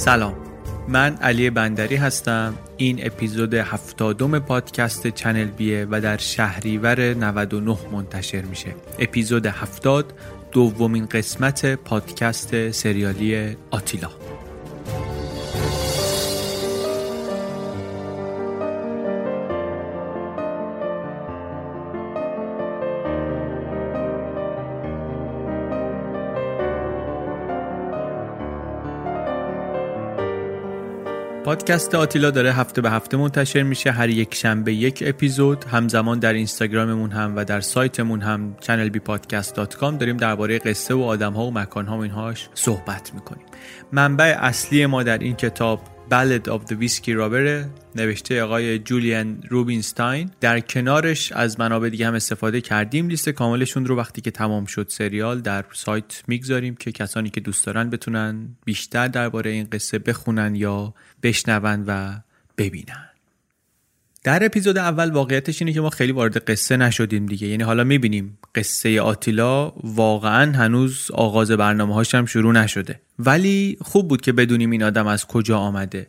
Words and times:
سلام. 0.00 0.34
من 0.88 1.16
علی 1.16 1.50
بندری 1.50 1.96
هستم. 1.96 2.54
این 2.76 3.06
اپیزود 3.06 3.54
هفتادم 3.54 4.38
پادکست 4.38 5.06
چنل 5.06 5.44
بیه 5.44 5.86
و 5.90 6.00
در 6.00 6.16
شهریور 6.16 7.14
99 7.14 7.76
منتشر 7.92 8.42
میشه. 8.42 8.74
اپیزود 8.98 9.46
هفتاد 9.46 10.12
دومین 10.52 11.06
قسمت 11.06 11.74
پادکست 11.74 12.70
سریالی 12.70 13.56
آتیلا. 13.70 14.08
پادکست 31.50 31.94
آتیلا 31.94 32.30
داره 32.30 32.52
هفته 32.52 32.80
به 32.80 32.90
هفته 32.90 33.16
منتشر 33.16 33.62
میشه. 33.62 33.90
هر 33.90 34.08
یک 34.08 34.34
شنبه 34.34 34.72
یک 34.72 35.02
اپیزود. 35.06 35.64
همزمان 35.64 36.18
در 36.18 36.32
اینستاگراممون 36.32 37.10
هم 37.10 37.36
و 37.36 37.44
در 37.44 37.60
سایتمون 37.60 38.20
هم 38.20 38.56
channelbpodcast.com 38.60 39.98
داریم 39.98 40.16
درباره 40.16 40.58
قصه 40.58 40.94
و 40.94 41.02
آدم 41.02 41.32
ها 41.32 41.44
و 41.44 41.50
مکان 41.50 41.86
ها 41.86 41.98
و 41.98 42.00
اینهاش 42.00 42.48
صحبت 42.54 43.14
می‌کنیم. 43.14 43.46
منبع 43.92 44.36
اصلی 44.38 44.86
ما 44.86 45.02
در 45.02 45.18
این 45.18 45.36
کتاب 45.36 45.80
Ballad 46.10 46.48
of 46.48 46.64
the 46.64 46.74
Whiskey 46.74 47.14
Robber 47.14 47.66
نوشته 47.96 48.42
آقای 48.42 48.78
جولیان 48.78 49.42
روبینستاین. 49.48 50.30
در 50.40 50.60
کنارش 50.60 51.32
از 51.32 51.60
منابع 51.60 51.88
دیگه 51.88 52.06
هم 52.06 52.14
استفاده 52.14 52.60
کردیم. 52.60 53.08
لیست 53.08 53.28
کاملشون 53.28 53.86
رو 53.86 53.96
وقتی 53.96 54.20
که 54.20 54.30
تمام 54.30 54.64
شد 54.64 54.86
سریال 54.88 55.40
در 55.40 55.64
سایت 55.72 56.22
می‌گذاریم 56.26 56.74
که 56.74 56.92
کسانی 56.92 57.30
که 57.30 57.40
دوست 57.40 57.66
دارن 57.66 57.90
بتونن 57.90 58.56
بیشتر 58.64 59.08
درباره 59.08 59.50
این 59.50 59.68
قصه 59.72 59.98
بخونن 59.98 60.54
یا 60.54 60.94
بشنون 61.22 61.84
و 61.86 62.20
ببینن. 62.58 63.09
در 64.24 64.44
اپیزود 64.44 64.78
اول 64.78 65.10
واقعیتش 65.10 65.62
اینه 65.62 65.72
که 65.72 65.80
ما 65.80 65.90
خیلی 65.90 66.12
وارد 66.12 66.38
قصه 66.50 66.76
نشدیم 66.76 67.26
دیگه. 67.26 67.48
یعنی 67.48 67.62
حالا 67.62 67.84
می‌بینیم 67.84 68.38
قصه 68.54 69.00
آتیلا 69.00 69.72
واقعا 69.84 70.52
هنوز 70.52 71.10
آغاز 71.14 71.50
برنامه 71.50 71.94
هاش 71.94 72.14
هم 72.14 72.26
شروع 72.26 72.52
نشده. 72.52 73.00
ولی 73.18 73.78
خوب 73.80 74.08
بود 74.08 74.20
که 74.20 74.32
بدونیم 74.32 74.70
این 74.70 74.82
آدم 74.82 75.06
از 75.06 75.26
کجا 75.26 75.58
آمده. 75.58 76.06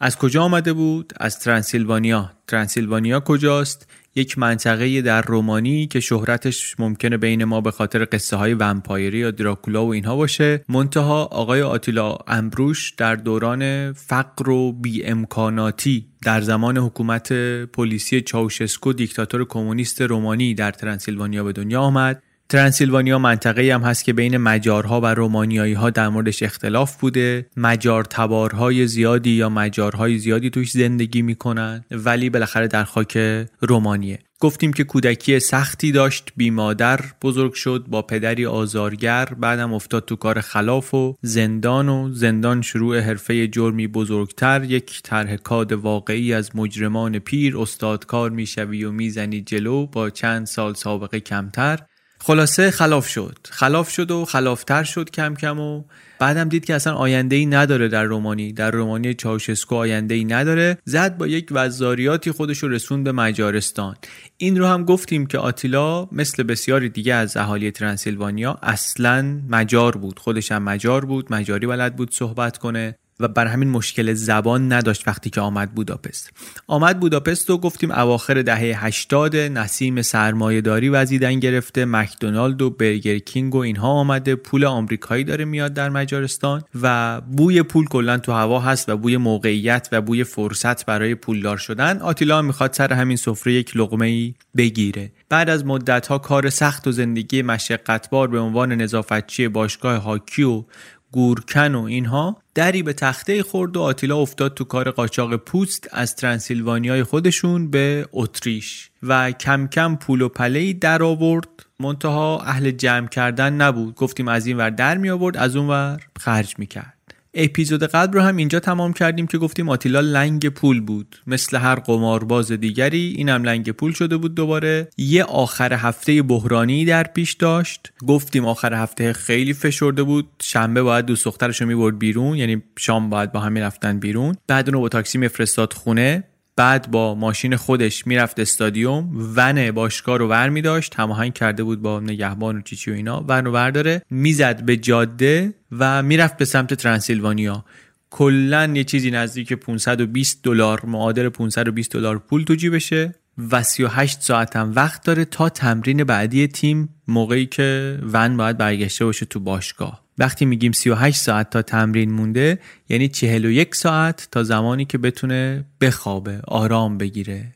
از 0.00 0.16
کجا 0.16 0.42
آمده 0.42 0.72
بود؟ 0.72 1.12
از 1.16 1.38
ترانسیلوانیا 1.38 2.32
ترانسیلوانیا 2.46 3.20
کجاست؟ 3.20 3.86
یک 4.14 4.38
منطقه 4.38 5.02
در 5.02 5.22
رومانی 5.22 5.86
که 5.86 6.00
شهرتش 6.00 6.80
ممکنه 6.80 7.16
بین 7.16 7.44
ما 7.44 7.60
به 7.60 7.70
خاطر 7.70 8.06
قصه 8.12 8.36
های 8.36 8.54
ومپایری 8.54 9.18
یا 9.18 9.30
دراکولا 9.30 9.86
و 9.86 9.92
اینها 9.92 10.16
باشه. 10.16 10.64
منتها 10.68 11.24
آقای 11.24 11.62
آتیلا 11.62 12.18
امبروش 12.26 12.90
در 12.90 13.16
دوران 13.16 13.92
فقر 13.92 14.50
و 14.50 14.72
بی 14.72 15.04
امکاناتی 15.04 16.06
در 16.22 16.40
زمان 16.40 16.78
حکومت 16.78 17.32
پلیسی 17.66 18.20
چاوشسکو 18.20 18.92
دیکتاتور 18.92 19.44
کمونیست 19.44 20.02
رومانی 20.02 20.54
در 20.54 20.70
ترانسیلوانیا 20.70 21.44
به 21.44 21.52
دنیا 21.52 21.80
آمد. 21.80 22.22
ترانسیلوانیا 22.50 23.18
منطقه 23.18 23.74
هم 23.74 23.82
هست 23.82 24.04
که 24.04 24.12
بین 24.12 24.36
مجارها 24.36 25.00
و 25.00 25.06
رومانیایی 25.06 25.72
ها 25.72 25.90
در 25.90 26.08
موردش 26.08 26.42
اختلاف 26.42 26.96
بوده. 26.96 27.46
مجار 27.56 28.04
تبارهای 28.04 28.86
زیادی 28.86 29.30
یا 29.30 29.48
مجارهای 29.48 30.18
زیادی 30.18 30.50
توش 30.50 30.70
زندگی 30.70 31.22
می‌کنن 31.22 31.84
ولی 31.90 32.30
بالاخره 32.30 32.68
در 32.68 32.84
خاک 32.84 33.18
رومانیه. 33.60 34.18
گفتیم 34.40 34.72
که 34.72 34.84
کودکی 34.84 35.40
سختی 35.40 35.92
داشت 35.92 36.32
بی 36.36 36.50
مادر 36.50 37.00
بزرگ 37.22 37.52
شد 37.52 37.84
با 37.88 38.02
پدری 38.02 38.46
آزارگر 38.46 39.24
بعدم 39.24 39.72
افتاد 39.72 40.04
تو 40.04 40.16
کار 40.16 40.40
خلاف 40.40 40.94
و 40.94 41.16
زندان 41.22 41.88
و 41.88 42.08
زندان 42.12 42.62
شروع 42.62 43.00
حرفه 43.00 43.48
جرمی 43.48 43.86
بزرگتر 43.86 44.64
یک 44.64 45.02
طرح 45.02 45.36
کاد 45.36 45.72
واقعی 45.72 46.32
از 46.32 46.56
مجرمان 46.56 47.18
پیر 47.18 47.58
استادکار 47.58 48.30
می‌شوی 48.30 48.84
و 48.84 48.92
می‌زنی 48.92 49.40
جلو 49.40 49.86
با 49.86 50.10
چند 50.10 50.46
سال 50.46 50.74
سابقه 50.74 51.20
کمتر. 51.20 51.78
خلاصه 52.22 52.70
خلاف 52.70 53.08
شد. 53.08 53.36
خلاف 53.50 53.90
شد 53.90 54.10
و 54.10 54.24
خلافتر 54.24 54.84
شد 54.84 55.10
کم 55.10 55.34
کم 55.34 55.60
و 55.60 55.84
بعدم 56.18 56.48
دید 56.48 56.64
که 56.64 56.74
اصلا 56.74 56.94
آینده 56.94 57.36
ای 57.36 57.46
نداره 57.46 57.88
در 57.88 58.04
رومانی. 58.04 58.52
در 58.52 58.70
رومانی 58.70 59.14
چاوشسکو 59.14 59.74
آینده 59.74 60.14
ای 60.14 60.24
نداره. 60.24 60.78
زد 60.84 61.16
با 61.16 61.26
یک 61.26 61.48
وزاریاتی 61.50 62.30
خودش 62.30 62.58
رو 62.58 62.68
رسون 62.68 63.04
به 63.04 63.12
مجارستان. 63.12 63.96
این 64.36 64.58
رو 64.58 64.66
هم 64.66 64.84
گفتیم 64.84 65.26
که 65.26 65.38
آتیلا 65.38 66.08
مثل 66.12 66.42
بسیاری 66.42 66.88
دیگه 66.88 67.14
از 67.14 67.36
اهالی 67.36 67.70
ترانسیلوانیا 67.70 68.58
اصلا 68.62 69.40
مجار 69.48 69.96
بود. 69.96 70.18
خودش 70.18 70.52
هم 70.52 70.62
مجار 70.62 71.04
بود. 71.04 71.32
مجاری 71.32 71.66
بلد 71.66 71.96
بود 71.96 72.14
صحبت 72.14 72.58
کنه. 72.58 72.96
و 73.20 73.28
بر 73.28 73.46
همین 73.46 73.70
مشکل 73.70 74.12
زبان 74.12 74.72
نداشت 74.72 75.08
وقتی 75.08 75.30
که 75.30 75.40
آمد 75.40 75.72
بوداپست. 75.72 76.30
آمد 76.66 77.00
بوداپست 77.00 77.50
و 77.50 77.58
گفتیم 77.58 77.90
اواخر 77.90 78.42
دهه 78.42 78.86
80 78.86 79.36
نسیم 79.36 80.02
سرمایهداری 80.02 80.88
وزیدن 80.88 81.40
گرفته 81.40 81.84
مکدونالد 81.84 82.62
و 82.62 82.70
برگر 82.70 83.18
کینگ 83.18 83.54
و 83.54 83.58
اینها 83.58 83.88
آمده 83.88 84.34
پول 84.34 84.64
آمریکایی 84.64 85.24
داره 85.24 85.44
میاد 85.44 85.74
در 85.74 85.88
مجارستان 85.88 86.62
و 86.82 87.20
بوی 87.20 87.62
پول 87.62 87.86
کلا 87.86 88.18
تو 88.18 88.32
هوا 88.32 88.60
هست 88.60 88.88
و 88.88 88.96
بوی 88.96 89.16
موقعیت 89.16 89.88
و 89.92 90.00
بوی 90.00 90.24
فرصت 90.24 90.86
برای 90.86 91.14
پولدار 91.14 91.56
شدن. 91.56 91.98
آتیلا 91.98 92.42
می‌خواد 92.42 92.72
سر 92.72 92.92
همین 92.92 93.16
سفره 93.16 93.52
یک 93.52 93.76
لقمه 93.76 94.06
ای 94.06 94.34
بگیره. 94.56 95.12
بعد 95.28 95.50
از 95.50 95.66
مدت 95.66 96.06
ها 96.06 96.18
کار 96.18 96.50
سخت 96.50 96.86
و 96.86 96.92
زندگی 96.92 97.42
مشقتبار 97.42 98.28
به 98.28 98.38
عنوان 98.38 98.72
نظافتچی 98.72 99.48
باشگاه 99.48 99.96
هاکی 99.96 100.42
و 100.42 100.64
گورکن 101.12 101.74
و 101.74 101.82
اینها 101.82 102.39
دری 102.54 102.82
به 102.82 102.92
تخته 102.92 103.42
خورد 103.42 103.76
و 103.76 103.80
آتیلا 103.80 104.18
افتاد 104.18 104.54
تو 104.54 104.64
کار 104.64 104.90
قاچاق 104.90 105.36
پوست 105.36 105.88
از 105.92 106.16
ترانسیلوانیای 106.16 107.02
خودشون 107.02 107.70
به 107.70 108.08
اتریش 108.12 108.90
و 109.02 109.32
کم 109.32 109.66
کم 109.66 109.96
پول 109.96 110.20
و 110.20 110.28
پلهی 110.28 110.74
در 110.74 111.02
آورد. 111.02 111.48
منتها 111.80 112.40
اهل 112.40 112.70
جمع 112.70 113.08
کردن 113.08 113.52
نبود. 113.52 113.94
گفتیم 113.94 114.28
از 114.28 114.46
این 114.46 114.56
ور 114.56 114.70
در 114.70 114.98
می 114.98 115.10
آورد 115.10 115.36
از 115.36 115.56
اون 115.56 115.68
ور 115.68 116.00
خرج 116.20 116.54
می 116.58 116.66
کرد 116.66 116.99
اپیزود 117.34 117.82
قبل 117.84 118.12
رو 118.12 118.20
هم 118.20 118.36
اینجا 118.36 118.60
تمام 118.60 118.92
کردیم 118.92 119.26
که 119.26 119.38
گفتیم 119.38 119.68
آتیلا 119.68 120.00
لنگ 120.00 120.48
پول 120.48 120.80
بود. 120.80 121.16
مثل 121.26 121.56
هر 121.56 121.74
قمارباز 121.74 122.52
دیگری 122.52 123.14
اینم 123.16 123.44
لنگ 123.44 123.70
پول 123.70 123.92
شده 123.92 124.16
بود 124.16 124.34
دوباره. 124.34 124.88
یه 124.98 125.24
آخر 125.24 125.72
هفته 125.72 126.22
بحرانی 126.22 126.84
در 126.84 127.02
پیش 127.02 127.32
داشت. 127.32 127.92
گفتیم 128.06 128.44
آخر 128.44 128.74
هفته 128.74 129.12
خیلی 129.12 129.54
فشرده 129.54 130.02
بود. 130.02 130.28
شنبه 130.42 130.82
باید 130.82 131.06
دوست 131.06 131.24
دخترش 131.24 131.60
رو 131.60 131.66
می‌برد 131.66 131.98
بیرون 131.98 132.36
یعنی 132.36 132.62
شام 132.78 133.10
باید 133.10 133.32
با 133.32 133.40
هم 133.40 133.52
می‌رفتن 133.52 133.98
بیرون. 133.98 134.36
بعد 134.46 134.68
اونو 134.68 134.80
با 134.80 134.88
تاکسی 134.88 135.18
میفرستاد 135.18 135.72
خونه. 135.72 136.24
بعد 136.60 136.90
با 136.90 137.14
ماشین 137.14 137.56
خودش 137.56 138.06
می‌رفت 138.06 138.40
استادیوم 138.40 139.32
ون 139.36 139.70
باشگاه 139.70 140.18
رو 140.18 140.28
ور 140.28 140.48
می 140.48 140.62
داشت 140.62 140.94
هماهنگ 140.94 141.34
کرده 141.34 141.62
بود 141.64 141.82
با 141.82 142.00
نگهبان 142.00 142.56
و 142.56 142.62
چیچی 142.62 142.90
و 142.90 142.94
اینا 142.94 143.24
ون 143.28 143.44
رو 143.44 143.52
ورداره 143.52 144.02
می‌زد 144.10 144.62
به 144.62 144.76
جاده 144.76 145.54
و 145.72 146.02
می‌رفت 146.02 146.36
به 146.36 146.44
سمت 146.44 146.74
ترانسیلوانیا 146.74 147.64
کلا 148.10 148.72
یه 148.74 148.84
چیزی 148.84 149.10
نزدیک 149.10 149.52
520 149.52 150.40
دلار 150.42 150.86
معادل 150.86 151.28
520 151.28 151.92
دلار 151.92 152.18
پول 152.18 152.44
تو 152.44 152.54
جیبشه 152.54 153.14
و 153.50 153.62
38 153.62 154.22
ساعت 154.22 154.56
هم 154.56 154.72
وقت 154.76 155.04
داره 155.04 155.24
تا 155.24 155.48
تمرین 155.48 156.04
بعدی 156.04 156.46
تیم 156.46 156.88
موقعی 157.08 157.46
که 157.46 157.98
ون 158.02 158.36
باید 158.36 158.58
برگشته 158.58 159.04
باشه 159.04 159.26
تو 159.26 159.40
باشگاه. 159.40 159.99
وقتی 160.20 160.44
میگیم 160.44 160.72
38 160.72 161.20
ساعت 161.20 161.50
تا 161.50 161.62
تمرین 161.62 162.12
مونده 162.12 162.58
یعنی 162.88 163.08
41 163.08 163.74
ساعت 163.74 164.28
تا 164.32 164.42
زمانی 164.42 164.84
که 164.84 164.98
بتونه 164.98 165.64
بخوابه 165.80 166.40
آرام 166.48 166.98
بگیره. 166.98 167.46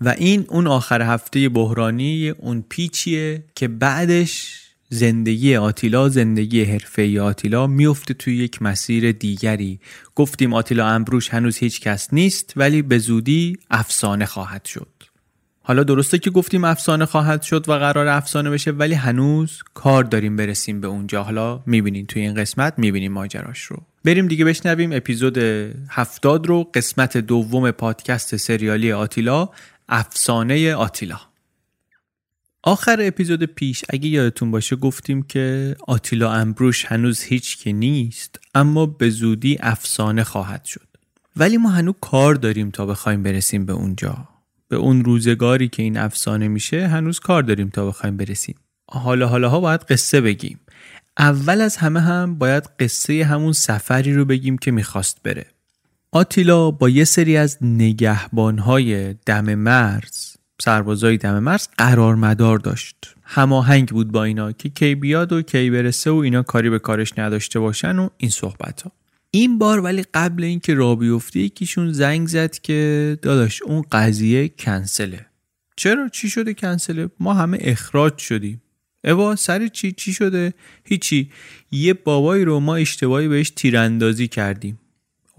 و 0.00 0.08
این 0.08 0.44
اون 0.48 0.66
آخر 0.66 1.02
هفته 1.02 1.48
بحرانی 1.48 2.28
اون 2.28 2.64
پیچیه 2.68 3.44
که 3.54 3.68
بعدش 3.68 4.60
زندگی 4.88 5.56
آتیلا 5.56 6.08
زندگی 6.08 6.64
حرفه 6.64 7.20
آتیلا 7.20 7.66
میفته 7.66 8.14
توی 8.14 8.36
یک 8.36 8.62
مسیر 8.62 9.12
دیگری. 9.12 9.80
گفتیم 10.14 10.54
آتیلا 10.54 10.88
امبروش 10.88 11.28
هنوز 11.28 11.58
هیچ 11.58 11.80
کس 11.80 12.08
نیست 12.12 12.52
ولی 12.56 12.82
به 12.82 12.98
زودی 12.98 13.58
افسانه 13.70 14.26
خواهد 14.26 14.64
شد. 14.64 14.99
حالا 15.70 15.84
درسته 15.84 16.18
که 16.18 16.30
گفتیم 16.30 16.64
افسانه 16.64 17.06
خواهد 17.06 17.42
شد 17.42 17.68
و 17.68 17.72
قرار 17.72 18.06
افسانه 18.08 18.50
بشه 18.50 18.70
ولی 18.70 18.94
هنوز 18.94 19.62
کار 19.74 20.04
داریم 20.04 20.36
برسیم 20.36 20.80
به 20.80 20.86
اونجا. 20.86 21.22
حالا 21.22 21.62
می‌بینین 21.66 22.06
توی 22.06 22.22
این 22.22 22.34
قسمت 22.34 22.74
می‌بینیم 22.76 23.12
ماجراش 23.12 23.62
رو. 23.62 23.76
بریم 24.04 24.28
دیگه 24.28 24.44
بشنویم 24.44 24.92
اپیزود 24.92 25.38
هفتاد 25.88 26.46
رو 26.46 26.70
قسمت 26.74 27.16
دوم 27.16 27.70
پادکست 27.70 28.36
سریالی 28.36 28.92
آتیلا 28.92 29.48
افسانه 29.88 30.74
آتیلا. 30.74 31.20
آخر 32.62 32.96
اپیزود 33.00 33.44
پیش 33.44 33.84
اگه 33.88 34.08
یادتون 34.08 34.50
باشه 34.50 34.76
گفتیم 34.76 35.22
که 35.22 35.76
آتیلا 35.86 36.32
امبروش 36.32 36.84
هنوز 36.84 37.22
هیچ 37.22 37.58
که 37.58 37.72
نیست 37.72 38.40
اما 38.54 38.86
به 38.86 39.10
زودی 39.10 39.58
افسانه 39.60 40.24
خواهد 40.24 40.64
شد. 40.64 40.86
ولی 41.36 41.56
ما 41.56 41.70
هنوز 41.70 41.94
کار 42.00 42.34
داریم 42.34 42.70
تا 42.70 42.86
بخوایم 42.86 43.22
برسیم 43.22 43.66
به 43.66 43.72
اونجا. 43.72 44.29
به 44.70 44.76
اون 44.76 45.04
روزگاری 45.04 45.68
که 45.68 45.82
این 45.82 45.98
افسانه 45.98 46.48
میشه 46.48 46.86
هنوز 46.86 47.20
کار 47.20 47.42
داریم 47.42 47.68
تا 47.68 47.86
بخوایم 47.86 48.16
برسیم. 48.16 48.54
حالا 48.90 49.28
حالا 49.28 49.48
ها 49.48 49.60
باید 49.60 49.80
قصه 49.80 50.20
بگیم. 50.20 50.60
اول 51.18 51.60
از 51.60 51.76
همه 51.76 52.00
هم 52.00 52.38
باید 52.38 52.64
قصه 52.78 53.24
همون 53.24 53.52
سفری 53.52 54.14
رو 54.14 54.24
بگیم 54.24 54.58
که 54.58 54.70
می‌خواست 54.70 55.22
بره. 55.22 55.46
آتیلا 56.12 56.70
با 56.70 56.88
یه 56.88 57.04
سری 57.04 57.36
از 57.36 57.58
نگهبانهای 57.60 59.14
دم 59.26 59.54
مرز 59.54 60.36
سربازای 60.62 61.16
دم 61.16 61.38
مرز 61.38 61.68
قرار 61.78 62.14
مدار 62.14 62.58
داشت. 62.58 63.14
هماهنگ 63.22 63.88
بود 63.88 64.12
با 64.12 64.24
اینا 64.24 64.52
که 64.52 64.68
کی 64.68 64.94
بیاد 64.94 65.32
و 65.32 65.42
کی 65.42 65.70
برسه 65.70 66.10
و 66.10 66.14
اینا 66.14 66.42
کاری 66.42 66.70
به 66.70 66.78
کارش 66.78 67.18
نداشته 67.18 67.60
باشن 67.60 67.98
و 67.98 68.08
این 68.16 68.30
صحبت 68.30 68.82
ها 68.82 68.92
این 69.30 69.58
بار 69.58 69.80
ولی 69.80 70.04
قبل 70.14 70.44
اینکه 70.44 70.74
را 70.74 70.94
بیفته 70.94 71.40
یکیشون 71.40 71.92
زنگ 71.92 72.28
زد 72.28 72.58
که 72.58 73.18
داداش 73.22 73.62
اون 73.62 73.84
قضیه 73.92 74.48
کنسله. 74.48 75.26
چرا؟ 75.76 76.08
چی 76.08 76.30
شده 76.30 76.54
کنسله؟ 76.54 77.10
ما 77.20 77.34
همه 77.34 77.58
اخراج 77.60 78.18
شدیم. 78.18 78.62
اوا 79.04 79.36
سر 79.36 79.68
چی؟ 79.68 79.92
چی 79.92 80.12
شده؟ 80.12 80.54
هیچی. 80.84 81.30
یه 81.70 81.94
بابایی 81.94 82.44
رو 82.44 82.60
ما 82.60 82.76
اشتباهی 82.76 83.28
بهش 83.28 83.50
تیراندازی 83.50 84.28
کردیم. 84.28 84.79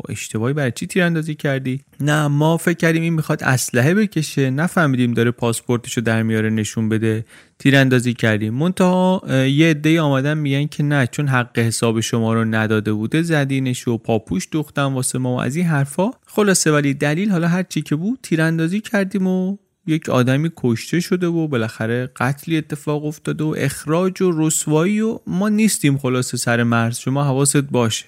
اشتباهی 0.10 0.54
برای 0.54 0.72
چی 0.76 0.88
تیراندازی 0.88 1.36
کردی؟ 1.36 1.82
نه 2.00 2.28
ما 2.28 2.58
فکر 2.58 2.78
کردیم 2.78 3.02
این 3.02 3.14
می‌خواد 3.14 3.44
اسلحه 3.44 3.94
بکشه. 3.94 4.50
نفهمیدیم 4.50 5.14
داره 5.14 5.32
پاسپورتشو 5.32 6.02
در 6.02 6.24
میاره 6.24 6.50
نشون 6.50 6.90
بده. 6.90 7.26
تیراندازی 7.60 8.14
کردیم. 8.14 8.54
منتها 8.54 9.22
یه 9.30 9.70
عده 9.70 10.02
آمدن 10.02 10.38
میگن 10.38 10.68
که 10.68 10.84
نه 10.84 11.08
چون 11.08 11.28
حق 11.28 11.60
حساب 11.60 12.00
شما 12.00 12.34
رو 12.34 12.46
نداده 12.46 12.94
بوده 12.94 13.22
زدینش 13.22 13.88
و 13.88 13.98
پاپوش 13.98 14.48
دوختم 14.52 14.96
واسه 14.96 15.20
ما 15.20 15.36
و 15.36 15.40
از 15.40 15.56
این 15.56 15.66
حرفا. 15.66 16.12
خلاصه 16.26 16.72
ولی 16.72 16.94
دلیل 16.94 17.32
حالا 17.32 17.48
هر 17.48 17.64
چی 17.64 17.82
که 17.82 17.96
بود 17.96 18.20
تیراندازی 18.24 18.82
کردیم 18.82 19.28
و 19.28 19.58
یک 19.88 20.10
آدمی 20.10 20.50
کشته 20.58 21.00
شده 21.00 21.28
و 21.28 21.48
بالاخره 21.48 22.12
قتلی 22.16 22.58
اتفاق 22.58 23.06
افتاده 23.06 23.44
و 23.44 23.56
اخراج 23.58 24.22
و 24.22 24.32
رسوایی 24.36 25.02
و 25.02 25.20
ما 25.28 25.50
نیستیم 25.50 25.98
خلاصه 25.98 26.38
سر 26.38 26.64
مرز. 26.64 26.98
شما 26.98 27.24
حواست 27.24 27.58
باشه. 27.58 28.06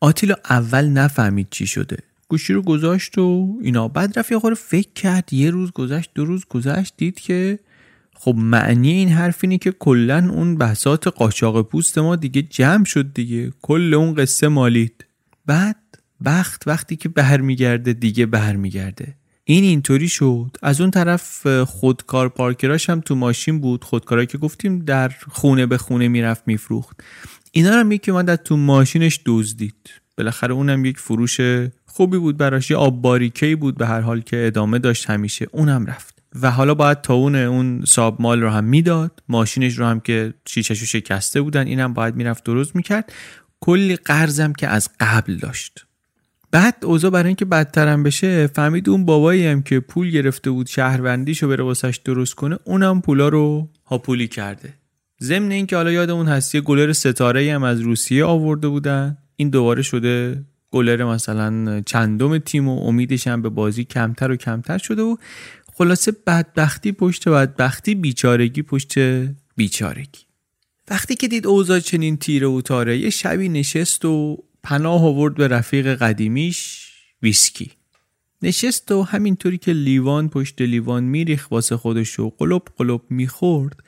آتیلا 0.00 0.34
اول 0.50 0.88
نفهمید 0.88 1.46
چی 1.50 1.66
شده. 1.66 1.96
گوشی 2.28 2.52
رو 2.52 2.62
گذاشت 2.62 3.18
و 3.18 3.58
اینا. 3.62 3.88
بعد 3.88 4.18
رفت 4.18 4.32
یه 4.32 4.38
فکر 4.54 4.92
کرد. 4.94 5.32
یه 5.32 5.50
روز 5.50 5.70
گذشت 5.70 6.10
دو 6.14 6.24
روز 6.24 6.44
گذشت 6.48 6.94
دید 6.96 7.20
که 7.20 7.58
خب 8.14 8.34
معنی 8.36 8.90
این 8.90 9.08
حرف 9.08 9.38
اینه 9.40 9.58
که 9.58 9.72
کلا 9.72 10.30
اون 10.30 10.56
بحثات 10.56 11.06
قاچاق 11.06 11.68
پوست 11.68 11.98
ما 11.98 12.16
دیگه 12.16 12.42
جمع 12.42 12.84
شد 12.84 13.12
دیگه. 13.14 13.52
کل 13.62 13.94
اون 13.94 14.14
قصه 14.14 14.48
مالید. 14.48 15.04
بعد 15.46 15.76
بخت 16.24 16.62
وقتی 16.66 16.96
که 16.96 17.08
برمیگرده 17.08 17.92
دیگه 17.92 18.26
برمیگرده. 18.26 19.14
این 19.44 19.64
اینطوری 19.64 20.08
شد. 20.08 20.56
از 20.62 20.80
اون 20.80 20.90
طرف 20.90 21.46
خودکار 21.46 22.28
پارکراش 22.28 22.90
هم 22.90 23.00
تو 23.00 23.14
ماشین 23.14 23.60
بود. 23.60 23.84
خودکارایی 23.84 24.26
که 24.26 24.38
گفتیم 24.38 24.78
در 24.78 25.12
خونه 25.28 25.66
به 25.66 25.78
خونه 25.78 26.08
می‌رفت 26.08 26.42
میفروخت. 26.46 27.00
اینا 27.52 27.72
هم 27.72 27.92
یکی 27.92 28.10
اومد 28.10 28.34
تو 28.34 28.56
ماشینش 28.56 29.20
دزدید 29.26 29.90
بالاخره 30.18 30.54
اونم 30.54 30.84
یک 30.84 30.98
فروش 30.98 31.40
خوبی 31.86 32.18
بود 32.18 32.36
براش 32.36 32.70
یه 32.70 32.76
آب 32.76 33.02
باریکه 33.02 33.56
بود 33.56 33.78
به 33.78 33.86
هر 33.86 34.00
حال 34.00 34.20
که 34.20 34.46
ادامه 34.46 34.78
داشت 34.78 35.10
همیشه. 35.10 35.46
اونم 35.52 35.86
رفت. 35.86 36.22
و 36.42 36.50
حالا 36.50 36.74
باید 36.74 37.00
تاون 37.00 37.34
اون 37.34 37.84
ساب 37.84 38.22
مال 38.22 38.40
رو 38.40 38.50
هم 38.50 38.64
می‌داد. 38.64 39.22
ماشینش 39.28 39.78
رو 39.78 39.86
هم 39.86 40.00
که 40.00 40.34
شیشهشو 40.48 40.86
شکسته 40.86 41.40
بودن 41.40 41.66
اینم 41.66 41.94
باید 41.94 42.14
می‌رفت 42.16 42.44
درست 42.44 42.76
می‌کرد. 42.76 43.12
کلی 43.60 43.96
قرضم 43.96 44.52
که 44.52 44.68
از 44.68 44.88
قبل 45.00 45.36
داشت. 45.36 45.86
بعد 46.50 46.76
اوضاع 46.82 47.10
برای 47.10 47.26
اینکه 47.26 47.44
بدترم 47.44 48.02
بشه 48.02 48.46
فهمید 48.46 48.88
اون 48.88 49.04
بابایی 49.04 49.46
هم 49.46 49.62
که 49.62 49.80
پول 49.80 50.10
گرفته 50.10 50.50
بود 50.50 50.66
شهروندیشو 50.66 51.48
بره 51.48 51.64
واسش 51.64 52.00
درست 52.04 52.34
کنه 52.34 52.58
اونم 52.64 53.00
پولا 53.00 53.28
رو 53.28 53.68
هاپولی 53.86 54.28
کرده. 54.28 54.79
ضمن 55.22 55.50
اینکه 55.50 55.76
حالا 55.76 55.92
یاد 55.92 56.10
اون 56.10 56.28
هستی 56.28 56.60
گلر 56.60 56.92
ستاره 56.92 57.54
هم 57.54 57.62
از 57.62 57.80
روسیه 57.80 58.24
آورده 58.24 58.68
بودن 58.68 59.16
این 59.36 59.50
دوباره 59.50 59.82
شده 59.82 60.44
گلر 60.70 61.04
مثلا 61.04 61.80
چندم 61.80 62.38
تیم 62.38 62.68
و 62.68 62.86
امیدش 62.86 63.26
هم 63.26 63.42
به 63.42 63.48
بازی 63.48 63.84
کمتر 63.84 64.30
و 64.30 64.36
کمتر 64.36 64.78
شده 64.78 65.02
و 65.02 65.16
خلاصه 65.74 66.12
بدبختی 66.26 66.92
پشت 66.92 67.28
بدبختی 67.28 67.94
بیچارگی 67.94 68.62
پشت 68.62 68.94
بیچارگی. 69.56 70.20
وقتی 70.90 71.14
که 71.14 71.28
دید 71.28 71.46
اوضاع 71.46 71.80
چنین 71.80 72.16
تیره 72.16 72.46
و 72.46 72.60
تاره 72.60 72.98
یه 72.98 73.10
شبی 73.10 73.48
نشست 73.48 74.04
و 74.04 74.44
پناه 74.62 75.04
آورد 75.04 75.34
به 75.34 75.48
رفیق 75.48 75.94
قدیمیش 75.94 76.90
ویسکی. 77.22 77.70
نشست 78.42 78.92
و 78.92 79.02
همینطوری 79.02 79.58
که 79.58 79.72
لیوان 79.72 80.28
پشت 80.28 80.62
لیوان 80.62 81.04
میریخ 81.04 81.50
واسه 81.50 81.76
خودش 81.76 82.20
و 82.20 82.30
قلب 82.38 82.62
قلب 82.76 83.00
می‌خورد 83.10 83.82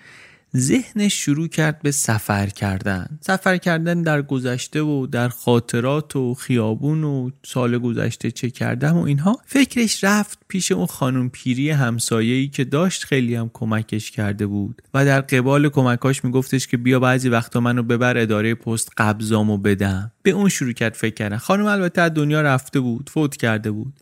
ذهنش 0.57 1.25
شروع 1.25 1.49
کرد 1.49 1.83
به 1.83 1.91
سفر 1.91 2.47
کردن. 2.47 3.19
سفر 3.21 3.57
کردن 3.57 4.03
در 4.03 4.23
گذشته 4.23 4.83
و 4.83 5.07
در 5.07 5.29
خاطرات 5.29 6.17
و 6.17 6.35
خیابون 6.35 7.05
و 7.05 7.31
سال 7.45 7.79
گذشته 7.79 8.31
چه 8.31 8.51
کردم 8.51 8.97
و 8.97 9.03
اینها. 9.03 9.39
فکرش 9.47 10.05
رفت 10.05 10.39
پیش 10.49 10.73
اون 10.73 10.87
خانم 10.87 11.29
پیری 11.31 11.71
همسایه‌ای 11.71 12.49
که 12.49 12.65
داشت 12.65 13.05
خیلی 13.05 13.35
هم 13.35 13.51
کمکش 13.53 14.11
کرده 14.11 14.47
بود. 14.47 14.83
و 14.95 15.05
در 15.05 15.21
قبال 15.21 15.69
کمکاش 15.69 16.25
میگفتش 16.25 16.67
که 16.67 16.77
بیا 16.77 17.01
بعضی 17.01 17.29
وقتا 17.29 17.61
منو 17.61 17.83
ببر 17.83 18.19
اداره 18.19 18.55
پست 18.55 18.91
قبضامو 18.97 19.59
بدم. 19.59 20.13
به 20.23 20.31
اون 20.31 20.49
شروع 20.49 20.73
کرد 20.73 20.95
فکر 20.95 21.15
کردن. 21.15 21.37
خانم 21.37 21.67
البته 21.67 22.03
از 22.03 22.15
دنیا 22.15 22.43
رفته 22.43 22.81
بود 22.81 23.11
فوت 23.11 23.37
کرده 23.37 23.71
بود. 23.71 23.93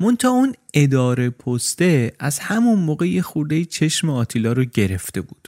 مونتا 0.00 0.28
اون 0.28 0.52
اداره 0.74 1.30
پسته 1.30 2.12
از 2.18 2.38
همون 2.38 2.78
موقع 2.78 3.08
یه 3.08 3.22
خورده 3.22 3.64
چشم 3.64 4.10
آتیلا 4.10 4.52
رو 4.52 4.64
گرفته 4.64 5.20
بود. 5.20 5.47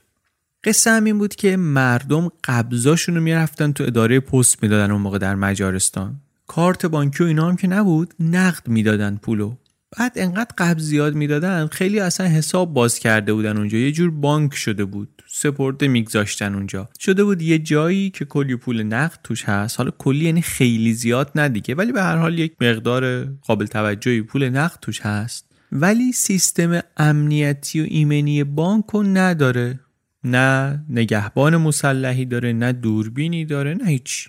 قصه 0.65 0.91
هم 0.91 1.05
این 1.05 1.19
بود 1.19 1.35
که 1.35 1.57
مردم 1.57 2.29
قبضاشون 2.45 3.15
رو 3.15 3.21
می‌رفتن 3.21 3.73
تو 3.73 3.85
اداره 3.85 4.21
پست 4.21 4.63
می‌دادن 4.63 4.91
اون 4.91 5.01
موقع 5.01 5.19
در 5.19 5.35
مجارستان. 5.35 6.21
کارت 6.47 6.87
بانکی 6.87 7.25
و 7.25 7.27
اینا 7.27 7.49
هم 7.49 7.57
که 7.57 7.69
نبود 7.69 8.15
نقد 8.21 8.69
می‌دادن 8.69 9.17
پولو. 9.17 9.57
بعد 9.99 10.13
انقدر 10.17 10.55
قبض 10.59 10.83
زیاد 10.83 11.15
می‌دادن 11.15 11.67
خیلی 11.67 12.01
اصلا 12.01 12.27
حساب 12.27 12.75
باز 12.75 12.99
کرده 12.99 13.33
بودن 13.33 13.57
اونجا. 13.57 13.79
یه 13.79 13.93
جور 13.93 14.11
بانک 14.11 14.55
شده 14.55 14.85
بود 14.85 15.23
سپرده 15.27 15.89
میگذاشتن 15.89 16.55
اونجا. 16.55 16.89
شده 17.01 17.25
بود 17.25 17.43
یه 17.43 17.59
جایی 17.59 18.11
که 18.11 18.25
کلی 18.25 18.57
پول 18.57 18.83
نقد 18.83 19.19
توش 19.25 19.45
هست. 19.45 19.79
حالا 19.79 19.91
کلی 19.99 20.25
یعنی 20.25 20.43
خیلی 20.43 20.93
زیاد 20.93 21.31
ندیگه 21.35 21.75
ولی 21.75 21.93
به 21.93 22.03
هر 22.03 22.17
حال 22.17 22.39
یک 22.39 22.53
مقدار 22.61 23.25
قابل 23.25 23.67
توجهی 23.67 24.23
پول 24.23 24.49
نقد 24.49 24.79
توش 24.83 25.01
هست. 25.01 25.47
ولی 25.73 26.13
سیستم 26.13 26.81
امنیتی 26.97 27.81
و 27.81 27.85
ایمنی 27.89 28.45
بانک 28.45 28.85
رو 28.87 29.03
نداره. 29.03 29.81
نه 30.25 30.81
نگهبان 30.89 31.57
مسلحی 31.57 32.25
داره 32.25 32.53
نه 32.53 32.73
دوربینی 32.73 33.45
داره 33.45 33.75
نه 33.75 33.87
هیچ. 33.87 34.29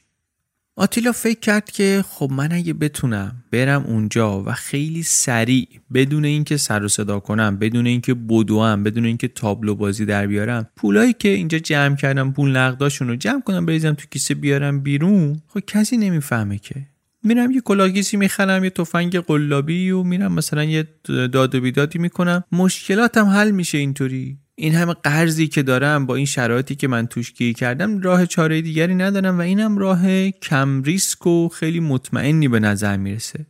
آتیلا 0.75 1.11
فکر 1.11 1.39
کرد 1.39 1.71
که 1.71 2.03
خب 2.09 2.29
من 2.31 2.51
اگه 2.51 2.73
بتونم 2.73 3.43
برم 3.51 3.83
اونجا 3.83 4.43
و 4.43 4.51
خیلی 4.51 5.03
سریع 5.03 5.67
بدون 5.93 6.25
اینکه 6.25 6.57
سر 6.57 6.83
و 6.83 6.87
صدا 6.87 7.19
کنم 7.19 7.57
بدون 7.57 7.87
اینکه 7.87 8.13
بدوم 8.13 8.83
بدون 8.83 9.05
اینکه 9.05 9.27
تابلو 9.27 9.75
بازی 9.75 10.05
در 10.05 10.27
بیارم 10.27 10.69
پولایی 10.75 11.13
که 11.13 11.29
اینجا 11.29 11.59
جمع 11.59 11.95
کردم 11.95 12.31
پول 12.31 12.57
نقداشون 12.57 13.07
رو 13.07 13.15
جمع 13.15 13.41
کنم 13.41 13.65
بریزم 13.65 13.93
تو 13.93 14.05
کیسه 14.11 14.33
بیارم 14.33 14.79
بیرون 14.79 15.41
خب 15.47 15.59
کسی 15.59 15.97
نمی‌فهمه 15.97 16.57
که. 16.57 16.75
میرم 17.23 17.51
یه 17.51 17.61
کلاه‌گیسی 17.61 18.17
می‌خرم 18.17 18.63
یه 18.63 18.69
تفنگ 18.69 19.17
قلابی 19.17 19.91
و 19.91 20.03
میرم 20.03 20.33
مثلا 20.33 20.63
یه 20.63 20.87
داد 21.07 21.55
و 21.55 21.61
بیدادی 21.61 21.99
می‌کنم. 21.99 22.43
مشکلاتم 22.51 23.25
حل 23.25 23.51
میشه 23.51 23.77
اینطوری. 23.77 24.37
این 24.61 24.75
همه 24.75 24.93
قرضی 24.93 25.47
که 25.47 25.63
دارم 25.63 26.05
با 26.05 26.15
این 26.15 26.25
شرایطی 26.25 26.75
که 26.75 26.87
من 26.87 27.07
توش 27.07 27.33
گیر 27.33 27.53
کردم 27.53 27.99
راه 27.99 28.25
چاره 28.25 28.61
دیگری 28.61 28.95
ندارم 28.95 29.37
و 29.37 29.41
اینم 29.41 29.77
راه 29.77 30.29
کم 30.29 30.83
ریسک 30.83 31.27
و 31.27 31.49
خیلی 31.49 31.79
مطمئنی 31.79 32.47
به 32.47 32.59
نظر 32.59 32.97
می‌رسه. 32.97 33.45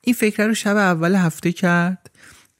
این 0.00 0.14
فکر 0.14 0.46
رو 0.46 0.54
شب 0.54 0.76
اول 0.76 1.14
هفته 1.14 1.52
کرد 1.52 2.10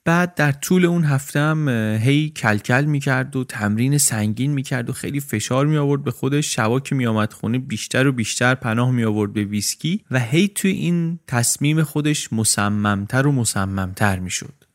بعد 0.05 0.35
در 0.35 0.53
طول 0.53 0.87
اون 0.87 1.05
هفته 1.05 1.41
هم 1.41 1.69
هی 2.03 2.31
کلکل 2.31 2.85
می‌کرد 2.85 3.37
و 3.37 3.45
تمرین 3.45 3.99
سنگین 3.99 4.53
می‌کرد 4.53 4.91
و 4.91 4.93
خیلی 4.93 5.21
فشار 5.21 5.67
می 5.67 5.77
آورد 5.77 6.05
به 6.05 6.11
خودش 6.11 6.55
شبا 6.55 6.81
که 6.81 6.95
می 6.95 7.07
آمد 7.07 7.33
خونه 7.33 7.59
بیشتر 7.59 8.07
و 8.07 8.13
بیشتر 8.13 8.55
پناه 8.55 8.91
می 8.91 9.05
آورد 9.05 9.33
به 9.33 9.45
ویسکی 9.45 10.05
و 10.11 10.21
هی 10.21 10.49
توی 10.49 10.71
این 10.71 11.19
تصمیم 11.27 11.83
خودش 11.83 12.33
مصممتر 12.33 13.27
و 13.27 13.33
مصممتر 13.33 14.19
می‌شد. 14.19 14.66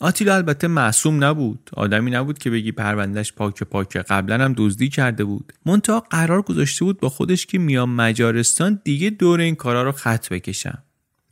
آتیلا 0.00 0.34
البته 0.34 0.68
معصوم 0.68 1.24
نبود. 1.24 1.70
آدمی 1.72 2.10
نبود 2.10 2.38
که 2.38 2.50
بگی 2.50 2.72
پروندهش 2.72 3.32
پاک 3.32 3.62
پاک. 3.62 3.96
قبلا 3.96 4.44
هم 4.44 4.54
دزدی 4.56 4.88
کرده 4.88 5.24
بود. 5.24 5.52
منتها 5.66 6.00
قرار 6.00 6.42
گذاشته 6.42 6.84
بود 6.84 7.00
با 7.00 7.08
خودش 7.08 7.46
که 7.46 7.58
میام 7.58 7.94
مجارستان 7.94 8.80
دیگه 8.84 9.10
دور 9.10 9.40
این 9.40 9.54
کارا 9.54 9.82
رو 9.82 9.92
خط 9.92 10.28
بکشم. 10.28 10.78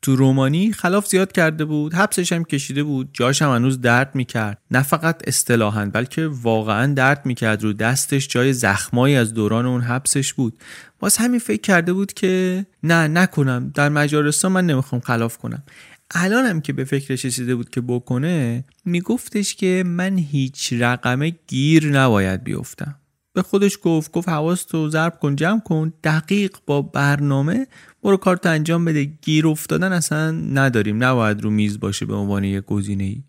تو 0.03 0.17
رومانی 0.17 0.73
خلاف 0.73 1.07
زیاد 1.07 1.33
کرده 1.33 1.65
بود 1.65 1.95
حبسش 1.95 2.33
هم 2.33 2.45
کشیده 2.45 2.83
بود 2.83 3.11
جاش 3.13 3.43
هم 3.43 3.55
هنوز 3.55 3.81
درد 3.81 4.15
می‌کرد. 4.15 4.59
نه 4.71 4.83
فقط 4.83 5.23
اصطلاحا 5.27 5.87
بلکه 5.87 6.27
واقعا 6.27 6.95
درد 6.95 7.27
می‌کرد. 7.27 7.63
رو 7.63 7.73
دستش 7.73 8.29
جای 8.29 8.53
زخمایی 8.53 9.17
از 9.17 9.35
دوران 9.35 9.67
اون 9.67 9.81
حبسش 9.81 10.33
بود. 10.33 10.59
باز 10.99 11.17
همین 11.17 11.41
فکر 11.41 11.61
کرده 11.61 11.93
بود 11.93 12.13
که 12.13 12.67
نه 12.83 13.09
نکنم. 13.09 13.71
در 13.75 13.89
مجارستان 13.89 14.53
من 14.53 14.67
نمی‌خوام 14.67 15.01
خلاف 15.01 15.39
کنم. 15.39 15.63
الانم 16.11 16.61
که 16.61 16.73
به 16.73 16.85
فکرش 16.85 17.25
رسیده 17.25 17.55
بود 17.55 17.71
که 17.71 17.81
بکنه 17.81 18.65
میگفتش 18.85 19.55
که 19.55 19.83
من 19.87 20.19
هیچ 20.19 20.73
رقمه 20.73 21.33
گیر 21.47 21.87
نباید 21.87 22.45
بیفتم. 22.45 22.95
به 23.33 23.43
خودش 23.43 23.79
گفت 23.83 24.13
گفت 24.13 24.29
حواستو 24.29 24.91
ضرب 24.91 25.19
کن 25.19 25.37
جمع 25.37 25.61
کن 25.61 25.93
دقیق 26.05 26.57
با 26.67 26.83
برنامه 26.83 27.67
برو 28.03 28.17
کارتو 28.17 28.49
انجام 28.49 28.85
بده. 28.85 29.05
گیر 29.05 29.47
افتادن 29.47 29.93
اصلا 29.93 30.31
نداریم. 30.31 31.05
نباید 31.05 31.41
رو 31.41 31.51
میز 31.51 31.81
باشه 31.81 32.07
به 32.07 32.15
عنوان 32.15 32.45
یک 32.45 32.65
گزینه 32.65 33.05
ای 33.05 33.23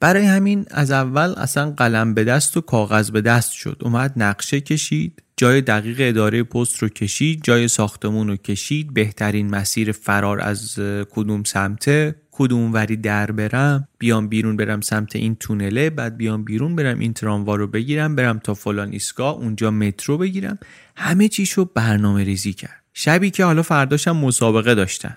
برای 0.00 0.24
همین 0.24 0.66
از 0.70 0.90
اول 0.90 1.34
اصلا 1.36 1.70
قلم 1.70 2.14
به 2.14 2.24
دست 2.24 2.56
و 2.56 2.60
کاغذ 2.60 3.10
به 3.10 3.20
دست 3.20 3.52
شد. 3.52 3.80
اومد 3.82 4.12
نقشه 4.16 4.60
کشید 4.60 5.22
جای 5.36 5.60
دقیق 5.60 5.96
اداره 6.00 6.42
پست 6.42 6.78
رو 6.78 6.88
کشید 6.88 7.40
جای 7.42 7.68
ساختمون 7.68 8.28
رو 8.28 8.36
کشید. 8.36 8.94
بهترین 8.94 9.50
مسیر 9.50 9.92
فرار 9.92 10.40
از 10.40 10.78
کدوم 11.10 11.42
سمته 11.44 12.14
کدوم 12.30 12.72
وری 12.72 12.96
در 12.96 13.30
برم 13.30 13.88
بیام 13.98 14.28
بیرون 14.28 14.56
برم 14.56 14.80
سمت 14.80 15.16
این 15.16 15.34
تونله 15.34 15.90
بعد 15.90 16.16
بیام 16.16 16.44
بیرون 16.44 16.76
برم 16.76 16.98
این 16.98 17.12
تراموا 17.12 17.56
رو 17.56 17.66
بگیرم 17.66 18.16
برم 18.16 18.38
تا 18.38 18.54
فلان 18.54 18.92
ایستگاه 18.92 19.34
اونجا 19.34 19.70
مترو 19.70 20.18
بگیرم. 20.18 20.58
همه 20.96 21.28
چیشو 21.28 21.64
برنامه 21.64 22.24
ریزی 22.24 22.52
کرد. 22.52 22.82
شبی 22.94 23.30
که 23.30 23.44
حالا 23.44 23.62
فرداشم 23.62 24.16
مسابقه 24.16 24.74
داشتن. 24.74 25.16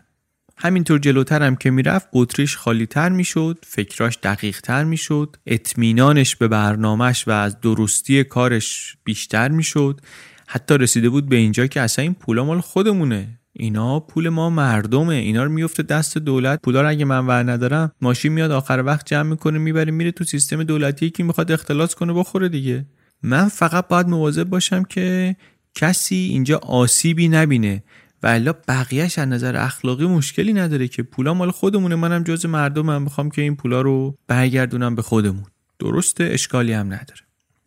همینطور 0.61 0.99
جلوتر 0.99 1.43
هم 1.43 1.55
که 1.55 1.71
می‌رفت 1.71 2.07
قطریش 2.13 2.57
خالی 2.57 2.85
تر 2.85 3.09
می‌شد 3.09 3.57
فکراش 3.67 4.17
دقیق 4.23 4.61
تر 4.61 4.83
می‌شد 4.83 5.35
اطمینانش 5.45 6.35
به 6.35 6.47
برنامهش 6.47 7.27
و 7.27 7.31
از 7.31 7.61
درستی 7.61 8.23
کارش 8.23 8.97
بیشتر 9.03 9.49
می‌شد. 9.49 10.01
حتی 10.47 10.77
رسیده 10.77 11.09
بود 11.09 11.29
به 11.29 11.35
اینجا 11.35 11.67
که 11.67 11.81
اصلا 11.81 12.03
این 12.03 12.13
پولا 12.13 12.45
مال 12.45 12.59
خودمونه. 12.59 13.39
اینا 13.53 13.99
پول 13.99 14.29
ما 14.29 14.49
مردمه. 14.49 15.15
اینا 15.15 15.43
رو 15.43 15.51
میفته 15.51 15.83
دست 15.83 16.17
دولت. 16.17 16.61
پولا 16.63 16.87
اگه 16.87 17.05
من 17.05 17.27
ور 17.27 17.51
ندارم 17.51 17.91
ماشین 18.01 18.33
میاد 18.33 18.51
آخر 18.51 18.83
وقت 18.85 19.05
جمع 19.05 19.29
می‌کنه 19.29 19.59
می‌بره 19.59 19.91
میره 19.91 20.11
تو 20.11 20.23
سیستم 20.23 20.63
دولتی. 20.63 21.09
که 21.09 21.23
می‌خواد 21.23 21.51
اختلاس 21.51 21.95
کنه 21.95 22.13
بخوره 22.13 22.49
دیگه. 22.49 22.85
من 23.23 23.47
فقط 23.47 23.87
باید 23.87 24.07
مواظب 24.07 24.43
باشم 24.43 24.83
که 24.83 25.35
کسی 25.75 26.15
اینجا 26.15 26.57
آسیبی 26.57 27.27
نبینه. 27.27 27.83
و 28.23 28.27
الا 28.27 28.53
بقیهش 28.67 29.19
از 29.19 29.27
نظر 29.27 29.57
اخلاقی 29.57 30.07
مشکلی 30.07 30.53
نداره 30.53 30.87
که 30.87 31.03
پولا 31.03 31.33
مال 31.33 31.51
خودمونه. 31.51 31.95
منم 31.95 32.23
جز 32.23 32.45
مردمم 32.45 33.01
می‌خوام 33.01 33.29
که 33.29 33.41
این 33.41 33.55
پولا 33.55 33.81
رو 33.81 34.17
برگردونم 34.27 34.95
به 34.95 35.01
خودمون. 35.01 35.45
درسته؟ 35.79 36.23
اشکالی 36.23 36.73
هم 36.73 36.85
نداره. 36.85 37.21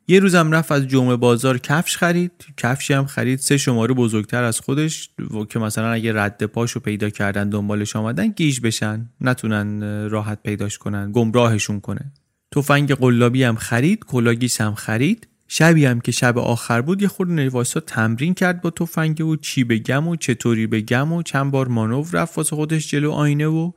یه 0.08 0.20
روزم 0.20 0.52
رفت 0.52 0.72
از 0.72 0.88
جمعه 0.88 1.16
بازار 1.16 1.58
کفش 1.58 1.96
خرید. 1.96 2.32
کفشی 2.56 2.94
هم 2.94 3.06
خرید. 3.06 3.38
سه 3.38 3.56
شماره 3.56 3.94
بزرگتر 3.94 4.44
از 4.44 4.60
خودش 4.60 5.10
که 5.48 5.58
مثلا 5.58 5.92
اگه 5.92 6.12
رد 6.22 6.44
پاشو 6.44 6.80
پیدا 6.80 7.10
کردن 7.10 7.48
دنبالش 7.48 7.96
آمدن 7.96 8.28
گیج 8.28 8.60
بشن. 8.60 9.10
نتونن 9.20 9.80
راحت 10.08 10.42
پیداش 10.42 10.78
کنن. 10.78 11.12
گمراهشون 11.12 11.80
کنه. 11.80 12.12
تفنگ 12.54 12.94
قلابی 12.94 13.44
هم 13.44 13.56
خرید. 13.56 14.04
کلاه‌گیس 14.04 14.60
هم 14.60 14.74
خرید. 14.74 15.28
شبی 15.54 15.84
هم 15.84 16.00
که 16.00 16.12
شب 16.12 16.38
آخر 16.38 16.80
بود 16.80 17.02
یه 17.02 17.08
خورد 17.08 17.30
نواسا 17.30 17.80
تمرین 17.80 18.34
کرد 18.34 18.60
با 18.60 18.70
تفنگ 18.70 19.20
و 19.20 19.36
چی 19.36 19.64
بگم 19.64 20.08
و 20.08 20.16
چطوری 20.16 20.66
بگم 20.66 21.12
و 21.12 21.22
چند 21.22 21.50
بار 21.50 21.68
مانور 21.68 22.08
رفت 22.12 22.38
واسه 22.38 22.56
خودش 22.56 22.90
جلو 22.90 23.10
آینه 23.10 23.46
و 23.46 23.72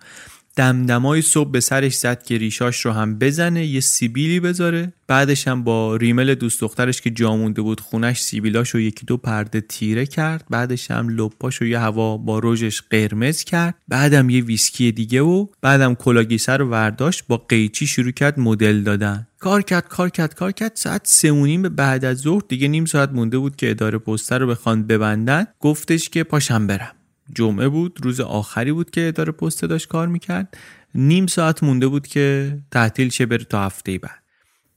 دمدمای 0.56 1.22
صبح 1.22 1.52
به 1.52 1.60
سرش 1.60 1.96
زد 1.96 2.24
که 2.24 2.38
ریشاش 2.38 2.86
رو 2.86 2.92
هم 2.92 3.20
بزنه 3.20 3.66
یه 3.66 3.80
سیبیلی 3.80 4.40
بذاره. 4.40 4.94
بعدش 5.08 5.48
هم 5.48 5.64
با 5.64 5.96
ریمل 5.96 6.36
دوست 6.36 6.62
دخترش 6.62 7.02
که 7.02 7.10
جا 7.10 7.36
مونده 7.36 7.62
بود 7.62 7.80
خونش 7.80 8.22
سیبیلاش 8.22 8.70
رو 8.70 8.80
یکی 8.80 9.06
دو 9.06 9.18
پرده 9.18 9.62
تیره 9.62 10.06
کرد. 10.06 10.46
بعدش 10.50 10.92
هم 10.92 11.10
لپاش 11.10 11.56
رو 11.56 11.68
یه 11.68 11.80
هوا 11.80 12.18
با 12.18 12.40
روژش 12.40 12.82
قرمز 12.82 13.44
کرد. 13.44 13.76
بعدم 13.88 14.30
یه 14.30 14.42
ویسکی 14.42 14.92
دیگه 14.92 15.22
و 15.22 15.48
بعدم 15.62 15.96
کلاه‌گیسه 15.96 16.54
رو 16.54 16.70
ورداشت 16.70 17.24
با 17.28 17.38
قیچی 17.38 17.88
شروع 17.88 18.12
کرد 18.12 18.40
مدل 18.40 18.82
دادن. 18.82 19.28
کار 19.46 19.62
کرد 19.62 19.88
کار 19.88 20.10
کرد 20.10 20.36
کار 20.36 20.52
کرد. 20.52 20.72
ساعت 20.76 21.02
سه 21.04 21.58
به 21.58 21.70
بعد 21.70 22.06
از 22.06 22.18
ظهر 22.18 22.42
دیگه 22.48 22.68
نیم 22.68 22.86
ساعت 22.86 23.10
مونده 23.10 23.38
بود 23.38 23.56
که 23.56 23.70
اداره 23.70 23.98
پست 23.98 24.40
رو 24.40 24.48
بخوان 24.48 24.88
ببندن. 24.88 25.46
گفتش 25.60 26.10
که 26.10 26.24
پاشم 26.24 26.68
برم. 26.68 26.96
جمعه 27.36 27.68
بود 27.68 28.00
روز 28.04 28.20
آخری 28.20 28.72
بود 28.72 28.92
که 28.92 29.08
اداره 29.08 29.32
پست 29.32 29.64
داشت 29.64 29.88
کار 29.88 30.08
می‌کرد. 30.08 30.58
نیم 30.96 31.28
ساعت 31.28 31.64
مونده 31.64 31.88
بود 31.88 32.08
که 32.08 32.58
تعطیل 32.72 33.10
شه 33.10 33.26
بره 33.26 33.44
تا 33.44 33.66
هفته 33.66 33.98
بعد. 33.98 34.24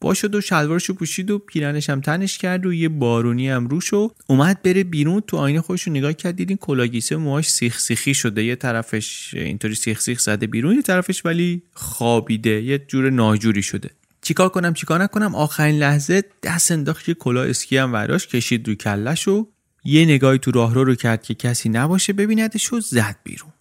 با 0.01 0.15
شد 0.15 0.35
و 0.35 0.41
شلوارشو 0.41 0.95
پوشید 0.95 1.31
و 1.31 1.39
پیرنش 1.39 1.91
هم 1.91 2.01
تنش 2.01 2.39
کرد 2.39 2.67
و 2.67 2.73
یه 2.73 2.89
بارونی 2.89 3.49
هم 3.49 3.67
روش 3.67 3.93
و 3.93 4.11
اومد 4.27 4.63
بره 4.63 4.85
بیرون. 4.85 5.21
تو 5.27 5.37
آینه 5.37 5.61
خودش 5.61 5.83
رو 5.83 5.93
نگاه 5.93 6.13
کرد 6.13 6.37
دیدین 6.37 6.57
کلاگیسه 6.57 7.17
موهاش 7.17 7.51
سیخ 7.51 7.79
سیخی 7.79 8.15
شده. 8.15 8.45
یه 8.45 8.57
طرفش 8.57 9.35
اینطوری 9.35 9.75
سیخ 9.75 10.01
سیخ 10.01 10.19
زده 10.19 10.47
بیرون 10.47 10.77
یه 10.77 10.83
طرفش 10.83 11.27
ولی 11.27 11.63
خوابیده 11.73 12.63
یه 12.63 12.79
جور 12.79 13.11
ناجوری 13.11 13.63
شده. 13.63 13.91
چیکار 14.23 14.49
کنم 14.49 14.75
چیکار 14.75 15.03
نکنم؟ 15.03 15.35
آخرین 15.35 15.79
لحظه 15.79 16.25
دست 16.43 16.73
انداخت 16.73 17.09
یه 17.09 17.15
کلاه 17.15 17.49
اسکی 17.49 17.77
هم 17.77 17.93
وراش 17.93 18.27
کشید 18.27 18.69
رو 18.69 18.75
کلش 18.75 19.29
و 19.29 19.49
یه 19.85 20.05
نگاهی 20.05 20.39
تو 20.39 20.51
راهرو 20.51 20.85
رو 20.85 20.95
کرد 20.95 21.23
که 21.23 21.35
کسی 21.35 21.69
نباشه 21.69 22.13
ببیندش 22.13 22.73
و 22.73 22.81
زد 22.81 23.17
بیرون. 23.25 23.53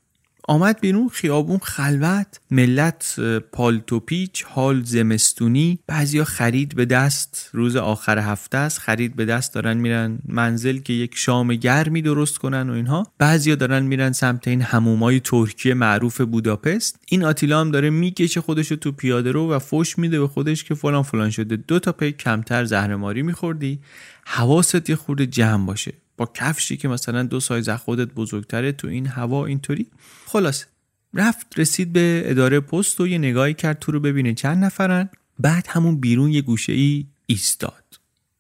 آمد 0.50 0.82
بیرون 0.82 1.10
خیابون 1.10 1.58
خلوت 1.58 2.40
ملت 2.52 3.20
پالتو 3.52 4.00
پیچ 4.00 4.44
حال 4.44 4.84
زمستونی. 4.84 5.80
بعضیا 5.88 6.24
خرید 6.24 6.76
به 6.76 6.86
دست 6.86 7.50
روز 7.54 7.76
آخر 7.76 8.18
هفته 8.20 8.58
است 8.58 8.80
خرید 8.80 9.16
به 9.16 9.26
دست 9.26 9.54
دارن 9.54 9.78
میرن 9.78 10.20
منزل 10.26 10.78
که 10.78 10.94
یک 10.94 11.12
شام 11.16 11.56
گرمی 11.56 12.02
درست 12.02 12.38
کنن 12.38 12.70
و 12.70 12.74
اینها. 12.74 13.08
بعضیا 13.18 13.56
دارن 13.56 13.84
میرن 13.84 14.12
سمت 14.12 14.48
این 14.48 14.62
همومای 14.62 15.20
ترکیه 15.20 15.74
معروف 15.74 16.22
بوداپست. 16.22 17.00
این 17.08 17.24
آتیلا 17.24 17.62
هم 17.62 17.72
داره 17.72 17.90
می‌کشه 17.90 18.42
خودش 18.42 18.70
تو 18.70 18.92
پیاده 18.92 19.32
رو 19.32 19.52
و 19.52 19.60
فوش 19.60 19.98
میده 19.98 20.20
به 20.20 20.28
خودش 20.28 20.64
که 20.64 20.76
فلان 20.76 21.04
فلان 21.04 21.30
شده. 21.30 21.56
دو 21.56 21.80
تا 21.80 21.92
پی 21.92 22.12
کمتر 22.12 22.66
زهرماری 22.66 23.22
میخوردی. 23.22 23.80
حواست 24.26 24.90
یه 24.90 24.96
خورده 24.96 25.26
جمع 25.26 25.66
باشه. 25.66 25.94
با 26.18 26.32
کفشی 26.34 26.78
که 26.78 26.88
مثلا 26.88 27.24
دو 27.24 27.40
سایز 27.40 27.70
خودت 27.70 28.14
بزرگتره 28.14 28.72
تو 28.72 28.88
این 28.88 29.08
هوا 29.08 29.46
اینطوری. 29.46 29.88
خلاص 30.26 30.66
رفت 31.14 31.60
رسید 31.60 31.94
به 31.94 32.24
اداره 32.26 32.60
پست 32.60 33.02
و 33.02 33.08
یه 33.08 33.18
نگاهی 33.18 33.54
کرد 33.54 33.80
تو 33.80 33.92
رو 33.92 34.00
ببینه 34.00 34.34
چند 34.34 34.64
نفرن. 34.64 35.10
بعد 35.40 35.66
همون 35.70 36.00
بیرون 36.00 36.32
یه 36.32 36.42
گوشه 36.42 36.74
ای 36.74 37.06
ایستاد. 37.26 37.84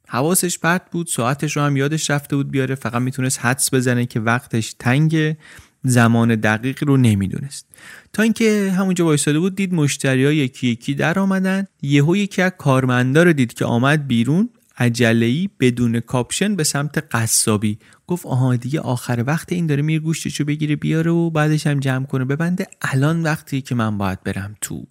حواسش 0.08 0.60
پرت 0.60 0.92
بود 0.92 1.08
ساعتش 1.08 1.58
رو 1.58 1.64
هم 1.64 1.78
یادش 1.78 2.10
رفته 2.10 2.36
بود 2.36 2.52
بیاره 2.52 2.76
فقط 2.76 3.02
می‌تونست 3.02 3.40
حدس 3.40 3.74
بزنه 3.74 4.06
که 4.06 4.20
وقتش 4.20 4.76
تنگ 4.80 5.36
زمان 5.84 6.36
دقیقی 6.36 6.86
رو 6.86 6.98
نمی‌دونست. 6.98 7.66
تا 8.14 8.24
اینکه 8.24 8.74
همونجا 8.78 9.06
وایساده 9.06 9.40
بود 9.40 9.56
دید 9.56 9.74
مشتری 9.74 10.26
ها 10.26 10.32
یکی 10.32 10.68
یکی 10.68 10.94
در 10.94 11.20
آمدن. 11.20 11.68
یهو 11.82 12.16
یکی 12.16 12.42
از 12.42 12.52
کارمندا 12.58 13.24
رو 13.24 13.34
دید 13.34 13.54
که 13.54 13.66
آمد 13.66 14.08
بیرون. 14.08 14.50
عجله‌ای 14.78 15.50
بدون 15.60 16.00
کاپشن 16.00 16.56
به 16.56 16.64
سمت 16.64 17.16
قصابی. 17.16 17.80
گفت 18.08 18.26
آها 18.26 18.56
دیگه 18.56 18.80
آخر 18.80 19.24
وقت 19.28 19.52
این 19.52 19.68
داره 19.68 19.82
میر 19.82 20.00
گوشتشو 20.00 20.46
بگیره 20.46 20.76
بیاره 20.76 21.12
و 21.12 21.30
بعدش 21.30 21.68
هم 21.68 21.80
جمع 21.80 22.06
کنه. 22.06 22.26
ببنده 22.26 22.68
الان 22.82 23.24
وقتی 23.24 23.62
که 23.62 23.76
من 23.76 23.98
باید 23.98 24.24
برم 24.24 24.56
تو. 24.62 24.88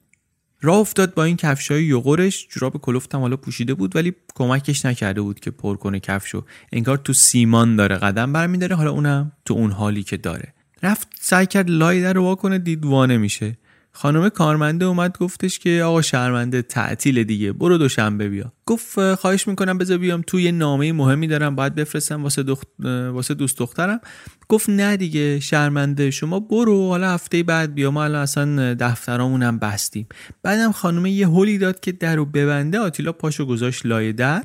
راه 0.60 0.76
افتاد 0.78 1.14
با 1.14 1.24
این 1.24 1.36
کفشای 1.36 1.84
یغورش. 1.84 2.46
جوراب 2.50 2.76
کلفتم 2.76 3.18
حالا 3.18 3.36
پوشیده 3.36 3.74
بود 3.74 3.96
ولی 3.96 4.12
کمکش 4.34 4.86
نکرده 4.86 5.20
بود 5.20 5.40
که 5.40 5.50
پر 5.50 5.76
کنه 5.76 6.00
کفشو 6.00 6.44
انگار 6.72 6.96
تو 6.96 7.12
سیمان 7.12 7.76
داره 7.76 7.96
قدم 7.96 8.32
برمیداره. 8.32 8.76
حالا 8.76 8.90
اونم 8.90 9.32
تو 9.44 9.54
اون 9.54 9.70
حالی 9.70 10.02
که 10.02 10.16
داره. 10.16 10.54
رفت 10.82 11.08
سعی 11.20 11.46
کرد 11.46 11.70
لای 11.70 12.02
در 12.02 12.12
رو 12.12 12.34
کنه. 12.34 12.58
دید 12.58 12.84
وانه 12.86 13.18
میشه. 13.18 13.58
خانم 13.96 14.28
کارمنده 14.28 14.84
اومد 14.84 15.18
گفتش 15.18 15.58
که 15.58 15.82
آقا 15.82 16.02
شرمنده 16.02 16.62
تعطیل 16.62 17.24
دیگه 17.24 17.52
برو 17.52 17.78
دوشنبه 17.78 18.28
بیا. 18.28 18.52
گفت 18.66 19.14
خواهش 19.14 19.48
می‌کنم 19.48 19.78
بذار 19.78 19.98
بیام 19.98 20.22
تو 20.26 20.40
یه 20.40 20.52
نامه 20.52 20.92
مهمی 20.92 21.26
دارم 21.26 21.54
باید 21.54 21.74
بفرستم 21.74 22.22
واسه, 22.22 22.42
دخت... 22.42 22.68
واسه 23.12 23.34
دوست 23.34 23.58
دخترم. 23.58 24.00
گفت 24.48 24.70
نه 24.70 24.96
دیگه 24.96 25.40
شرمنده 25.40 26.10
شما 26.10 26.40
برو 26.40 26.88
حالا 26.88 27.10
هفته 27.10 27.42
بعد 27.42 27.74
بیا 27.74 27.90
ما 27.90 28.04
الان 28.04 28.22
اصلا 28.22 28.74
دفترامونم 28.74 29.58
بستیم. 29.58 30.06
بعدم 30.42 30.72
خانم 30.72 31.06
یه 31.06 31.26
هولی 31.26 31.58
داد 31.58 31.80
که 31.80 31.92
در 31.92 32.16
رو 32.16 32.24
ببنده 32.24 32.78
آتیلا 32.78 33.12
پاشو 33.12 33.46
گذاشت 33.46 33.86
لای 33.86 34.12
در 34.12 34.44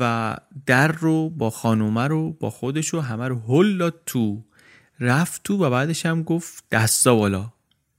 و 0.00 0.36
در 0.66 0.88
رو 0.88 1.30
با 1.30 1.50
خانومه 1.50 2.06
رو 2.06 2.32
با 2.32 2.50
خودش 2.50 2.88
رو 2.88 3.00
همه 3.00 3.28
رو 3.28 3.40
هل 3.48 3.78
داد 3.78 3.94
تو. 4.06 4.44
رفت 5.00 5.42
تو 5.44 5.64
و 5.64 5.70
بعدش 5.70 6.06
هم 6.06 6.22
گفت 6.22 6.64
دستا 6.70 7.14
بالا. 7.14 7.52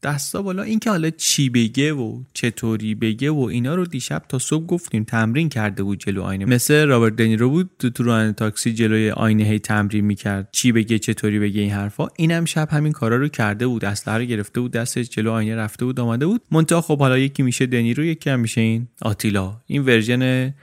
دستا 0.03 0.41
بالا. 0.41 0.63
اینکه 0.63 0.89
حالا 0.89 1.09
چی 1.09 1.49
بگه 1.49 1.93
و 1.93 2.23
چطوری 2.33 2.95
بگه 2.95 3.29
و 3.29 3.39
اینا 3.39 3.75
رو 3.75 3.85
دیشب 3.85 4.23
تا 4.29 4.39
صبح 4.39 4.65
گفتیم 4.65 5.03
تمرین 5.03 5.49
کرده 5.49 5.83
بود 5.83 5.99
جلو 5.99 6.21
آینه. 6.23 6.45
مثل 6.45 6.85
رابرت 6.85 7.15
دنیرو 7.15 7.49
بود 7.49 7.69
تو 7.79 7.89
تو 7.89 8.31
تاکسی 8.31 8.73
جلوی 8.73 9.11
آینه 9.11 9.43
هی 9.43 9.59
تمرین 9.59 10.05
می‌کرد. 10.05 10.49
چی 10.51 10.71
بگه 10.71 10.99
چطوری 10.99 11.39
بگه 11.39 11.61
این 11.61 11.71
حرفا. 11.71 12.07
اینم 12.15 12.45
شب 12.45 12.69
همین 12.71 12.91
کارا 12.91 13.17
رو 13.17 13.27
کرده 13.27 13.67
بود. 13.67 13.85
اسلحه 13.85 14.17
رو 14.17 14.23
گرفته 14.23 14.61
بود 14.61 14.71
دستش 14.71 15.09
جلو 15.09 15.31
آینه 15.31 15.55
رفته 15.55 15.85
بود 15.85 15.99
آمده 15.99 16.25
بود. 16.25 16.41
منتها 16.51 16.81
خب 16.81 16.99
حالا 16.99 17.17
یکی 17.17 17.43
میشه 17.43 17.65
دنیرو 17.65 18.05
یکی 18.05 18.29
هم 18.29 18.39
میشه 18.39 18.61
این 18.61 18.87
آتیلا. 19.01 19.61
این 19.67 19.81
version 19.81 20.53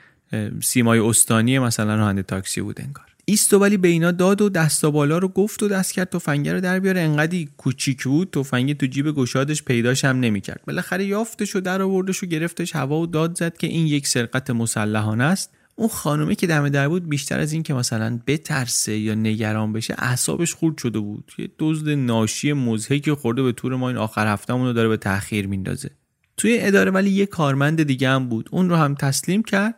سیمای 0.62 0.98
استانی 0.98 1.58
مثلا 1.58 1.96
راننده 1.96 2.22
تاکسی 2.22 2.60
بود 2.60 2.80
انگار. 2.80 3.05
ایستو 3.28 3.59
ولی 3.59 3.76
به 3.76 3.88
اینا 3.88 4.11
داد 4.11 4.42
و 4.42 4.49
دستا 4.49 4.90
بالا 4.90 5.18
رو 5.18 5.28
گفت 5.28 5.62
و 5.62 5.68
دست 5.68 5.92
کرد 5.92 6.11
تفنگه 6.11 6.52
رو 6.52 6.61
در 6.61 6.80
بیاره. 6.80 7.00
انقدی 7.00 7.49
کوچیک 7.56 8.04
بود 8.04 8.30
تفنگه 8.30 8.75
تو 8.75 8.87
جیب 8.87 9.12
گشادش 9.12 9.62
پیداش 9.62 10.04
هم 10.04 10.21
نمی‌کرد. 10.21 10.61
بالاخره 10.66 11.04
یافتش 11.04 11.56
و 11.56 11.61
در 11.61 11.83
آوردش 11.83 12.23
و 12.23 12.26
گرفتش 12.26 12.76
هوا 12.76 13.00
و 13.00 13.06
داد 13.06 13.38
زد 13.38 13.56
که 13.56 13.66
این 13.66 13.87
یک 13.87 14.06
سرقت 14.06 14.50
مسلحانه 14.50 15.25
است. 15.25 15.50
اون 15.76 15.88
خانومه 15.88 16.35
که 16.35 16.47
دم 16.47 16.68
در 16.68 16.88
بود 16.88 17.09
بیشتر 17.09 17.40
از 17.40 17.52
این 17.52 17.62
که 17.62 17.75
مثلا 17.75 18.21
بترسه 18.26 18.99
یا 18.99 19.14
نگران 19.14 19.73
بشه 19.73 19.95
اعصابش 19.99 20.54
خورد 20.54 20.78
شده 20.78 20.99
بود. 20.99 21.33
یه 21.38 21.49
دزد 21.59 21.88
ناشی 21.88 22.52
مزهکی 22.52 23.12
خورده 23.12 23.42
به 23.42 23.52
طور 23.52 23.76
ما 23.76 23.88
این 23.88 23.99
آخر 23.99 24.33
هفتهمون 24.33 24.66
رو 24.66 24.73
داره 24.73 24.88
به 24.88 24.97
تاخیر 24.97 25.47
میندازه. 25.47 25.90
توی 26.37 26.59
اداره 26.61 26.90
ولی 26.90 27.11
یه 27.11 27.26
کارمند 27.26 27.83
دیگه 27.83 28.09
هم 28.09 28.28
بود. 28.28 28.49
اون 28.52 28.71
رو 28.71 28.76
هم 28.76 28.95
تسلیم 28.95 29.42
کرد. 29.42 29.75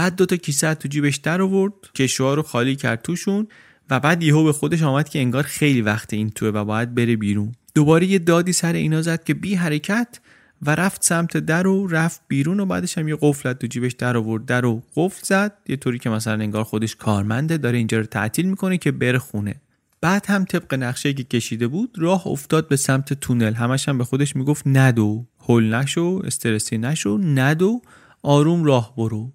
بعد 0.00 0.16
دوتا 0.16 0.36
کیسه 0.36 0.74
تو 0.74 0.88
جیبش 0.88 1.16
در 1.16 1.42
آورد 1.42 1.72
کشوها 1.94 2.34
رو 2.34 2.42
خالی 2.42 2.76
کرد 2.76 3.02
توشون 3.02 3.46
و 3.90 4.00
بعد 4.00 4.22
یهو 4.22 4.44
به 4.44 4.52
خودش 4.52 4.82
آمد 4.82 5.08
که 5.08 5.18
انگار 5.18 5.42
خیلی 5.42 5.82
وقت 5.82 6.12
این 6.12 6.30
توه 6.30 6.48
و 6.48 6.64
باید 6.64 6.94
بره 6.94 7.16
بیرون. 7.16 7.52
دوباره 7.74 8.06
یه 8.06 8.18
دادی 8.18 8.52
سر 8.52 8.72
اینا 8.72 9.02
زد 9.02 9.24
که 9.24 9.34
بی 9.34 9.54
حرکت 9.54 10.20
و 10.62 10.70
رفت 10.70 11.04
سمت 11.04 11.36
در 11.36 11.66
و 11.66 11.86
رفت 11.86 12.20
بیرون 12.28 12.60
و 12.60 12.66
بعدش 12.66 12.98
هم 12.98 13.08
یه 13.08 13.16
قفلت 13.20 13.58
تو 13.58 13.66
جیبش 13.66 13.92
در 13.92 14.16
آورد. 14.16 14.46
در 14.46 14.64
و 14.64 14.82
قفل 14.96 15.20
زد 15.24 15.52
یه 15.68 15.76
طوری 15.76 15.98
که 15.98 16.10
مثلا 16.10 16.42
انگار 16.42 16.64
خودش 16.64 16.96
کارمنده 16.96 17.56
داره 17.56 17.78
اینجا 17.78 17.98
رو 17.98 18.06
تعطیل 18.06 18.46
می‌کنه 18.46 18.78
که 18.78 18.92
بره 18.92 19.18
خونه. 19.18 19.54
بعد 20.00 20.26
هم 20.26 20.44
طبق 20.44 20.74
نقشه 20.74 21.12
که 21.12 21.24
کشیده 21.24 21.68
بود 21.68 21.90
راه 21.96 22.26
افتاد 22.26 22.68
به 22.68 22.76
سمت 22.76 23.12
تونل. 23.12 23.54
همش 23.54 23.88
هم 23.88 23.98
به 23.98 24.04
خودش 24.04 24.36
می‌گفت 24.36 24.62
ندو 24.66 25.26
هول 25.40 25.74
نشو 25.74 26.22
استرسی 26.24 26.78
نشو 26.78 27.18
ندو 27.22 27.82
آروم 28.22 28.64
راه 28.64 28.96
برو. 28.96 29.32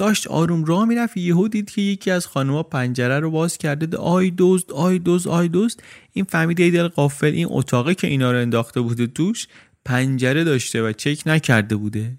داشت 0.00 0.26
آروم 0.26 0.64
راه 0.64 0.84
می‌رفت. 0.84 1.16
یهو 1.16 1.48
دید 1.48 1.70
که 1.70 1.82
یکی 1.82 2.10
از 2.10 2.26
خانوما 2.26 2.62
پنجره 2.62 3.20
رو 3.20 3.30
باز 3.30 3.58
کرده 3.58 3.96
آی 3.96 4.30
دوست 4.30 4.72
آی 4.72 4.98
دوست 4.98 5.26
آی 5.26 5.48
دوست. 5.48 5.82
این 6.12 6.24
فهمید 6.24 6.56
دل 6.56 6.88
قافل 6.88 7.26
این 7.26 7.46
اتاقه 7.50 7.94
که 7.94 8.06
اینا 8.06 8.32
رو 8.32 8.38
انداخته 8.38 8.80
بوده 8.80 9.06
توش 9.06 9.46
پنجره 9.84 10.44
داشته 10.44 10.82
و 10.82 10.92
چک 10.92 11.22
نکرده 11.26 11.76
بوده. 11.76 12.12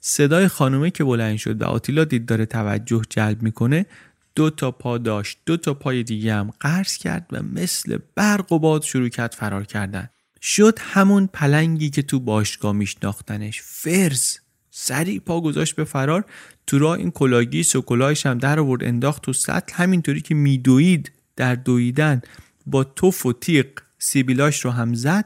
صدای 0.00 0.48
خانومه 0.48 0.90
که 0.90 1.04
بلند 1.04 1.36
شد 1.36 1.62
و 1.62 1.64
آتیلا 1.64 2.04
دید 2.04 2.26
داره 2.26 2.46
توجه 2.46 3.02
جلب 3.10 3.42
می‌کنه 3.42 3.86
دو 4.34 4.50
تا 4.50 4.70
پا 4.70 4.98
داشت. 4.98 5.38
دو 5.46 5.56
تا 5.56 5.74
پای 5.74 6.02
دیگه 6.02 6.34
هم 6.34 6.50
قرض 6.60 6.96
کرد 6.96 7.26
و 7.32 7.42
مثل 7.42 7.98
برق 8.14 8.52
و 8.52 8.58
باد 8.58 8.82
شروع 8.82 9.08
کرد 9.08 9.32
فرار 9.32 9.64
کردن. 9.64 10.08
شد 10.42 10.78
همون 10.80 11.26
پلنگی 11.32 11.90
که 11.90 12.02
تو 12.02 12.20
باشگاه 12.20 12.72
میشناختنش. 12.72 13.62
فرز 13.62 14.38
سریع 14.70 15.18
پا 15.18 15.40
گذاشت 15.40 15.76
به 15.76 15.84
فرار. 15.84 16.24
تو 16.68 16.78
راه 16.78 16.98
این 16.98 17.10
کلاگی 17.10 17.62
و 17.74 18.14
هم 18.24 18.38
در 18.38 18.60
آورد 18.60 18.84
انداخت 18.84 19.22
تو 19.22 19.32
سطل. 19.32 19.74
همینطوری 19.74 20.20
که 20.20 20.34
میدوید 20.34 21.12
در 21.36 21.54
دویدن 21.54 22.22
با 22.66 22.84
توف 22.84 23.26
و 23.26 23.32
تیق 23.32 23.80
سیبیلاش 23.98 24.64
رو 24.64 24.70
هم 24.70 24.94
زد 24.94 25.24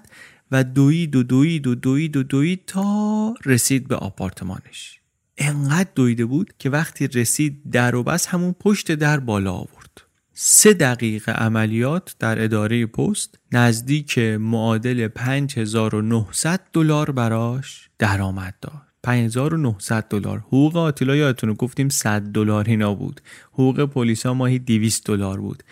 و 0.50 0.64
دوید 0.64 1.16
و 1.16 1.22
دوید 1.22 1.66
و 1.66 1.74
دوید 1.74 2.16
و 2.16 2.22
دوید 2.22 2.62
تا 2.66 3.34
رسید 3.44 3.88
به 3.88 3.96
آپارتمانش. 3.96 5.00
انقدر 5.38 5.90
دویده 5.94 6.24
بود 6.24 6.54
که 6.58 6.70
وقتی 6.70 7.06
رسید 7.06 7.70
در 7.72 7.94
و 7.94 8.02
بس 8.02 8.26
همون 8.26 8.54
پشت 8.60 8.92
در 8.92 9.20
بالا 9.20 9.52
آورد. 9.52 10.02
سه 10.34 10.74
دقیقه 10.74 11.32
عملیات 11.32 12.16
در 12.18 12.44
اداره 12.44 12.86
پست 12.86 13.38
نزدیک 13.52 14.18
معادل 14.18 15.08
5900 15.08 16.60
دلار 16.72 17.10
براش 17.10 17.88
درآمد 17.98 18.54
داد. 18.60 18.91
5900 19.02 20.08
دلار. 20.08 20.38
حقوق 20.38 20.76
آتیلا 20.76 21.16
یادتونه 21.16 21.54
گفتیم 21.54 21.88
100 21.88 22.22
دلار 22.22 22.64
اینا 22.68 22.94
بود. 22.94 23.20
حقوق 23.52 23.84
پلیسا 23.84 24.34
ماهی 24.34 24.58
200 24.58 25.06
دلار 25.06 25.40
بود. 25.40 25.62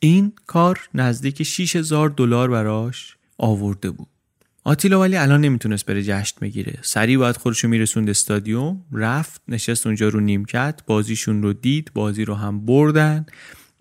این 0.00 0.32
کار 0.46 0.80
نزدیک 0.94 1.42
6000 1.42 2.10
دلار 2.10 2.50
براش 2.50 3.16
آورده 3.38 3.90
بود. 3.90 4.08
آتیلا 4.64 5.00
ولی 5.00 5.16
الان 5.16 5.40
نمی‌تونست 5.40 5.86
بره 5.86 6.02
جشن 6.02 6.36
بگیره. 6.40 6.78
سریع 6.82 7.18
باید 7.18 7.36
خودشو 7.36 7.68
میرسوند 7.68 8.10
استادیوم. 8.10 8.84
رفت 8.92 9.42
نشست 9.48 9.86
اونجا 9.86 10.08
رو 10.08 10.20
نیمکت 10.20 10.80
بازیشون 10.86 11.42
رو 11.42 11.52
دید 11.52 11.90
بازی 11.94 12.24
رو 12.24 12.34
هم 12.34 12.66
بردن. 12.66 13.26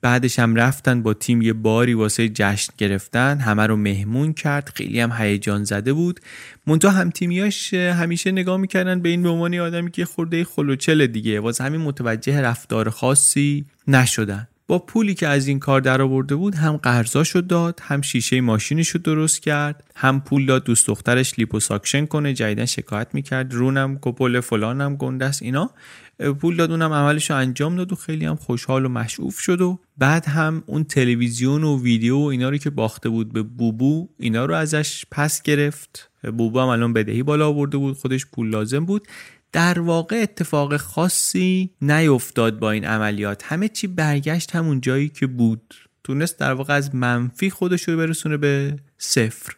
بعدش 0.03 0.39
هم 0.39 0.55
رفتن 0.55 1.03
با 1.03 1.13
تیم 1.13 1.41
یه 1.41 1.53
باری 1.53 1.93
واسه 1.93 2.29
جشن 2.29 2.73
گرفتن 2.77 3.39
همه 3.39 3.67
رو 3.67 3.75
مهمون 3.75 4.33
کرد 4.33 4.71
خیلی 4.75 4.99
هم 4.99 5.11
هیجان 5.11 5.63
زده 5.63 5.93
بود. 5.93 6.19
منتها 6.67 6.91
هم 6.91 7.09
تیمیاش 7.09 7.73
همیشه 7.73 8.31
نگاه 8.31 8.57
می‌کردن 8.57 9.01
به 9.01 9.09
این 9.09 9.23
به 9.23 9.29
عنوان 9.29 9.55
آدمی 9.55 9.91
که 9.91 10.05
خرده 10.05 10.43
خل‌وچل 10.43 11.07
دیگه. 11.07 11.39
واسه 11.39 11.63
همین 11.63 11.81
متوجه 11.81 12.41
رفتار 12.41 12.89
خاصی 12.89 13.65
نشدن. 13.87 14.47
با 14.67 14.79
پولی 14.79 15.13
که 15.13 15.27
از 15.27 15.47
این 15.47 15.59
کار 15.59 15.81
در 15.81 16.01
آورده 16.01 16.35
بود 16.35 16.55
هم 16.55 16.77
قرضاشو 16.77 17.41
داد 17.41 17.79
هم 17.83 18.01
شیشه 18.01 18.41
ماشینش 18.41 18.89
رو 18.89 18.99
درست 18.99 19.41
کرد 19.41 19.83
هم 19.95 20.21
پول 20.21 20.45
داد 20.45 20.63
دوست 20.63 20.87
دخترش 20.87 21.39
liposuction 21.39 22.05
کنه 22.05 22.33
جدیداً 22.33 22.65
شکایت 22.65 23.07
می‌کرد 23.13 23.53
رونم 23.53 23.97
کپل 24.01 24.39
فلانم 24.39 24.95
گندست 24.95 25.43
اینا. 25.43 25.71
پول 26.19 26.55
داد 26.55 26.71
اونم 26.71 26.93
عملش 26.93 27.29
رو 27.29 27.35
انجام 27.35 27.75
داد 27.75 27.91
و 27.91 27.95
خیلی 27.95 28.25
هم 28.25 28.35
خوشحال 28.35 28.85
و 28.85 28.89
مشعوف 28.89 29.39
شد 29.39 29.61
و 29.61 29.79
بعد 29.97 30.25
هم 30.25 30.63
اون 30.65 30.83
تلویزیون 30.83 31.63
و 31.63 31.81
ویدیو 31.81 32.17
و 32.17 32.23
اینا 32.23 32.49
رو 32.49 32.57
که 32.57 32.69
باخته 32.69 33.09
بود 33.09 33.33
به 33.33 33.41
بوبو 33.41 34.09
اینا 34.19 34.45
رو 34.45 34.55
ازش 34.55 35.05
پس 35.11 35.41
گرفت. 35.41 36.09
بوبو 36.37 36.59
هم 36.59 36.67
الان 36.67 36.93
بدهی 36.93 37.23
بالا 37.23 37.47
آورده 37.47 37.77
بود 37.77 37.97
خودش 37.97 38.25
پول 38.25 38.49
لازم 38.49 38.85
بود. 38.85 39.07
در 39.51 39.79
واقع 39.79 40.21
اتفاق 40.21 40.77
خاصی 40.77 41.69
نیفتاد 41.81 42.59
با 42.59 42.71
این 42.71 42.85
عملیات. 42.85 43.43
همه 43.45 43.67
چی 43.67 43.87
برگشت 43.87 44.55
همون 44.55 44.81
جایی 44.81 45.09
که 45.09 45.27
بود. 45.27 45.75
تونست 46.03 46.39
در 46.39 46.53
واقع 46.53 46.73
از 46.73 46.95
منفی 46.95 47.49
خودش 47.49 47.89
رو 47.89 47.97
برسونه 47.97 48.37
به 48.37 48.75
صفر. 48.97 49.55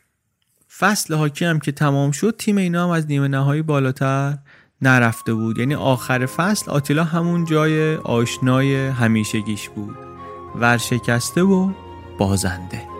فصل 0.77 1.13
هاکی 1.13 1.45
هم 1.45 1.59
که 1.59 1.71
تمام 1.71 2.11
شد 2.11 2.35
تیم 2.37 2.57
اینا 2.57 2.83
هم 2.83 2.89
از 2.89 3.07
نیمه 3.07 3.27
نهایی 3.27 3.61
بالاتر 3.61 4.37
نرفته 4.81 5.33
بود. 5.33 5.57
یعنی 5.57 5.75
آخر 5.75 6.25
فصل 6.25 6.71
آتیلا 6.71 7.03
همون 7.03 7.45
جای 7.45 7.95
آشنای 7.95 8.87
همیشگیش 8.87 9.69
بود. 9.69 9.97
ورشکسته 10.55 11.43
و 11.43 11.71
بازنده. 12.17 12.94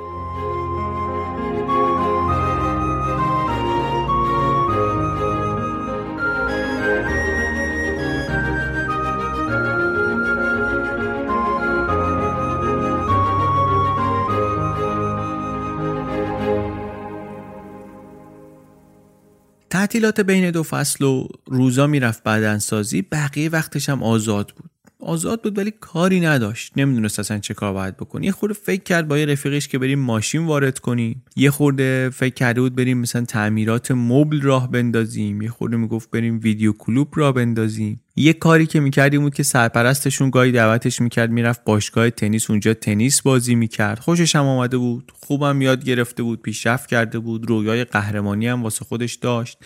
تعطیلات 19.85 20.21
بین 20.21 20.51
دو 20.51 20.63
فصل 20.63 21.05
و 21.05 21.27
روزا 21.47 21.87
می‌رفت 21.87 22.23
بدنسازی 22.23 23.01
بقیه 23.01 23.49
وقتش 23.49 23.89
هم 23.89 24.03
آزاد 24.03 24.53
بود. 24.57 24.69
آزاد 24.99 25.41
بود 25.41 25.57
ولی 25.57 25.73
کاری 25.79 26.19
نداشت. 26.19 26.73
نمی‌دونست 26.77 27.19
اصلا 27.19 27.39
چه 27.39 27.53
کار 27.53 27.73
باید 27.73 27.97
بکنی 27.97 28.25
یه 28.25 28.31
خورده 28.31 28.53
فکر 28.53 28.83
کرد 28.83 29.07
با 29.07 29.17
یه 29.17 29.25
رفیقش 29.25 29.67
که 29.67 29.79
بریم 29.79 29.99
ماشین 29.99 30.45
وارد 30.45 30.79
کنیم. 30.79 31.23
یه 31.35 31.51
خورده 31.51 32.09
فکر 32.09 32.33
کرده 32.33 32.61
بود 32.61 32.75
بریم 32.75 32.97
مثلا 32.97 33.25
تعمیرات 33.25 33.91
مبل 33.91 34.41
راه 34.41 34.71
بندازیم. 34.71 35.41
یه 35.41 35.49
خورده 35.49 35.77
می‌گفت 35.77 36.11
بریم 36.11 36.39
ویدیو 36.43 36.73
کلوب 36.73 37.07
راه 37.15 37.33
بندازیم. 37.33 38.01
یه 38.17 38.33
کاری 38.33 38.65
که 38.65 38.79
می‌کردیم 38.79 39.21
بود 39.21 39.35
که 39.35 39.43
سرپرستشون 39.43 40.29
گاهی 40.29 40.51
دعوتش 40.51 41.01
می‌کرد 41.01 41.31
می‌رفت 41.31 41.63
باشگاه 41.63 42.09
تنیس 42.09 42.49
اونجا 42.49 42.73
تنیس 42.73 43.21
بازی 43.21 43.55
می‌کرد. 43.55 43.99
خوشش 43.99 44.35
هم 44.35 44.45
آمده 44.45 44.77
بود. 44.77 45.11
خوبم 45.21 45.61
یاد 45.61 45.83
گرفته 45.83 46.23
بود 46.23 46.41
پیشرفت 46.41 46.89
کرده 46.89 47.19
بود. 47.19 47.49
رویای 47.49 47.83
قهرمانی 47.83 48.47
هم 48.47 48.63
واسه 48.63 48.85
خودش 48.85 49.13
داشت. 49.13 49.57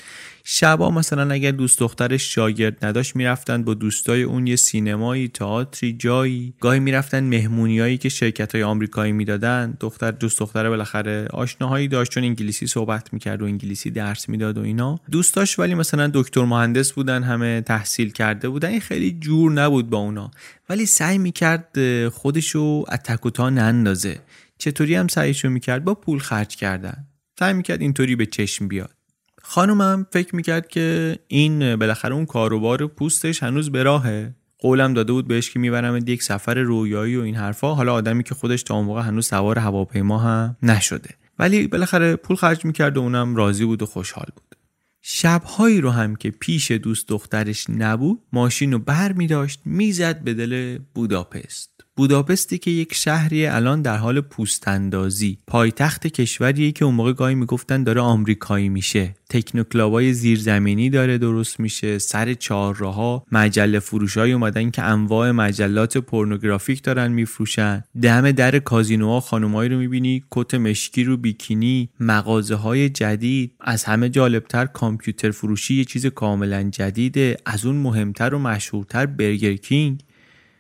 شبا 0.44 0.92
مثلا 0.92 1.34
اگر 1.34 1.52
دوست 1.52 1.80
دخترش 1.80 2.36
شاگرد 2.36 2.86
نداشت 2.86 3.16
می‌رفتن 3.16 3.64
با 3.64 3.74
دوستای 3.74 4.24
اون 4.24 4.48
یه 4.48 4.56
سینمایی 4.56 5.28
تئاتری 5.28 5.94
جایی. 5.94 6.54
گاهی 6.60 6.80
می‌رفتن 6.80 7.24
مهمونیایی 7.24 7.98
که 7.98 8.10
شرکت 8.10 8.56
های 8.56 8.64
آمریکایی 8.64 9.12
می‌دادن. 9.12 9.78
دختر 9.80 10.12
دوست 10.12 10.40
دختره 10.40 10.70
بالاخره 10.70 11.28
آشناهایی 11.34 11.88
داشت 11.88 12.12
چون 12.12 12.24
انگلیسی 12.24 12.68
صحبت 12.68 13.14
می‌کرد 13.14 13.42
و 13.42 13.46
انگلیسی 13.46 13.92
درس 13.92 14.30
می‌داد 14.30 14.58
و 14.58 14.62
اینا. 14.62 15.00
دوستاش 15.12 15.60
ولی 15.60 15.76
مثلا 15.76 16.12
دکتر 16.14 16.46
مهندس 16.46 16.92
بودن 16.92 17.24
همه 17.24 17.62
تحصیل 17.62 18.12
کرده 18.40 18.50
بودن 18.50 18.70
این 18.70 18.80
خیلی 18.80 19.12
جور 19.20 19.52
نبود 19.52 19.90
با 19.90 19.98
اونا. 19.98 20.32
ولی 20.70 20.86
سعی 20.86 21.18
می‌کرد 21.18 22.08
خودشو 22.08 22.86
اتکوتا 22.92 23.50
نندازه. 23.50 24.20
چطوری 24.58 24.96
هم 24.96 25.08
سعیشو 25.08 25.50
می‌کرد؟ 25.50 25.84
با 25.84 25.94
پول 25.94 26.20
خرج 26.20 26.56
کردن. 26.56 27.08
سعی 27.40 27.54
می‌کرد 27.54 27.82
اینطوری 27.82 28.16
به 28.16 28.26
چشم 28.26 28.68
بیاد. 28.68 28.96
خانومم 29.42 30.06
فکر 30.12 30.36
می‌کرد 30.36 30.68
که 30.68 31.20
این 31.28 31.76
بالاخره 31.76 32.16
اون 32.16 32.26
کاروبار 32.26 32.88
پوستش 32.88 33.44
هنوز 33.44 33.72
به 33.72 33.84
راهه. 33.84 34.36
قولم 34.60 34.94
داده 34.94 35.14
بود 35.14 35.28
بهش 35.28 35.50
که 35.50 35.60
می‌برم 35.60 35.98
یک 35.98 36.24
سفر 36.24 36.54
رویایی 36.54 37.16
و 37.16 37.22
این 37.22 37.36
حرفا. 37.36 37.76
حالا 37.76 37.94
آدمی 37.94 38.24
که 38.24 38.36
خودش 38.36 38.64
تا 38.64 38.76
اون 38.76 38.86
موقع 38.86 39.02
هنوز 39.02 39.28
سوار 39.28 39.60
هواپیما 39.60 40.18
هم 40.18 40.58
نشده. 40.64 41.10
ولی 41.40 41.68
بالاخره 41.68 42.16
پول 42.16 42.36
خرج 42.36 42.66
می‌کرد 42.66 42.98
و 42.98 43.02
اونم 43.02 43.36
راضی 43.36 43.66
بود 43.66 43.82
و 43.82 43.86
خوشحال 43.86 44.28
بود. 44.36 44.56
شبهایی 45.02 45.82
رو 45.82 45.90
هم 45.90 46.16
که 46.16 46.32
پیش 46.32 46.72
دوست 46.72 47.08
دخترش 47.08 47.70
نبود 47.70 48.22
ماشین 48.34 48.72
رو 48.72 48.80
بر 48.80 49.12
می 49.12 49.28
داشت 49.28 49.62
می‌زد 49.66 50.24
به 50.24 50.34
دل 50.34 50.80
بوداپست. 50.94 51.69
بوداپستی 52.00 52.58
که 52.58 52.72
یک 52.72 52.94
شهری 52.94 53.46
الان 53.46 53.82
در 53.82 53.98
حال 53.98 54.22
پوستاندازی. 54.22 55.38
پایتخت 55.48 56.08
کشوریه 56.08 56.72
که 56.72 56.86
اون 56.86 56.96
موقع 56.96 57.14
گاهی 57.14 57.36
می‌گفتن 57.36 57.84
داره 57.84 58.02
آمریکایی 58.02 58.70
میشه. 58.70 59.16
تکنوکلابای 59.30 60.14
زیرزمینی 60.14 60.90
داره 60.90 61.18
درست 61.18 61.60
میشه. 61.60 62.00
سر 62.00 62.34
چهارراها 62.34 63.26
مجله 63.32 63.80
فروشای 63.80 64.32
اومدن 64.32 64.70
که 64.70 64.84
انواع 64.84 65.32
مجلات 65.32 65.98
پورنوگرافیک 65.98 66.84
دارن 66.84 67.12
میفروشن. 67.12 67.84
دم 68.02 68.32
در 68.32 68.60
کازینوها 68.60 69.20
خانمایی 69.20 69.70
رو 69.70 69.78
می‌بینی 69.78 70.24
کت 70.32 70.54
مشکی 70.54 71.04
رو 71.04 71.18
بیکینی 71.18 71.90
مغازه 72.00 72.56
های 72.56 72.90
جدید. 72.90 73.52
از 73.60 73.84
همه 73.84 74.10
جالبتر 74.10 74.66
کامپیوتر 74.66 75.32
فروشی 75.32 75.76
یه 75.76 75.86
چیز 75.86 76.06
کاملا 76.06 76.64
جدیده. 76.64 77.38
از 77.46 77.66
اون 77.66 77.76
مهمتر 77.76 78.34
و 78.34 78.40
مشهورتر 78.40 79.06
برگر 79.06 79.56
کینگ. 79.56 80.04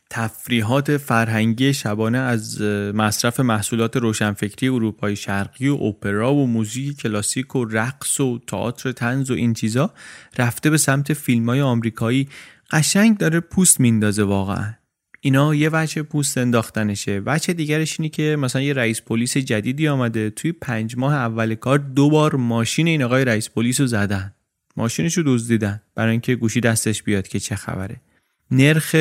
تفریحات 0.09 0.97
فرهنگی 0.97 1.73
شبانه 1.73 2.17
از 2.17 2.61
مصرف 2.93 3.39
محصولات 3.39 3.97
روشنفکری 3.97 4.67
اروپای 4.69 5.15
شرقی 5.15 5.67
و 5.67 5.75
اپرا 5.75 6.33
و 6.33 6.47
موزیک 6.47 6.97
کلاسیک 6.97 7.55
و 7.55 7.65
رقص 7.65 8.19
و 8.19 8.39
تئاتر 8.47 8.91
تنز 8.91 9.31
و 9.31 9.33
این 9.33 9.53
چیزا 9.53 9.93
رفته 10.37 10.69
به 10.69 10.77
سمت 10.77 11.13
فیلم 11.13 11.49
های 11.49 11.61
آمریکایی. 11.61 12.27
قشنگ 12.71 13.17
داره 13.17 13.39
پوست 13.39 13.79
میندازه 13.79 14.23
واقعا. 14.23 14.73
اینا 15.21 15.55
یه 15.55 15.69
وجه 15.73 16.03
پوست 16.03 16.37
انداختنشه. 16.37 17.21
وجه 17.25 17.53
دیگرش 17.53 17.99
اینه 17.99 18.09
که 18.09 18.35
مثلا 18.39 18.61
یه 18.61 18.73
رئیس 18.73 19.01
پلیس 19.01 19.37
جدیدی 19.37 19.87
آمده. 19.87 20.29
توی 20.29 20.51
پنج 20.51 20.97
ماه 20.97 21.13
اول 21.13 21.55
کار 21.55 21.77
دو 21.77 22.09
بار 22.09 22.35
ماشین 22.35 22.87
این 22.87 23.03
آقای 23.03 23.25
رئیس 23.25 23.49
پلیس 23.49 23.79
رو 23.79 23.87
زدن. 23.87 24.33
ماشینش 24.77 25.17
رو 25.17 25.23
دزدیدن. 25.25 25.81
برای 25.95 26.11
اینکه 26.11 26.35
گوشی 26.35 26.61
دستش 26.61 27.03
بیاد 27.03 27.27
که 27.27 27.39
چه 27.39 27.55
خبره. 27.55 28.01
نرخ 28.51 28.95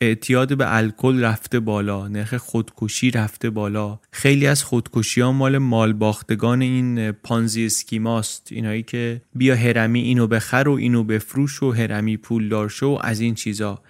اعتیاد 0.00 0.56
به 0.56 0.76
الکل 0.76 1.24
رفته 1.24 1.60
بالا 1.60 2.08
نرخ 2.08 2.34
خودکشی 2.36 3.10
رفته 3.10 3.50
بالا. 3.50 3.98
خیلی 4.10 4.46
از 4.46 4.64
خودکشی 4.64 5.20
ها 5.20 5.32
مال 5.32 5.58
مال 5.58 5.92
باختگان 5.92 6.62
این 6.62 7.12
پانزی 7.12 7.66
اسکیماست. 7.66 8.48
اینایی 8.50 8.82
که 8.82 9.22
بیا 9.34 9.56
هرمی 9.56 10.00
اینو 10.00 10.26
بخر 10.26 10.68
و 10.68 10.72
اینو 10.72 11.04
بفروش 11.04 11.62
و 11.62 11.70
هرمی 11.72 12.16
پول 12.16 12.68
شو 12.68 12.86
و 12.86 12.98
از 13.02 13.20
این 13.20 13.34
چیزا. 13.34 13.82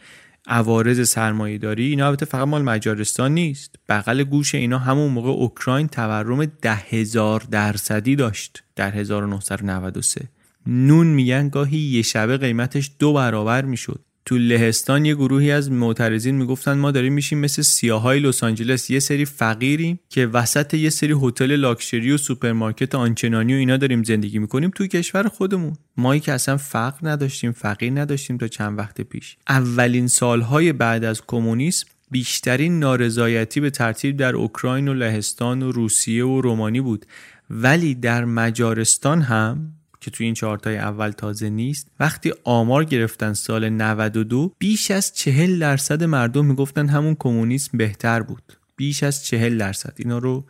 عوارض 0.47 1.09
سرمایه 1.09 1.59
داری 1.59 1.87
اینا 1.87 2.07
البته 2.07 2.27
فقط 2.27 2.49
مال 2.49 2.63
مجارستان 2.63 3.35
نیست. 3.35 3.77
بغل 3.89 4.25
گوش 4.25 4.55
اینا 4.55 4.79
همون 4.79 5.13
موقع 5.13 5.31
اوکراین 5.31 5.89
تورم 5.89 6.45
ده 6.45 6.75
هزار 6.75 7.43
درصدی 7.51 8.17
داشت 8.17 8.63
در 8.77 8.91
1993 8.91 10.29
نون 10.67 11.07
میگن 11.07 11.49
گاهی 11.49 11.79
یه 11.79 12.03
شبه 12.03 12.37
قیمتش 12.37 12.91
دو 12.99 13.13
برابر 13.13 13.65
می‌شد. 13.65 14.01
تو 14.25 14.39
لهستان 14.39 15.05
یه 15.05 15.15
گروهی 15.15 15.51
از 15.51 15.71
معترضین 15.71 16.35
می‌گفتن 16.35 16.73
ما 16.73 16.91
داریم 16.91 17.13
میشیم 17.13 17.39
مثل 17.39 17.63
سیاهای 17.63 18.21
لس 18.21 18.45
آنجلس 18.45 18.91
یه 18.91 19.01
سری 19.01 19.25
فقیریم 19.25 20.01
که 20.09 20.27
وسط 20.27 20.75
یه 20.75 20.91
سری 20.91 21.15
هتل 21.23 21.57
لاکچری 21.57 22.13
و 22.13 22.17
سوپرمارکت 22.17 22.95
آنچنانی 22.95 23.55
و 23.55 23.57
اینا 23.57 23.77
داریم 23.77 24.03
زندگی 24.03 24.39
می‌کنیم 24.39 24.71
توی 24.71 24.89
کشور 24.89 25.29
خودمون. 25.29 25.73
مایی 25.97 26.21
که 26.21 26.33
اصلا 26.33 26.57
فقر 26.57 27.09
نداشتیم 27.09 27.53
فقیر 27.53 27.93
نداشتیم 27.93 28.37
تا 28.37 28.49
چند 28.49 28.79
وقت 28.79 29.01
پیش. 29.01 29.37
اولین 29.49 30.07
سالهای 30.07 30.73
بعد 30.73 31.05
از 31.05 31.23
کمونیسم 31.27 31.87
بیشترین 32.11 32.79
نارضایتی 32.79 33.61
به 33.61 33.71
ترتیب 33.71 34.17
در 34.17 34.37
اوکراین 34.37 34.89
و 34.89 34.95
لهستان 34.95 35.63
و 35.63 35.73
روسیه 35.73 36.25
و 36.25 36.41
رومانی 36.41 36.81
بود. 36.81 37.07
ولی 37.51 37.95
در 37.95 38.25
مجارستان 38.25 39.23
هم 39.23 39.73
که 40.03 40.11
توی 40.11 40.27
این 40.27 40.35
چهارتای 40.35 40.77
اول 40.77 41.11
تازه 41.11 41.51
نیست 41.51 41.89
وقتی 42.01 42.33
آمار 42.45 42.85
گرفتن 42.85 43.33
سال 43.33 43.69
92 43.69 44.53
بیش 44.59 44.91
از 44.91 45.13
چهل 45.13 45.59
درصد 45.59 46.05
مردم 46.05 46.47
می‌گفتن 46.47 46.89
همون 46.89 47.17
کمونیسم 47.19 47.79
بهتر 47.79 48.23
بود. 48.23 48.43
بیش 48.77 49.03
از 49.03 49.25
چهل 49.25 49.59
درصد. 49.59 49.95
اینا 49.97 50.19
رو 50.19 50.45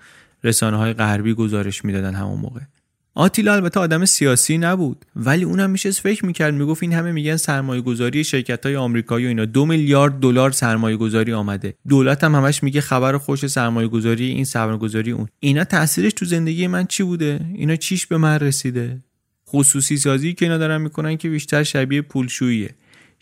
رسانه 0.44 0.76
های 0.76 0.92
غربی 0.92 1.34
گزارش 1.34 1.84
می‌دادن 1.84 2.14
همون 2.14 2.40
موقع. 2.40 2.60
آتیلا 3.14 3.54
البته 3.54 3.80
آدم 3.80 4.04
سیاسی 4.04 4.58
نبود 4.58 5.04
ولی 5.16 5.44
اونم 5.44 5.70
میشه 5.70 5.90
فکر 5.90 6.26
می‌کرد 6.26 6.54
می‌گفت 6.54 6.82
این 6.82 6.92
همه 6.92 7.12
میگن 7.12 7.36
سرمایه 7.36 7.82
گذاری 7.82 8.24
شرکت 8.24 8.66
های 8.66 8.76
آمریکایی 8.76 9.24
و 9.24 9.28
اینا. 9.28 9.44
دو 9.44 9.66
میلیارد 9.66 10.20
دلار 10.20 10.50
سرمایه 10.50 10.96
گذاری 10.96 11.32
آمده. 11.32 11.74
دولت 11.88 12.24
هم 12.24 12.34
همش 12.34 12.62
میگه 12.62 12.80
خبر 12.80 13.18
خوش 13.18 13.46
سرمایه 13.46 13.88
گذاری 13.88 14.26
این 14.26 14.44
سرمایه 14.44 14.78
گذاری 14.78 15.10
اون. 15.10 15.28
اینا 15.40 15.64
تاثیرش 15.64 16.12
تو 16.12 16.24
زندگی 16.24 16.66
من 16.66 16.86
چی 16.86 17.02
بوده؟ 17.02 17.40
اینا 17.54 17.76
چیش 17.76 18.06
به 18.06 18.16
من 18.16 18.38
رسیده؟ 18.38 19.00
خصوصی 19.52 19.96
سازی 19.96 20.34
که 20.34 20.44
اینا 20.44 20.58
دارن 20.58 20.80
می‌کنن 20.80 21.16
که 21.16 21.28
بیشتر 21.28 21.62
شبیه 21.62 22.02
پولشوییه. 22.02 22.74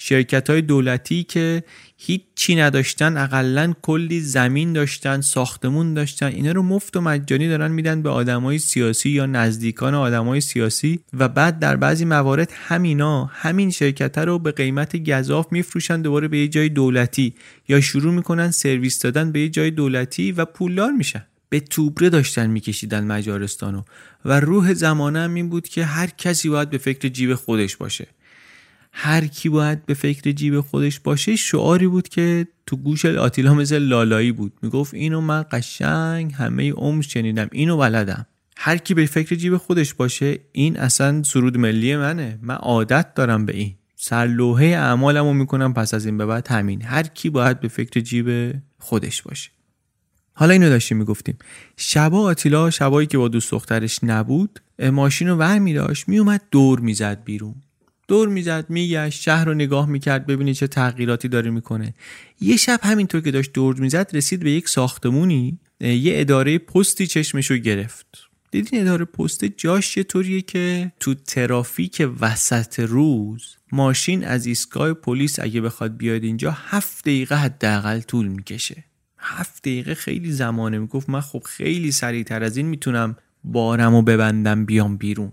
شرکت 0.02 0.50
های 0.50 0.62
دولتی 0.62 1.22
که 1.22 1.62
هیچی 1.96 2.54
نداشتن 2.54 3.16
اقلا 3.16 3.72
کلی 3.82 4.20
زمین 4.20 4.72
داشتن 4.72 5.20
ساختمون 5.20 5.94
داشتن 5.94 6.26
اینا 6.26 6.52
رو 6.52 6.62
مفت 6.62 6.96
و 6.96 7.00
مجانی 7.00 7.48
دارن 7.48 7.70
میدن 7.70 8.02
به 8.02 8.10
آدمای 8.10 8.58
سیاسی 8.58 9.10
یا 9.10 9.26
نزدیکان 9.26 9.94
آدمای 9.94 10.40
سیاسی 10.40 11.00
و 11.12 11.28
بعد 11.28 11.58
در 11.58 11.76
بعضی 11.76 12.04
موارد 12.04 12.52
همینا 12.54 13.24
همین 13.24 13.70
شرکت 13.70 14.18
رو 14.18 14.38
به 14.38 14.52
قیمت 14.52 15.10
گذاف 15.10 15.46
میفروشن 15.50 16.02
دوباره 16.02 16.28
به 16.28 16.38
یه 16.38 16.48
جای 16.48 16.68
دولتی 16.68 17.34
یا 17.68 17.80
شروع 17.80 18.14
می‌کنن 18.14 18.50
سرویس 18.50 18.98
دادن 19.02 19.32
به 19.32 19.40
یه 19.40 19.48
جای 19.48 19.70
دولتی 19.70 20.32
و 20.32 20.44
پولدار 20.44 20.90
میشن. 20.90 21.24
به 21.48 21.60
توبره 21.60 22.10
داشتن 22.10 22.50
میکشیدن 22.50 23.04
مجارستانو. 23.04 23.82
و 24.24 24.40
روح 24.40 24.74
زمانه 24.74 25.30
این 25.30 25.48
بود 25.48 25.68
که 25.68 25.84
هر 25.84 26.06
کسی 26.06 26.48
باید 26.48 26.70
به 26.70 26.78
فکر 26.78 27.08
جیب 27.08 27.34
خودش 27.34 27.76
باشه. 27.76 28.06
هر 28.92 29.26
کی 29.26 29.48
باید 29.48 29.86
به 29.86 29.94
فکر 29.94 30.32
جیب 30.32 30.60
خودش 30.60 31.00
باشه 31.00 31.36
شعاری 31.36 31.86
بود 31.86 32.08
که 32.08 32.46
تو 32.66 32.76
گوش 32.76 33.04
آتیلا 33.04 33.54
مثل 33.54 33.78
لالایی 33.78 34.32
بود. 34.32 34.52
می‌گفت 34.62 34.94
اینو 34.94 35.20
من 35.20 35.44
قشنگ 35.50 36.32
همه 36.32 36.72
عمر 36.72 37.02
شنیدم 37.02 37.48
اینو 37.52 37.76
بلدم. 37.76 38.26
هر 38.56 38.76
کی 38.76 38.94
به 38.94 39.06
فکر 39.06 39.36
جیب 39.36 39.56
خودش 39.56 39.94
باشه 39.94 40.38
این 40.52 40.76
اصلا 40.76 41.22
سرود 41.22 41.58
ملی 41.58 41.96
منه. 41.96 42.38
من 42.42 42.54
عادت 42.54 43.14
دارم 43.14 43.46
به 43.46 43.56
این. 43.56 43.74
سرلوحه 43.96 44.66
اعمالمو 44.66 45.32
می‌کنم 45.32 45.74
پس 45.74 45.94
از 45.94 46.06
این 46.06 46.18
به 46.18 46.26
بعد 46.26 46.48
همین. 46.48 46.82
هر 46.82 47.02
کی 47.02 47.30
باید 47.30 47.60
به 47.60 47.68
فکر 47.68 48.00
جیب 48.00 48.54
خودش 48.78 49.22
باشه. 49.22 49.50
حالا 50.40 50.52
اینو 50.52 50.68
داشتیم 50.68 50.96
می‌گفتیم. 50.96 51.38
شبا 51.76 52.20
آتیلا 52.20 52.70
شبایی 52.70 53.06
که 53.06 53.18
با 53.18 53.28
دوست 53.28 53.50
دخترش 53.50 53.98
نبود 54.02 54.60
ماشین 54.92 55.28
رو 55.28 55.36
ور 55.36 55.58
می 55.58 55.74
داشت 55.74 56.08
میومد 56.08 56.42
دور 56.50 56.80
می‌زد 56.80 57.24
بیرون. 57.24 57.54
دور 58.08 58.28
می‌زد 58.28 58.66
میگشت 58.68 59.22
شهر 59.22 59.44
رو 59.44 59.54
نگاه 59.54 59.88
می‌کرد 59.88 60.26
ببینی 60.26 60.54
چه 60.54 60.66
تغییراتی 60.66 61.28
داره 61.28 61.50
می‌کنه. 61.50 61.94
یه 62.40 62.56
شب 62.56 62.80
همینطور 62.82 63.20
که 63.20 63.30
داشت 63.30 63.52
دور 63.52 63.80
می‌زد 63.80 64.10
رسید 64.12 64.40
به 64.40 64.50
یک 64.50 64.68
ساختمونی 64.68 65.58
یه 65.80 66.20
اداره 66.20 66.58
پستی 66.58 67.06
چشمشو 67.06 67.56
گرفت. 67.56 68.06
دیدین 68.50 68.80
اداره 68.80 69.04
پست 69.04 69.44
جاش 69.44 69.96
یه 69.96 70.02
طوریه 70.02 70.42
که 70.42 70.92
تو 71.00 71.14
ترافیک 71.14 72.08
وسط 72.20 72.80
روز 72.80 73.56
ماشین 73.72 74.24
از 74.24 74.46
ایستگاه 74.46 74.92
پلیس 74.92 75.38
اگه 75.38 75.60
بخواد 75.60 75.96
بیاد 75.96 76.24
اینجا 76.24 76.50
هفت 76.50 77.00
دقیقه 77.04 77.34
حداقل 77.34 78.00
طول 78.00 78.26
می‌کشه. 78.26 78.84
هفت 79.20 79.62
دقیقه 79.62 79.94
خیلی 79.94 80.32
زمانه 80.32 80.78
می‌گفت. 80.78 81.10
من 81.10 81.20
خب 81.20 81.42
خیلی 81.46 81.92
سریعتر 81.92 82.42
از 82.42 82.56
این 82.56 82.66
می‌تونم 82.66 83.16
بارم 83.44 83.94
و 83.94 84.02
ببندم 84.02 84.64
بیام 84.64 84.96
بیرون. 84.96 85.32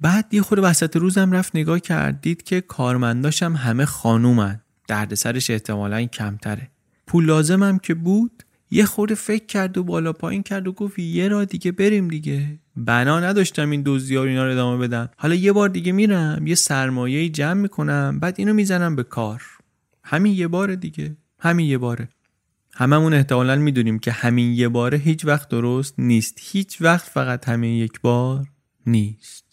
بعد 0.00 0.34
یه 0.34 0.42
خود 0.42 0.58
وسط 0.62 0.96
روزم 0.96 1.32
رفت 1.32 1.56
نگاه 1.56 1.80
کرد 1.80 2.20
دید 2.20 2.42
که 2.42 2.60
کارمنداشم 2.60 3.52
همه 3.52 3.84
خانومن. 3.84 4.60
دردسرش 4.88 5.50
احتمالا 5.50 6.04
کمتره. 6.04 6.70
پول 7.06 7.24
لازمم 7.24 7.78
که 7.78 7.94
بود 7.94 8.42
یه 8.70 8.84
خورده 8.84 9.14
فکر 9.14 9.46
کرد 9.46 9.78
و 9.78 9.84
بالا 9.84 10.12
پایین 10.12 10.42
کرد 10.42 10.68
و 10.68 10.72
گفت 10.72 10.98
یه 10.98 11.28
را 11.28 11.44
دیگه 11.44 11.72
بریم 11.72 12.08
دیگه. 12.08 12.58
بنا 12.76 13.20
نداشتم 13.20 13.70
این 13.70 13.82
دوزی 13.82 14.16
ها 14.16 14.24
اینا 14.24 14.44
رو 14.44 14.52
ادامه 14.52 14.88
بدم 14.88 15.08
حالا 15.16 15.34
یه 15.34 15.52
بار 15.52 15.68
دیگه 15.68 15.92
میرم 15.92 16.46
یه 16.46 16.54
سرمایه 16.54 17.28
جمع 17.28 17.60
می‌کنم 17.60 18.18
بعد 18.20 18.34
اینو 18.38 18.52
می‌زنم 18.52 18.96
به 18.96 19.02
کار. 19.02 19.42
همین 20.04 20.32
یه 20.32 20.48
بار 20.48 20.74
دیگه. 20.74 21.16
همین 21.38 21.66
یه 21.66 21.78
باره. 21.78 22.08
هممون 22.76 23.14
احتمالا 23.14 23.56
می‌دونیم 23.56 23.98
که 23.98 24.12
همین 24.12 24.52
یه 24.52 24.68
باره 24.68 24.98
هیچ 24.98 25.24
وقت 25.24 25.48
درست 25.48 25.94
نیست. 25.98 26.38
هیچ 26.40 26.82
وقت 26.82 27.08
فقط 27.08 27.48
همین 27.48 27.74
یک 27.74 28.00
بار 28.00 28.46
نیست. 28.86 29.43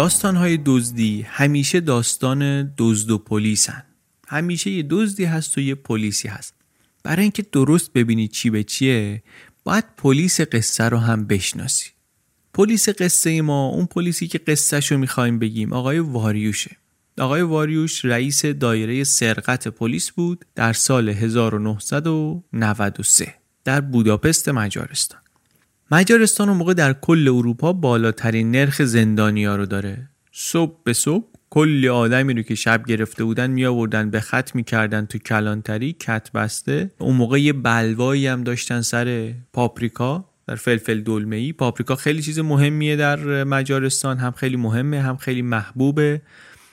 داستان 0.00 0.36
های 0.36 0.58
دزدی 0.66 1.22
همیشه 1.22 1.80
داستان 1.80 2.72
دزد 2.78 3.10
و 3.10 3.18
پلیسن. 3.18 3.82
همیشه 4.28 4.70
یه 4.70 4.86
دزدی 4.90 5.24
هست 5.24 5.58
و 5.58 5.60
یه 5.60 5.74
پلیسی 5.74 6.28
هست. 6.28 6.54
برای 7.02 7.22
اینکه 7.22 7.46
درست 7.52 7.92
ببینی 7.92 8.28
چی 8.28 8.50
به 8.50 8.62
چیه 8.62 9.22
باید 9.64 9.84
پلیس 9.96 10.40
قصه 10.40 10.84
رو 10.84 10.98
هم 10.98 11.26
بشناسی. 11.26 11.90
پلیس 12.54 12.88
قصه 12.88 13.42
ما 13.42 13.66
اون 13.66 13.86
پلیسی 13.86 14.28
که 14.28 14.38
قصه 14.38 14.80
رو 14.80 14.98
می‌خوایم 14.98 15.38
بگیم 15.38 15.72
آقای 15.72 15.98
واریوشه. 15.98 16.76
آقای 17.18 17.42
واریوش 17.42 18.04
رئیس 18.04 18.46
دایره 18.46 19.04
سرقت 19.04 19.68
پلیس 19.68 20.10
بود 20.10 20.44
در 20.54 20.72
سال 20.72 21.08
1993 21.08 23.34
در 23.64 23.80
بوداپست 23.80 24.48
مجارستان. 24.48 25.20
مجارستان 25.92 26.48
اون 26.48 26.58
موقع 26.58 26.74
در 26.74 26.92
کل 26.92 27.28
اروپا 27.28 27.72
بالاترین 27.72 28.50
نرخ 28.50 28.82
زندانیا 28.82 29.56
رو 29.56 29.66
داره. 29.66 30.08
صبح 30.32 30.76
به 30.84 30.92
صبح 30.92 31.24
کلی 31.50 31.88
آدمی 31.88 32.34
رو 32.34 32.42
که 32.42 32.54
شب 32.54 32.86
گرفته 32.86 33.24
بودن 33.24 33.50
می 33.50 33.66
آوردن 33.66 34.10
به 34.10 34.20
خط 34.20 34.54
می‌کردن 34.54 35.06
تو 35.06 35.18
کلانتری 35.18 35.92
کت 35.92 36.32
بسته. 36.32 36.90
اون 36.98 37.16
موقع 37.16 37.40
یه 37.40 37.52
بلوایی 37.52 38.26
هم 38.26 38.44
داشتن 38.44 38.80
سر 38.80 39.32
پاپریکا 39.52 40.24
در 40.46 40.54
فلفل 40.54 41.00
دلمه 41.00 41.36
ای 41.36 41.52
پاپریکا 41.52 41.94
خیلی 41.94 42.22
چیز 42.22 42.38
مهمیه 42.38 42.96
در 42.96 43.44
مجارستان 43.44 44.18
هم 44.18 44.30
خیلی 44.30 44.56
مهمه 44.56 45.00
هم 45.00 45.16
خیلی 45.16 45.42
محبوبه. 45.42 46.22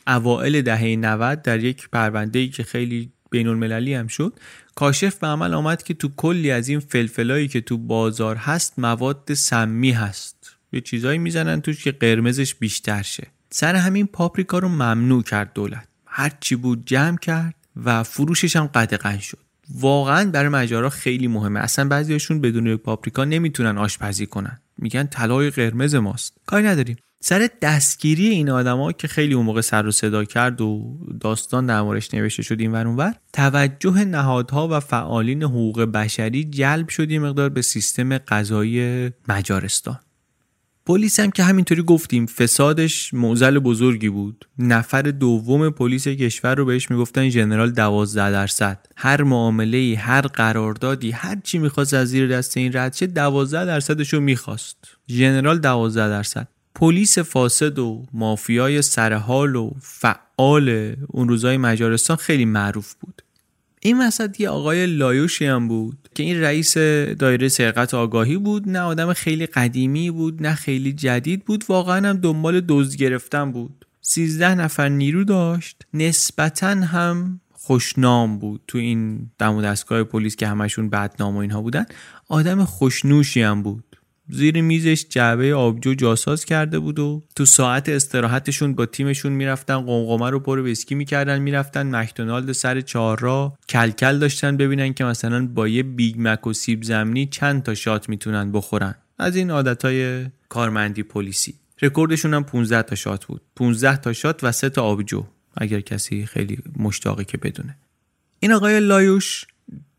اوائل 0.07 0.61
دهه 0.61 0.95
90 0.95 1.41
در 1.41 1.63
یک 1.63 1.89
پرونده 1.89 2.39
ای 2.39 2.49
که 2.49 2.63
خیلی 2.63 3.11
بین 3.31 3.47
المللی 3.47 3.93
هم 3.93 4.07
شد 4.07 4.33
کاشف 4.77 5.15
به 5.15 5.27
عمل 5.27 5.53
آمد 5.53 5.83
که 5.83 5.93
تو 5.93 6.09
کلی 6.17 6.51
از 6.51 6.67
این 6.67 6.79
فلفلایی 6.79 7.47
که 7.47 7.61
تو 7.61 7.77
بازار 7.77 8.35
هست 8.35 8.79
مواد 8.79 9.33
سمی 9.33 9.91
هست. 9.91 10.55
یه 10.73 10.81
چیزایی 10.81 11.19
می‌زنن 11.19 11.61
توش 11.61 11.83
که 11.83 11.91
قرمزش 11.91 12.55
بیشتر 12.55 13.01
شه. 13.01 13.27
سر 13.49 13.75
همین 13.75 14.07
پاپریکا 14.07 14.59
رو 14.59 14.69
ممنوع 14.69 15.23
کرد 15.23 15.53
دولت. 15.53 15.87
هرچی 16.05 16.55
بود 16.55 16.85
جمع 16.85 17.17
کرد 17.17 17.55
و 17.85 18.03
فروشش 18.03 18.55
هم 18.55 18.67
قدغن 18.67 19.17
شد. 19.17 19.39
واقعا 19.69 20.31
برای 20.31 20.49
مجارا 20.49 20.89
خیلی 20.89 21.27
مهمه. 21.27 21.59
اصلا 21.59 21.87
بعضیاشون 21.87 22.41
بدون 22.41 22.77
پاپریکا 22.77 23.25
نمی‌تونن 23.25 23.77
آشپزی 23.77 24.25
کنن. 24.25 24.59
میگن 24.77 25.07
طلای 25.07 25.49
قرمز 25.49 25.95
ماست. 25.95 26.33
کاری 26.45 26.65
نداریم. 26.65 26.97
سر 27.19 27.49
دستگیری 27.61 28.27
این 28.27 28.49
آدما 28.49 28.91
که 28.91 29.07
خیلی 29.07 29.33
اون 29.33 29.45
موقع 29.45 29.61
سر 29.61 29.87
و 29.87 29.91
صدا 29.91 30.23
کرد 30.23 30.61
و 30.61 30.97
داستان 31.21 31.65
در 31.65 31.81
موردش 31.81 32.13
نوشته 32.13 32.43
شد 32.43 32.59
این 32.59 32.71
ور 32.71 33.15
توجه 33.33 34.05
نهادها 34.05 34.67
و 34.67 34.79
فعالین 34.79 35.43
حقوق 35.43 35.81
بشری 35.81 36.43
جلب 36.43 36.89
شد 36.89 37.13
مقدار 37.13 37.49
به 37.49 37.61
سیستم 37.61 38.17
قضایی 38.17 39.09
مجارستان. 39.27 39.99
پلیس 40.85 41.19
هم 41.19 41.31
که 41.31 41.43
همینطوری 41.43 41.83
گفتیم 41.83 42.25
فسادش 42.25 43.13
معضل 43.13 43.59
بزرگی 43.59 44.09
بود. 44.09 44.45
نفر 44.59 45.01
دوم 45.01 45.69
پلیس 45.69 46.07
کشور 46.07 46.55
رو 46.55 46.65
بهش 46.65 46.91
می‌گفتن 46.91 47.29
ژنرال 47.29 47.71
دوازده 47.71 48.31
درصد. 48.31 48.85
هر 48.95 49.23
معامله 49.23 49.97
هر 49.97 50.21
قراردادی 50.21 51.11
هر 51.11 51.37
چی 51.43 51.57
می‌خواست 51.57 51.93
از 51.93 52.07
زیر 52.07 52.27
دست 52.27 52.57
این 52.57 52.71
رد 52.73 52.93
شه 52.93 53.07
دوازده 53.07 53.65
درصدش 53.65 54.13
رو 54.13 54.19
می‌خواست. 54.19 54.77
ژنرال 55.09 55.59
دوازده 55.59 56.09
درصد. 56.09 56.47
پلیس 56.79 57.19
فاسد 57.19 57.79
و 57.79 58.05
مافیای 58.13 58.81
سرحال 58.81 59.55
و 59.55 59.71
فعال 59.81 60.95
اون 61.07 61.29
روزای 61.29 61.57
مجارستان 61.57 62.17
خیلی 62.17 62.45
معروف 62.45 62.93
بود. 62.93 63.21
این 63.81 64.01
وسط 64.01 64.39
یه 64.39 64.49
آقای 64.49 64.85
لایوشی 64.85 65.45
هم 65.45 65.67
بود 65.67 66.09
که 66.15 66.23
این 66.23 66.41
رئیس 66.41 66.77
دایره 67.17 67.47
سرقت 67.47 67.93
آگاهی 67.93 68.37
بود 68.37 68.69
نه 68.69 68.79
آدم 68.79 69.13
خیلی 69.13 69.45
قدیمی 69.45 70.11
بود 70.11 70.41
نه 70.41 70.55
خیلی 70.55 70.93
جدید 70.93 71.45
بود 71.45 71.65
واقعا 71.69 72.09
هم 72.09 72.17
دنبال 72.17 72.61
دزد 72.67 72.95
گرفتن 72.95 73.51
بود. 73.51 73.85
سیزده 74.01 74.55
نفر 74.55 74.89
نیرو 74.89 75.23
داشت 75.23 75.83
نسبتا 75.93 76.67
هم 76.67 77.41
خوشنام 77.51 78.39
بود 78.39 78.61
تو 78.67 78.77
این 78.77 79.31
دم 79.39 79.61
دستگاه 79.61 80.03
پلیس 80.03 80.35
که 80.35 80.47
همشون 80.47 80.89
بدنام 80.89 81.35
و 81.35 81.39
اینها 81.39 81.61
بودن. 81.61 81.85
آدم 82.27 82.65
خوشنوشی 82.65 83.41
هم 83.41 83.63
بود. 83.63 83.96
زیر 84.29 84.61
میزش 84.61 85.05
جعبه 85.09 85.55
آبجو 85.55 85.93
جاساز 85.93 86.45
کرده 86.45 86.79
بود 86.79 86.99
و 86.99 87.23
تو 87.35 87.45
ساعت 87.45 87.89
استراحتشون 87.89 88.73
با 88.73 88.85
تیمشون 88.85 89.31
می‌رفتن 89.31 89.77
قمقمه 89.77 90.29
رو 90.29 90.39
پر 90.39 90.59
ویسکی 90.59 90.95
می‌کردن 90.95 91.39
می‌رفتن 91.39 91.95
مکدونالد 91.95 92.51
سر 92.51 92.81
چهارراه 92.81 93.57
کلکل 93.69 94.19
داشتن 94.19 94.57
ببینن 94.57 94.93
که 94.93 95.03
مثلا 95.03 95.47
با 95.47 95.67
یه 95.67 95.83
Big 95.83 96.15
Mac 96.19 96.47
و 96.47 96.53
سیب 96.53 96.83
زمینی 96.83 97.25
چند 97.25 97.63
تا 97.63 97.75
shot 97.75 98.09
می‌تونن 98.09 98.51
بخورن. 98.51 98.95
از 99.19 99.35
این 99.35 99.51
عادتهای 99.51 100.25
کارمندی 100.49 101.03
پلیسی. 101.03 101.53
رکوردشون 101.81 102.33
هم 102.33 102.43
15 102.43 102.81
تا 102.81 102.95
shot 102.95 103.25
بود. 103.25 103.41
15 103.55 103.97
تا 103.97 104.13
shot 104.13 104.43
و 104.43 104.51
3 104.51 104.69
تا 104.69 104.83
آبجو 104.83 105.23
اگر 105.57 105.79
کسی 105.79 106.25
خیلی 106.25 106.57
مشتاقه 106.75 107.23
که 107.23 107.37
بدونه. 107.37 107.77
این 108.39 108.51
آقای 108.51 108.79
لایوش 108.79 109.45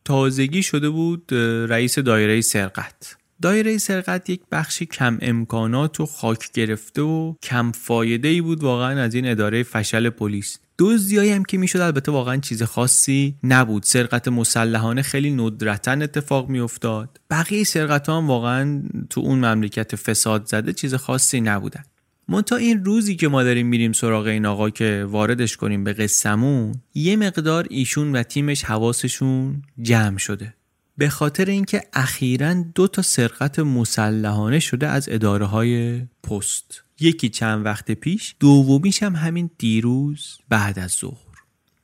تازگی 0.04 0.62
شده 0.62 0.90
بود 0.90 1.34
رئیس 1.68 1.98
دایره 1.98 2.40
سرقت. 2.40 3.16
دایره 3.42 3.78
سرقت 3.78 4.30
یک 4.30 4.40
بخش 4.52 4.82
کم 4.82 5.18
امکانات 5.22 6.00
و 6.00 6.06
خاک 6.06 6.52
گرفته 6.52 7.02
و 7.02 7.34
کم 7.42 7.72
فایده 7.72 8.28
ای 8.28 8.40
بود 8.40 8.62
واقعا 8.62 9.02
از 9.02 9.14
این 9.14 9.30
اداره 9.30 9.62
فشل 9.62 10.10
پلیس. 10.10 10.58
دزدیایی 10.78 11.30
هم 11.30 11.44
که 11.44 11.58
می‌شد 11.58 11.80
البته 11.80 12.12
واقعا 12.12 12.36
چیز 12.36 12.62
خاصی 12.62 13.34
نبود. 13.42 13.82
سرقت 13.82 14.28
مسلحانه 14.28 15.02
خیلی 15.02 15.30
ندرتا 15.30 15.92
اتفاق 15.92 16.48
میافتاد. 16.48 17.20
بقیه 17.30 17.64
سرقت 17.64 18.08
ها 18.08 18.16
هم 18.16 18.26
واقعا 18.26 18.82
تو 19.10 19.20
اون 19.20 19.38
مملکت 19.38 19.96
فساد 19.96 20.46
زده 20.46 20.72
چیز 20.72 20.94
خاصی 20.94 21.40
نبودن. 21.40 21.82
منتها 22.28 22.58
این 22.58 22.84
روزی 22.84 23.16
که 23.16 23.28
ما 23.28 23.42
داریم 23.42 23.66
میریم 23.66 23.92
سراغ 23.92 24.26
این 24.26 24.46
آقا 24.46 24.70
که 24.70 25.06
واردش 25.08 25.56
کنیم 25.56 25.84
به 25.84 25.92
قصمون 25.92 26.74
یه 26.94 27.16
مقدار 27.16 27.66
ایشون 27.70 28.16
و 28.16 28.22
تیمش 28.22 28.64
حواسشون 28.64 29.62
جمع 29.82 30.18
شده. 30.18 30.54
به 30.98 31.08
خاطر 31.08 31.44
اینکه 31.44 31.82
اخیرا 31.92 32.54
دو 32.74 32.88
تا 32.88 33.02
سرقت 33.02 33.58
مسلحانه 33.58 34.58
شده 34.58 34.86
از 34.88 35.08
اداره 35.08 35.46
های 35.46 36.00
پست. 36.22 36.82
یکی 37.00 37.28
چند 37.28 37.64
وقت 37.64 37.90
پیش 37.90 38.34
دومیش 38.40 39.02
هم 39.02 39.16
همین 39.16 39.50
دیروز 39.58 40.38
بعد 40.48 40.78
از 40.78 40.90
ظهر. 40.90 41.14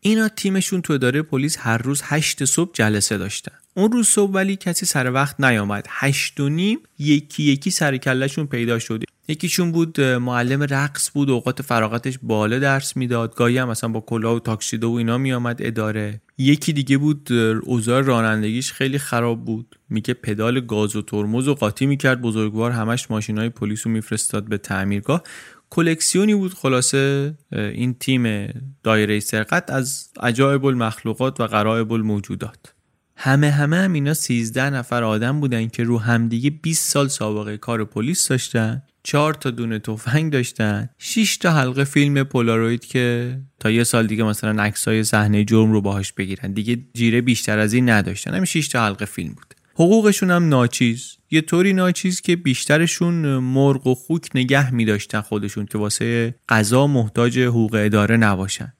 اینا 0.00 0.28
تیمشون 0.28 0.82
تو 0.82 0.92
اداره 0.92 1.22
پلیس 1.22 1.56
هر 1.60 1.78
روز 1.78 2.00
هشت 2.04 2.44
صبح 2.44 2.70
جلسه 2.72 3.18
داشتن. 3.18 3.58
اون 3.76 3.92
روز 3.92 4.08
صبح 4.08 4.32
ولی 4.32 4.56
کسی 4.56 4.86
سر 4.86 5.12
وقت 5.12 5.40
نیامد. 5.40 5.86
هشت 5.88 6.40
و 6.40 6.48
نیم 6.48 6.78
یکی 6.98 7.42
یکی 7.42 7.70
سر 7.70 7.96
کلشون 7.96 8.46
پیدا 8.46 8.78
شد. 8.78 9.02
یکیشون 9.28 9.72
بود 9.72 10.00
معلم 10.00 10.62
رقص 10.62 11.10
بود 11.14 11.30
اوقات 11.30 11.62
فراغتش 11.62 12.18
بالا 12.22 12.58
درس 12.58 12.96
می‌داد. 12.96 13.34
گاهی 13.34 13.58
هم 13.58 13.68
مثلا 13.68 13.90
با 13.90 14.00
کلاه 14.00 14.34
و 14.34 14.38
تاکسیدو 14.38 14.90
و 14.90 14.94
اینا 14.94 15.18
میامد 15.18 15.56
اداره. 15.62 16.20
یکی 16.38 16.72
دیگه 16.72 16.98
بود 16.98 17.32
اوضاع 17.62 18.00
رانندگیش 18.00 18.72
خیلی 18.72 18.98
خراب 18.98 19.44
بود. 19.44 19.78
میگه 19.88 20.14
پدال 20.14 20.60
گاز 20.60 20.96
و 20.96 21.02
ترمز 21.02 21.48
و 21.48 21.54
قاطی 21.54 21.86
می‌کرد. 21.86 22.20
بزرگوار 22.20 22.70
همش 22.70 23.10
ماشینای 23.10 23.48
پلیس 23.48 23.86
رو 23.86 23.92
میفرستاد 23.92 24.48
به 24.48 24.58
تعمیرگاه. 24.58 25.22
کلکسیونی 25.70 26.34
بود 26.34 26.54
خلاصه 26.54 27.34
این 27.52 27.94
تیم 27.94 28.48
دایره 28.82 29.20
سرقت 29.20 29.70
از 29.70 30.08
عجایب 30.20 30.64
المخلوقات 30.64 31.40
و 31.40 31.46
غرایب 31.46 31.92
الموجودات. 31.92 32.73
همه 33.16 33.50
همه 33.50 33.76
هم 33.76 33.92
اینا 33.92 34.14
13 34.14 34.70
نفر 34.70 35.04
آدم 35.04 35.40
بودن 35.40 35.68
که 35.68 35.84
رو 35.84 35.98
همدیگه 35.98 36.50
20 36.50 36.90
سال 36.90 37.08
سابقه 37.08 37.56
کار 37.56 37.84
پلیس 37.84 38.28
داشتن. 38.28 38.82
چهار 39.02 39.34
تا 39.34 39.50
دونه 39.50 39.78
تفنگ 39.78 40.32
داشتن. 40.32 40.88
6 40.98 41.36
تا 41.36 41.52
حلقه 41.52 41.84
فیلم 41.84 42.22
پولاروید 42.22 42.84
که 42.84 43.38
تا 43.60 43.70
یه 43.70 43.84
سال 43.84 44.06
دیگه 44.06 44.24
مثلا 44.24 44.62
عکسای 44.62 45.04
صحنه 45.04 45.44
جرم 45.44 45.72
رو 45.72 45.80
باهاش 45.80 46.12
بگیرن. 46.12 46.52
دیگه 46.52 46.78
جیره 46.94 47.20
بیشتر 47.20 47.58
از 47.58 47.72
این 47.72 47.90
نداشتن. 47.90 48.30
همین 48.30 48.44
6 48.44 48.68
تا 48.68 48.84
حلقه 48.84 49.04
فیلم 49.04 49.32
بود. 49.32 49.54
حقوقشون 49.74 50.30
هم 50.30 50.48
ناچیز. 50.48 51.16
یه 51.30 51.40
طوری 51.40 51.72
ناچیز 51.72 52.20
که 52.20 52.36
بیشترشون 52.36 53.14
مرغ 53.38 53.86
و 53.86 53.94
خوک 53.94 54.28
نگه 54.34 54.74
می 54.74 54.84
داشتن 54.84 55.20
خودشون 55.20 55.66
که 55.66 55.78
واسه 55.78 56.34
غذا 56.48 56.86
محتاج 56.86 57.38
حقوق 57.38 57.74
اداره 57.84 58.16
نباشن. 58.16 58.72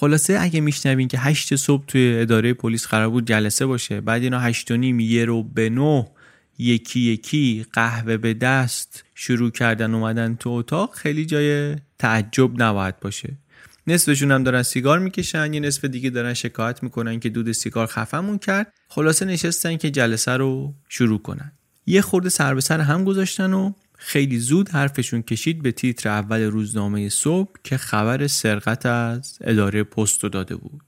خلاصه 0.00 0.38
اگه 0.40 0.60
میشنوین 0.60 1.08
که 1.08 1.18
هشت 1.18 1.56
صبح 1.56 1.84
توی 1.86 2.18
اداره 2.18 2.54
پلیس 2.54 2.86
قرار 2.86 3.08
بود 3.08 3.26
جلسه 3.26 3.66
باشه 3.66 4.00
بعد 4.00 4.22
اینا 4.22 4.40
هشت 4.40 4.70
و 4.70 4.76
نیم 4.76 5.00
یه 5.00 5.24
رو 5.24 5.42
به 5.42 5.70
نو 5.70 6.04
یکی 6.58 7.00
یکی 7.00 7.66
قهوه 7.72 8.16
به 8.16 8.34
دست 8.34 9.04
شروع 9.14 9.50
کردن 9.50 9.94
اومدن 9.94 10.36
تو 10.36 10.50
اتاق 10.50 10.94
خیلی 10.94 11.26
جای 11.26 11.76
تعجب 11.98 12.62
نباید 12.62 13.00
باشه. 13.00 13.36
نصفشون 13.86 14.32
هم 14.32 14.42
دارن 14.42 14.62
سیگار 14.62 14.98
می‌کشن 14.98 15.54
یه 15.54 15.60
نصف 15.60 15.84
دیگه 15.84 16.10
دارن 16.10 16.34
شکایت 16.34 16.82
می‌کنن 16.82 17.20
که 17.20 17.28
دود 17.28 17.52
سیگار 17.52 17.86
خفمون 17.86 18.38
کرد. 18.38 18.72
خلاصه 18.88 19.24
نشستن 19.24 19.76
که 19.76 19.90
جلسه 19.90 20.32
رو 20.32 20.74
شروع 20.88 21.22
کنن. 21.22 21.52
یه 21.86 22.00
خورده 22.00 22.28
سر 22.28 22.54
به 22.54 22.60
سر 22.60 22.80
هم 22.80 23.04
گذاشتن 23.04 23.52
و 23.52 23.72
خیلی 24.02 24.38
زود 24.38 24.68
حرفشون 24.68 25.22
کشید 25.22 25.62
به 25.62 25.72
تیتر 25.72 26.08
اول 26.08 26.40
روزنامه 26.40 27.08
صبح 27.08 27.50
که 27.64 27.76
خبر 27.76 28.26
سرقت 28.26 28.86
از 28.86 29.38
اداره 29.40 29.82
پست 29.82 30.22
داده 30.22 30.56
بود. 30.56 30.80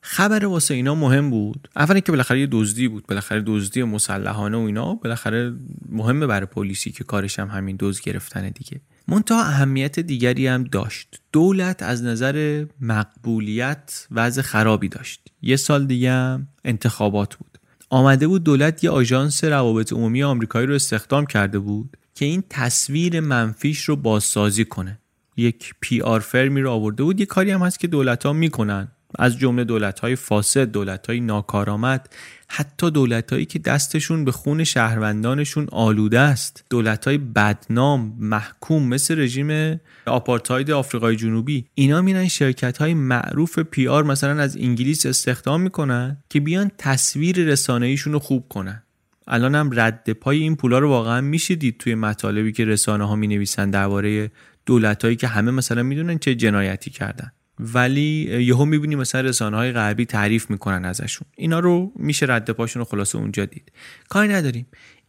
خبر 0.00 0.46
واسه 0.46 0.74
اینا 0.74 0.94
مهم 0.94 1.30
بود. 1.30 1.68
اولا 1.76 2.00
که 2.00 2.12
بالاخره 2.12 2.40
یه 2.40 2.48
دزدی 2.52 2.88
بود. 2.88 3.06
بالاخره 3.06 3.42
دزدی 3.46 3.82
مسلحانه 3.82 4.56
و 4.56 4.60
اینا. 4.60 4.94
بالاخره 4.94 5.52
مهمه 5.88 6.26
برای 6.26 6.46
پلیسی 6.46 6.90
که 6.90 7.04
کارش 7.04 7.38
هم 7.38 7.48
همین 7.48 7.76
دزد 7.80 8.02
گرفتن 8.02 8.48
دیگه. 8.48 8.80
منتها 9.08 9.42
اهمیت 9.42 10.00
دیگری 10.00 10.46
هم 10.46 10.64
داشت. 10.64 11.20
دولت 11.32 11.82
از 11.82 12.02
نظر 12.02 12.64
مقبولیت 12.80 14.06
وضع 14.10 14.42
خرابی 14.42 14.88
داشت. 14.88 15.20
یه 15.42 15.56
سال 15.56 15.86
دیگه 15.86 16.12
هم 16.12 16.48
انتخابات 16.64 17.34
بود. 17.34 17.58
آمده 17.90 18.28
بود 18.28 18.44
دولت 18.44 18.84
یه 18.84 18.90
آژانس 18.90 19.44
روابط 19.44 19.92
عمومی 19.92 20.22
آمریکایی 20.22 20.66
رو 20.66 20.74
استخدام 20.74 21.26
کرده 21.26 21.58
بود 21.58 21.96
که 22.18 22.24
این 22.24 22.44
تصویر 22.50 23.20
منفیش 23.20 23.84
رو 23.84 23.96
بازسازی 23.96 24.64
کنه. 24.64 24.98
یک 25.36 25.74
PR 25.80 26.00
firm 26.00 26.20
ی 26.20 26.60
رو 26.60 26.70
آورده 26.70 27.02
بود. 27.02 27.20
یه 27.20 27.26
کاری 27.26 27.50
هم 27.50 27.62
هست 27.62 27.80
که 27.80 27.86
دولت 27.86 28.26
ها 28.26 28.32
می‌کنن. 28.32 28.88
از 29.18 29.38
جمله 29.38 29.64
دولت 29.64 30.00
های 30.00 30.16
فاسد 30.16 30.64
دولت 30.64 31.06
های 31.06 31.20
ناکارآمد 31.20 32.08
حتی 32.48 32.90
دولت 32.90 33.32
هایی 33.32 33.44
که 33.44 33.58
دستشون 33.58 34.24
به 34.24 34.32
خون 34.32 34.64
شهروندانشون 34.64 35.68
آلوده 35.72 36.20
است. 36.20 36.64
دولت 36.70 37.04
های 37.04 37.18
بدنام 37.18 38.16
محکوم 38.18 38.88
مثل 38.88 39.18
رژیم 39.18 39.80
آپارتاید 40.06 40.70
آفریقای 40.70 41.16
جنوبی. 41.16 41.66
اینا 41.74 42.02
میرن 42.02 42.28
شرکت 42.28 42.78
های 42.78 42.94
معروف 42.94 43.58
PR 43.58 44.04
مثلا 44.04 44.42
از 44.42 44.56
انگلیس 44.56 45.06
استخدام 45.06 45.60
می‌کنن 45.60 46.16
که 46.30 46.40
بیان 46.40 46.70
تصویر 46.78 47.44
رسانه‌ایشون 47.44 48.12
رو 48.12 48.18
خوب 48.18 48.48
کنن. 48.48 48.82
الان 49.28 49.54
هم 49.54 49.70
رد 49.72 50.12
پای 50.12 50.38
این 50.38 50.56
پولا 50.56 50.78
رو 50.78 50.88
واقعا 50.88 51.20
میشه 51.20 51.54
دید 51.54 51.78
توی 51.78 51.94
مطالبی 51.94 52.52
که 52.52 52.64
رسانه 52.64 53.08
ها 53.08 53.16
می 53.16 53.26
نویسن 53.26 53.70
درباره 53.70 54.30
دولت 54.66 55.04
هایی 55.04 55.16
که 55.16 55.28
همه 55.28 55.50
مثلا 55.50 55.82
می‌دونن 55.82 56.18
چه 56.18 56.34
جنایتی 56.34 56.90
کردن. 56.90 57.32
ولی 57.60 58.42
یهو 58.42 58.64
می‌بینی 58.64 58.94
مثلا 58.94 59.20
رسانه 59.20 59.56
های 59.56 59.72
غربی 59.72 60.04
تعریف 60.04 60.50
می‌کنن 60.50 60.84
ازشون. 60.84 61.28
اینا 61.36 61.58
رو 61.58 61.92
میشه 61.96 62.26
رد 62.28 62.50
پاشون 62.50 62.80
رو 62.80 62.84
خلاصه 62.84 63.18
اونجا 63.18 63.44
دید. 63.44 63.72
کاری 64.08 64.28
نداریم. 64.28 64.66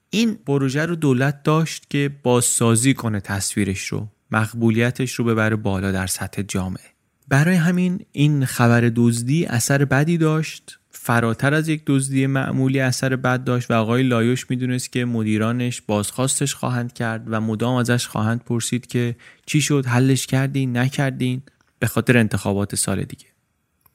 این 0.10 0.36
پروژه 0.36 0.86
رو 0.86 0.96
دولت 0.96 1.44
داشت 1.44 1.90
که 1.90 2.12
بازسازی 2.24 2.94
کنه 2.94 3.20
تصویرش 3.20 3.88
رو 3.88 4.08
مقبولیتش 4.32 5.14
رو 5.14 5.26
ببره 5.26 5.56
بالا 5.56 5.92
در 5.92 6.08
سطح 6.08 6.42
جامعه. 6.42 6.84
برای 7.28 7.56
همین 7.56 8.06
این 8.12 8.46
خبر 8.46 8.92
دزدی 8.96 9.46
اثر 9.46 9.86
بدی 9.86 10.18
داشت. 10.18 10.79
فراتر 11.02 11.54
از 11.54 11.70
یک 11.70 11.82
دزدی 11.86 12.28
معمولی 12.28 12.80
اثر 12.80 13.16
بد 13.16 13.44
داشت 13.44 13.72
و 13.72 13.74
آقای 13.74 14.04
لایوش 14.04 14.50
می‌دونست 14.50 14.92
که 14.92 15.06
مدیرانش 15.06 15.82
بازخواستش 15.82 16.54
خواهند 16.54 16.94
کرد 16.94 17.24
و 17.28 17.42
مدام 17.42 17.76
ازش 17.76 18.08
خواهند 18.08 18.44
پرسید 18.44 18.88
که 18.88 19.16
چی 19.46 19.62
شد 19.62 19.86
حلش 19.86 20.28
کردین 20.28 20.78
نکردین؟ 20.78 21.42
به 21.80 21.88
خاطر 21.88 22.18
انتخابات 22.18 22.76
سال 22.76 23.04
دیگه. 23.04 23.26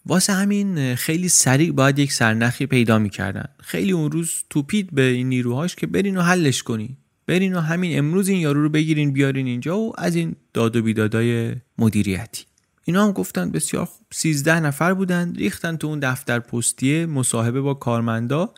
واسه 0.06 0.32
همین 0.32 0.94
خیلی 0.94 1.28
سریع 1.28 1.72
باید 1.72 1.98
یک 1.98 2.12
سرنخی 2.12 2.66
پیدا 2.66 2.98
می‌کردن. 2.98 3.48
خیلی 3.60 3.92
اون 3.92 4.10
روز 4.10 4.32
توپید 4.50 4.94
به 4.94 5.02
این 5.02 5.28
نیروهاش 5.28 5.74
که 5.74 5.86
برین 5.86 6.16
و 6.16 6.22
حلش 6.22 6.62
کنین. 6.62 6.96
برین 7.26 7.54
و 7.54 7.60
همین 7.60 7.98
امروز 7.98 8.28
این 8.28 8.40
یارو 8.40 8.62
رو 8.62 8.68
بگیرین 8.68 9.12
بیارین 9.12 9.46
اینجا 9.46 9.78
و 9.78 10.00
از 10.00 10.16
این 10.16 10.36
داد 10.54 10.76
و 10.76 10.82
بیدادای 10.82 11.54
مدیریتی. 11.78 12.44
اینا 12.84 13.04
هم 13.04 13.12
گفتن 13.12 13.50
بسیار 13.50 13.84
خوب. 13.84 14.06
13 14.12 14.60
نفر 14.60 14.94
بودن 14.94 15.34
ریختن 15.34 15.76
تو 15.76 15.86
اون 15.86 16.00
دفتر 16.00 16.38
پستیه 16.38 17.06
مصاحبه 17.06 17.60
با 17.60 17.74
کارمندا. 17.74 18.54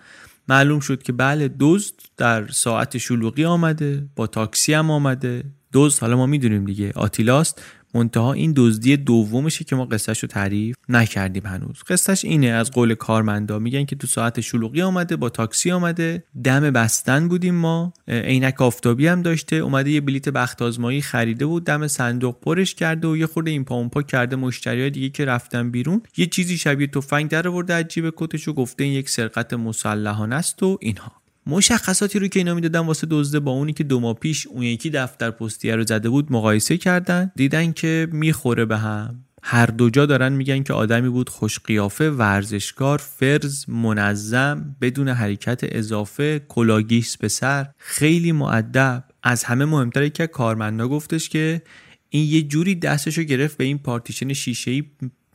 معلوم 0.49 0.81
شد 0.81 1.03
که 1.03 1.13
بله 1.13 1.51
دزد 1.61 1.95
در 2.17 2.49
ساعت 2.49 2.99
شلوغی 2.99 3.45
آمده 3.45 4.07
با 4.17 4.27
تاکسی 4.27 4.75
هم 4.75 4.91
آمده. 4.91 5.45
دزد 5.73 6.01
حالا 6.01 6.17
ما 6.17 6.27
می‌دونیم 6.27 6.65
دیگه 6.65 6.93
آتیلاست. 6.95 7.63
منتها 7.97 8.33
این 8.33 8.53
دزدی 8.57 8.97
دومشه 8.97 9.65
که 9.65 9.77
ما 9.77 9.85
قصهش 9.85 10.19
رو 10.19 10.29
تعریف 10.29 10.77
نکردیم 10.89 11.47
هنوز. 11.47 11.83
قصهش 11.89 12.25
اینه 12.25 12.47
از 12.47 12.71
قول 12.71 12.95
کارمندا 12.95 13.59
میگن 13.59 13.85
که 13.85 13.97
تو 13.97 14.07
ساعت 14.07 14.41
شلوغی 14.41 14.83
آمده 14.83 15.17
با 15.17 15.29
تاکسی 15.29 15.71
آمده 15.71 16.25
دم 16.45 16.71
بستن 16.71 17.29
بودیم 17.29 17.55
ما. 17.55 17.93
عینک 18.09 18.63
آفتابی 18.63 19.07
هم 19.07 19.23
داشته 19.23 19.57
اومده 19.57 19.91
یه 19.91 20.01
بلیت 20.01 20.29
بخت 20.29 20.63
آزمایی 20.63 21.03
خریده 21.03 21.47
بود 21.47 21.65
دم 21.65 21.87
صندوق 21.87 22.41
پرش 22.41 22.75
کرده 22.75 23.09
و 23.09 23.17
یه 23.17 23.27
خورده 23.27 23.51
این 23.51 23.65
پا 23.65 24.03
کرده 24.03 24.37
مشتری 24.37 24.91
دیگه 24.91 25.09
که 25.09 25.25
رفتن 25.25 25.71
بیرون. 25.71 26.03
یه 26.17 26.27
چیزی 26.27 26.59
شبیه 26.59 26.87
تفنگ 26.87 27.29
در 27.29 27.49
آورده 27.49 27.75
از 27.75 27.85
جیب 27.85 28.13
کتش 28.17 28.49
و 28.49 28.53
گفته 28.53 28.85
این 28.85 28.93
یک 28.93 29.11
سرقت 29.11 29.55
مسلحانه 29.55 30.35
است 30.35 30.63
و 30.63 30.79
اینها. 30.81 31.13
مشخصاتی 31.47 32.19
رو 32.19 32.29
که 32.29 32.41
اینا 32.41 32.55
می‌دادن 32.55 32.81
واسه 32.81 33.07
دزده 33.11 33.41
با 33.41 33.51
اونی 33.51 33.73
که 33.73 33.85
دو 33.85 34.01
ماه 34.01 34.15
پیش 34.15 34.47
اون 34.47 34.63
یکی 34.63 34.91
دفتر 34.91 35.31
پستیه 35.31 35.77
رو 35.77 35.83
زده 35.83 36.09
بود 36.09 36.33
مقایسه 36.33 36.77
کردن 36.77 37.33
دیدن 37.37 37.73
که 37.73 38.09
می‌خوره 38.13 38.65
به 38.65 38.77
هم. 38.77 39.23
هر 39.49 39.67
دو 39.67 39.91
جا 39.91 40.07
دارن 40.07 40.33
میگن 40.33 40.63
که 40.63 40.73
آدمی 40.73 41.09
بود 41.09 41.29
خوش 41.29 41.59
قیافه 41.59 42.11
ورزشکار 42.11 42.99
فرز 42.99 43.65
منظم 43.69 44.77
بدون 44.81 45.09
حرکت 45.09 45.61
اضافه 45.63 46.39
کلاه‌گیس 46.49 47.17
به 47.17 47.29
سر 47.29 47.67
خیلی 47.79 48.33
مؤدب 48.33 49.05
از 49.23 49.45
همه 49.45 49.65
مهمتره 49.65 50.11
که 50.11 50.27
کارمندا 50.27 50.89
گفتش 50.89 51.29
که 51.29 51.63
این 52.09 52.31
یه 52.31 52.43
جوری 52.43 52.75
دستشو 52.75 53.23
گرفت 53.23 53.57
به 53.57 53.65
این 53.65 53.79
پارتیشن 53.79 54.33
شیشه‌ای 54.33 54.85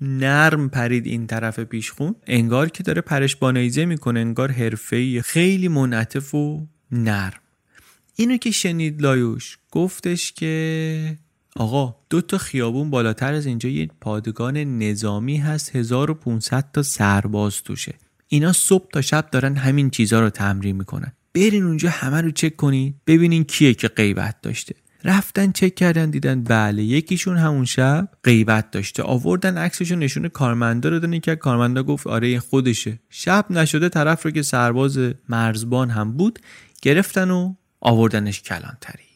نرم 0.01 0.69
پرید 0.69 1.05
این 1.05 1.27
طرف 1.27 1.59
پیشخون. 1.59 2.15
انگار 2.27 2.69
که 2.69 2.83
داره 2.83 3.01
پرش 3.01 3.35
با 3.35 3.45
نیزه 3.45 3.85
می‌کنه 3.85 4.19
انگار 4.19 4.51
حرفه‌ای 4.51 5.21
خیلی 5.21 5.67
منعطف 5.67 6.35
و 6.35 6.67
نرم. 6.91 7.39
اینو 8.15 8.37
که 8.37 8.51
شنید 8.51 9.01
لایوش 9.01 9.57
گفتش 9.71 10.31
که 10.31 11.17
آقا 11.55 11.95
دو 12.09 12.21
تا 12.21 12.37
خیابون 12.37 12.89
بالاتر 12.89 13.33
از 13.33 13.45
اینجا 13.45 13.69
یه 13.69 13.89
پادگان 14.01 14.57
نظامی 14.57 15.37
هست 15.37 15.75
1500 15.75 16.65
تا 16.73 16.83
سرباز 16.83 17.63
توشه. 17.63 17.93
اینا 18.27 18.53
صبح 18.53 18.89
تا 18.93 19.01
شب 19.01 19.29
دارن 19.31 19.55
همین 19.55 19.89
چیزها 19.89 20.19
رو 20.19 20.29
تمرین 20.29 20.75
می‌کنن. 20.75 21.11
برین 21.33 21.63
اونجا 21.63 21.89
همه 21.89 22.21
رو 22.21 22.31
چک 22.31 22.55
کنین 22.55 22.93
ببینین 23.07 23.43
کیه 23.43 23.73
که 23.73 23.87
غیبت 23.87 24.41
داشته. 24.41 24.75
رفتن 25.03 25.51
چک 25.51 25.75
کردن 25.75 26.09
دیدن 26.09 26.43
بله 26.43 26.83
یکیشون 26.83 27.37
همون 27.37 27.65
شب 27.65 28.07
غیبت 28.23 28.71
داشته. 28.71 29.03
آوردن 29.03 29.57
عکسشون 29.57 29.99
نشون 29.99 30.27
کارمندا 30.27 30.89
رو 30.89 30.99
دادن. 30.99 31.19
که 31.19 31.35
کارمندا 31.35 31.83
گفت 31.83 32.07
آره 32.07 32.27
این 32.27 32.39
خودشه. 32.39 32.99
شب 33.09 33.45
نشده 33.49 33.89
طرف 33.89 34.25
رو 34.25 34.31
که 34.31 34.41
سرباز 34.41 34.99
مرزبان 35.29 35.89
هم 35.89 36.11
بود 36.11 36.39
گرفتن 36.81 37.31
و 37.31 37.53
آوردنش 37.81 38.41
کلانتری. 38.41 39.10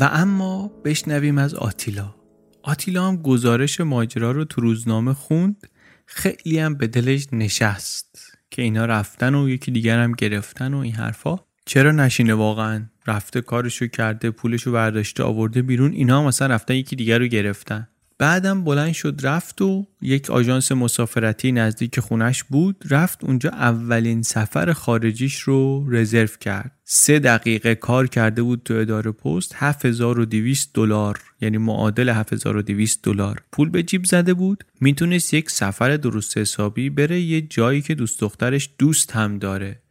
و 0.00 0.08
اما 0.12 0.68
بشنویم 0.84 1.38
از 1.38 1.54
آتیلا. 1.54 2.14
آتیلا 2.62 3.08
هم 3.08 3.16
گزارش 3.16 3.80
ماجرا 3.80 4.30
رو 4.30 4.44
تو 4.44 4.60
روزنامه 4.60 5.14
خوند. 5.14 5.66
خیلی 6.06 6.58
هم 6.58 6.74
به 6.74 6.86
دلش 6.86 7.26
نشست 7.32 8.38
که 8.50 8.62
اینا 8.62 8.84
رفتن 8.84 9.34
و 9.34 9.48
یکی 9.48 9.70
دیگر 9.70 9.98
هم 9.98 10.12
گرفتن 10.12 10.74
و 10.74 10.78
این 10.78 10.94
حرفا. 10.94 11.36
چرا 11.66 11.92
نشینه 11.92 12.34
واقعا؟ 12.34 12.86
رفته 13.06 13.40
کارشو 13.40 13.86
کرده 13.86 14.30
پولشو 14.30 14.72
برداشته 14.72 15.22
آورده 15.22 15.62
بیرون. 15.62 15.92
اینا 15.92 16.20
هم 16.20 16.26
مثلا 16.26 16.54
رفتن 16.54 16.74
یکی 16.74 16.96
دیگر 16.96 17.18
رو 17.18 17.26
گرفتن. 17.26 17.88
بعدم 18.20 18.64
بلند 18.64 18.92
شد 18.92 19.20
رفت 19.22 19.62
و 19.62 19.86
یک 20.02 20.30
آژانس 20.30 20.72
مسافرتی 20.72 21.52
نزدیک 21.52 22.00
خونش 22.00 22.44
بود. 22.44 22.84
رفت 22.90 23.24
اونجا 23.24 23.50
اولین 23.50 24.22
سفر 24.22 24.72
خارجیش 24.72 25.40
رو 25.40 25.86
رزرو 25.90 26.28
کرد. 26.40 26.72
سه 26.84 27.18
دقیقه 27.18 27.74
کار 27.74 28.06
کرده 28.06 28.42
بود 28.42 28.62
تو 28.64 28.74
اداره 28.74 29.10
پست. 29.10 29.54
7200 29.56 30.70
دلار 30.74 31.20
یعنی 31.40 31.58
معادل 31.58 32.08
7200 32.08 33.02
دلار 33.02 33.42
پول 33.52 33.68
به 33.68 33.82
جیب 33.82 34.04
زده 34.04 34.34
بود. 34.34 34.64
می‌تونست 34.80 35.34
یک 35.34 35.50
سفر 35.50 35.96
درست 35.96 36.38
حسابی 36.38 36.90
بره 36.90 37.20
یه 37.20 37.40
جایی 37.40 37.82
که 37.82 37.94
دوست 37.94 38.20
دخترش 38.20 38.70
دوست 38.78 39.12
هم 39.12 39.38
داره. 39.38 39.82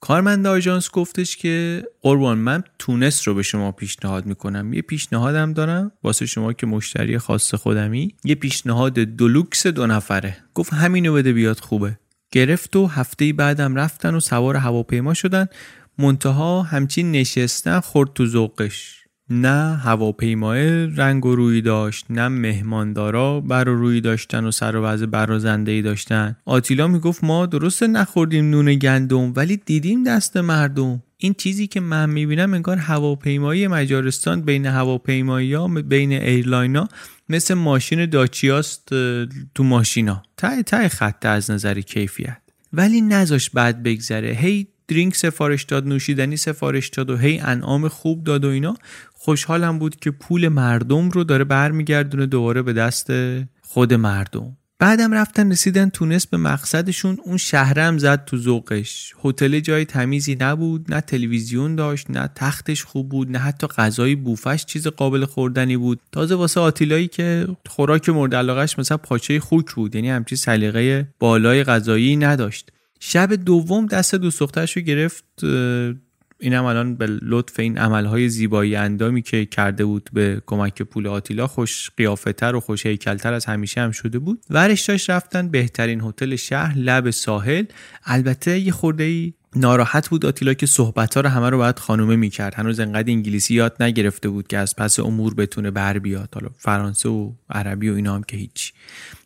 کارمند 0.00 0.46
آژانس 0.46 0.90
گفتش 0.90 1.36
که 1.36 1.84
قربان 2.02 2.38
من 2.38 2.62
تونس 2.78 3.28
رو 3.28 3.34
به 3.34 3.42
شما 3.42 3.72
پیشنهاد 3.72 4.26
می‌کنم. 4.26 4.72
یه 4.72 4.82
پیشنهادم 4.82 5.52
دارم 5.52 5.92
واسه 6.04 6.26
شما 6.26 6.52
که 6.52 6.66
مشتری 6.66 7.18
خاص 7.18 7.54
خودمی. 7.54 8.14
یه 8.24 8.34
پیشنهاد 8.34 8.92
deluxe 8.92 9.66
دو 9.66 9.86
نفره. 9.86 10.36
گفت 10.54 10.72
همینو 10.72 11.14
بده 11.14 11.32
بیاد 11.32 11.60
خوبه. 11.60 11.98
گرفت 12.32 12.76
و 12.76 12.86
هفته 12.86 13.32
بعدم 13.32 13.76
رفتن 13.76 14.14
و 14.14 14.20
سوار 14.20 14.56
هواپیما 14.56 15.14
شدن. 15.14 15.46
منتها 15.98 16.62
همچین 16.62 17.12
نشستن 17.12 17.80
خورد 17.80 18.12
تو 18.12 18.26
ذوقش. 18.26 19.04
نه 19.30 19.76
هواپیمای 19.76 20.86
رنگ 20.86 21.26
و 21.26 21.36
روی 21.36 21.60
داشت 21.60 22.06
نه 22.10 22.28
مهماندارا 22.28 23.40
بر 23.40 23.68
و 23.68 23.78
روی 23.78 24.00
داشتن 24.00 24.44
و 24.44 24.50
سر 24.50 24.76
و 24.76 24.82
وضع 24.82 25.06
برازنده 25.06 25.72
ای 25.72 25.82
داشتن. 25.82 26.36
آتیلا 26.44 26.88
می‌گفت 26.88 27.24
ما 27.24 27.46
درست 27.46 27.82
نخوردیم 27.82 28.50
نون 28.50 28.74
گندم 28.74 29.32
ولی 29.36 29.56
دیدیم 29.56 30.04
دست 30.04 30.36
مردم. 30.36 31.02
این 31.16 31.34
چیزی 31.34 31.66
که 31.66 31.80
من 31.80 32.10
می‌بینم 32.10 32.54
انگار 32.54 32.76
هواپیمایی 32.76 33.66
مجارستان 33.66 34.42
بین 34.42 34.66
هواپیمایی 34.66 35.54
ها 35.54 35.68
بین 35.68 36.12
airline 36.12 36.86
مثل 37.28 37.54
ماشین 37.54 38.06
داچیاست 38.06 38.88
تو 39.54 39.64
ماشینا. 39.64 40.22
ته 40.36 40.62
ته 40.62 40.88
خط 40.88 41.26
از 41.26 41.50
نظر 41.50 41.80
کیفیت. 41.80 42.38
ولی 42.72 43.00
نذاش 43.00 43.50
بعد 43.50 43.82
بگذره. 43.82 44.28
هی 44.28 44.66
درینک 44.88 45.16
سفارش 45.16 45.64
داد 45.64 45.86
نوشیدنی 45.88 46.36
سفارش 46.36 46.88
داد 46.88 47.10
و 47.10 47.16
هی 47.16 47.38
انعام 47.38 47.88
خوب 47.88 48.24
داد 48.24 48.44
و 48.44 48.48
اینا. 48.48 48.74
خوشحالم 49.28 49.78
بود 49.78 49.96
که 49.96 50.10
پول 50.10 50.48
مردم 50.48 51.10
رو 51.10 51.24
داره 51.24 51.44
برمیگردونه 51.44 52.26
دوباره 52.26 52.62
به 52.62 52.72
دست 52.72 53.10
خود 53.62 53.94
مردم. 53.94 54.56
بعدم 54.78 55.14
رفتن 55.14 55.52
رسیدن 55.52 55.88
تونس 55.88 56.26
به 56.26 56.36
مقصدشون 56.36 57.18
اون 57.24 57.36
شهرم 57.36 57.98
زد 57.98 58.24
تو 58.24 58.36
ذوقش. 58.36 59.14
هتل 59.24 59.60
جای 59.60 59.84
تمیزی 59.84 60.36
نبود 60.40 60.94
نه 60.94 61.00
تلویزیون 61.00 61.74
داشت 61.74 62.10
نه 62.10 62.30
تختش 62.34 62.84
خوب 62.84 63.08
بود 63.08 63.30
نه 63.30 63.38
حتی 63.38 63.66
غذای 63.66 64.14
بوفش 64.14 64.64
چیز 64.64 64.86
قابل 64.86 65.24
خوردنی 65.24 65.76
بود. 65.76 66.00
تازه 66.12 66.34
واسه 66.34 66.60
آتیلایی 66.60 67.08
که 67.08 67.46
خوراک 67.66 68.08
مورد 68.08 68.34
علاقش 68.34 68.78
مثلا 68.78 68.96
پاچه 68.96 69.40
خوک 69.40 69.74
بود 69.74 69.94
یعنی 69.94 70.10
همچی 70.10 70.36
سلیقه 70.36 71.08
بالای 71.18 71.64
غذایی 71.64 72.16
نداشت. 72.16 72.72
شب 73.00 73.32
دوم 73.32 73.86
دست 73.86 74.14
دوست 74.14 74.42
رو 74.42 74.82
گرفت 74.82 75.24
اینم 76.40 76.64
الان 76.64 76.94
به 76.94 77.06
لطف 77.06 77.60
این 77.60 77.78
عملهای 77.78 78.28
زیبایی 78.28 78.76
اندامی 78.76 79.22
که 79.22 79.44
کرده 79.44 79.84
بود 79.84 80.10
به 80.12 80.42
کمک 80.46 80.82
پول 80.82 81.06
آتیلا 81.06 81.46
خوش 81.46 81.90
قیافتر 81.96 82.54
و 82.54 82.60
خوش 82.60 82.86
هیکلتر 82.86 83.32
از 83.32 83.44
همیشه 83.44 83.80
هم 83.80 83.90
شده 83.90 84.18
بود. 84.18 84.40
ورش 84.50 84.82
داشت 84.82 85.10
رفتن 85.10 85.48
بهترین 85.48 86.00
هتل 86.00 86.36
شهر 86.36 86.78
لب 86.78 87.10
ساحل. 87.10 87.64
البته 88.04 88.58
یه 88.58 88.72
خورده 88.72 89.04
ای 89.04 89.32
ناراحت 89.56 90.08
بود 90.08 90.26
آتیلا 90.26 90.54
که 90.54 90.66
صحبت 90.66 91.14
ها 91.14 91.20
رو 91.20 91.28
همه 91.28 91.50
رو 91.50 91.58
باید 91.58 91.78
خانومه 91.78 92.16
می‌کرد. 92.16 92.54
هنوز 92.54 92.80
انقدر 92.80 93.10
انگلیسی 93.10 93.54
یاد 93.54 93.82
نگرفته 93.82 94.28
بود 94.28 94.46
که 94.46 94.58
از 94.58 94.76
پس 94.76 95.00
امور 95.00 95.34
بتونه 95.34 95.70
بر 95.70 95.98
بیاد. 95.98 96.28
حالا 96.34 96.48
فرانسه 96.58 97.08
و 97.08 97.32
عربی 97.50 97.88
و 97.88 97.94
اینا 97.94 98.14
هم 98.14 98.22
که 98.22 98.36
هیچی 98.36 98.72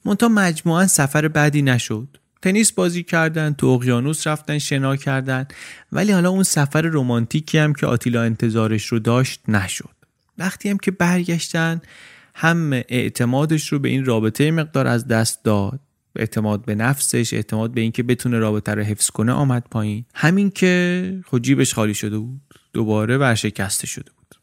منتها 0.04 0.28
مجموعا 0.28 0.86
سفر 0.86 1.28
بعدی 1.28 1.62
نشد. 1.62 2.21
تنیس 2.43 2.72
بازی 2.72 3.03
کردن 3.03 3.53
تو 3.53 3.66
اقیانوس 3.66 4.26
رفتن 4.26 4.59
شنا 4.59 4.97
کردن. 4.97 5.47
ولی 5.93 6.12
حالا 6.12 6.30
اون 6.30 6.43
سفر 6.43 6.80
رمانتیکی 6.80 7.59
هم 7.59 7.72
که 7.72 7.86
آتیلا 7.86 8.22
انتظارش 8.22 8.86
رو 8.86 8.99
داشت 8.99 9.40
نشد. 9.49 9.95
وقتی 10.38 10.68
هم 10.68 10.78
که 10.78 10.90
برگشتن 10.90 11.80
هم 12.34 12.72
اعتمادش 12.72 13.72
رو 13.72 13.78
به 13.78 13.88
این 13.88 14.05
رابطه 14.05 14.51
مقدار 14.51 14.86
از 14.86 15.07
دست 15.07 15.45
داد. 15.45 15.80
اعتماد 16.16 16.64
به 16.64 16.74
نفسش 16.74 17.34
اعتماد 17.34 17.70
به 17.70 17.80
اینکه 17.80 18.03
بتونه 18.03 18.38
رابطه 18.38 18.74
رو 18.74 18.82
حفظ 18.82 19.11
کنه 19.11 19.32
آمد 19.32 19.64
پایین. 19.70 20.05
همین 20.14 20.51
که 20.51 21.20
خود 21.26 21.43
جیبش 21.43 21.74
خالی 21.74 21.95
شده 21.95 22.18
بود. 22.18 22.40
دوباره 22.72 23.18
ورشکسته 23.18 23.86
شده 23.86 24.11
بود. 24.11 24.34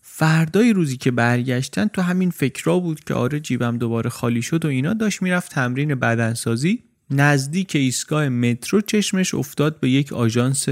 فردای 0.00 0.72
روزی 0.72 0.96
که 0.96 1.10
برگشتن 1.10 1.86
تو 1.88 2.02
همین 2.02 2.30
فکرها 2.30 2.78
بود 2.78 3.00
که 3.00 3.14
آره 3.14 3.40
جیبم 3.40 3.78
دوباره 3.78 4.10
خالی 4.10 4.42
شد 4.42 4.64
و 4.64 4.68
اینا. 4.68 4.92
داشت 4.92 5.22
می‌رفت 5.22 5.52
تمرین 5.52 5.94
بدنسازی. 5.94 6.84
نزدیک 7.10 7.76
ایستگاه 7.76 8.28
مترو 8.28 8.80
چشمش 8.80 9.34
افتاد 9.34 9.80
به 9.80 9.90
یک 9.90 10.12
آژانس 10.12 10.68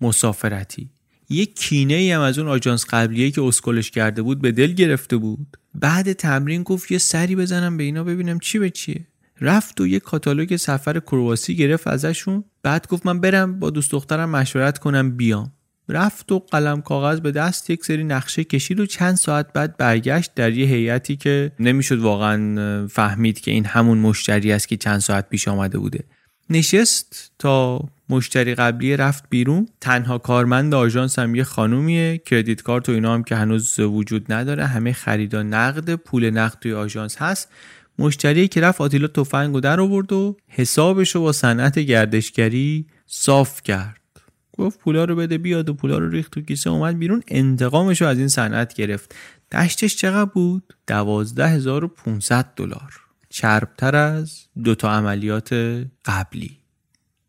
مسافرتی. 0.00 0.90
یک 1.30 1.56
کینه 1.56 1.94
ای 1.94 2.12
هم 2.12 2.20
از 2.20 2.38
اون 2.38 2.48
آژانس 2.48 2.84
قبلیه 2.90 3.30
که 3.30 3.42
اسکلش 3.42 3.90
کرده 3.90 4.22
بود 4.22 4.40
به 4.40 4.52
دل 4.52 4.72
گرفته 4.72 5.16
بود. 5.16 5.56
بعد 5.74 6.12
تمرین 6.12 6.62
گفت 6.62 6.92
یه 6.92 6.98
سری 6.98 7.36
بزنم 7.36 7.76
به 7.76 7.84
اینا 7.84 8.04
ببینم 8.04 8.38
چی 8.38 8.58
به 8.58 8.70
چیه. 8.70 9.06
رفت 9.40 9.80
و 9.80 9.86
یه 9.86 10.00
کاتالوگ 10.00 10.56
سفر 10.56 11.00
کرواسی 11.00 11.56
گرفت 11.56 11.86
ازشون. 11.86 12.44
بعد 12.62 12.86
گفت 12.86 13.06
من 13.06 13.20
برم 13.20 13.58
با 13.58 13.70
دوست 13.70 13.92
دخترم 13.92 14.30
مشورت 14.30 14.78
کنم 14.78 15.16
بیام. 15.16 15.52
رفت 15.88 16.32
و 16.32 16.38
قلم 16.38 16.82
کاغذ 16.82 17.20
به 17.20 17.32
دست 17.32 17.70
یک 17.70 17.84
سری 17.84 18.04
نقشه 18.04 18.44
کشید 18.44 18.80
و 18.80 18.86
چند 18.86 19.16
ساعت 19.16 19.52
بعد 19.52 19.76
برگشت 19.76 20.34
در 20.34 20.52
یه 20.52 20.66
هیئتی 20.66 21.16
که 21.16 21.52
نمی‌شد 21.60 21.98
واقعا 21.98 22.86
فهمید 22.86 23.40
که 23.40 23.50
این 23.50 23.64
همون 23.64 23.98
مشتری 23.98 24.52
است 24.52 24.68
که 24.68 24.76
چند 24.76 24.98
ساعت 24.98 25.28
پیش 25.28 25.48
آمده 25.48 25.78
بوده. 25.78 26.04
نشست 26.50 27.32
تا 27.38 27.80
مشتری 28.08 28.54
قبلی 28.54 28.96
رفت 28.96 29.24
بیرون. 29.30 29.68
تنها 29.80 30.18
کارمند 30.18 30.74
آژانس 30.74 31.18
هم 31.18 31.34
یه 31.34 31.44
خانومیه. 31.44 32.18
کردیت 32.18 32.62
کارت 32.62 32.88
و 32.88 32.92
اینا 32.92 33.14
هم 33.14 33.22
که 33.22 33.36
هنوز 33.36 33.80
وجود 33.80 34.32
نداره. 34.32 34.66
همه 34.66 34.92
خریدا 34.92 35.42
نقد. 35.42 35.94
پول 35.94 36.30
نقد 36.30 36.58
توی 36.60 36.72
آژانس 36.72 37.16
هست. 37.16 37.48
مشتری 37.98 38.48
که 38.48 38.60
رفت 38.60 38.80
آتیلا 38.80 39.08
تفنگ 39.08 39.54
و 39.54 39.60
در 39.60 39.80
آورد 39.80 40.12
و 40.12 40.36
حسابش 40.48 41.14
رو 41.14 41.20
با 41.20 41.32
صنعت 41.32 41.78
گردشگری 41.78 42.86
صاف 43.06 43.62
کرد. 43.62 43.97
گفت 44.58 44.78
پولا 44.78 45.04
رو 45.04 45.16
بده 45.16 45.38
بیاد 45.38 45.68
و 45.68 45.74
پولا 45.74 45.98
رو 45.98 46.10
ریخت 46.10 46.32
تو 46.32 46.40
کیسه 46.40 46.70
اومد 46.70 46.98
بیرون. 46.98 47.22
انتقامش 47.28 48.02
رو 48.02 48.08
از 48.08 48.18
این 48.18 48.28
صنعت 48.28 48.74
گرفت. 48.74 49.14
دشتش 49.52 49.96
چقدر 49.96 50.30
بود؟ 50.30 50.74
12500 50.86 52.52
دلار. 52.56 53.00
چربتر 53.28 53.96
از 53.96 54.46
دوتا 54.64 54.90
عملیات 54.90 55.52
قبلی. 56.04 56.58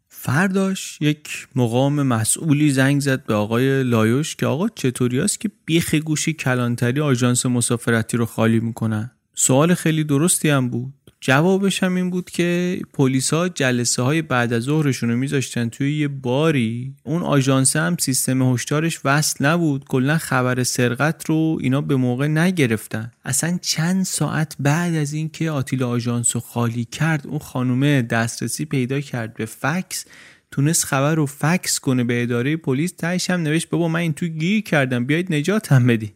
فرداش 0.07 0.97
یک 1.01 1.47
مقام 1.55 2.03
مسئولی 2.03 2.71
زنگ 2.71 3.01
زد 3.01 3.25
به 3.25 3.33
آقای 3.33 3.83
لایوش 3.83 4.35
که 4.35 4.45
آقا 4.45 4.69
چطوری 4.69 5.19
است 5.19 5.39
که 5.39 5.51
بیخ 5.65 5.95
گوش 5.95 6.33
کلانتری 6.33 7.01
آژانس 7.01 7.45
مسافرتی 7.45 8.17
رو 8.17 8.25
خالی 8.25 8.59
می‌کنن؟ 8.59 9.11
سوال 9.35 9.73
خیلی 9.73 10.03
درستی 10.03 10.49
هم 10.49 10.69
بود. 10.69 10.93
جوابش 11.21 11.83
هم 11.83 11.95
این 11.95 12.09
بود 12.09 12.29
که 12.29 12.79
پلیسا 12.93 13.49
جلسه 13.49 14.01
های 14.01 14.21
بعد 14.21 14.53
از 14.53 14.63
ظهرشون 14.63 15.09
رو 15.09 15.17
میذاشتن 15.17 15.69
توی 15.69 15.97
یه 15.97 16.07
باری. 16.07 16.95
اون 17.03 17.21
آژانس 17.21 17.75
هم 17.75 17.95
سیستم 17.99 18.53
هشدارش 18.53 18.99
وصل 19.05 19.45
نبود. 19.45 19.85
کلا 19.85 20.17
خبر 20.17 20.63
سرقت 20.63 21.25
رو 21.25 21.57
اینا 21.61 21.81
به 21.81 21.95
موقع 21.95 22.27
نگرفتن. 22.27 23.11
اصلا 23.25 23.59
چند 23.61 24.05
ساعت 24.05 24.55
بعد 24.59 24.95
از 24.95 25.13
اینکه 25.13 25.51
آتیلا 25.51 25.89
آژانس 25.89 26.35
رو 26.35 26.41
خالی 26.41 26.85
کرد 26.85 27.27
اون 27.27 27.39
خانومه 27.39 28.01
دسترسی 28.01 28.65
پیدا 28.65 28.99
کرد 28.99 29.33
به 29.33 29.45
فکس 29.45 30.05
تونست 30.51 30.85
خبر 30.85 31.15
رو 31.15 31.25
فکس 31.25 31.79
کنه 31.79 32.03
به 32.03 32.23
اداره 32.23 32.57
پلیس. 32.57 32.91
تهش 32.91 33.29
هم 33.29 33.41
نوشت 33.41 33.69
بابا 33.69 33.87
من 33.87 33.99
این 33.99 34.13
تو 34.13 34.27
گیر 34.27 34.63
کردم 34.63 35.05
بیاید 35.05 35.33
نجاتم 35.33 35.87
بدی 35.87 36.13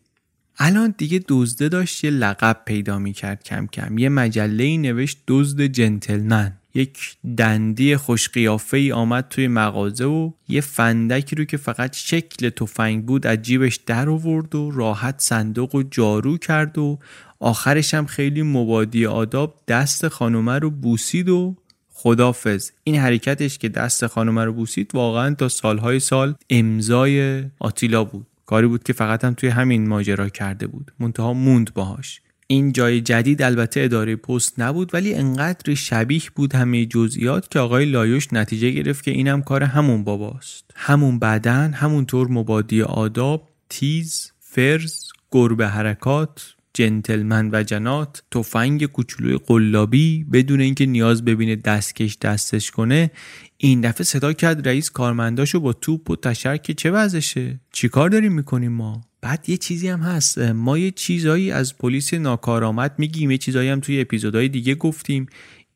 الان 0.58 0.96
دیگه 0.98 1.24
دزده 1.28 1.70
داشت 1.70 2.04
یه 2.04 2.10
لقب 2.10 2.62
پیدا 2.66 3.00
می‌کرد 3.00 3.44
کم 3.44 3.68
کم. 3.68 3.98
یه 3.98 4.10
مجله 4.10 4.64
ای 4.64 4.78
نوشت 4.78 5.18
دزد 5.28 5.62
جنتلمن. 5.62 6.54
یک 6.76 6.98
دندی 7.38 7.98
خوش 7.98 8.30
ای 8.74 8.92
آمد 8.92 9.28
توی 9.30 9.48
مغازه 9.48 10.06
و 10.06 10.32
یه 10.48 10.62
فندکی 10.62 11.36
رو 11.36 11.46
که 11.46 11.58
فقط 11.58 11.96
شکل 11.96 12.50
تفنگ 12.50 13.06
بود 13.06 13.28
از 13.28 13.42
جیبش 13.42 13.76
در 13.76 14.10
آورد 14.10 14.56
و 14.56 14.72
راحت 14.72 15.16
صندوق 15.18 15.76
و 15.76 15.84
جارو 15.84 16.38
کرد 16.38 16.78
و 16.78 17.00
آخرش 17.40 17.94
هم 17.94 18.06
خیلی 18.06 18.42
مبادی 18.42 19.06
آداب 19.06 19.60
دست 19.68 20.08
خانومه 20.08 20.60
رو 20.60 20.70
بوسید 20.70 21.30
و 21.30 21.56
خدافز 21.94 22.72
این 22.84 22.96
حرکتش 22.96 23.58
که 23.58 23.70
دست 23.70 24.08
خانومه 24.08 24.46
رو 24.46 24.54
بوسید 24.54 24.92
واقعا 24.94 25.36
تا 25.36 25.50
سالهای 25.50 26.00
سال 26.00 26.36
امضای 26.50 27.44
آتیلا 27.60 28.04
بود. 28.04 28.28
کاری 28.54 28.68
بود 28.68 28.84
که 28.84 28.94
فقط 28.94 29.26
هم 29.26 29.34
توی 29.34 29.50
همین 29.50 29.88
ماجرا 29.88 30.30
کرده 30.30 30.68
بود. 30.68 30.92
منتها 31.00 31.34
موند 31.34 31.74
باهاش. 31.74 32.22
این 32.48 32.72
جای 32.72 33.02
جدید 33.02 33.42
البته 33.42 33.82
اداره 33.82 34.16
پست 34.16 34.60
نبود 34.60 34.94
ولی 34.94 35.14
انقدر 35.14 35.74
شبیه 35.74 36.22
بود 36.36 36.56
همه 36.56 36.86
جزئیات 36.86 37.52
که 37.52 37.60
آقای 37.60 37.86
لایوش 37.86 38.34
نتیجه 38.34 38.70
گرفت 38.70 39.04
که 39.04 39.12
اینم 39.12 39.42
کار 39.42 39.64
همون 39.64 40.04
باباست. 40.04 40.72
همون 40.76 41.20
بدن 41.20 41.74
همونطور 41.74 42.28
مبادی 42.28 42.82
آداب 42.82 43.50
تیز 43.70 44.32
فرز 44.40 45.08
گربه 45.32 45.68
حرکات 45.68 46.53
جنتلمن 46.74 47.50
و 47.54 47.64
جنات 47.64 48.24
تفنگ 48.32 48.86
کوچولوی 48.86 49.40
قلابی 49.48 50.24
بدون 50.24 50.62
اینکه 50.62 50.86
نیاز 50.86 51.26
ببینه 51.26 51.56
دستکش 51.56 52.18
دستش 52.18 52.72
کنه 52.72 53.12
این 53.58 53.82
دفعه 53.82 54.04
صدا 54.04 54.34
کرد 54.34 54.68
رئیس 54.68 54.90
کارمنداشو 54.90 55.60
با 55.60 55.74
توپ 55.74 56.10
و 56.10 56.16
تشر 56.16 56.58
که 56.58 56.74
چه 56.74 56.92
وضعشه؟ 56.92 57.60
چیکار 57.72 58.10
داریم 58.10 58.34
می‌کنیم 58.34 58.72
ما؟ 58.72 59.02
بعد 59.22 59.50
یه 59.50 59.58
چیزی 59.58 59.88
هم 59.88 60.00
هست. 60.00 60.38
ما 60.38 60.78
یه 60.78 60.92
چیزایی 60.92 61.52
از 61.52 61.78
پلیس 61.78 62.14
ناکارآمد 62.14 62.96
میگیم 62.98 63.32
یه 63.32 63.38
چیزایی 63.38 63.70
هم 63.70 63.80
توی 63.80 64.02
اپیزودهای 64.02 64.50
دیگه 64.50 64.76
گفتیم. 64.76 65.26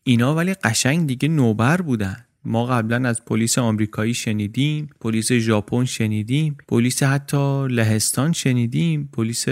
اینا 0.04 0.36
ولی 0.36 0.54
قشنگ 0.54 1.08
دیگه 1.08 1.30
نوبر 1.30 1.82
بودن. 1.82 2.27
ما 2.48 2.66
قبلا 2.66 3.10
از 3.10 3.26
پلیس 3.26 3.58
آمریکایی 3.58 4.14
شنیدیم 4.14 4.90
پلیس 5.02 5.32
ژاپن 5.32 5.86
شنیدیم 5.86 6.58
پلیس 6.68 7.04
حتی 7.04 7.68
لهستان 7.68 8.34
شنیدیم 8.34 9.10
پلیس 9.14 9.46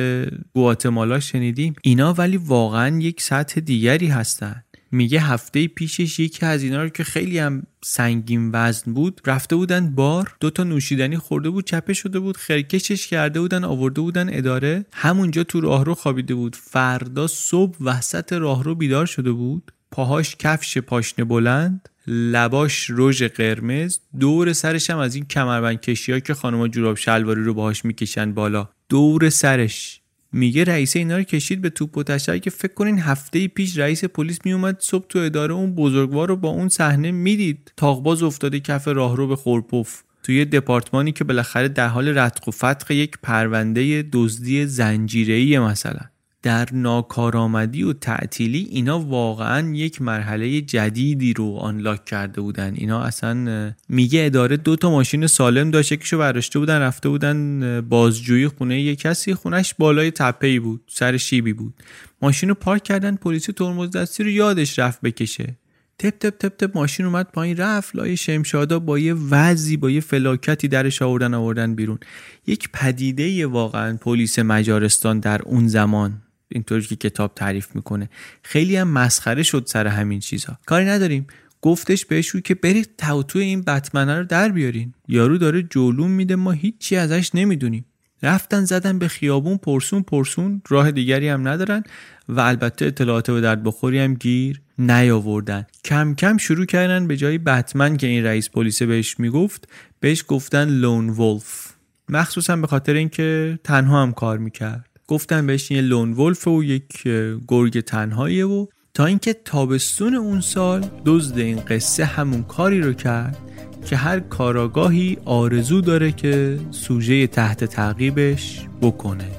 گواتمالا 0.53 1.19
شنیدیم. 1.19 1.73
اینا 1.81 2.13
ولی 2.13 2.37
واقعا 2.37 2.99
یک 2.99 3.21
سطح 3.21 3.61
دیگری 3.61 4.07
هستن. 4.07 4.63
میگه 4.91 5.19
هفته 5.19 5.67
پیشش 5.67 6.19
یکی 6.19 6.45
از 6.45 6.63
اینا 6.63 6.83
رو 6.83 6.89
که 6.89 7.03
خیلی 7.03 7.39
هم 7.39 7.63
سنگین 7.83 8.49
وزن 8.53 8.93
بود 8.93 9.21
رفته 9.25 9.55
بودن 9.55 9.95
بار 9.95 10.35
دو 10.39 10.49
تا 10.49 10.63
نوشیدنی 10.63 11.17
خورده 11.17 11.49
بود 11.49 11.65
چپه 11.65 11.93
شده 11.93 12.19
بود 12.19 12.37
خرکشش 12.37 13.07
کرده 13.07 13.39
بودن 13.41 13.63
آورده 13.63 14.01
بودن 14.01 14.37
اداره. 14.37 14.85
همونجا 14.93 15.43
تو 15.43 15.61
راهرو 15.61 15.95
خوابیده 15.95 16.35
بود. 16.35 16.55
فردا 16.55 17.27
صبح 17.27 17.77
وسط 17.81 18.33
راهرو 18.33 18.75
بیدار 18.75 19.05
شده 19.05 19.31
بود. 19.31 19.71
پاهاش 19.91 20.35
کفش 20.35 20.77
پاشنه 20.77 21.25
بلند. 21.25 21.89
لباش 22.07 22.87
رژ 22.89 23.23
قرمز 23.23 23.99
دور 24.19 24.53
سرش 24.53 24.89
هم 24.89 24.97
از 24.97 25.15
این 25.15 25.25
کمربند 25.25 25.81
کشی 25.81 26.21
که 26.21 26.33
خانم 26.33 26.67
جوراب 26.67 26.97
شلواری 26.97 27.43
رو 27.43 27.53
باهاش 27.53 27.85
می‌کشن 27.85 28.33
بالا. 28.33 28.69
دور 28.89 29.29
سرش. 29.29 30.01
میگه 30.31 30.63
رئیس 30.63 30.95
اینا 30.95 31.17
رو 31.17 31.23
کشید 31.23 31.61
به 31.61 31.69
توپ 31.69 31.97
و 31.97 32.03
تشر 32.03 32.37
که 32.37 32.49
فکر 32.49 32.73
کنین 32.73 32.99
هفته 32.99 33.47
پیش 33.47 33.77
رئیس 33.77 34.05
پلیس 34.05 34.39
میومد 34.45 34.77
صبح 34.79 35.07
تو 35.07 35.19
اداره 35.19 35.53
اون 35.53 35.75
بزرگوار 35.75 36.27
رو 36.27 36.35
با 36.35 36.49
اون 36.49 36.69
صحنه 36.69 37.11
می‌دید. 37.11 37.71
تاغباز 37.77 38.23
افتاده 38.23 38.59
کف 38.59 38.87
راهرو 38.87 39.27
به 39.27 39.35
خورپف 39.35 40.03
توی 40.23 40.45
دپارتمانی 40.45 41.11
که 41.11 41.23
بالاخره 41.23 41.67
در 41.67 41.87
حال 41.87 42.07
رتق 42.07 42.47
و 42.47 42.51
فتق 42.51 42.91
یک 42.91 43.17
پرونده 43.23 44.09
دزدی 44.11 44.65
زنجیره‌ای 44.65 45.59
مثلا. 45.59 46.01
در 46.45 46.67
ناکارآمدی 46.71 47.83
و 47.83 47.93
تعطیلی 47.93 48.67
اینا 48.71 48.99
واقعا 48.99 49.75
یک 49.75 50.01
مرحله 50.01 50.61
جدیدی 50.61 51.33
رو 51.33 51.55
آنلاک 51.55 52.05
کرده 52.05 52.41
بودن. 52.41 52.73
اینا 52.75 53.01
اصلا 53.01 53.73
میگه 53.89 54.25
اداره 54.25 54.57
دو 54.57 54.75
تا 54.75 54.91
ماشین 54.91 55.27
سالم 55.27 55.71
داشت 55.71 55.91
یکیشو 55.91 56.17
برداشته 56.17 56.59
بودن 56.59 56.79
رفته 56.79 57.09
بودن 57.09 57.81
بازجویی 57.81 58.47
خونه 58.47 58.81
یک 58.81 58.99
کسی. 58.99 59.33
خونش 59.33 59.73
بالای 59.73 60.11
تپه 60.11 60.59
بود 60.59 60.81
سر 60.87 61.17
شیبی 61.17 61.53
بود. 61.53 61.73
ماشین 62.21 62.49
رو 62.49 62.55
پارک 62.55 62.83
کردن 62.83 63.15
پلیسی 63.15 63.53
ترمز 63.53 63.91
دستی 63.91 64.23
رو 64.23 64.29
یادش 64.29 64.79
رفت 64.79 65.01
بکشه. 65.01 65.55
تپ 65.99 66.19
تپ 66.19 66.37
تپ 66.37 66.57
تپ 66.57 66.77
ماشین 66.77 67.05
اومد 67.05 67.27
پایین 67.33 67.57
رفت 67.57 67.95
لای 67.95 68.17
شمشادا 68.17 68.79
با 68.79 68.99
یه 68.99 69.13
وضعی 69.13 69.77
با 69.77 69.91
یه 69.91 70.01
فلاکتی 70.01 70.67
درش 70.67 71.01
آوردن 71.01 71.33
آوردن 71.33 71.75
بیرون. 71.75 71.99
یک 72.47 72.69
پدیده 72.73 73.45
واقعا 73.47 73.97
پلیس 73.97 74.39
مجارستان 74.39 75.19
در 75.19 75.41
اون 75.41 75.67
زمان 75.67 76.21
اینطوری 76.55 76.81
که 76.81 76.95
کتاب 76.95 77.31
تعریف 77.35 77.75
می‌کنه. 77.75 78.09
خیلی 78.43 78.75
هم 78.75 78.87
مسخره 78.87 79.43
شد 79.43 79.63
سر 79.67 79.87
همین 79.87 80.19
چیزها 80.19 80.57
کاری 80.65 80.85
نداریم. 80.85 81.27
گفتش 81.61 82.05
بهش 82.05 82.35
که 82.35 82.55
برید 82.55 82.89
توتو 82.97 83.39
این 83.39 83.61
بتمنه 83.61 84.19
رو 84.19 84.25
در 84.25 84.49
بیارین. 84.49 84.93
یارو 85.07 85.37
داره 85.37 85.63
جلوم 85.63 86.11
میده 86.11 86.35
ما 86.35 86.51
هیچی 86.51 86.95
ازش 86.95 87.35
نمی‌دونیم. 87.35 87.85
رفتن 88.23 88.65
زدن 88.65 88.99
به 88.99 89.07
خیابون 89.07 89.57
پرسون 89.57 90.03
پرسون 90.03 90.61
راه 90.69 90.91
دیگری 90.91 91.27
هم 91.27 91.47
ندارن 91.47 91.83
و 92.29 92.39
البته 92.39 92.85
اطلاعات 92.85 93.31
به 93.31 93.41
درد 93.41 93.63
بخوری 93.63 93.99
هم 93.99 94.13
گیر 94.13 94.61
نیاوردن. 94.79 95.65
کم 95.85 96.15
کم 96.15 96.37
شروع 96.37 96.65
کردن 96.65 97.07
به 97.07 97.17
جای 97.17 97.37
بتمن 97.37 97.97
که 97.97 98.07
این 98.07 98.23
رئیس 98.23 98.49
پلیس 98.49 98.81
بهش 98.81 99.19
می‌گفت 99.19 99.67
بهش 99.99 100.23
گفتن 100.27 100.69
lone 100.69 101.09
wolf 101.09 101.71
مخصوصا 102.09 102.55
به 102.55 102.67
خاطر 102.67 102.93
اینکه 102.93 103.59
تنها 103.63 104.01
هم 104.01 104.11
کار 104.13 104.37
می‌کرد. 104.37 104.94
گفتن 105.07 105.47
بهش 105.47 105.71
یه 105.71 105.81
lone 105.81 106.13
wolf 106.13 106.47
و 106.47 106.63
یک 106.63 107.03
گرگ 107.47 107.79
تنهاییه 107.79 108.45
و 108.45 108.65
تا 108.93 109.05
اینکه 109.05 109.33
تابستون 109.33 110.15
اون 110.15 110.41
سال 110.41 110.85
دزد 111.05 111.37
این 111.37 111.59
قصه 111.59 112.05
همون 112.05 112.43
کاری 112.43 112.81
رو 112.81 112.93
کرد 112.93 113.37
که 113.85 113.95
هر 113.95 114.19
کاراگاهی 114.19 115.17
آرزو 115.25 115.81
داره 115.81 116.11
که 116.11 116.59
سوژه 116.71 117.27
تحت 117.27 117.63
تعقیبش 117.63 118.67
بکنه. 118.81 119.31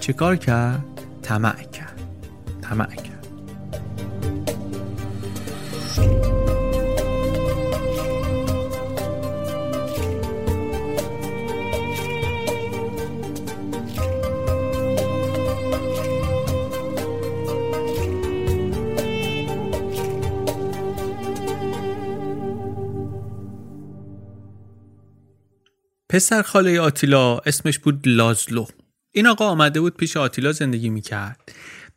چه 0.00 0.12
کار 0.12 0.36
کرد؟ 0.36 0.84
طمع 1.22 1.62
کرد. 1.62 2.00
طمع 2.62 2.94
کرد. 2.94 3.09
پسر 26.10 26.42
خاله 26.42 26.80
آتیلا 26.80 27.38
اسمش 27.38 27.78
بود 27.78 28.00
لازلو. 28.06 28.66
این 29.12 29.26
آقا 29.26 29.44
آمده 29.44 29.80
بود 29.80 29.96
پیش 29.96 30.16
آتیلا 30.16 30.52
زندگی 30.52 30.90
می‌کرد. 30.90 31.52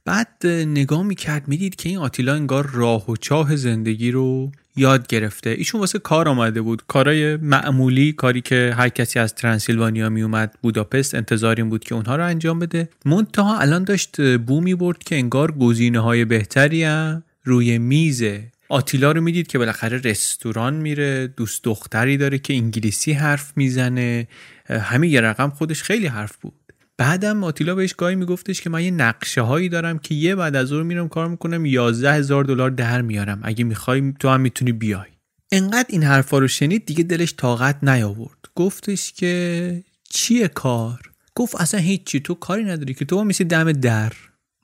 بعد 0.06 0.48
نگاه 0.48 1.04
می‌کرد 1.04 1.48
می‌دید 1.48 1.76
که 1.76 1.90
این 1.90 1.98
آتیلا 1.98 2.34
انگار 2.34 2.70
راه 2.74 3.12
و 3.12 3.16
چاه 3.16 3.56
زندگی 3.56 4.12
رو 4.12 4.52
یاد 4.76 5.08
گرفته. 5.08 5.50
ایشون 5.50 5.82
واسه 5.82 6.00
کار 6.00 6.30
آمده 6.30 6.62
بود. 6.62 6.84
کارای 6.88 7.38
معمولی 7.38 8.14
کاری 8.14 8.42
که 8.42 8.74
هر 8.78 8.90
کسی 8.90 9.20
از 9.20 9.36
ترانسیلوانیا 9.36 10.10
میومد 10.10 10.54
بوداپست 10.62 11.16
انتظار 11.16 11.56
این 11.56 11.70
بود 11.70 11.84
که 11.84 11.96
اونها 11.96 12.16
رو 12.16 12.26
انجام 12.26 12.60
بده. 12.60 12.90
منتها 13.06 13.60
الان 13.60 13.84
داشت 13.84 14.38
بو 14.38 14.62
می‌برد 14.62 14.98
که 14.98 15.16
انگار 15.16 15.52
گزینه 15.52 16.00
های 16.00 16.26
بهتری 16.26 16.84
هم 16.84 17.24
روی 17.44 17.78
میزه 17.78 18.52
آتیلا 18.74 19.12
رو 19.12 19.22
می‌دید 19.22 19.48
که 19.48 19.58
بالاخره 19.58 19.98
رستوران 19.98 20.74
میره 20.74 21.28
دوست 21.28 21.64
دختری 21.64 22.18
داره 22.18 22.40
که 22.40 22.54
انگلیسی 22.54 23.12
حرف 23.12 23.54
می‌زنه. 23.56 24.28
همین 24.70 25.12
یه 25.12 25.22
رقم 25.22 25.50
خودش 25.50 25.84
خیلی 25.84 26.08
حرف 26.08 26.38
بود. 26.38 26.54
بعدم 26.98 27.44
آتیلا 27.44 27.76
بهش 27.76 27.94
گاهی 27.94 28.16
میگفتش 28.16 28.62
که 28.62 28.70
من 28.70 28.84
یه 28.84 28.92
نقشه 28.92 29.42
هایی 29.42 29.70
دارم 29.70 30.00
که 30.00 30.16
یه 30.16 30.36
بعد 30.36 30.56
از 30.56 30.72
اون 30.72 30.86
میرم 30.86 31.08
کار 31.08 31.28
می‌کنم 31.28 31.66
11 31.66 32.14
هزار 32.14 32.44
دلار 32.44 32.70
در 32.70 33.02
میارم. 33.02 33.40
اگه 33.44 33.64
می‌خوای 33.64 34.14
تو 34.20 34.30
هم 34.30 34.42
می‌تونی 34.42 34.72
بیای. 34.72 35.10
انقدر 35.52 35.88
این 35.90 36.04
حرفا 36.04 36.38
رو 36.38 36.48
شنید 36.48 36.86
دیگه 36.86 37.04
دلش 37.04 37.34
طاقت 37.38 37.84
نیاورد. 37.84 38.40
گفتش 38.56 39.14
که 39.14 39.84
چیه 40.10 40.48
کار؟ 40.48 41.00
گفت 41.36 41.56
اصلا 41.56 41.80
هیچی 41.80 42.20
تو 42.20 42.34
کاری 42.34 42.64
نداری 42.64 42.94
که 42.94 43.06
تو 43.06 43.24
میسی 43.24 43.44
دم 43.44 43.72
در. 43.72 44.14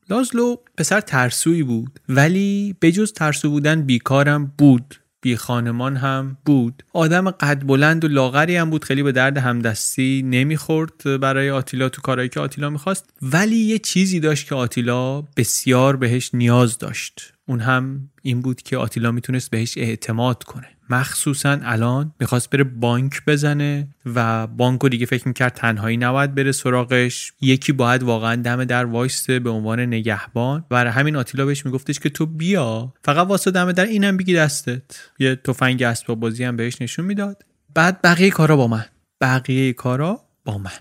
لازلو 0.09 0.55
پسر 0.77 1.01
ترسویی 1.01 1.63
بود 1.63 1.99
ولی 2.09 2.75
بجز 2.81 3.13
ترسو 3.13 3.49
بودن 3.49 3.81
بیکارم 3.81 4.53
بود 4.57 4.95
بی 5.21 5.35
خانمان 5.35 5.97
هم 5.97 6.37
بود. 6.45 6.83
آدم 6.93 7.31
قد 7.31 7.63
بلند 7.67 8.05
و 8.05 8.07
لاغری 8.07 8.55
هم 8.55 8.69
بود 8.69 8.85
خیلی 8.85 9.03
به 9.03 9.11
درد 9.11 9.37
همدستی 9.37 10.21
نمی‌خورد 10.25 11.19
برای 11.21 11.49
آتیلا 11.49 11.89
تو 11.89 12.01
کارهایی 12.01 12.29
که 12.29 12.39
آتیلا 12.39 12.69
می‌خواست. 12.69 13.09
ولی 13.21 13.55
یه 13.55 13.79
چیزی 13.79 14.19
داشت 14.19 14.47
که 14.47 14.55
آتیلا 14.55 15.21
بسیار 15.21 15.95
بهش 15.95 16.29
نیاز 16.33 16.77
داشت. 16.77 17.33
اون 17.47 17.59
هم 17.59 18.09
این 18.21 18.41
بود 18.41 18.61
که 18.61 18.77
آتیلا 18.77 19.11
می‌تونست 19.11 19.51
بهش 19.51 19.77
اعتماد 19.77 20.43
کنه. 20.43 20.67
مخصوصا 20.89 21.59
الان 21.63 22.13
می‌خواست 22.19 22.49
بره 22.49 22.63
بانک 22.63 23.21
بزنه 23.27 23.87
و 24.15 24.47
بانکو 24.47 24.89
دیگه 24.89 25.05
فکر 25.05 25.27
می‌کرد 25.27 25.53
تنهایی 25.53 25.97
نباید 25.97 26.35
بره 26.35 26.51
سراغش. 26.51 27.33
یکی 27.41 27.71
باید 27.71 28.03
واقعا 28.03 28.35
دم 28.35 28.63
در 28.63 28.85
وایسته 28.85 29.39
به 29.39 29.49
عنوان 29.49 29.79
نگهبان. 29.79 30.65
و 30.71 30.91
همین 30.91 31.15
آتیلا 31.15 31.45
بهش 31.45 31.65
میگفتش 31.65 31.99
که 31.99 32.09
تو 32.09 32.25
بیا 32.25 32.93
فقط 33.03 33.27
واسه 33.27 33.51
دم 33.51 33.71
در 33.71 33.85
اینم 33.85 34.17
بگی 34.17 34.33
دستت. 34.35 34.81
یه 35.19 35.35
تفنگ 35.35 35.83
اسباب 35.83 36.19
بازی 36.19 36.43
هم 36.43 36.57
بهش 36.57 36.81
نشون 36.81 37.05
می‌داد. 37.05 37.45
بعد 37.75 38.01
بقیه 38.01 38.29
کارا 38.29 38.55
با 38.55 38.67
من. 38.67 38.85
بقیه 39.21 39.73
کارا 39.73 40.21
با 40.45 40.57
من. 40.57 40.71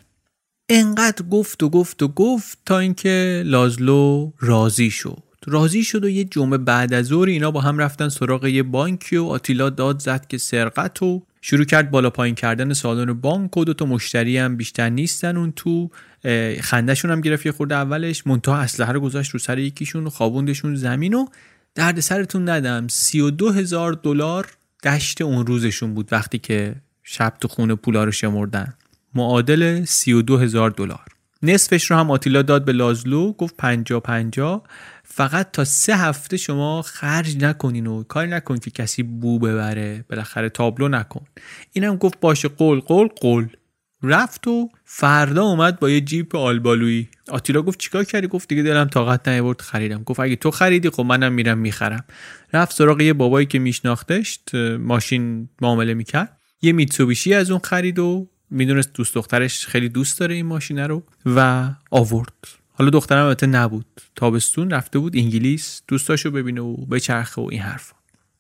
انقدر 0.69 1.23
گفت 1.23 1.63
و 1.63 1.69
گفت 1.69 2.03
و 2.03 2.09
گفت 2.09 2.59
تا 2.67 2.79
اینکه 2.79 3.43
لازلو 3.47 4.33
راضی 4.39 4.91
شد. 4.91 5.23
راضی 5.49 5.85
شد 5.85 6.05
و 6.05 6.09
یه 6.09 6.25
جمعه 6.25 6.59
بعد 6.59 6.95
از 6.95 7.07
ظهر 7.07 7.29
اینا 7.29 7.51
با 7.51 7.61
هم 7.61 7.79
رفتن 7.79 8.09
سراغ 8.09 8.47
یه 8.47 8.63
بانکی 8.63 9.17
و 9.17 9.25
آتیلا 9.25 9.71
داد 9.71 9.99
زد 9.99 10.27
که 10.27 10.39
سرقت 10.39 11.03
و 11.03 11.23
شروع 11.41 11.65
کرد 11.65 11.91
بالا 11.91 12.11
پایین 12.11 12.35
کردن 12.35 12.73
سالن 12.73 13.13
بانک 13.13 13.57
و 13.57 13.65
دو 13.65 13.75
تا 13.75 13.85
مشتری 13.85 14.39
هم 14.39 14.57
بیشتر 14.57 14.89
نیستن 14.89 15.37
اون 15.37 15.53
تو. 15.57 15.91
خندهشون 16.61 17.11
هم 17.11 17.21
گرفت 17.21 17.47
یه 17.47 17.53
خورده 17.53 17.75
اولش. 17.75 18.27
منتها 18.27 18.57
اسلحه 18.57 18.93
رو 18.93 19.01
گذاشت 19.01 19.31
رو 19.31 19.39
سر 19.39 19.59
یکیشون 19.59 20.07
و 20.07 20.11
خوابوندشون 20.11 20.75
زمین 20.75 21.15
و 21.15 21.27
درد 21.75 22.01
سرتون 22.01 22.49
ندم. 22.49 22.89
32 22.89 23.53
هزار 23.53 23.93
دلار 23.93 24.47
دشت 24.85 25.23
اون 25.23 25.47
روزشون 25.47 25.95
بود 25.95 26.13
وقتی 26.13 26.39
که 26.39 26.75
شب 27.03 27.35
تو 27.41 27.49
خونه 27.49 27.75
پولا 27.75 28.05
رو 28.05 28.13
شمردن. 28.13 28.75
معادل 29.15 29.85
32 29.85 30.37
هزار 30.37 30.71
دلار. 30.71 31.18
نصفش 31.43 31.91
رو 31.91 31.97
هم 31.97 32.11
آتیلا 32.11 32.43
داد 32.43 32.65
به 32.65 32.73
لازلو 32.73 33.33
گفت 33.33 33.57
50 33.57 34.01
50 34.01 34.63
فقط 35.05 35.51
تا 35.53 35.65
سه 35.65 35.97
هفته 35.97 36.37
شما 36.37 36.83
خرج 36.83 37.45
نکنین 37.45 37.87
و 37.87 38.03
کاری 38.03 38.31
نکن 38.31 38.59
که 38.59 38.71
کسی 38.71 39.03
بو 39.03 39.39
ببره. 39.39 40.05
بالاخره 40.11 40.49
تابلو 40.49 40.89
نکن. 40.89 41.27
اینم 41.73 41.97
گفت 41.97 42.21
باشه 42.21 42.49
قول 42.49 42.81
قول 42.81 43.09
قول. 43.09 43.49
رفت 44.03 44.47
و 44.47 44.69
فردا 44.85 45.43
اومد 45.43 45.79
با 45.79 45.91
یه 45.91 46.01
جیپ 46.01 46.37
آلبالویی. 46.37 47.09
آتیلا 47.29 47.63
گفت 47.63 47.79
چیکار 47.79 48.05
کردی؟ 48.05 48.27
گفت 48.27 48.49
دیگه 48.49 48.63
دلم 48.63 48.89
طاقت 48.89 49.29
نیاورد 49.29 49.61
خریدم. 49.61 50.03
گفت 50.03 50.21
اگه 50.21 50.37
تو 50.37 50.51
خریدی 50.51 50.91
خب 50.91 51.03
منم 51.03 51.33
میرم 51.33 51.59
می‌خرم. 51.59 52.05
رفت 52.53 52.77
سراغ 52.77 53.01
یه 53.01 53.13
بابایی 53.13 53.47
که 53.47 53.59
میشناختش 53.59 54.39
ماشین 54.79 55.49
معامله 55.63 55.95
می‌کرد. 55.95 56.39
یه 56.63 56.73
میتسوبیشی 56.73 57.35
از 57.35 57.51
اون 57.51 57.61
خرید 57.61 57.99
و 57.99 58.29
می‌دونست 58.51 58.93
دوست 58.93 59.15
دخترش 59.15 59.67
خیلی 59.67 59.89
دوست 59.89 60.21
داره 60.21 60.35
این 60.35 60.47
ماشینه 60.47 60.87
رو 60.87 61.03
و 61.27 61.71
آورد. 61.91 62.33
حالا 62.73 62.91
دخترم 62.91 63.25
البته 63.25 63.47
نبود. 63.47 64.01
تابستون 64.17 64.71
رفته 64.71 64.99
بود 64.99 65.17
انگلیس 65.17 65.83
دوستاشو 65.89 66.31
ببینه 66.31 66.61
و 66.61 66.77
بچرخه 66.77 67.43
و 67.43 67.49
این 67.51 67.61
حرفا. 67.61 67.97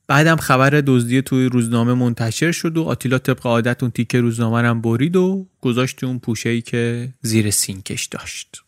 بعدم 0.07 0.37
خبر 0.37 0.71
دزدی 0.71 1.23
توی 1.23 1.47
روزنامه 1.47 1.95
منتشر 1.95 2.53
شد 2.53 2.77
و 2.77 2.85
آتیلا 2.85 3.19
طبق 3.19 3.47
عادت 3.47 3.83
اون 3.83 3.91
تیکه 3.91 4.21
روزنامه 4.21 4.75
برید 4.75 5.17
و 5.17 5.47
گذاشت 5.61 6.05
اون 6.05 6.19
پوشه 6.19 6.49
ای 6.49 6.61
که 6.61 7.15
زیر 7.23 7.51
سینکش 7.51 8.07
داشت. 8.07 8.63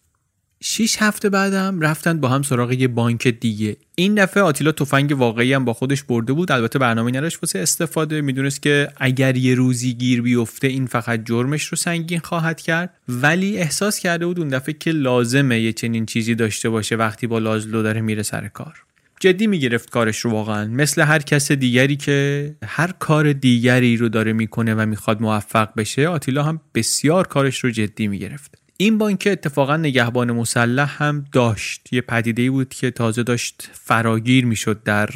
شیش 0.62 0.96
هفته 1.00 1.30
بعدم 1.30 1.80
رفتن 1.80 2.20
با 2.20 2.28
هم 2.28 2.42
سراغ 2.42 2.72
یه 2.72 2.88
بانک 2.88 3.28
دیگه. 3.28 3.76
این 3.94 4.14
دفعه 4.14 4.42
آتیلا 4.42 4.72
تفنگ 4.72 5.18
واقعی 5.18 5.52
هم 5.52 5.64
با 5.64 5.72
خودش 5.72 6.02
برده 6.02 6.32
بود. 6.32 6.52
البته 6.52 6.78
برنامه 6.78 7.10
نداشت 7.10 7.38
واسه 7.42 7.58
استفاده. 7.58 8.20
می‌دونست 8.20 8.62
که 8.62 8.88
اگر 8.96 9.36
یه 9.36 9.54
روزی 9.54 9.94
گیر 9.94 10.22
بیفته 10.22 10.66
این 10.66 10.86
فقط 10.86 11.24
جرمش 11.24 11.64
رو 11.64 11.76
سنگین 11.76 12.18
خواهد 12.18 12.60
کرد. 12.60 12.94
ولی 13.08 13.58
احساس 13.58 13.98
کرده 13.98 14.26
بود 14.26 14.38
اون 14.38 14.48
دفعه 14.48 14.74
که 14.78 14.90
لازمه 14.90 15.60
یه 15.60 15.72
چنین 15.72 16.06
چیزی 16.06 16.34
داشته 16.34 16.68
باشه 16.68 16.96
وقتی 16.96 17.26
با 17.26 17.38
لازلو 17.38 17.82
داره 17.82 18.00
میره 18.00 18.22
سر 18.22 18.48
کار. 18.48 18.74
جدی 19.20 19.46
می‌گرفت 19.46 19.90
کارش 19.90 20.18
رو 20.18 20.30
واقعا. 20.30 20.68
مثل 20.68 21.02
هر 21.02 21.18
کس 21.18 21.52
دیگری 21.52 21.96
که 21.96 22.54
هر 22.64 22.92
کار 22.98 23.32
دیگری 23.32 23.96
رو 23.96 24.08
داره 24.08 24.32
می‌کنه 24.32 24.74
و 24.74 24.86
می‌خواد 24.86 25.22
موفق 25.22 25.68
بشه 25.76 26.08
آتیلا 26.08 26.42
هم 26.42 26.60
بسیار 26.74 27.26
کارش 27.26 27.58
رو 27.58 27.70
جدی 27.70 28.08
می‌گرفت. 28.08 28.59
این 28.80 28.98
بانک 28.98 29.28
اتفاقا 29.30 29.76
نگهبان 29.76 30.32
مسلح 30.32 31.02
هم 31.02 31.24
داشت. 31.32 31.92
یه 31.92 32.00
پدیده 32.00 32.50
بود 32.50 32.68
که 32.68 32.90
تازه 32.90 33.22
داشت 33.22 33.70
فراگیر 33.72 34.46
می‌شد 34.46 34.82
در 34.82 35.08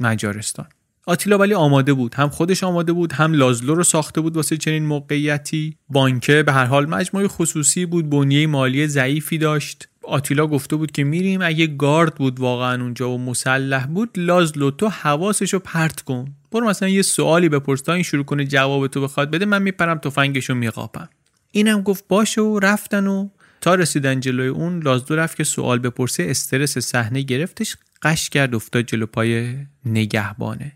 مجارستان. 0.00 0.66
آتیلا 1.06 1.38
ولی 1.38 1.54
آماده 1.54 1.92
بود. 1.92 2.14
هم 2.14 2.28
خودش 2.28 2.64
آماده 2.64 2.92
بود 2.92 3.12
هم 3.12 3.32
لازلو 3.32 3.74
رو 3.74 3.82
ساخته 3.82 4.20
بود 4.20 4.36
واسه 4.36 4.56
چنین 4.56 4.86
موقعیتی. 4.86 5.76
بانکه 5.88 6.42
به 6.42 6.52
هر 6.52 6.64
حال 6.64 6.86
مجموعه 6.86 7.28
خصوصی 7.28 7.86
بود 7.86 8.10
بنیه 8.10 8.46
مالی 8.46 8.86
ضعیفی 8.86 9.38
داشت. 9.38 9.88
آتیلا 10.02 10.46
گفته 10.46 10.76
بود 10.76 10.92
که 10.92 11.04
میریم 11.04 11.40
اگه 11.42 11.66
گارد 11.66 12.14
بود 12.14 12.40
واقعا 12.40 12.82
اونجا 12.82 13.10
و 13.10 13.18
مسلح 13.18 13.86
بود 13.86 14.10
لازلو 14.16 14.70
تو 14.70 14.88
حواسشو 14.88 15.58
پرت 15.58 16.00
کن. 16.00 16.24
برو 16.52 16.66
مثلا 16.66 16.88
یه 16.88 17.02
سوالی 17.02 17.48
بپرس 17.48 17.80
تا 17.80 17.92
این 17.92 18.02
شروع 18.02 18.24
کنه 18.24 18.44
جواب 18.44 18.86
تو 18.86 19.00
بخواد 19.00 19.30
بده 19.30 19.44
من 19.44 19.62
میپرم 19.62 19.98
تفنگشو 19.98 20.54
میقاپم. 20.54 21.08
اینم 21.52 21.82
گفت 21.82 22.04
باشه 22.08 22.40
و 22.40 22.58
رفتن 22.58 23.06
و 23.06 23.28
تا 23.60 23.74
رسیدن 23.74 24.20
جلوی 24.20 24.48
اون 24.48 24.82
لازدو 24.82 25.16
رفت 25.16 25.36
که 25.36 25.44
سوال 25.44 25.78
بپرسه 25.78 26.26
استرس 26.28 26.78
صحنه 26.78 27.22
گرفتش 27.22 27.76
قش 28.02 28.30
کرد 28.30 28.54
افتاد 28.54 28.84
جلو 28.84 29.06
پای 29.06 29.56
نگهبانه. 29.84 30.72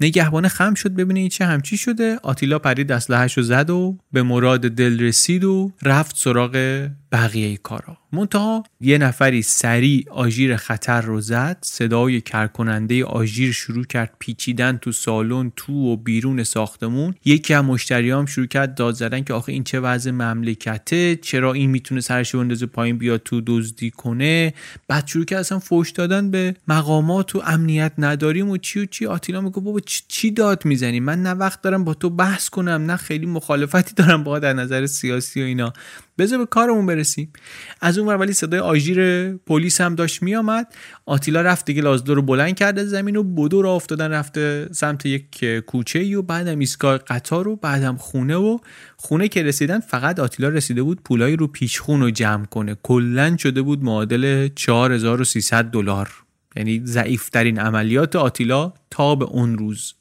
نگهبانه 0.00 0.48
خم 0.48 0.74
شد 0.74 0.90
ببینه 0.90 1.20
این 1.20 1.28
چه 1.28 1.44
همچی 1.44 1.76
شده. 1.76 2.18
آتیلا 2.22 2.58
پرید 2.58 2.92
اسلحه‌شو 2.92 3.42
زد 3.42 3.70
و 3.70 3.98
به 4.12 4.22
مراد 4.22 4.60
دل 4.60 5.00
رسید 5.00 5.44
و 5.44 5.72
رفت 5.82 6.16
سراغ 6.16 6.88
بقیه 7.12 7.56
کارا. 7.56 7.98
منتها 8.12 8.64
یه 8.80 8.98
نفری 8.98 9.42
سریع 9.42 10.06
آژیر 10.10 10.56
خطر 10.56 11.00
رو 11.00 11.20
زد 11.20 11.58
صدای 11.62 12.20
کرکننده 12.20 13.04
آژیر 13.04 13.52
شروع 13.52 13.84
کرد 13.84 14.14
پیچیدن 14.18 14.76
تو 14.76 14.92
سالن 14.92 15.52
تو 15.56 15.72
و 15.72 15.96
بیرون 15.96 16.44
ساختمون. 16.44 17.14
یکی 17.24 17.54
از 17.54 17.64
مشتریام 17.64 18.26
شروع 18.26 18.46
کرد 18.46 18.74
داد 18.74 18.94
زدن 18.94 19.24
که 19.24 19.34
آخه 19.34 19.52
این 19.52 19.64
چه 19.64 19.80
وضع 19.80 20.10
مملکته؟ 20.10 21.16
چرا 21.16 21.52
این 21.52 21.70
می‌تونه 21.70 22.00
سرش 22.00 22.34
بندازه 22.34 22.66
پایین 22.66 22.98
بیاد 22.98 23.22
تو 23.22 23.42
دزدی 23.46 23.90
کنه؟ 23.90 24.54
بعد 24.88 25.06
شروع 25.06 25.24
کرد 25.24 25.38
اصلا 25.38 25.58
فوش 25.58 25.90
دادن 25.90 26.30
به 26.30 26.54
مقامات 26.68 27.36
و 27.36 27.42
امنیت 27.46 27.92
نداریم 27.98 28.50
و 28.50 28.56
چی 28.56 28.80
و 28.80 28.86
چی. 28.86 29.06
آتیلا 29.06 29.40
میگه 29.40 29.60
بابا 29.60 29.80
چی 30.08 30.30
داد 30.30 30.64
می‌زنی؟ 30.64 31.00
من 31.00 31.22
نه 31.22 31.30
وقت 31.30 31.62
دارم 31.62 31.84
با 31.84 31.94
تو 31.94 32.10
بحث 32.10 32.48
کنم 32.48 32.84
نه 32.90 32.96
خیلی 32.96 33.26
مخالفتی 33.26 33.94
دارم 33.94 34.24
با 34.24 34.38
در 34.38 34.52
نظر 34.52 34.86
سیاسی 34.86 35.42
و 35.42 35.44
اینا. 35.44 35.72
بذار 36.18 36.38
به 36.38 36.46
کارمون 36.46 36.86
برسیم. 36.86 37.32
از 37.80 37.98
اون 37.98 38.14
ولی 38.14 38.32
صدای 38.32 38.60
آژیر 38.60 39.30
پلیس 39.36 39.80
هم 39.80 39.94
داشت 39.94 40.22
میآمد. 40.22 40.74
آتیلا 41.06 41.40
رفت 41.42 41.66
دیگه 41.66 41.82
لازدو 41.82 42.14
رو 42.14 42.22
بلند 42.22 42.54
کرده 42.54 42.84
زمین 42.84 43.16
و 43.16 43.22
بدو 43.22 43.62
را 43.62 43.72
افتادن 43.72 44.10
رفته 44.10 44.68
سمت 44.72 45.06
یک 45.06 45.44
کوچه 45.44 45.98
ای 45.98 46.14
و 46.14 46.22
بعدم 46.22 46.58
ایستگاه 46.58 46.98
قطار 46.98 47.48
و 47.48 47.56
بعدم 47.56 47.96
خونه 47.96 48.36
و 48.36 48.58
خونه 48.96 49.28
که 49.28 49.42
رسیدن 49.42 49.80
فقط 49.80 50.20
آتیلا 50.20 50.48
رسیده 50.48 50.82
بود 50.82 51.02
پولای 51.02 51.36
رو 51.36 51.46
پیشخون 51.46 52.00
رو 52.00 52.10
جمع 52.10 52.44
کنه. 52.44 52.76
کلا 52.82 53.36
شده 53.36 53.62
بود 53.62 53.84
معادل 53.84 54.48
4300 54.48 55.64
دلار. 55.64 56.10
یعنی 56.56 56.82
ضعیفترین 56.84 57.58
عملیات 57.58 58.16
آتیلا 58.16 58.72
تا 58.90 59.14
به 59.14 59.24
اون 59.24 59.58
روز. 59.58 59.94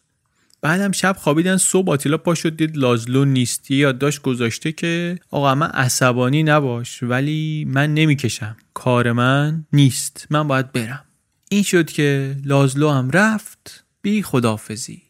بعدم 0.66 0.92
شب 0.92 1.16
خوابیدن 1.20 1.58
صبح 1.58 1.92
آتیلا 1.92 2.18
پا 2.18 2.36
شد 2.36 2.58
دید 2.58 2.78
لازلو 2.78 3.26
نیستی 3.26 3.76
یادداشت 3.76 4.22
گذاشته 4.22 4.72
که 4.72 5.20
آقا 5.32 5.56
من 5.56 5.68
عصبانی 5.68 6.44
نباش 6.44 7.04
ولی 7.04 7.66
من 7.68 7.94
نمی‌کشم. 7.94 8.58
کار 8.74 9.12
من 9.12 9.66
نیست. 9.74 10.28
من 10.30 10.48
باید 10.48 10.72
برم. 10.72 11.06
این 11.50 11.64
شد 11.64 11.92
که 11.92 12.36
لازلو 12.46 12.90
هم 12.90 13.12
رفت 13.12 13.84
بی 14.02 14.24
خدافزی 14.24 15.02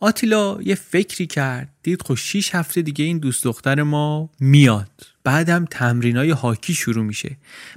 آتیلا 0.00 0.58
یه 0.62 0.74
فکری 0.74 1.26
کرد 1.26 1.68
دید 1.82 2.02
خب 2.02 2.14
6 2.14 2.54
هفته 2.54 2.82
دیگه 2.82 3.04
این 3.04 3.18
دوست 3.18 3.44
دختر 3.44 3.82
ما 3.82 4.30
میاد. 4.40 4.90
بعدم 5.24 5.64
تمرینای 5.70 6.30
هاکی 6.30 6.74
شروع 6.74 7.04
میشه. 7.04 7.36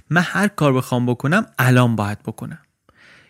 من 0.10 0.22
هر 0.26 0.48
کار 0.48 0.74
بخوام 0.74 1.06
بکنم 1.06 1.46
الان 1.60 1.96
باید 1.96 2.24
بکنم. 2.24 2.60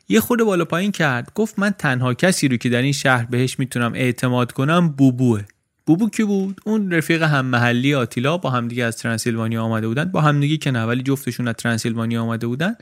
یه 0.10 0.20
خود 0.20 0.40
بالا 0.40 0.66
پایین 0.66 0.92
کرد. 0.92 1.32
گفت 1.36 1.60
من 1.60 1.70
تنها 1.70 2.14
کسی 2.14 2.48
رو 2.48 2.58
که 2.58 2.70
در 2.70 2.82
این 2.82 2.94
شهر 2.94 3.26
بهش 3.26 3.60
می‌تونم 3.60 3.94
اعتماد 3.94 4.52
کنم 4.52 4.90
بوبوه. 4.90 5.42
بوبو 5.86 6.10
کی 6.10 6.24
بود؟ 6.24 6.62
اون 6.66 6.92
رفیق 6.92 7.24
هم 7.24 7.46
محلی 7.46 7.96
آتیلا 7.96 8.38
با 8.38 8.50
همدیگه 8.50 8.84
از 8.84 8.98
ترانسیلوانیا 8.98 9.64
آمده 9.64 9.88
بودن. 9.88 10.06
با 10.06 10.22
همدیگه 10.22 10.58
که 10.58 10.72
نه 10.72 10.96
جفتشون 10.96 11.48
از 11.48 11.56
ترانسیلوانیا 11.56 12.24
آمده 12.24 12.48
بودن. 12.48 12.76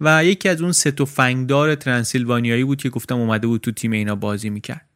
و 0.00 0.24
یکی 0.24 0.48
از 0.48 0.62
اون 0.62 0.72
سه 0.72 0.90
فنگدار 0.90 1.74
ترانسیلوانیایی 1.74 2.64
بود 2.64 2.82
که 2.82 2.88
گفتم 2.88 3.16
اومده 3.16 3.46
بود 3.46 3.60
تو 3.60 3.70
تیم 3.70 3.92
اینا 3.92 4.14
بازی 4.14 4.50
می‌کرد. 4.50 4.86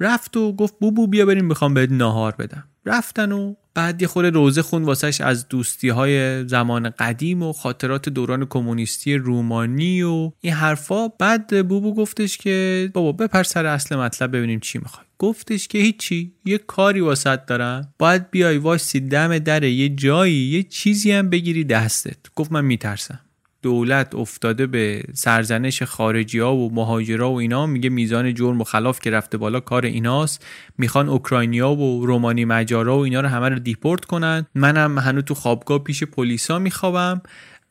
رفت 0.00 0.36
و 0.36 0.52
گفت 0.52 0.74
بوبو 0.80 1.06
بیا 1.06 1.26
بریم 1.26 1.44
می‌خوام 1.44 1.74
بهت 1.74 1.90
ناهار 1.90 2.34
بدم. 2.38 2.64
رفتن 2.86 3.32
و 3.32 3.54
بعد 3.74 4.02
یه 4.02 4.08
خورده 4.08 4.30
روزه 4.30 4.62
خون 4.62 4.82
واسش 4.82 5.20
از 5.20 5.48
دوستی 5.48 5.88
های 5.88 6.48
زمان 6.48 6.90
قدیم 6.90 7.42
و 7.42 7.52
خاطرات 7.52 8.08
دوران 8.08 8.46
کمونیستی 8.46 9.14
رومانی 9.14 10.02
و 10.02 10.32
این 10.40 10.52
حرفا. 10.52 11.08
بعد 11.08 11.68
بوبو 11.68 11.94
گفتش 11.94 12.38
که 12.38 12.90
بابا 12.94 13.12
بپر 13.12 13.42
سر 13.42 13.66
اصل 13.66 13.96
مطلب 13.96 14.36
ببینیم 14.36 14.60
چی 14.60 14.78
می‌خوای. 14.78 15.04
گفتش 15.18 15.68
که 15.68 15.78
هیچی 15.78 16.32
یه 16.44 16.58
کاری 16.58 17.00
واسط 17.00 17.46
دارم. 17.46 17.94
باید 17.98 18.30
بیای 18.30 18.58
وایسی 18.58 19.00
دم 19.00 19.38
در 19.38 19.62
یه 19.62 19.88
جایی 19.88 20.34
یه 20.34 20.62
چیزی 20.62 21.12
هم 21.12 21.30
بگیری 21.30 21.64
دستت. 21.64 22.16
گفت 22.34 22.52
من 22.52 22.64
میترسم. 22.64 23.20
دولت 23.64 24.14
افتاده 24.14 24.66
به 24.66 25.02
سرزنش 25.12 25.82
خارجی 25.82 26.38
ها 26.38 26.56
و 26.56 26.74
مهاجرا 26.74 27.30
و 27.30 27.38
اینا 27.38 27.66
میگه 27.66 27.90
میزان 27.90 28.34
جرم 28.34 28.60
و 28.60 28.64
خلاف 28.64 29.00
که 29.00 29.10
رفته 29.10 29.38
بالا 29.38 29.60
کار 29.60 29.84
ایناست. 29.84 30.46
می‌خوان 30.78 31.08
اوکراینیا 31.08 31.70
و 31.70 32.06
رومانی 32.06 32.44
مجارا 32.44 32.98
و 32.98 33.00
اینا 33.00 33.20
رو 33.20 33.28
همه 33.28 33.48
رو 33.48 33.58
دیپورت 33.58 34.04
کنن. 34.04 34.46
منم 34.54 34.98
هنوز 34.98 35.24
تو 35.24 35.34
خوابگاه 35.34 35.78
پیش 35.78 36.02
پلیسا 36.02 36.58
میخوابم. 36.58 37.22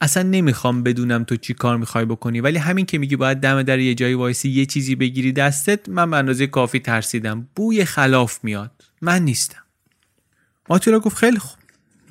اصلا 0.02 0.24
نمی‌خوام 0.24 0.84
بدونم 0.84 1.24
تو 1.24 1.36
چی 1.36 1.54
کار 1.54 1.78
می‌خوای 1.78 2.06
بکنی. 2.06 2.42
ولی 2.42 2.58
همین 2.58 2.86
که 2.86 2.98
میگی 2.98 3.16
باید 3.16 3.38
دم 3.38 3.64
در 3.64 3.80
یه 3.80 3.96
جایی 3.96 4.14
وایسی 4.14 4.50
یه 4.50 4.66
چیزی 4.66 4.96
بگیری 4.96 5.32
دستت 5.32 5.90
من 5.90 6.12
به 6.12 6.18
اندازه 6.18 6.48
کافی 6.48 6.80
ترسیدم. 6.80 7.48
بوی 7.56 7.86
خلاف 7.86 8.40
میاد. 8.44 8.72
من 9.02 9.22
نیستم. 9.22 9.64
آتیلا 10.70 11.00
گفت 11.00 11.18
خیلی 11.18 11.40
خوب. 11.40 11.60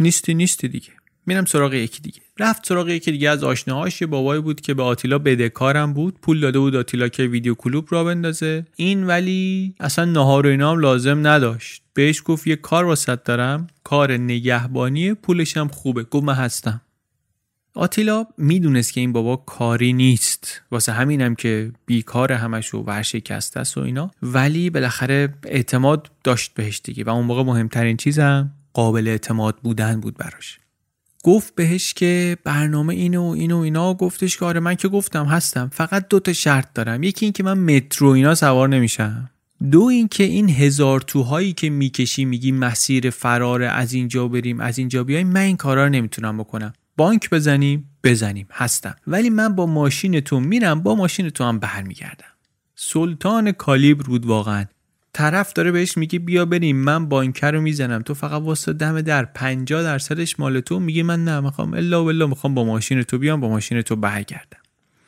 نیستی 0.00 0.34
نیستی 0.34 0.68
دیگه. 0.68 0.88
میرم 1.26 1.44
سراغ 1.44 1.74
یکی 1.74 2.02
دیگه. 2.02 2.20
رفت 2.38 2.66
سراغ 2.66 2.88
یکی 2.88 3.12
دیگه 3.12 3.30
از 3.30 3.44
آشناهاش. 3.44 4.00
یه 4.00 4.06
بابایی 4.06 4.40
بود 4.40 4.60
که 4.60 4.74
به 4.74 4.82
آتیلا 4.82 5.18
بدهکارم 5.18 5.92
بود. 5.92 6.20
پول 6.22 6.40
داده 6.40 6.58
بود 6.58 6.76
آتیلا 6.76 7.08
که 7.08 7.22
ویدیو 7.22 7.54
کلوب 7.54 7.86
را 7.90 8.04
بندازه. 8.04 8.66
این 8.76 9.06
ولی 9.06 9.74
اصلا 9.80 10.04
نهار 10.04 10.46
و 10.46 10.50
اینا 10.50 10.74
لازم 10.74 11.26
نداشت. 11.26 11.82
بهش 11.94 12.22
گفت 12.24 12.46
یه 12.46 12.56
کار 12.56 12.84
واسط 12.84 13.22
دارم. 13.24 13.66
کار 13.84 14.12
نگهبانی 14.12 15.14
پولش 15.14 15.56
هم 15.56 15.68
خوبه. 15.68 16.02
گفت 16.02 16.24
من 16.24 16.34
هستم. 16.34 16.80
آتیلا 17.74 18.26
می‌دونست 18.38 18.92
که 18.92 19.00
این 19.00 19.12
بابا 19.12 19.36
کاری 19.36 19.92
نیست. 19.92 20.62
واسه 20.70 20.92
همینم 20.92 21.34
که 21.34 21.72
بیکار 21.86 22.32
همش 22.32 22.74
و 22.74 22.78
ورشکسته 22.78 23.60
است 23.60 23.78
و 23.78 23.80
اینا. 23.80 24.10
ولی 24.22 24.70
بالاخره 24.70 25.34
اعتماد 25.44 26.10
داشت 26.24 26.54
بهش 26.54 26.80
دیگه. 26.84 27.04
و 27.04 27.10
اون 27.10 27.26
موقع 27.26 27.42
مهمترین 27.42 27.96
چیزم 27.96 28.50
قابل 28.72 29.08
اعتماد 29.08 29.56
بودن 29.62 30.00
بود 30.00 30.16
براش. 30.16 30.58
گفت 31.22 31.54
بهش 31.54 31.94
که 31.94 32.36
برنامه 32.44 32.94
اینو 32.94 33.22
و 33.22 33.30
اینو 33.30 33.58
اینا 33.58 33.94
گفتش 33.94 34.36
که 34.36 34.44
آره 34.44 34.60
من 34.60 34.74
که 34.74 34.88
گفتم 34.88 35.24
هستم. 35.24 35.70
فقط 35.72 36.08
دو 36.08 36.20
تا 36.20 36.32
شرط 36.32 36.72
دارم. 36.74 37.02
یکی 37.02 37.26
این 37.26 37.32
که 37.32 37.42
من 37.42 37.58
مترو 37.58 38.08
اینا 38.08 38.34
سوار 38.34 38.68
نمیشم. 38.68 39.30
دو 39.70 39.82
اینکه 39.82 40.24
این 40.24 40.50
هزار 40.50 41.00
توهایی 41.00 41.52
که 41.52 41.70
می‌کشی 41.70 42.24
میگی 42.24 42.52
مسیر 42.52 43.10
فرار 43.10 43.62
از 43.62 43.92
اینجا 43.92 44.28
بریم 44.28 44.60
از 44.60 44.78
اینجا 44.78 45.04
بیایم 45.04 45.26
من 45.26 45.40
این 45.40 45.56
کارا 45.56 45.84
رو 45.84 45.90
نمی‌تونم 45.90 46.38
بکنم. 46.38 46.72
بانک 46.96 47.30
بزنیم 47.30 47.88
بزنیم. 48.04 48.46
هستم. 48.52 48.94
ولی 49.06 49.30
من 49.30 49.54
با 49.54 49.66
ماشین 49.66 50.20
تو 50.20 50.40
میرم 50.40 50.80
با 50.80 50.94
ماشین 50.94 51.30
تو 51.30 51.44
هم 51.44 51.58
برمیگردم. 51.58 52.32
سلطان 52.74 53.52
کالیبر 53.52 54.02
بود 54.02 54.26
واقعا. 54.26 54.64
طرف 55.12 55.52
داره 55.52 55.72
بهش 55.72 55.98
میگه 55.98 56.18
بیا 56.18 56.44
بریم 56.44 56.76
من 56.76 57.08
بانکر 57.08 57.50
رو 57.50 57.60
می‌زنم. 57.60 58.02
تو 58.02 58.14
فقط 58.14 58.42
واسه 58.42 58.72
دم 58.72 59.00
در 59.00 59.24
50 59.24 59.82
درصدش 59.82 60.40
مال 60.40 60.60
تو. 60.60 60.80
میگه 60.80 61.02
من 61.02 61.24
نه 61.24 61.40
می‌خوام 61.40 61.74
الا 61.74 62.02
بالله 62.04 62.26
می‌خوام 62.26 62.54
با 62.54 62.64
ماشین 62.64 63.02
تو 63.02 63.18
بیام 63.18 63.40
با 63.40 63.48
ماشین 63.48 63.82
تو 63.82 63.96
برگردم. 63.96 64.61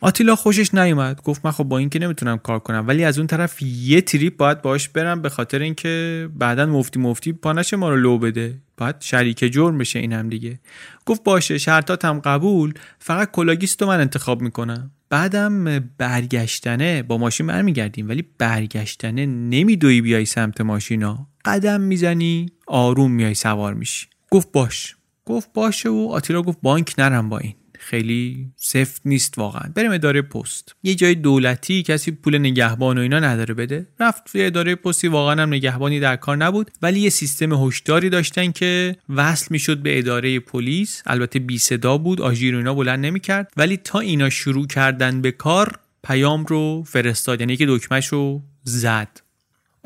آتیلا 0.04 0.36
خوشش 0.36 0.74
نیومد. 0.74 1.22
گفت 1.22 1.44
من 1.44 1.50
خب 1.50 1.64
با 1.64 1.78
این 1.78 1.90
که 1.90 1.98
نمی‌تونم 1.98 2.38
کار 2.38 2.58
کنم 2.58 2.84
ولی 2.88 3.04
از 3.04 3.18
اون 3.18 3.26
طرف 3.26 3.62
یه 3.62 4.00
trip 4.00 4.36
باید 4.36 4.62
باش 4.62 4.88
برم 4.88 5.22
به 5.22 5.28
خاطر 5.28 5.58
اینکه 5.58 6.28
بعدا 6.34 6.66
مفتی 6.66 7.00
مفتی 7.00 7.32
پا 7.32 7.40
نشه 7.40 7.74
ما 7.74 7.90
رو 7.90 7.96
لو 7.96 8.18
بده. 8.18 8.58
باید 8.76 8.96
شریک 9.00 9.52
جرم 9.52 9.78
بشه 9.78 9.98
این 9.98 10.12
هم 10.12 10.28
دیگه. 10.28 10.60
گفت 11.06 11.24
باشه 11.24 11.58
شرطات 11.58 12.04
هم 12.04 12.18
قبول 12.18 12.74
فقط 12.98 13.30
کلاه‌گیست 13.30 13.82
رو 13.82 13.88
من 13.88 14.00
انتخاب 14.00 14.42
می‌کنم. 14.42 14.90
بعدم 15.10 15.80
برگشتنه 15.98 17.02
با 17.02 17.18
ماشین 17.18 17.46
برمیگردیم 17.46 18.08
ولی 18.08 18.24
برگشتنه 18.38 19.26
نمیدوی 19.26 20.00
بیای 20.00 20.24
سمت 20.24 20.60
ماشینا. 20.60 21.26
قدم 21.44 21.80
می‌زنی 21.80 22.46
آروم 22.66 23.10
میای 23.10 23.34
سوار 23.34 23.74
میشی. 23.74 24.06
گفت 24.30 24.52
باش. 24.52 24.96
گفت 25.24 25.52
باشه 25.54 25.88
و 25.88 26.08
آتیلا 26.12 26.42
گفت 26.42 26.58
بانک 26.62 26.94
نرم 26.98 27.28
با 27.28 27.38
این. 27.38 27.54
خیلی 27.84 28.46
سفت 28.56 29.02
نیست 29.04 29.38
واقعا. 29.38 29.72
بریم 29.74 29.92
اداره 29.92 30.22
پست. 30.22 30.74
یه 30.82 30.94
جای 30.94 31.14
دولتی 31.14 31.82
کسی 31.82 32.10
پول 32.10 32.38
نگهبان 32.38 32.98
و 32.98 33.00
اینا 33.00 33.20
نداره 33.20 33.54
بده. 33.54 33.86
رفت 34.00 34.24
توی 34.32 34.44
اداره 34.44 34.74
پستی 34.74 35.08
واقعا 35.08 35.42
هم 35.42 35.54
نگهبانی 35.54 36.00
در 36.00 36.16
کار 36.16 36.36
نبود. 36.36 36.70
ولی 36.82 37.00
یه 37.00 37.10
سیستم 37.10 37.66
هشداری 37.66 38.10
داشتن 38.10 38.52
که 38.52 38.96
وصل 39.08 39.46
می‌شد 39.50 39.78
به 39.78 39.98
اداره 39.98 40.40
پلیس. 40.40 41.02
البته 41.06 41.38
بی 41.38 41.58
صدا 41.58 41.98
بود 41.98 42.20
آژیر 42.20 42.56
اینا 42.56 42.74
بلند 42.74 43.06
نمی‌کرد. 43.06 43.52
ولی 43.56 43.76
تا 43.76 44.00
اینا 44.00 44.30
شروع 44.30 44.66
کردن 44.66 45.20
به 45.20 45.32
کار 45.32 45.78
پیام 46.04 46.46
رو 46.46 46.84
فرستاد. 46.86 47.40
یعنی 47.40 47.56
که 47.56 47.66
دکمهش 47.68 48.06
رو 48.06 48.42
زد. 48.62 49.23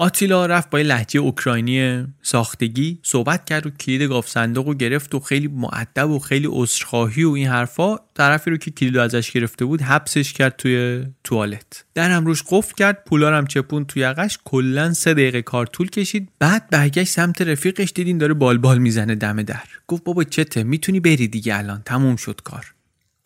آتیلا 0.00 0.46
رفت 0.46 0.70
با 0.70 0.78
لحجه 0.78 1.20
اوکراینی 1.20 2.06
ساختگی 2.22 2.98
صحبت 3.02 3.44
کرد 3.44 3.66
و 3.66 3.70
کلید 3.70 4.02
گاف 4.02 4.28
صندوق 4.28 4.66
رو 4.66 4.74
گرفت 4.74 5.14
و 5.14 5.20
خیلی 5.20 5.48
معدب 5.48 6.10
و 6.10 6.18
خیلی 6.18 6.48
عذرخواهی 6.50 7.24
و 7.24 7.30
این 7.30 7.46
حرفا 7.46 7.96
طرفی 8.14 8.50
رو 8.50 8.56
که 8.56 8.70
کلید 8.70 8.96
رو 8.96 9.02
ازش 9.02 9.30
گرفته 9.30 9.64
بود 9.64 9.82
حبسش 9.82 10.32
کرد 10.32 10.56
توی 10.56 11.04
توالت. 11.24 11.84
درم 11.94 12.26
روش 12.26 12.42
قفل 12.50 12.74
کرد 12.74 13.04
پولارم 13.04 13.46
چپون 13.46 13.84
توی 13.84 14.02
یقش 14.02 14.38
کلا 14.44 14.92
سه 14.92 15.14
دقیقه 15.14 15.42
کار 15.42 15.66
طول 15.66 15.90
کشید. 15.90 16.28
بعد 16.38 16.70
برگشت 16.70 17.12
سمت 17.12 17.42
رفیقش 17.42 17.92
دیدین 17.94 18.18
داره 18.18 18.34
بالبال 18.34 18.58
بال 18.58 18.78
می‌زنه 18.78 19.14
دم 19.14 19.42
در. 19.42 19.64
گفت 19.86 20.04
بابا 20.04 20.24
چته 20.24 20.62
می‌تونی 20.62 21.00
بری 21.00 21.28
دیگه 21.28 21.56
الان 21.56 21.82
تموم 21.84 22.16
شد 22.16 22.40
کار. 22.44 22.74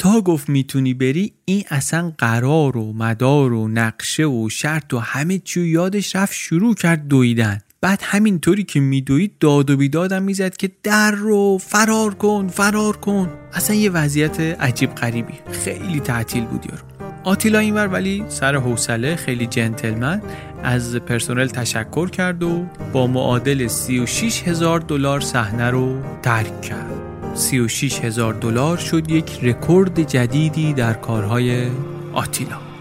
تا 0.02 0.20
گفت 0.20 0.48
می‌تونی 0.48 0.94
بری 0.94 1.32
این 1.44 1.64
اصلا 1.70 2.12
قرار 2.18 2.76
و 2.76 2.92
مدار 2.92 3.52
و 3.52 3.68
نقشه 3.68 4.24
و 4.24 4.48
شرط 4.48 4.94
و 4.94 4.98
همه 4.98 5.38
چی 5.38 5.60
یادش 5.60 6.16
رفت 6.16 6.34
شروع 6.34 6.74
کرد 6.74 7.08
دویدن. 7.08 7.58
بعد 7.80 8.00
همینطوری 8.02 8.64
که 8.64 8.80
میدوید 8.80 9.32
داد 9.40 9.70
و 9.70 9.76
بیدادم 9.76 10.22
می‌زد 10.22 10.56
که 10.56 10.70
در 10.82 11.10
رو 11.10 11.58
فرار 11.58 12.14
کن 12.14 12.48
فرار 12.48 12.96
کن. 12.96 13.28
اصلا 13.52 13.76
یه 13.76 13.90
وضعیت 13.90 14.40
عجیب 14.40 14.94
غریبی. 14.94 15.34
خیلی 15.50 16.00
تعطیل 16.00 16.44
بود 16.44 16.66
یارو. 16.66 17.12
آتیلا 17.24 17.58
اینور 17.58 17.86
ولی 17.86 18.24
سر 18.28 18.56
حوصله 18.56 19.16
خیلی 19.16 19.46
جنتلمن 19.46 20.22
از 20.62 20.96
پرسنل 20.96 21.46
تشکر 21.46 22.08
کرد 22.08 22.42
و 22.42 22.66
با 22.92 23.06
معادل 23.06 23.68
36 23.68 24.42
هزار 24.42 24.80
دلار 24.80 25.20
صحنه 25.20 25.70
رو 25.70 26.02
ترک 26.22 26.62
کرد. 26.62 27.11
36 27.34 28.00
هزار 28.00 28.34
دلار 28.34 28.76
شد 28.76 29.10
یک 29.10 29.38
رکورد 29.42 30.02
جدیدی 30.02 30.72
در 30.72 30.92
کارهای 30.92 31.66
آتیلا. 32.12 32.71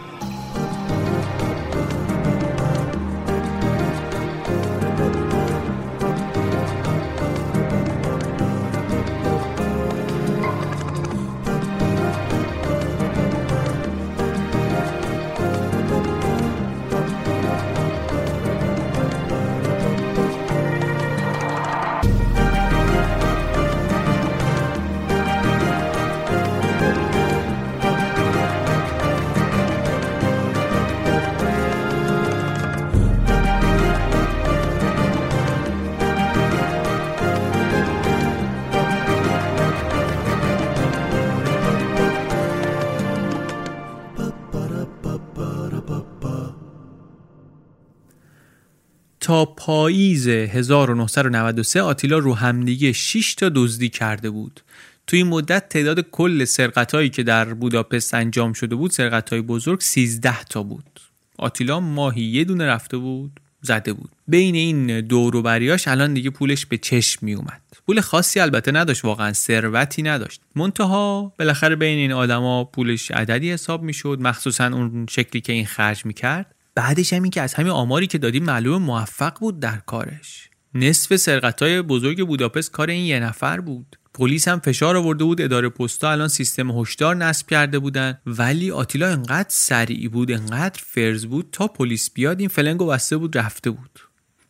پاییز 49.72 50.28
1993 50.28 51.82
آتیلا 51.82 52.17
رو 52.17 52.36
همدیگه 52.36 52.91
6 52.91 53.36
تا 53.36 53.51
دزدی 53.55 53.89
کرده 53.89 54.30
بود. 54.30 54.61
توی 55.07 55.19
این 55.19 55.28
مدت 55.28 55.69
تعداد 55.69 56.01
کل 56.11 56.45
سرقتایی 56.45 57.09
که 57.09 57.24
در 57.24 57.53
بوداپست 57.53 58.13
انجام 58.13 58.53
شده 58.53 58.76
بود 58.76 58.91
سرقتای 58.91 59.41
بزرگ 59.41 59.82
13 59.82 60.43
تا 60.43 60.63
بود. 60.63 60.99
آتیلا 61.38 61.80
ماهی 61.80 62.24
یه 62.24 62.43
دونه 62.43 62.65
رفته 62.65 62.97
بود 62.97 63.32
زده 63.61 63.93
بود. 63.93 64.09
بین 64.28 64.55
این 64.55 65.01
دور 65.01 65.41
بریاش 65.41 65.88
الان 65.88 66.13
دیگه 66.13 66.30
پولش 66.30 66.65
به 66.65 66.78
چشم 66.78 67.26
می 67.26 67.34
اومد 67.34 67.61
پول 67.88 68.01
خاصی 68.01 68.39
البته 68.39 68.72
نداشت 68.72 69.05
واقعا 69.05 69.34
ثروتی 69.34 70.03
نداشت. 70.03 70.41
منتها 70.55 71.34
بالاخره 71.39 71.76
بین 71.76 71.97
این 71.97 72.11
آدما 72.11 72.63
پولش 72.63 73.11
عددی 73.11 73.51
حساب 73.51 73.84
می‌شد. 73.84 74.17
مخصوصا 74.22 74.65
اون 74.65 75.05
شکلی 75.09 75.41
که 75.41 75.53
این 75.53 75.65
خرج 75.65 76.05
می‌کرد. 76.05 76.55
بعدش 76.76 77.13
هم 77.13 77.24
این 77.24 77.32
که 77.32 77.41
از 77.41 77.53
همین 77.53 77.72
آماری 77.72 78.07
که 78.07 78.17
دادیم 78.17 78.43
معلوم 78.43 78.82
موفق 78.82 79.39
بود 79.39 79.59
در 79.59 79.78
کارش. 79.78 80.49
نصف 80.74 81.15
سرقتای 81.15 81.82
بزرگ 81.82 82.28
بوداپست 82.28 82.72
کار 82.72 82.89
این 82.89 83.05
یه 83.05 83.19
نفر 83.19 83.59
بود. 83.59 83.95
پلیس 84.13 84.47
هم 84.47 84.59
فشار 84.59 84.97
آورده 84.97 85.24
بود 85.24 85.41
اداره 85.41 85.69
پستا 85.69 86.11
الان 86.11 86.28
سیستم 86.28 86.72
هشدار 86.72 87.15
نصب 87.15 87.47
کرده 87.47 87.80
بودن. 87.80 88.17
ولی 88.26 88.72
آتیلا 88.72 89.07
انقدر 89.07 89.49
سریع 89.49 90.09
بود 90.09 90.32
انقدر 90.32 90.82
فرز 90.86 91.26
بود 91.26 91.49
تا 91.51 91.67
پلیس 91.67 92.09
بیاد 92.09 92.39
این 92.39 92.49
فلنگو 92.49 92.86
بسته 92.86 93.17
بود 93.17 93.38
رفته 93.38 93.69
بود. 93.69 93.99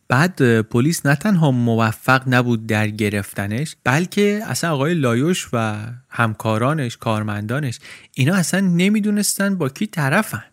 بعد 0.08 0.60
پلیس 0.60 1.06
نه 1.06 1.14
تنها 1.14 1.50
موفق 1.50 2.22
نبود 2.26 2.66
در 2.66 2.88
گرفتنش 2.88 3.76
بلکه 3.84 4.40
اصلا 4.46 4.72
آقای 4.72 4.94
لایوش 4.94 5.48
و 5.52 5.76
همکارانش 6.08 6.96
کارمندانش 6.96 7.78
اینا 8.14 8.34
اصلا 8.34 8.60
نمی‌دونستن 8.60 9.58
با 9.58 9.68
کی 9.68 9.86
طرفن. 9.86 10.44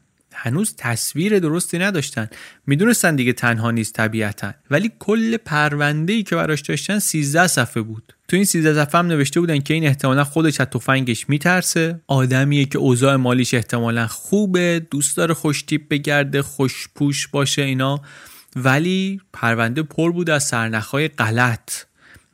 هنوز 0.42 0.76
تصویر 0.78 1.40
درستی 1.40 1.80
نداشتن. 1.80 2.30
می‌دونستن 2.68 3.16
دیگه 3.16 3.34
تنها 3.34 3.72
نیست 3.72 3.94
طبیعتا. 3.94 4.54
ولی 4.72 4.92
کل 5.00 5.38
پرونده 5.38 6.14
ای 6.14 6.24
که 6.24 6.36
براش 6.36 6.62
داشتن 6.62 7.00
13 7.00 7.48
صفحه 7.48 7.84
بود. 7.84 8.14
تو 8.28 8.36
این 8.36 8.46
13 8.46 8.74
صفحه 8.74 9.00
هم 9.00 9.08
نوشته 9.08 9.40
بودن 9.40 9.60
که 9.60 9.74
این 9.74 9.86
احتمالا 9.86 10.24
خودش 10.24 10.62
از 10.62 10.68
تفنگش 10.68 11.30
میترسه. 11.30 12.02
آدمیه 12.08 12.66
که 12.66 12.78
اوضاع 12.78 13.16
مالیش 13.16 13.54
احتمالا 13.54 14.08
خوبه 14.08 14.88
دوست 14.92 15.18
داره 15.18 15.34
خوشتیپ 15.34 15.82
بگرده 15.90 16.42
خوشپوش 16.42 17.28
باشه 17.28 17.62
اینا. 17.62 18.02
ولی 18.56 19.22
پرونده 19.34 19.84
پر 19.84 20.12
بود 20.12 20.30
از 20.30 20.44
سرنخهای 20.44 21.08
غلط. 21.08 21.72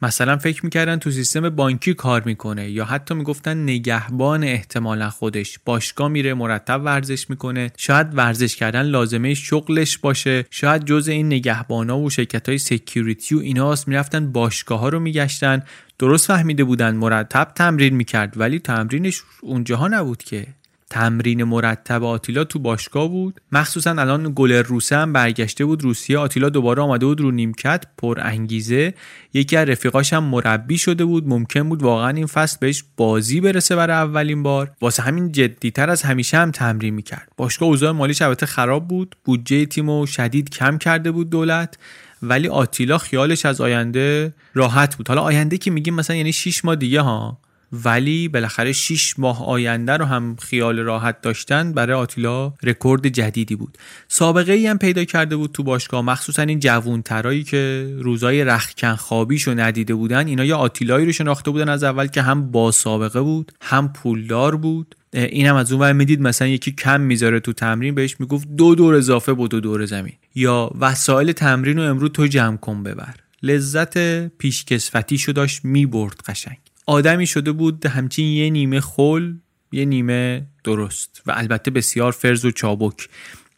مثلا 0.01 0.37
فکر 0.37 0.65
می‌کردن 0.65 0.97
تو 0.97 1.11
سیستم 1.11 1.49
بانکی 1.49 1.93
کار 1.93 2.23
می‌کنه 2.25 2.69
یا 2.69 2.85
حتی 2.85 3.13
می‌گفتن 3.13 3.63
نگهبان 3.63 4.43
احتمالا 4.43 5.09
خودش. 5.09 5.59
باشگاه 5.65 6.07
میره 6.07 6.33
مرتب 6.33 6.81
ورزش 6.85 7.29
می‌کنه. 7.29 7.71
شاید 7.77 8.17
ورزش 8.17 8.55
کردن 8.55 8.81
لازمه 8.81 9.33
شغلش 9.33 9.97
باشه. 9.97 10.45
شاید 10.49 10.85
جز 10.85 11.07
این 11.07 11.27
نگهبانا 11.27 11.99
و 11.99 12.09
شرکت 12.09 12.49
های 12.49 12.57
security 12.57 13.35
و 13.35 13.39
ایناست 13.39 13.87
می‌رفتن 13.87 14.31
باشگاه 14.31 14.79
ها 14.79 14.89
رو 14.89 14.99
میگشتن. 14.99 15.63
درست 15.99 16.27
فهمیده 16.27 16.63
بودن 16.63 16.95
مرتب 16.95 17.51
تمرین 17.55 17.95
می‌کرد 17.95 18.39
ولی 18.39 18.59
تمرینش 18.59 19.21
اونجاها 19.41 19.87
نبود 19.87 20.23
که. 20.23 20.47
تمرین 20.89 21.43
مرتب 21.43 22.03
آتیلا 22.03 22.43
تو 22.43 22.59
باشگاه 22.59 23.07
بود. 23.07 23.41
مخصوصا 23.51 23.89
الان 23.91 24.33
گلر 24.35 24.61
روسه 24.61 24.97
هم 24.97 25.13
برگشته 25.13 25.65
بود 25.65 25.83
روسیه. 25.83 26.17
آتیلا 26.17 26.49
دوباره 26.49 26.81
آمده 26.81 27.05
بود 27.05 27.21
رو 27.21 27.31
نیمکت 27.31 27.83
پر 27.97 28.19
انگیزه 28.21 28.93
یکی 29.33 29.57
از 29.57 29.69
رفیقاش 29.69 30.13
هم 30.13 30.23
مربی 30.23 30.77
شده 30.77 31.05
بود. 31.05 31.27
ممکن 31.27 31.69
بود 31.69 31.83
واقعا 31.83 32.09
این 32.09 32.25
فصل 32.25 32.57
بهش 32.61 32.83
بازی 32.97 33.41
برسه 33.41 33.75
برای 33.75 33.95
اولین 33.95 34.43
بار. 34.43 34.71
واسه 34.81 35.03
همین 35.03 35.31
جدیتر 35.31 35.89
از 35.89 36.01
همیشه 36.01 36.37
هم 36.37 36.51
تمرین 36.51 36.93
می‌کرد. 36.93 37.31
باشگاه 37.37 37.69
اوضاع 37.69 37.91
مالیش 37.91 38.21
البته 38.21 38.45
خراب 38.45 38.87
بود. 38.87 39.15
بودجه 39.25 39.65
تیمو 39.65 40.05
شدید 40.05 40.49
کم 40.49 40.77
کرده 40.77 41.11
بود 41.11 41.29
دولت. 41.29 41.77
ولی 42.21 42.47
آتیلا 42.47 42.97
خیالش 42.97 43.45
از 43.45 43.61
آینده 43.61 44.33
راحت 44.53 44.95
بود. 44.95 45.07
حالا 45.07 45.21
آینده 45.21 45.57
که 45.57 45.71
میگیم 45.71 45.93
مثلا 45.93 46.15
یعنی 46.15 46.33
6 46.33 46.65
ماه 46.65 46.75
دیگه 46.75 47.01
ها. 47.01 47.37
ولی 47.83 48.27
بالاخره 48.27 48.71
6 48.71 49.19
ماه 49.19 49.45
آینده 49.45 49.97
رو 49.97 50.05
هم 50.05 50.35
خیال 50.41 50.79
راحت 50.79 51.21
داشتن 51.21 51.73
برای 51.73 51.95
آتیلا 51.95 52.53
رکورد 52.63 53.07
جدیدی 53.07 53.55
بود. 53.55 53.77
سابقه 54.07 54.53
ای 54.53 54.67
هم 54.67 54.77
پیدا 54.77 55.03
کرده 55.03 55.35
بود 55.35 55.51
تو 55.51 55.63
باشگاه 55.63 56.01
مخصوصا 56.01 56.41
این 56.41 56.59
جوونترایی 56.59 57.43
که 57.43 57.93
روزای 57.99 58.43
رخکن 58.43 58.95
خوابیشو 58.95 59.59
ندیده 59.59 59.95
بودن 59.95 60.27
اینا 60.27 60.45
یه 60.45 60.55
آتیلایی 60.55 61.05
رو 61.05 61.11
شناخته 61.11 61.51
بودن 61.51 61.69
از 61.69 61.83
اول 61.83 62.07
که 62.07 62.21
هم 62.21 62.51
با 62.51 62.71
سابقه 62.71 63.21
بود 63.21 63.51
هم 63.61 63.93
پولدار 63.93 64.55
بود. 64.55 64.95
این 65.13 65.45
هم 65.45 65.55
از 65.55 65.71
اون 65.71 65.81
ور 65.81 65.93
می‌دید 65.93 66.21
مثلا 66.21 66.47
یکی 66.47 66.71
کم 66.71 67.01
می‌ذاره 67.01 67.39
تو 67.39 67.53
تمرین 67.53 67.95
بهش 67.95 68.15
می‌گفت 68.19 68.47
دو 68.47 68.75
دور 68.75 68.95
اضافه 68.95 69.33
بود 69.33 69.51
دو 69.51 69.59
دور 69.59 69.85
زمین. 69.85 70.13
یا 70.35 70.71
وسایل 70.79 71.31
تمرین 71.31 71.77
رو 71.77 71.83
امروز 71.83 72.11
تو 72.11 72.27
جمع 72.27 72.57
کن 72.57 72.83
ببر. 72.83 73.13
لذت 73.43 74.27
پیشکسوتیشو 74.27 75.31
داشت 75.31 75.65
می‌برد 75.65 76.21
قشنگ. 76.27 76.57
آدمی 76.85 77.27
شده 77.27 77.51
بود 77.51 77.85
همچین 77.85 78.25
یه 78.25 78.49
نیمه 78.49 78.79
خل 78.79 79.33
یه 79.71 79.85
نیمه 79.85 80.45
درست 80.63 81.21
و 81.25 81.33
البته 81.35 81.71
بسیار 81.71 82.11
فرز 82.11 82.45
و 82.45 82.51
چابک. 82.51 83.09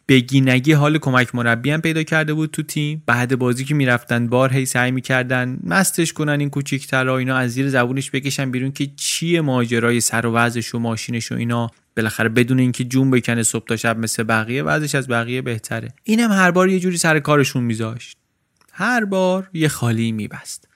بگینگی 0.08 0.72
حال 0.72 0.98
کمک 0.98 1.34
مربی 1.34 1.70
هم 1.70 1.80
پیدا 1.80 2.02
کرده 2.02 2.34
بود 2.34 2.50
تو 2.50 2.62
تیم. 2.62 3.02
بعد 3.06 3.38
بازی 3.38 3.64
که 3.64 3.74
می‌رفتن 3.74 4.26
بار 4.26 4.52
هی 4.52 4.66
سعی 4.66 4.90
می‌کردن 4.90 5.58
مستش 5.64 6.12
کنن 6.12 6.40
این 6.40 6.50
کوچیکترا 6.50 7.18
اینا 7.18 7.36
از 7.36 7.50
زیر 7.50 7.68
زبونش 7.68 8.10
بکشن 8.10 8.50
بیرون 8.50 8.72
که 8.72 8.86
چیه 8.96 9.40
ماجرای 9.40 10.00
سر 10.00 10.26
و 10.26 10.32
وضعش 10.32 10.74
و 10.74 10.78
ماشینش 10.78 11.32
و 11.32 11.34
اینا. 11.34 11.70
بالاخره 11.96 12.28
بدون 12.28 12.58
اینکه 12.58 12.84
جون 12.84 13.10
بکنه 13.10 13.42
صبح 13.42 13.64
تا 13.66 13.76
شب 13.76 13.98
مثل 13.98 14.22
بقیه 14.22 14.62
وضعش 14.62 14.94
از 14.94 15.08
بقیه 15.08 15.42
بهتره. 15.42 15.88
اینم 16.04 16.32
هر 16.32 16.50
بار 16.50 16.68
یه 16.68 16.80
جوری 16.80 16.96
سر 16.96 17.18
کارشون 17.18 17.64
میذاشت. 17.64 18.16
هر 18.72 19.04
بار 19.04 19.50
یه 19.52 19.68
خالی 19.68 20.12
میبست. 20.12 20.67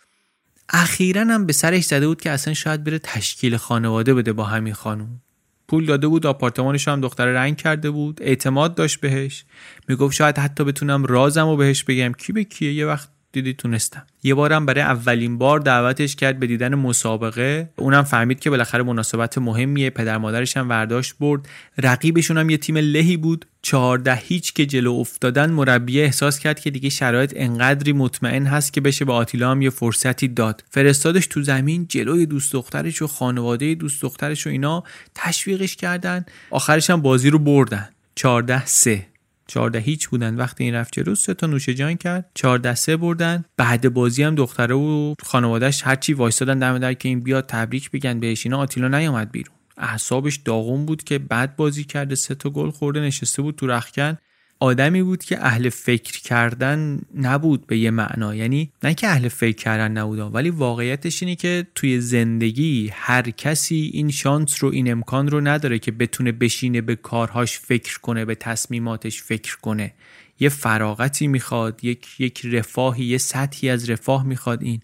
اخیرا 0.68 1.20
هم 1.20 1.46
به 1.46 1.52
سرش 1.52 1.84
زده 1.84 2.06
بود 2.06 2.20
که 2.20 2.30
اصلا 2.30 2.54
شاید 2.54 2.84
بره 2.84 2.98
تشکیل 2.98 3.56
خانواده 3.56 4.14
بده 4.14 4.32
با 4.32 4.44
همین 4.44 4.74
خانوم. 4.74 5.20
پول 5.68 5.86
داده 5.86 6.08
بود 6.08 6.26
آپارتمانش 6.26 6.88
هم 6.88 7.00
دختر 7.00 7.26
رنگ 7.26 7.56
کرده 7.56 7.90
بود 7.90 8.18
اعتماد 8.22 8.74
داشت 8.74 9.00
بهش. 9.00 9.44
می‌گفت 9.88 10.14
شاید 10.14 10.38
حتی 10.38 10.64
بتونم 10.64 11.04
رازم 11.04 11.46
و 11.46 11.56
بهش 11.56 11.84
بگم. 11.84 12.12
کی 12.12 12.32
به 12.32 12.44
کیه؟ 12.44 12.72
یه 12.72 12.86
وقت 12.86 13.08
دیدی 13.33 13.53
تونستم. 13.53 14.07
یه 14.22 14.35
بارم 14.35 14.66
برای 14.66 14.80
اولین 14.80 15.39
بار 15.39 15.61
دعوتش 15.61 16.16
کرد 16.16 16.39
به 16.39 16.47
دیدن 16.47 16.74
مسابقه. 16.74 17.70
اونم 17.76 18.03
فهمید 18.03 18.41
که 18.41 18.51
بالاخره 18.51 18.83
مناسبت 18.83 19.39
مهمیه. 19.39 19.91
پدر 19.91 20.18
مادرش 20.18 20.57
هم 20.57 20.68
ورداشت 20.68 21.14
برد. 21.20 21.49
رقیبشون 21.78 22.39
هم 22.39 22.51
یه 22.51 22.57
تیم 22.57 22.76
لهی 22.76 23.16
بود. 23.16 23.47
چهارده 23.62 24.14
هیچ 24.14 24.53
که 24.53 24.66
جلو 24.66 24.93
افتادن 24.93 25.51
مربی 25.51 26.01
احساس 26.01 26.39
کرد 26.39 26.61
که 26.61 26.70
دیگه 26.70 26.89
شرایط 26.89 27.33
انقدری 27.37 27.93
مطمئن 27.93 28.47
هست 28.47 28.72
که 28.72 28.80
بشه 28.80 29.05
به 29.05 29.12
آتیلا 29.12 29.51
هم 29.51 29.62
یه 29.62 29.70
فرصتی 29.70 30.28
داد. 30.28 30.64
فرستادش 30.70 31.26
تو 31.26 31.43
زمین 31.43 31.87
جلوی 31.89 32.26
دوست 32.26 32.53
دخترش 32.53 33.03
و 33.03 33.07
خانواده 33.07 33.74
دوست 33.74 34.03
دخترش 34.03 34.47
و 34.47 34.51
اینا 34.51 34.85
تشویقش 35.14 35.76
کردن. 35.76 36.24
آخرش 36.51 36.91
هم 36.91 37.03
بازی 37.03 37.30
رو 37.30 37.39
بردن. 37.39 37.89
14 38.14 38.66
سه. 38.66 39.11
14 39.53 39.78
هیچ 39.78 40.09
بودن. 40.09 40.34
وقتی 40.34 40.64
این 40.64 40.74
رفت 40.74 40.92
جلو 40.92 41.14
سه 41.14 41.34
تا 41.34 41.46
نوشه 41.46 41.74
جان 41.74 41.94
کرد 41.94 42.30
14 42.34 42.74
سه 42.74 42.96
بردن. 42.96 43.44
بعد 43.57 43.94
بازی 43.94 44.22
هم 44.22 44.34
دختره 44.34 44.74
و 44.74 45.14
خانوادهش 45.22 45.82
هرچی 45.84 46.12
وایستادن 46.12 46.59
دم 46.59 46.78
در 46.78 46.94
که 46.94 47.09
این 47.09 47.20
بیاد 47.20 47.46
تبریک 47.46 47.90
بگن 47.90 48.20
بهش 48.20 48.46
اینا 48.46 48.59
آتیلا 48.59 48.88
نیامد 48.88 49.32
بیرون. 49.32 49.57
اعصابش 49.78 50.36
داغون 50.36 50.86
بود 50.86 51.05
که 51.05 51.18
بعد 51.18 51.57
بازی 51.57 51.84
کرده 51.84 52.14
سه 52.14 52.34
تا 52.34 52.50
گل 52.50 52.70
خورده 52.70 53.00
نشسته 53.00 53.42
بود 53.42 53.57
تو 53.57 53.66
رخکن. 53.66 54.18
آدمی 54.62 55.02
بود 55.02 55.24
که 55.24 55.46
اهل 55.46 55.68
فکر 55.68 56.20
کردن 56.20 57.00
نبود 57.14 57.66
به 57.66 57.78
یه 57.78 57.90
معنا. 57.90 58.34
یعنی 58.34 58.72
نه 58.82 58.94
که 58.94 59.08
اهل 59.08 59.28
فکر 59.28 59.56
کردن 59.56 59.92
نبود 59.92 60.34
ولی 60.34 60.50
واقعیتش 60.50 61.22
اینه 61.22 61.36
که 61.36 61.66
توی 61.74 62.00
زندگی 62.00 62.90
هر 62.92 63.30
کسی 63.30 63.90
این 63.92 64.10
شانس 64.10 64.64
رو 64.64 64.70
این 64.70 64.92
امکان 64.92 65.28
رو 65.28 65.40
نداره 65.40 65.78
که 65.78 65.92
بتونه 65.92 66.32
بشینه 66.32 66.80
به 66.80 66.96
کارهاش 66.96 67.58
فکر 67.58 67.98
کنه 67.98 68.24
به 68.24 68.34
تصمیماتش 68.34 69.22
فکر 69.22 69.56
کنه. 69.58 69.92
یه 70.40 70.48
فراغتی 70.48 71.26
می‌خواد 71.26 71.84
یک 71.84 72.20
یک 72.20 72.46
رفاهی 72.46 73.04
یه 73.04 73.18
سطحی 73.18 73.70
از 73.70 73.90
رفاه 73.90 74.26
می‌خواد 74.26 74.62
این. 74.62 74.80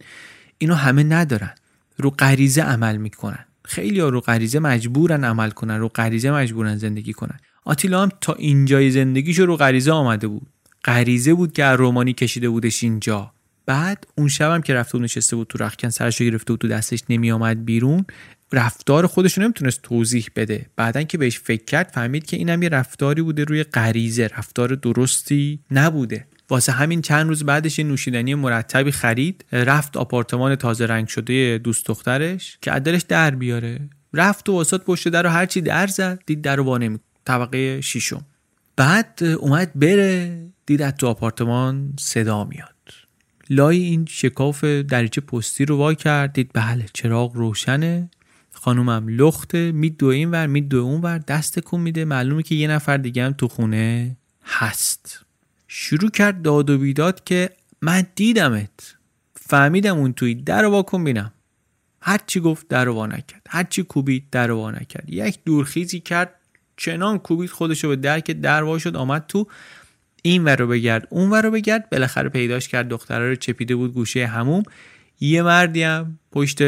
اینو 0.58 0.74
همه 0.74 1.02
ندارن. 1.02 1.54
رو 1.96 2.10
غریزه 2.10 2.62
عمل 2.62 2.96
می‌کنن. 2.96 3.44
خیلی 3.64 4.00
ها 4.00 4.08
رو 4.08 4.20
غریزه 4.20 4.58
مجبورن 4.58 5.24
عمل 5.24 5.50
کنن 5.50 5.78
رو 5.78 5.88
غریزه 5.88 6.30
مجبورن 6.30 6.76
زندگی 6.76 7.12
کنن. 7.12 7.40
آتیلا 7.68 8.02
هم 8.02 8.10
تا 8.20 8.32
اینجای 8.32 8.90
زندگیشو 8.90 9.46
رو 9.46 9.56
غریزه 9.56 9.92
آمده 9.92 10.28
بود. 10.28 10.46
غریزه 10.84 11.34
بود 11.34 11.52
که 11.52 11.64
رومانی 11.64 12.12
کشیده 12.12 12.48
بودش 12.48 12.82
اینجا. 12.82 13.32
بعد 13.66 14.06
اون 14.14 14.28
شبم 14.28 14.60
که 14.60 14.74
رفته 14.74 14.98
و 14.98 15.00
نشسته 15.00 15.36
بود 15.36 15.46
تو 15.46 15.58
رخکن 15.58 15.88
سرشو 15.88 16.24
گرفته 16.24 16.52
بود 16.52 16.60
تو 16.60 16.68
دستش 16.68 17.00
نمی 17.08 17.30
آمد 17.30 17.64
بیرون. 17.64 18.04
رفتار 18.52 19.06
خودش 19.06 19.38
رو 19.38 19.44
نمی‌تونست 19.44 19.82
توضیح 19.82 20.26
بده. 20.36 20.66
بعدا 20.76 21.02
که 21.02 21.18
بهش 21.18 21.38
فکر 21.38 21.64
کرد 21.64 21.90
فهمید 21.94 22.26
که 22.26 22.36
اینم 22.36 22.62
یه 22.62 22.68
رفتاری 22.68 23.22
بوده 23.22 23.44
روی 23.44 23.62
غریزه. 23.62 24.26
رفتار 24.26 24.68
درستی 24.68 25.60
نبوده. 25.70 26.26
واسه 26.50 26.72
همین 26.72 27.02
چند 27.02 27.28
روز 27.28 27.44
بعدش 27.44 27.78
یه 27.78 27.84
نوشیدنی 27.84 28.34
مرتبی 28.34 28.90
خرید. 28.90 29.44
رفت 29.52 29.96
آپارتمان 29.96 30.56
تازه 30.56 30.86
رنگ 30.86 31.08
شده 31.08 31.58
دوست 31.58 31.86
دخترش 31.86 32.58
که 32.62 32.70
عدلش 32.70 33.02
در 33.02 33.30
بیاره. 33.30 33.88
رفت 34.14 34.48
و 34.48 34.52
واسات 34.52 34.84
پشت 34.84 35.08
در 35.08 35.22
رو 35.22 35.28
هرچی 35.28 35.60
در 35.60 35.86
زد 35.86 36.20
دید 36.26 36.42
در 36.42 36.56
رو 36.56 36.64
طبقه 37.28 37.80
شیشم 37.80 38.24
بعد 38.76 39.22
اومد 39.38 39.72
بره 39.74 40.46
دید 40.66 40.90
تو 40.90 41.06
آپارتمان 41.06 41.92
صدا 41.98 42.44
میاد. 42.44 42.74
لای 43.50 43.78
این 43.78 44.06
شکاف 44.08 44.64
دریچه 44.64 45.20
پستی 45.20 45.64
رو 45.64 45.76
وا 45.76 45.94
کرد 45.94 46.32
دید 46.32 46.50
بله 46.54 46.86
چراغ 46.92 47.36
روشنه. 47.36 48.10
خانومم 48.52 49.08
لخته 49.08 49.72
دو 49.98 50.06
این 50.06 50.30
ور 50.30 50.46
دو 50.46 50.78
اون 50.78 51.00
ور 51.00 51.18
دست 51.18 51.60
کن 51.60 51.80
میده. 51.80 52.04
معلومه 52.04 52.42
که 52.42 52.54
یه 52.54 52.68
نفر 52.68 52.96
دیگه 52.96 53.24
هم 53.24 53.32
تو 53.32 53.48
خونه 53.48 54.16
هست. 54.44 55.24
شروع 55.68 56.10
کرد 56.10 56.42
داد 56.42 56.70
و 56.70 56.78
بیداد 56.78 57.24
که 57.24 57.50
من 57.82 58.06
دیدمت. 58.14 58.96
فهمیدم 59.36 59.98
اون 59.98 60.12
توی 60.12 60.34
در 60.34 60.62
رو 60.62 60.70
واکن 60.70 61.04
بینم. 61.04 61.32
هرچی 62.00 62.40
گفت 62.40 62.68
در 62.68 62.84
رو 62.84 63.06
نکرد. 63.06 63.46
هرچی 63.48 63.82
کوبید 63.82 64.30
در 64.30 64.46
رو 64.46 64.70
نکرد. 64.70 65.10
یک 65.10 65.38
دورخیزی 65.44 66.00
کرد 66.00 66.37
چنان 66.78 67.18
کوبید 67.18 67.50
به 67.88 67.96
در 67.96 68.20
که 68.20 68.34
در 68.34 68.78
شد 68.78 68.96
آمد 68.96 69.24
تو 69.28 69.46
این 70.22 70.44
ور 70.44 70.56
رو 70.56 70.66
بگرد 70.66 71.06
اون 71.10 71.30
ور 71.30 71.42
رو 71.42 71.50
بگرد 71.50 71.90
بالاخره 71.90 72.28
پیداش 72.28 72.68
کرد 72.68 72.88
دختره 72.88 73.28
رو 73.28 73.34
چپیده 73.34 73.76
بود 73.76 73.94
گوشه 73.94 74.26
هموم. 74.26 74.62
یه 75.20 75.42
مردی 75.42 75.82
هم 75.82 76.18
پشت 76.32 76.62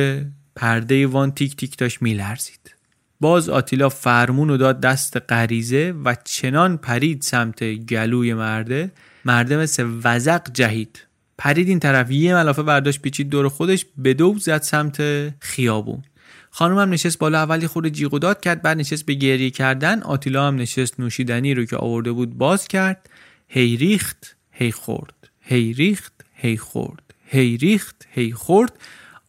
پرده 0.56 1.06
وان 1.06 1.30
تیک 1.32 1.56
تیک 1.56 1.76
داشت 1.76 2.02
میلرزید. 2.02 2.74
باز 3.20 3.48
آتیلا 3.48 3.88
فرمون 3.88 4.48
رو 4.48 4.56
داد 4.56 4.80
دست 4.80 5.16
غریزه 5.16 5.94
و 6.04 6.16
چنان 6.24 6.76
پرید 6.76 7.22
سمت 7.22 7.64
گلوی 7.64 8.34
مرده. 8.34 8.90
مرده 9.24 9.56
مثل 9.56 9.90
وزق 10.04 10.42
جهید. 10.52 11.06
پرید 11.38 11.68
این 11.68 11.80
طرف 11.80 12.11
یه 12.11 12.34
ملافه 12.34 12.62
برداشت 12.62 13.02
پیچید 13.02 13.28
دور 13.28 13.48
خودش 13.48 13.86
به 13.96 14.14
دو 14.14 14.38
زد 14.38 14.62
سمت 14.62 14.98
خیابون. 15.40 16.02
خانم 16.51 16.78
نشست 16.78 17.18
بالا 17.18 17.38
اولی 17.38 17.66
خود 17.66 17.88
جیغ 17.88 18.14
و 18.14 18.18
داد 18.18 18.40
کرد 18.40 18.62
بعد 18.62 18.78
نشست 18.78 19.07
به 19.07 19.14
گریه 19.14 19.51
کردن. 19.51 20.03
آتیلا 20.03 20.48
هم 20.48 20.57
نشست 20.57 21.01
نوشیدنی 21.01 21.55
رو 21.55 21.64
که 21.64 21.76
آورده 21.76 22.12
بود 22.12 22.38
باز 22.38 22.68
کرد. 22.68 23.11
هی 23.48 23.76
ریخت 23.76 24.36
هی 24.51 24.72
خورد 24.72 25.28
هی 25.40 25.72
ریخت 25.72 26.12
هی 26.34 26.57
خورد 26.57 27.14
هی 27.24 27.57
ریخت 27.57 28.07
هی 28.11 28.32
خورد. 28.32 28.78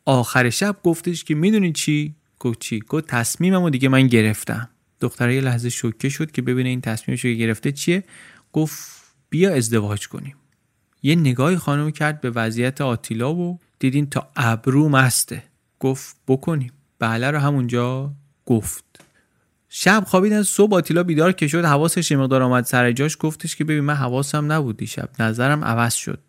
آخر 0.05 0.49
شب 0.49 0.75
گفتش 0.83 1.23
که 1.23 1.35
می‌دونی 1.35 1.71
چی؟ 1.71 2.15
گفت 2.39 2.59
چی؟ 2.59 2.79
گفت 2.79 3.07
تصمیممو 3.07 3.69
دیگه 3.69 3.89
من 3.89 4.07
گرفتم. 4.07 4.69
دختره 5.01 5.35
یه 5.35 5.41
لحظه 5.41 5.69
شوکه 5.69 6.09
شد 6.09 6.31
که 6.31 6.41
ببینه 6.41 6.69
این 6.69 6.81
تصمیمشو 6.81 7.27
که 7.27 7.33
گرفته 7.33 7.71
چیه. 7.71 8.03
گفت 8.53 9.01
بیا 9.29 9.53
ازدواج 9.53 10.07
کنیم. 10.07 10.35
یه 11.03 11.15
نگاهی 11.15 11.57
خانم 11.57 11.91
کرد 11.91 12.21
به 12.21 12.29
وضعیت 12.29 12.81
آتیلا 12.81 13.35
و 13.35 13.59
دیدین 13.79 14.09
تا 14.09 14.29
ابرو 14.35 14.89
مسته 14.89 15.43
گفت 15.79 16.15
بکنیم. 16.27 16.71
بله 17.01 17.31
رو 17.31 17.39
همونجا 17.39 18.13
گفت. 18.45 18.83
شب 19.69 20.03
خوابیدن 20.07 20.43
صبح 20.43 20.75
آتیلا 20.75 21.03
بیدار 21.03 21.31
که 21.31 21.47
شد 21.47 21.65
حواسش 21.65 22.11
مقدار 22.11 22.41
آمد 22.43 22.65
سر 22.65 22.91
جاش 22.91 23.17
گفتش 23.19 23.55
که 23.55 23.63
ببین 23.63 23.79
من 23.79 23.93
حواسم 23.93 24.51
نبود 24.51 24.77
دیشب 24.77 25.09
نظرم 25.19 25.63
عوض 25.63 25.93
شد. 25.93 26.19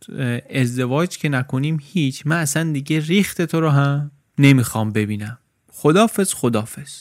ازدواج 0.51 1.19
که 1.19 1.29
نکنیم 1.29 1.79
هیچ 1.83 2.23
من 2.27 2.37
اصلا 2.37 2.73
دیگه 2.73 3.01
ریخت 3.01 3.43
تو 3.43 3.61
رو 3.61 3.71
هم 3.71 4.11
نمی‌خوام 4.39 4.93
ببینم. 4.93 5.39
خدافز 5.69 6.35
خدافز 6.35 6.93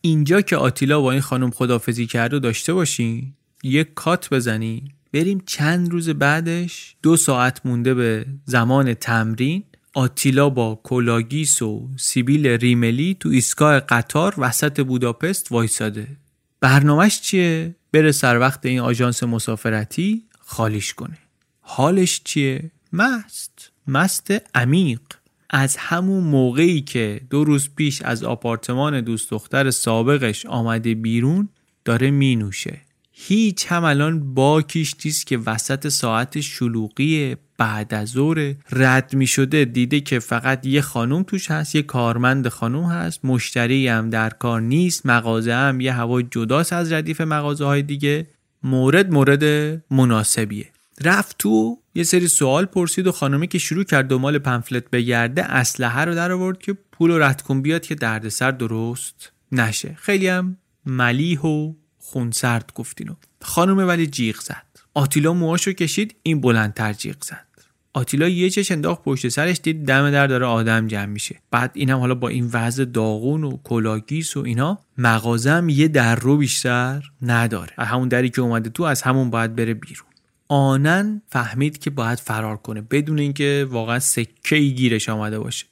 اینجا 0.00 0.40
که 0.40 0.56
آتیلا 0.56 1.00
با 1.00 1.12
این 1.12 1.20
خانم 1.20 1.50
خدافزی 1.50 2.06
کرد 2.06 2.34
و 2.34 2.38
داشته 2.38 2.74
باشین 2.74 3.32
یک 3.62 3.94
کات 3.94 4.34
بزنی 4.34 4.94
بریم 5.12 5.42
چند 5.46 5.90
روز 5.90 6.08
بعدش 6.08 6.96
دو 7.02 7.16
ساعت 7.16 7.66
مونده 7.66 7.94
به 7.94 8.26
زمان 8.44 8.94
تمرین 8.94 9.64
آتیلا 9.94 10.50
با 10.50 10.74
کولاگیس 10.74 11.62
و 11.62 11.88
سیبیل 11.96 12.46
ریملی 12.46 13.16
تو 13.20 13.28
ایستگاه 13.28 13.80
قطار 13.80 14.34
وسط 14.38 14.80
بوداپست 14.80 15.52
وایساده. 15.52 16.06
برنامهش 16.60 17.20
چیه؟ 17.20 17.74
بره 17.92 18.12
سر 18.12 18.38
وقت 18.38 18.66
این 18.66 18.80
آژانس 18.80 19.22
مسافرتی 19.22 20.24
خالیش 20.38 20.94
کنه. 20.94 21.18
حالش 21.60 22.20
چیه؟ 22.24 22.70
مست. 22.92 23.70
مست 23.86 24.32
عمیق. 24.54 25.00
از 25.50 25.76
همون 25.76 26.24
موقعی 26.24 26.80
که 26.80 27.20
دو 27.30 27.44
روز 27.44 27.68
پیش 27.76 28.02
از 28.02 28.24
آپارتمان 28.24 29.00
دوست 29.00 29.30
دختر 29.30 29.70
سابقش 29.70 30.46
آمده 30.46 30.94
بیرون 30.94 31.48
داره 31.84 32.10
می 32.10 32.36
نوشه 32.36 32.80
هیچ 33.12 33.66
هم 33.68 33.84
الان 33.84 34.34
باکیش 34.34 34.94
نیست 35.04 35.26
که 35.26 35.38
وسط 35.38 35.88
ساعت 35.88 36.40
شلوغی 36.40 37.36
بعد 37.58 37.94
از 37.94 38.08
ظهر 38.08 38.54
رد 38.72 39.14
می 39.14 39.26
شده 39.26 39.64
دیده 39.64 40.00
که 40.00 40.18
فقط 40.18 40.66
یه 40.66 40.80
خانوم 40.80 41.22
توش 41.22 41.50
هست 41.50 41.74
یه 41.74 41.82
کارمند 41.82 42.48
خانوم 42.48 42.84
هست 42.84 43.24
مشتری 43.24 43.88
هم 43.88 44.10
در 44.10 44.30
کار 44.30 44.60
نیست 44.60 45.06
مغازه 45.06 45.54
هم 45.54 45.80
یه 45.80 45.92
هوا 45.92 46.22
جداست 46.22 46.72
از 46.72 46.92
ردیف 46.92 47.20
مغازه 47.20 47.64
های 47.64 47.82
دیگه. 47.82 48.26
مورد 48.62 49.12
مورد 49.12 49.44
مناسبیه. 49.90 50.66
رفت 51.04 51.36
تو 51.38 51.78
یه 51.94 52.02
سری 52.02 52.28
سوال 52.28 52.64
پرسید 52.64 53.06
و 53.06 53.12
خانمی 53.12 53.48
که 53.48 53.58
شروع 53.58 53.84
کرد 53.84 54.08
دنبال 54.08 54.38
pamphlet 54.38 54.90
بگرده 54.90 55.44
اسلحه 55.44 56.04
رو 56.04 56.14
در 56.14 56.32
آورد 56.32 56.58
که 56.58 56.76
پول 56.92 57.10
و 57.10 57.18
رد 57.18 57.42
کن 57.42 57.62
بیاد 57.62 57.82
که 57.82 57.94
دردسر 57.94 58.50
درست 58.50 59.32
نشه. 59.52 59.94
خیلی 59.98 60.28
هم 60.28 60.56
ملیح 60.86 61.40
و 61.40 61.72
خونسرد 61.98 62.72
گفت 62.74 62.94
اینو 62.94 63.14
خانم 63.42 63.78
ولی 63.88 64.06
جیغ 64.06 64.40
زد. 64.40 64.73
آتیلا 64.94 65.32
موهاشو 65.32 65.72
کشید 65.72 66.14
این 66.22 66.40
بلندتر 66.40 66.92
جیغ 66.92 67.16
زد. 67.24 67.46
آتیلا 67.92 68.28
یه 68.28 68.50
چش 68.50 68.72
انداخت 68.72 69.02
پشت 69.02 69.28
سرش 69.28 69.60
دید 69.62 69.86
دم 69.86 70.10
در 70.10 70.26
داره 70.26 70.46
آدم 70.46 70.86
جمع 70.86 71.04
میشه. 71.06 71.40
بعد 71.50 71.70
اینم 71.74 71.98
حالا 71.98 72.14
با 72.14 72.28
این 72.28 72.50
وضع 72.52 72.84
داغون 72.84 73.44
و 73.44 73.56
کلاگیس 73.64 74.36
و 74.36 74.40
اینا 74.40 74.78
مغازم 74.98 75.68
یه 75.68 75.88
در 75.88 76.14
رو 76.14 76.36
بیشتر 76.36 77.02
نداره. 77.22 77.72
همون 77.78 78.08
دری 78.08 78.30
که 78.30 78.40
اومده 78.40 78.70
تو 78.70 78.82
از 78.82 79.02
همون 79.02 79.30
باید 79.30 79.56
بره 79.56 79.74
بیرون. 79.74 80.08
آنن 80.48 81.22
فهمید 81.28 81.78
که 81.78 81.90
باید 81.90 82.18
فرار 82.18 82.56
کنه 82.56 82.80
بدون 82.80 83.18
اینکه 83.18 83.66
واقعا 83.70 83.98
سکه 83.98 84.56
ای 84.56 84.72
گیرش 84.72 85.08
آمده 85.08 85.38
باشه. 85.38 85.66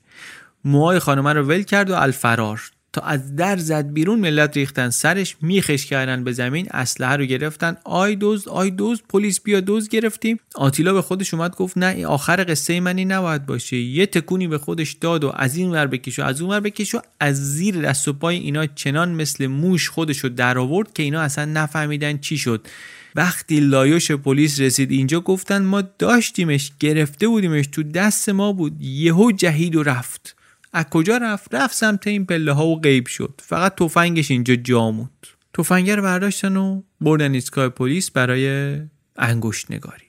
موهای 0.65 0.99
خانمه 0.99 1.33
رو 1.33 1.43
ول 1.43 1.63
کرد 1.63 1.91
و 1.91 1.95
الفرار 1.95 2.71
تا 2.93 3.01
از 3.01 3.37
در 3.37 3.57
زد 3.57 3.93
بیرون 3.93 4.19
ملت 4.19 4.57
ریختن 4.57 4.91
سرش 4.91 5.37
میخش 5.43 5.87
کردن 5.87 6.25
به 6.25 6.33
زمین 6.33 6.69
اسلحه 6.71 7.17
رو 7.17 7.25
گرفتن. 7.25 7.77
آی 7.85 8.17
دوز 8.17 8.49
آی 8.49 8.71
دوز 8.71 9.03
پلیس 9.09 9.41
بیا 9.41 9.61
دوز 9.61 9.89
گرفتیم. 9.89 10.41
آتیلا 10.55 10.93
به 10.93 11.03
خودش 11.03 11.35
اومد 11.35 11.57
گفت 11.57 11.79
نه 11.79 12.07
آخر 12.07 12.45
قصه 12.49 12.81
منی 12.81 13.05
نباید 13.05 13.47
باشه. 13.47 13.77
یه 13.77 14.07
تکونی 14.07 14.49
به 14.49 14.59
خودش 14.59 14.93
داد 14.93 15.25
و 15.25 15.33
از 15.37 15.57
این 15.57 15.71
ور 15.71 15.87
بکش 15.87 16.19
و 16.19 16.23
از 16.23 16.41
اون 16.41 16.51
ور 16.51 16.61
بکش 16.61 16.95
و 16.95 17.01
از 17.21 17.55
زیر 17.55 17.81
دست 17.81 18.09
و 18.09 18.13
پای 18.13 18.37
اینا 18.37 18.67
چنان 18.67 19.11
مثل 19.11 19.47
موش 19.47 19.89
خودش 19.89 20.19
رو 20.19 20.29
در 20.29 20.59
آورد 20.59 20.93
که 20.93 21.03
اینا 21.03 21.21
اصلا 21.21 21.45
نفهمیدن 21.45 22.19
چی 22.19 22.39
شد. 22.39 22.67
وقتی 23.15 23.61
لایوش 23.61 24.11
پلیس 24.11 24.61
رسید 24.61 24.91
اینجا 24.91 25.21
گفتن 25.21 25.63
ما 25.63 25.83
داشتیمش 25.99 26.73
گرفته 26.81 27.29
بودیمش 27.29 27.67
تو 27.67 27.83
دست 27.83 28.29
ما 28.29 28.53
بود. 28.53 28.83
یهو 28.83 29.33
جهید 29.33 29.77
و 29.77 29.83
رفت. 29.83 30.42
از 30.73 30.85
کجا 30.85 31.17
رفت؟ 31.17 31.55
رفت 31.55 31.75
سمت 31.75 32.07
این 32.07 32.27
پله 32.27 32.53
ها 32.53 32.67
و 32.67 32.81
غیب 32.81 33.07
شد. 33.07 33.41
فقط 33.45 33.75
تفنگش 33.75 34.31
اینجا 34.31 34.57
جا 34.57 34.91
موند. 34.91 35.27
تفنگر 35.55 36.01
برداشتن 36.01 36.57
و 36.57 36.83
بردن 37.01 37.35
ایستگاه 37.35 37.69
پلیس 37.69 38.11
برای 38.11 38.77
انگشت 39.17 39.71
نگاری. 39.71 40.05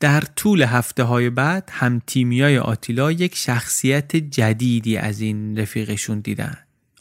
در 0.00 0.20
طول 0.20 0.62
هفته 0.62 1.02
های 1.02 1.30
بعد 1.30 1.68
هم 1.72 2.02
تیمی 2.06 2.42
های 2.42 2.58
آتیلا 2.58 3.12
یک 3.12 3.36
شخصیت 3.36 4.16
جدیدی 4.16 4.96
از 4.96 5.20
این 5.20 5.58
رفیقشون 5.58 6.20
دیدن. 6.20 6.56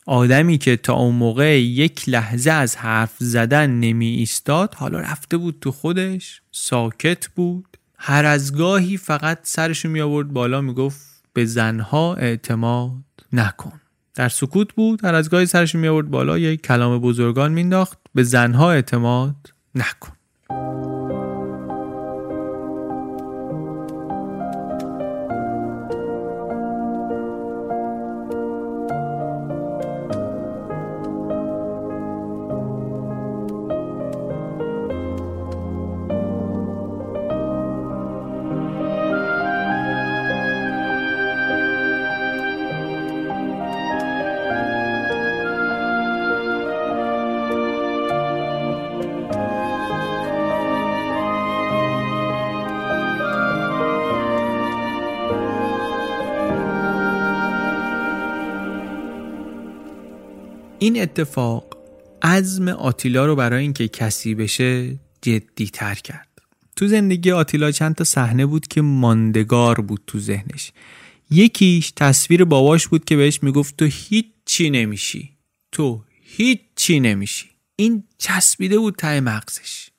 آدمی 0.06 0.58
که 0.58 0.78
تا 0.78 0.94
اون 0.94 1.16
موقع 1.16 1.62
یک 1.62 2.10
لحظه 2.10 2.52
از 2.52 2.76
حرف 2.76 3.16
زدن 3.18 3.70
نمی 3.70 4.08
ایستاد 4.08 4.76
حالا 4.76 5.00
رفته 5.00 5.38
بود 5.38 5.58
تو 5.62 5.72
خودش 5.72 6.42
ساکت 6.52 7.28
بود. 7.28 7.78
هر 7.98 8.26
از 8.26 8.56
گاهی 8.56 8.98
فقط 8.98 9.40
سرشو 9.44 9.90
می 9.90 10.02
آورد 10.02 10.34
بالا 10.34 10.62
می 10.62 10.74
گفت 10.74 11.17
به 11.38 11.46
زنها 11.46 12.16
اعتماد 12.16 12.92
نکن. 13.34 13.82
در 14.16 14.30
سکوت 14.30 14.74
بود 14.74 15.06
هر 15.06 15.16
از 15.16 15.30
گاهی 15.30 15.46
سرش 15.46 15.76
می 15.76 15.88
آورد 15.88 16.10
بالا 16.10 16.38
یک 16.38 16.62
کلام 16.62 17.00
بزرگان 17.00 17.52
مینداخت 17.52 17.98
به 18.16 18.24
زنها 18.24 18.72
اعتماد 18.72 19.36
نکن. 19.76 20.12
اتفاق 61.00 61.78
عزم 62.22 62.68
آتیلا 62.68 63.26
رو 63.26 63.36
برای 63.36 63.62
اینکه 63.62 63.88
کسی 63.88 64.36
بشه 64.36 65.00
جدی 65.22 65.66
تر 65.66 65.96
کرد. 65.96 66.28
تو 66.76 66.88
زندگی 66.88 67.32
آتیلا 67.32 67.72
چند 67.72 67.96
تا 67.96 68.04
صحنه 68.04 68.46
بود 68.46 68.68
که 68.68 68.82
ماندگار 68.82 69.82
بود 69.82 70.02
تو 70.08 70.20
ذهنش. 70.20 70.72
یکیش 71.32 71.92
تصویر 71.96 72.44
باباش 72.44 72.88
بود 72.88 73.06
که 73.06 73.16
بهش 73.16 73.44
می‌گفت 73.44 73.78
تو 73.78 73.86
هیچی 73.86 74.70
نمیشی. 74.70 75.30
تو 75.72 76.04
هیچی 76.22 77.00
نمیشی. 77.00 77.50
این 77.76 78.04
چسبیده 78.18 78.80
بود 78.80 78.96
ته 78.96 79.20
مغزش. 79.20 79.90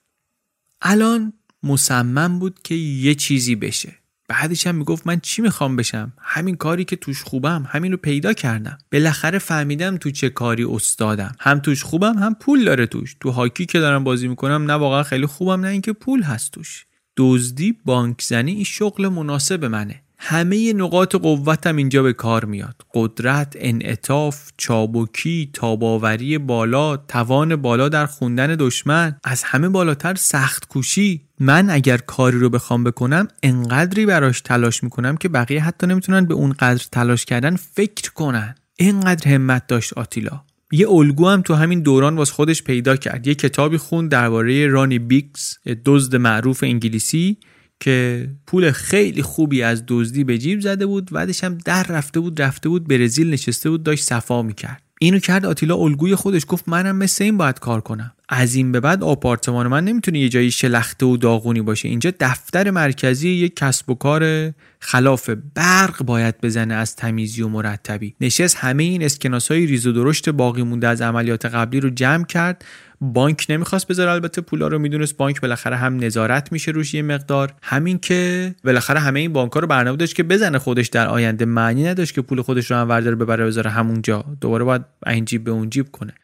الان 0.82 1.32
مصمم 1.62 2.38
بود 2.38 2.62
که 2.64 2.74
یه 2.74 3.14
چیزی 3.14 3.55
بشه. 3.55 3.94
بعدش 4.28 4.66
هم 4.66 4.74
می‌گفت 4.74 5.06
من 5.06 5.20
چی 5.20 5.42
می‌خوام 5.42 5.76
بشم؟ 5.76 6.12
همین 6.18 6.56
کاری 6.56 6.84
که 6.84 6.96
توش 6.96 7.22
خوبم 7.22 7.66
همین 7.68 7.92
رو 7.92 7.98
پیدا 7.98 8.32
کردم. 8.32 8.78
بالاخره 8.92 9.38
فهمیدم 9.38 9.96
تو 9.96 10.10
چه 10.10 10.30
کاری 10.30 10.64
استادم. 10.64 11.32
هم 11.40 11.58
توش 11.58 11.84
خوبم 11.84 12.18
هم 12.18 12.34
پول 12.34 12.64
داره 12.64 12.86
توش. 12.86 13.16
تو 13.20 13.30
هاکی 13.30 13.66
که 13.66 13.80
دارم 13.80 14.04
بازی 14.04 14.28
می‌کنم 14.28 14.70
نه 14.70 14.72
واقعا 14.72 15.02
خیلی 15.02 15.26
خوبم 15.26 15.60
نه 15.60 15.68
اینکه 15.68 15.92
پول 15.92 16.22
هست 16.22 16.52
توش. 16.52 16.86
دزدی 17.16 17.78
بانک 17.84 18.22
زنی 18.22 18.52
این 18.52 18.64
شغل 18.64 19.08
مناسب 19.08 19.64
منه. 19.64 20.02
همه 20.18 20.72
نقاط 20.72 21.14
قوتم 21.14 21.76
اینجا 21.76 22.02
به 22.02 22.12
کار 22.12 22.44
میاد. 22.44 22.82
قدرت 22.94 23.56
انعطاف 23.56 24.50
چابکی 24.56 25.50
تاباوری 25.52 26.38
بالا 26.38 26.96
توان 26.96 27.56
بالا 27.56 27.88
در 27.88 28.06
خوندن 28.06 28.56
دشمن. 28.58 29.16
از 29.24 29.42
همه 29.42 29.68
بالاتر 29.68 30.14
سخت 30.14 30.68
کوشی. 30.68 31.24
من 31.40 31.70
اگر 31.70 31.96
کاری 31.96 32.38
رو 32.38 32.50
بخوام 32.50 32.84
بکنم 32.84 33.28
انقدری 33.42 34.06
براش 34.06 34.40
تلاش 34.40 34.82
می‌کنم 34.82 35.16
که 35.16 35.28
بقیه 35.28 35.64
حتی 35.64 35.86
نمی‌تونن 35.86 36.24
به 36.24 36.34
اون 36.34 36.52
قدر 36.52 36.84
تلاش 36.92 37.24
کردن 37.24 37.56
فکر 37.56 38.12
کنن. 38.12 38.54
اینقدر 38.76 39.34
همت 39.34 39.66
داشت 39.66 39.92
آتیلا. 39.92 40.40
یه 40.72 40.90
الگو 40.90 41.28
هم 41.28 41.42
تو 41.42 41.54
همین 41.54 41.80
دوران 41.80 42.16
واس 42.16 42.30
خودش 42.30 42.62
پیدا 42.62 42.96
کرد. 42.96 43.26
یه 43.26 43.34
کتابی 43.34 43.76
خوند 43.76 44.10
درباره 44.10 44.66
رانی 44.66 44.98
بیکس 44.98 45.58
دزد 45.84 46.16
معروف 46.16 46.62
انگلیسی. 46.62 47.36
که 47.80 48.28
پول 48.46 48.70
خیلی 48.70 49.22
خوبی 49.22 49.62
از 49.62 49.82
دزدی 49.86 50.24
به 50.24 50.38
جیب 50.38 50.60
زده 50.60 50.86
بود 50.86 51.10
بعدش 51.12 51.44
هم 51.44 51.58
در 51.64 51.82
رفته 51.82 52.20
بود 52.20 52.42
رفته 52.42 52.68
بود 52.68 52.88
برزیل 52.88 53.30
نشسته 53.30 53.70
بود 53.70 53.82
داشت 53.82 54.04
صفا 54.04 54.42
می‌کرد. 54.42 54.82
اینو 55.00 55.18
کرد 55.18 55.46
آتیلا 55.46 55.76
الگوی 55.76 56.14
خودش 56.14 56.42
گفت 56.48 56.68
منم 56.68 56.96
مثل 56.96 57.24
این 57.24 57.36
باید 57.36 57.58
کار 57.58 57.80
کنم. 57.80 58.12
از 58.28 58.54
این 58.54 58.72
به 58.72 58.80
بعد 58.80 59.04
آپارتمان 59.04 59.66
من 59.66 59.84
نمی‌تونه 59.84 60.18
یه 60.18 60.28
جایی 60.28 60.50
شلخته 60.50 61.06
و 61.06 61.16
داغونی 61.16 61.62
باشه. 61.62 61.88
اینجا 61.88 62.12
دفتر 62.20 62.70
مرکزی 62.70 63.28
یک 63.28 63.56
کسب 63.56 63.90
و 63.90 63.94
کار 63.94 64.52
خلاف 64.80 65.30
برق 65.54 66.02
باید 66.02 66.40
بزنه 66.42 66.74
از 66.74 66.96
تمیزی 66.96 67.42
و 67.42 67.48
مرتبی. 67.48 68.14
نشست 68.20 68.56
همه 68.56 68.82
این 68.82 69.02
اسکناس 69.02 69.50
های 69.50 69.66
ریز 69.66 69.86
و 69.86 69.92
درشت 69.92 70.28
باقی 70.28 70.62
مونده 70.62 70.88
از 70.88 71.00
عملیات 71.00 71.46
قبلی 71.46 71.80
رو 71.80 71.90
جمع 71.90 72.24
کرد. 72.24 72.64
بانک 73.00 73.46
نمی‌خواست 73.48 73.86
بذاره 73.88 74.10
البته 74.10 74.40
پولا 74.40 74.68
رو 74.68 74.78
می‌دونست 74.78 75.16
بانک 75.16 75.40
بالاخره 75.40 75.76
هم 75.76 76.04
نظارت 76.04 76.52
میشه 76.52 76.70
روش 76.70 76.94
یه 76.94 77.02
مقدار. 77.02 77.54
همین 77.62 77.98
که 77.98 78.54
بالاخره 78.64 79.00
همه 79.00 79.20
این 79.20 79.32
بانک 79.32 79.52
ها 79.52 79.60
رو 79.60 79.66
برنامه 79.66 79.96
داشت 79.96 80.14
که 80.14 80.22
بزنه 80.22 80.58
خودش 80.58 80.88
در 80.88 81.08
آینده. 81.08 81.44
معنی 81.44 81.84
نداشت 81.84 82.14
که 82.14 82.22
پول 82.22 82.42
خودش 82.42 82.70
رو 82.70 82.76
هم 82.76 82.88
ورداره 82.88 83.16
ببره 83.16 83.46
بذاره 83.46 83.70
همونجا. 83.70 84.24
دوباره 84.40 84.64
باید 84.64 84.82
این 85.06 85.24
جیب 85.24 85.44
به 85.44 85.50
اون 85.50 85.70
جیب 85.70 85.90
کنه. 85.92 86.14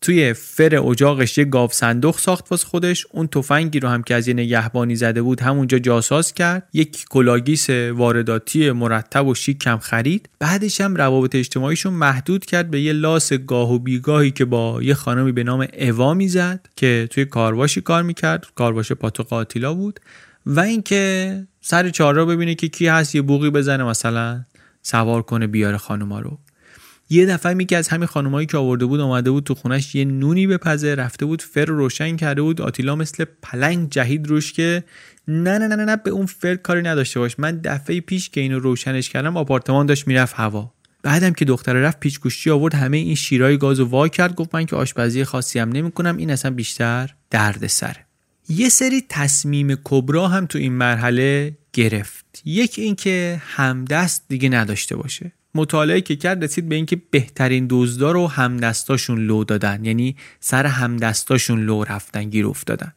توی 0.00 0.32
فر 0.32 0.76
اجاقش 0.88 1.38
یه 1.38 1.44
گاو 1.44 1.70
صندوق 1.72 2.18
ساخت 2.18 2.50
واسه 2.50 2.66
خودش. 2.66 3.06
اون 3.10 3.26
تفنگی 3.26 3.80
رو 3.80 3.88
هم 3.88 4.02
که 4.02 4.14
از 4.14 4.28
یه 4.28 4.34
نگهبانی 4.34 4.96
زده 4.96 5.22
بود 5.22 5.40
همونجا 5.40 5.78
جاساز 5.78 6.34
کرد. 6.34 6.68
یک 6.72 7.04
کلاه‌گیس 7.10 7.70
وارداتی 7.70 8.70
مرتب 8.70 9.26
و 9.26 9.34
شیک 9.34 9.58
هم 9.58 9.78
خرید. 9.78 10.28
بعدش 10.38 10.80
هم 10.80 10.96
روابط 10.96 11.34
اجتماعیشو 11.34 11.92
محدود 11.92 12.44
کرد 12.44 12.70
به 12.70 12.80
یه 12.80 12.92
لاس 12.92 13.32
گاه 13.32 13.72
و 13.72 13.78
بیگاهی 13.78 14.30
که 14.30 14.44
با 14.44 14.82
یه 14.82 14.94
خانمی 14.94 15.32
به 15.32 15.44
نام 15.44 15.66
اوا 15.78 16.14
می‌زد 16.14 16.66
که 16.76 17.08
توی 17.10 17.24
کارواشی 17.24 17.80
کار 17.80 18.02
می‌کرد. 18.02 18.46
کارواش 18.54 18.92
پاتوق 18.92 19.22
آتیلا 19.22 19.74
بود. 19.74 20.00
و 20.46 20.60
اینکه 20.60 21.46
سر 21.60 21.90
چهار 21.90 22.14
رو 22.14 22.26
ببینه 22.26 22.54
که 22.54 22.68
کی 22.68 22.86
هست 22.86 23.14
یه 23.14 23.22
بوقی 23.22 23.50
بزنه 23.50 23.84
مثلا 23.84 24.44
سوار 24.82 25.22
کنه 25.22 25.46
بیاره 25.46 25.76
خانوما 25.76 26.20
رو. 26.20 26.38
یه 27.12 27.26
دفعه 27.26 27.54
میگه 27.54 27.76
از 27.76 27.88
همین 27.88 28.06
خانمایی 28.06 28.46
که 28.46 28.56
آورده 28.56 28.86
بود 28.86 29.00
آمده 29.00 29.30
بود 29.30 29.44
تو 29.44 29.54
خونش 29.54 29.94
یه 29.94 30.04
نونی 30.04 30.46
بپزه 30.46 30.94
رفته 30.94 31.26
بود 31.26 31.42
فر 31.42 31.64
روشن 31.64 32.16
کرده 32.16 32.42
بود. 32.42 32.60
آتیلا 32.60 32.96
مثل 32.96 33.24
پلنگ 33.42 33.90
جهید 33.90 34.26
روش 34.26 34.52
که 34.52 34.84
نه 35.28 35.58
نه 35.58 35.66
نه 35.66 35.84
نه 35.84 35.96
به 35.96 36.10
اون 36.10 36.26
فر 36.26 36.54
کاری 36.54 36.82
نداشته 36.82 37.20
باش. 37.20 37.38
من 37.38 37.60
دفعه 37.64 38.00
پیش 38.00 38.30
که 38.30 38.40
اینو 38.40 38.58
روشنش 38.58 39.08
کردم 39.08 39.36
آپارتمان 39.36 39.86
داشت 39.86 40.06
می‌رفت 40.06 40.34
هوا. 40.36 40.72
بعدم 41.02 41.32
که 41.32 41.44
دختره 41.44 41.82
رفت 41.82 42.00
پیچگوشتی 42.00 42.50
آورد 42.50 42.74
همه 42.74 42.96
این 42.96 43.14
شیرای 43.14 43.58
گازو 43.58 43.84
وا 43.84 44.08
کرد 44.08 44.34
گفت 44.34 44.54
من 44.54 44.66
که 44.66 44.76
آشپزی 44.76 45.24
خاصی 45.24 45.58
هم 45.58 45.68
نمی‌کنم 45.68 46.16
این 46.16 46.30
اصلا 46.30 46.50
بیشتر 46.50 47.14
درد 47.30 47.66
سره. 47.66 48.06
یه 48.48 48.68
سری 48.68 49.04
تصمیم 49.08 49.74
کبرا 49.84 50.28
هم 50.28 50.46
تو 50.46 50.58
این 50.58 50.72
مرحله 50.72 51.56
گرفت. 51.72 52.42
یک 52.44 52.74
اینکه 52.78 53.42
همدست 53.44 54.24
دیگه 54.28 54.48
نداشته 54.48 54.96
باشه. 54.96 55.32
مطالعه 55.54 56.00
که 56.00 56.16
کرد 56.16 56.44
رسید 56.44 56.68
به 56.68 56.74
اینکه 56.74 57.02
بهترین 57.10 57.66
دزدا 57.70 58.12
رو 58.12 58.26
همدستاشون 58.26 59.26
لو 59.26 59.44
دادن. 59.44 59.84
یعنی 59.84 60.16
سر 60.40 60.66
همدستاشون 60.66 61.60
لو 61.60 61.84
رفتن 61.84 62.24
گیر 62.24 62.46
افتادن. 62.46 62.92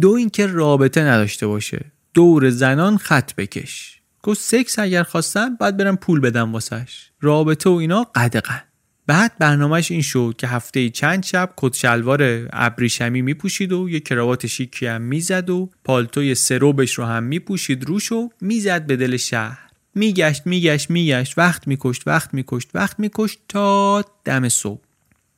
دو 0.00 0.10
اینکه 0.10 0.46
رابطه 0.46 1.02
نداشته 1.02 1.46
باشه. 1.46 1.84
دور 2.14 2.50
زنان 2.50 2.96
خط 2.96 3.34
بکش. 3.34 4.00
گفت 4.22 4.40
سکس 4.40 4.78
اگر 4.78 5.02
خواستن 5.02 5.56
باید 5.56 5.76
برم 5.76 5.96
پول 5.96 6.20
بدم 6.20 6.52
واسش. 6.52 7.10
رابطه 7.20 7.70
و 7.70 7.72
اینا 7.72 8.06
قدقن 8.14 8.62
بعد 9.06 9.32
برنامهش 9.38 9.90
این 9.90 10.02
شد 10.02 10.34
که 10.38 10.46
هفته 10.46 10.90
چند 10.90 11.24
شب 11.24 11.50
کت 11.56 11.74
شلوار 11.74 12.48
ابریشمی 12.52 13.22
میپوشید 13.22 13.72
و 13.72 13.88
یه 13.88 14.00
کراوات 14.00 14.46
شیکی 14.46 14.86
هم 14.86 15.02
می‌زد 15.02 15.50
و 15.50 15.70
پالتوی 15.84 16.34
سروبش 16.34 16.92
رو 16.92 17.04
هم 17.04 17.22
میپوشید 17.22 17.84
روش 17.84 18.12
و 18.12 18.30
می‌زد 18.40 18.86
به 18.86 18.96
دل 18.96 19.16
شهر. 19.16 19.69
میگشت 19.94 20.46
میگشت 20.46 20.90
میگشت 20.90 21.38
وقت 21.38 21.68
میکشت 21.68 22.02
وقت 22.06 22.34
میکشت 22.34 22.68
وقت 22.74 23.00
میکشت 23.00 23.38
تا 23.48 24.04
دم 24.24 24.48
صبح. 24.48 24.80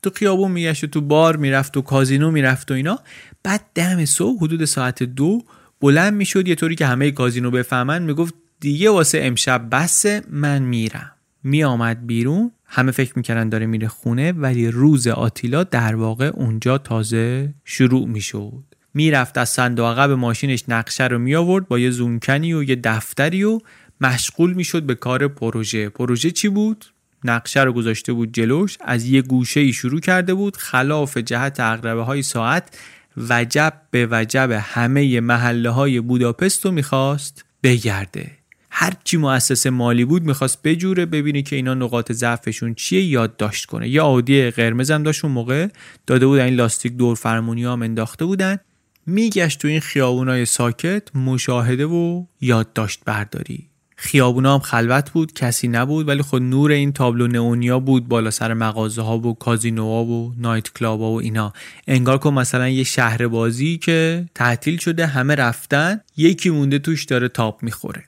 تو 0.02 0.10
خیابون 0.10 0.50
میگشت 0.50 0.84
و 0.84 0.86
تو 0.86 1.00
بار 1.00 1.36
می‌رفت 1.36 1.76
و 1.76 1.82
کازینو 1.82 2.30
می‌رفت 2.30 2.70
و 2.70 2.74
اینا. 2.74 2.98
بعد 3.42 3.60
دم 3.74 4.04
صبح 4.04 4.38
حدود 4.38 4.64
ساعت 4.64 5.02
دو 5.02 5.42
بلند 5.80 6.14
می‌شد 6.14 6.48
یه 6.48 6.54
طوری 6.54 6.74
که 6.74 6.86
همه 6.86 7.10
کازینو 7.10 7.50
بفهمن 7.50 8.02
می‌گفت 8.02 8.34
دیگه 8.60 8.90
واسه 8.90 9.18
امشب 9.22 9.68
بسه 9.72 10.22
من 10.30 10.62
میرم. 10.62 11.12
میآمد 11.44 12.06
بیرون 12.06 12.50
همه 12.66 12.92
فکر 12.92 13.12
می‌کردن 13.16 13.48
داره 13.48 13.66
میره 13.66 13.88
خونه 13.88 14.32
ولی 14.32 14.68
روز 14.68 15.06
آتیلا 15.06 15.64
در 15.64 15.94
واقع 15.94 16.26
اونجا 16.26 16.78
تازه 16.78 17.54
شروع 17.64 18.08
می‌شد. 18.08 18.62
می‌رفت 18.94 19.38
از 19.38 19.48
صندوق 19.48 19.86
عقب 19.86 20.10
ماشینش 20.10 20.64
نقشه 20.68 21.06
رو 21.06 21.18
می 21.18 21.34
آورد 21.34 21.68
با 21.68 21.78
یه 21.78 21.90
زونکنی 21.90 22.54
و 22.54 22.62
یه 22.62 22.76
دفتری 22.76 23.44
و 23.44 23.60
مشغول 24.02 24.52
می‌شد 24.52 24.82
به 24.82 24.94
کار 24.94 25.28
پروژه. 25.28 25.88
پروژه 25.88 26.30
چی 26.30 26.48
بود؟ 26.48 26.84
نقشه 27.24 27.62
رو 27.62 27.72
گذاشته 27.72 28.12
بود 28.12 28.34
جلوش 28.34 28.76
از 28.80 29.04
یه 29.04 29.22
گوشه 29.22 29.60
ای 29.60 29.72
شروع 29.72 30.00
کرده 30.00 30.34
بود 30.34 30.56
خلاف 30.56 31.16
جهت 31.16 31.60
اقربه 31.60 32.02
های 32.02 32.22
ساعت 32.22 32.78
وجب 33.16 33.72
به 33.90 34.08
وجب 34.10 34.50
همه 34.50 35.20
محله 35.20 35.70
های 35.70 36.00
بوداپست 36.00 36.64
رو 36.64 36.70
می‌خواست 36.70 37.44
بگرده. 37.62 38.30
هرچی 38.70 39.16
مؤسسه 39.16 39.70
مالی 39.70 40.04
بود 40.04 40.22
می‌خواست 40.22 40.62
بجوره 40.62 41.06
ببینه 41.06 41.42
که 41.42 41.56
اینا 41.56 41.74
نقاط 41.74 42.12
ضعفشون 42.12 42.74
چیه 42.74 43.02
یادداشت 43.02 43.66
کنه. 43.66 43.88
یا 43.88 44.04
آودی 44.04 44.50
قرمز 44.50 44.90
هم 44.90 45.02
داشت 45.02 45.24
اون 45.24 45.34
موقع 45.34 45.68
داده 46.06 46.26
بودن 46.26 46.44
این 46.44 46.54
لاستیک 46.54 46.92
دور 46.92 47.14
فرمونی 47.14 47.64
هم 47.64 47.82
انداخته 47.82 48.24
بودن. 48.24 48.58
میگشت 49.06 49.60
تو 49.60 49.68
این 49.68 49.80
خیابونای 49.80 50.44
ساکت 50.44 51.16
مشاهده 51.16 51.86
و 51.86 52.24
یادداشت 52.40 53.00
برداری. 53.04 53.71
خیابونا 54.02 54.54
هم 54.54 54.60
خلوت 54.60 55.10
بود 55.10 55.32
کسی 55.32 55.68
نبود 55.68 56.08
ولی 56.08 56.22
خود 56.22 56.42
نور 56.42 56.70
این 56.70 56.92
تابلو 56.92 57.26
نئونیا 57.26 57.80
بود 57.80 58.08
بالا 58.08 58.30
سر 58.30 58.54
مغازه 58.54 59.02
ها 59.02 59.18
و 59.18 59.34
کازینوها 59.34 60.04
و 60.04 60.34
نایت 60.38 60.72
کلاب 60.72 61.00
ها 61.00 61.10
و 61.10 61.20
اینا. 61.20 61.52
انگار 61.86 62.18
که 62.18 62.30
مثلا 62.30 62.68
یه 62.68 62.84
شهر 62.84 63.26
بازی 63.26 63.78
که 63.78 64.24
تعطیل 64.34 64.76
شده 64.76 65.06
همه 65.06 65.34
رفتن 65.34 66.00
یکی 66.16 66.50
مونده 66.50 66.78
توش 66.78 67.04
داره 67.04 67.28
تاپ 67.28 67.62
می‌خوره. 67.62 68.04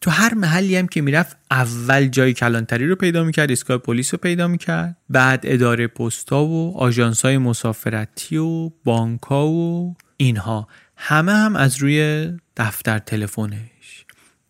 تو 0.00 0.10
هر 0.10 0.34
محلی 0.34 0.76
هم 0.76 0.86
که 0.86 1.00
می‌رفت 1.00 1.36
اول 1.50 2.06
جای 2.06 2.32
کلانتری 2.32 2.86
رو 2.86 2.96
پیدا 2.96 3.24
می‌کرد 3.24 3.50
ایستگاه 3.50 3.78
پلیس 3.78 4.14
رو 4.14 4.18
پیدا 4.18 4.48
می‌کرد 4.48 4.96
بعد 5.08 5.40
اداره 5.44 5.86
پستا 5.86 6.44
و 6.44 6.78
آژانس 6.78 7.24
های 7.24 7.38
مسافرتی 7.38 8.36
و 8.36 8.70
بانکا 8.84 9.48
و 9.48 9.96
اینها. 10.16 10.68
همه 10.96 11.32
هم 11.32 11.56
از 11.56 11.76
روی 11.76 12.28
دفتر 12.56 12.98
تلفنش 12.98 13.77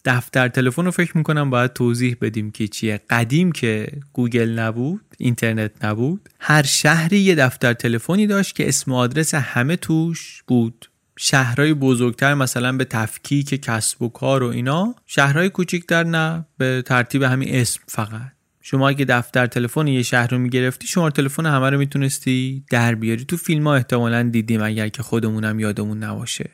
دفتر 0.05 0.49
تلفن 0.49 0.85
رو 0.85 0.91
فکر 0.91 1.17
می‌کنم 1.17 1.51
باید 1.51 1.73
توضیح 1.73 2.17
بدیم 2.21 2.51
که 2.51 2.69
چیه. 2.69 3.01
قدیم 3.11 3.53
که 3.53 3.87
گوگل 4.13 4.59
نبود 4.59 5.01
اینترنت 5.19 5.85
نبود 5.85 6.29
هر 6.41 6.63
شهری 6.63 7.19
یه 7.19 7.35
دفتر 7.35 7.73
تلفنی 7.73 8.27
داشت 8.27 8.57
که 8.57 8.69
اسم 8.69 8.93
و 8.93 8.95
آدرس 8.95 9.35
همه 9.35 9.77
توش 9.77 10.43
بود. 10.47 10.91
شهرهای 11.21 11.75
بزرگتر 11.75 12.35
مثلا 12.35 12.73
به 12.73 12.85
تفکیک 12.85 13.63
کسب 13.63 14.03
و 14.03 14.09
کار 14.09 14.43
و 14.43 14.47
اینا 14.47 14.95
شهرهای 15.07 15.49
کوچیکتر 15.49 16.05
نه 16.05 16.47
به 16.59 16.83
ترتیب 16.87 17.23
همین 17.23 17.55
اسم 17.55 17.81
فقط. 17.87 18.33
شما 18.61 18.89
اگه 18.89 19.05
دفتر 19.05 19.47
تلفن 19.47 19.87
یه 19.87 20.03
شهر 20.03 20.27
رو 20.27 20.39
می‌گرفتی 20.39 20.87
شماره 20.87 21.13
تلفن 21.13 21.47
همه 21.47 21.71
رو 21.71 21.79
می‌تونستی 21.79 22.65
در 22.71 22.95
بیاری. 22.95 23.25
تو 23.25 23.37
فیلم 23.37 23.67
ها 23.67 23.75
احتمالا 23.75 24.23
دیدیم 24.23 24.63
اگر 24.63 24.89
که 24.89 25.03
خودمونم 25.03 25.61
یادمون 25.61 25.99
نباشه. 25.99 26.51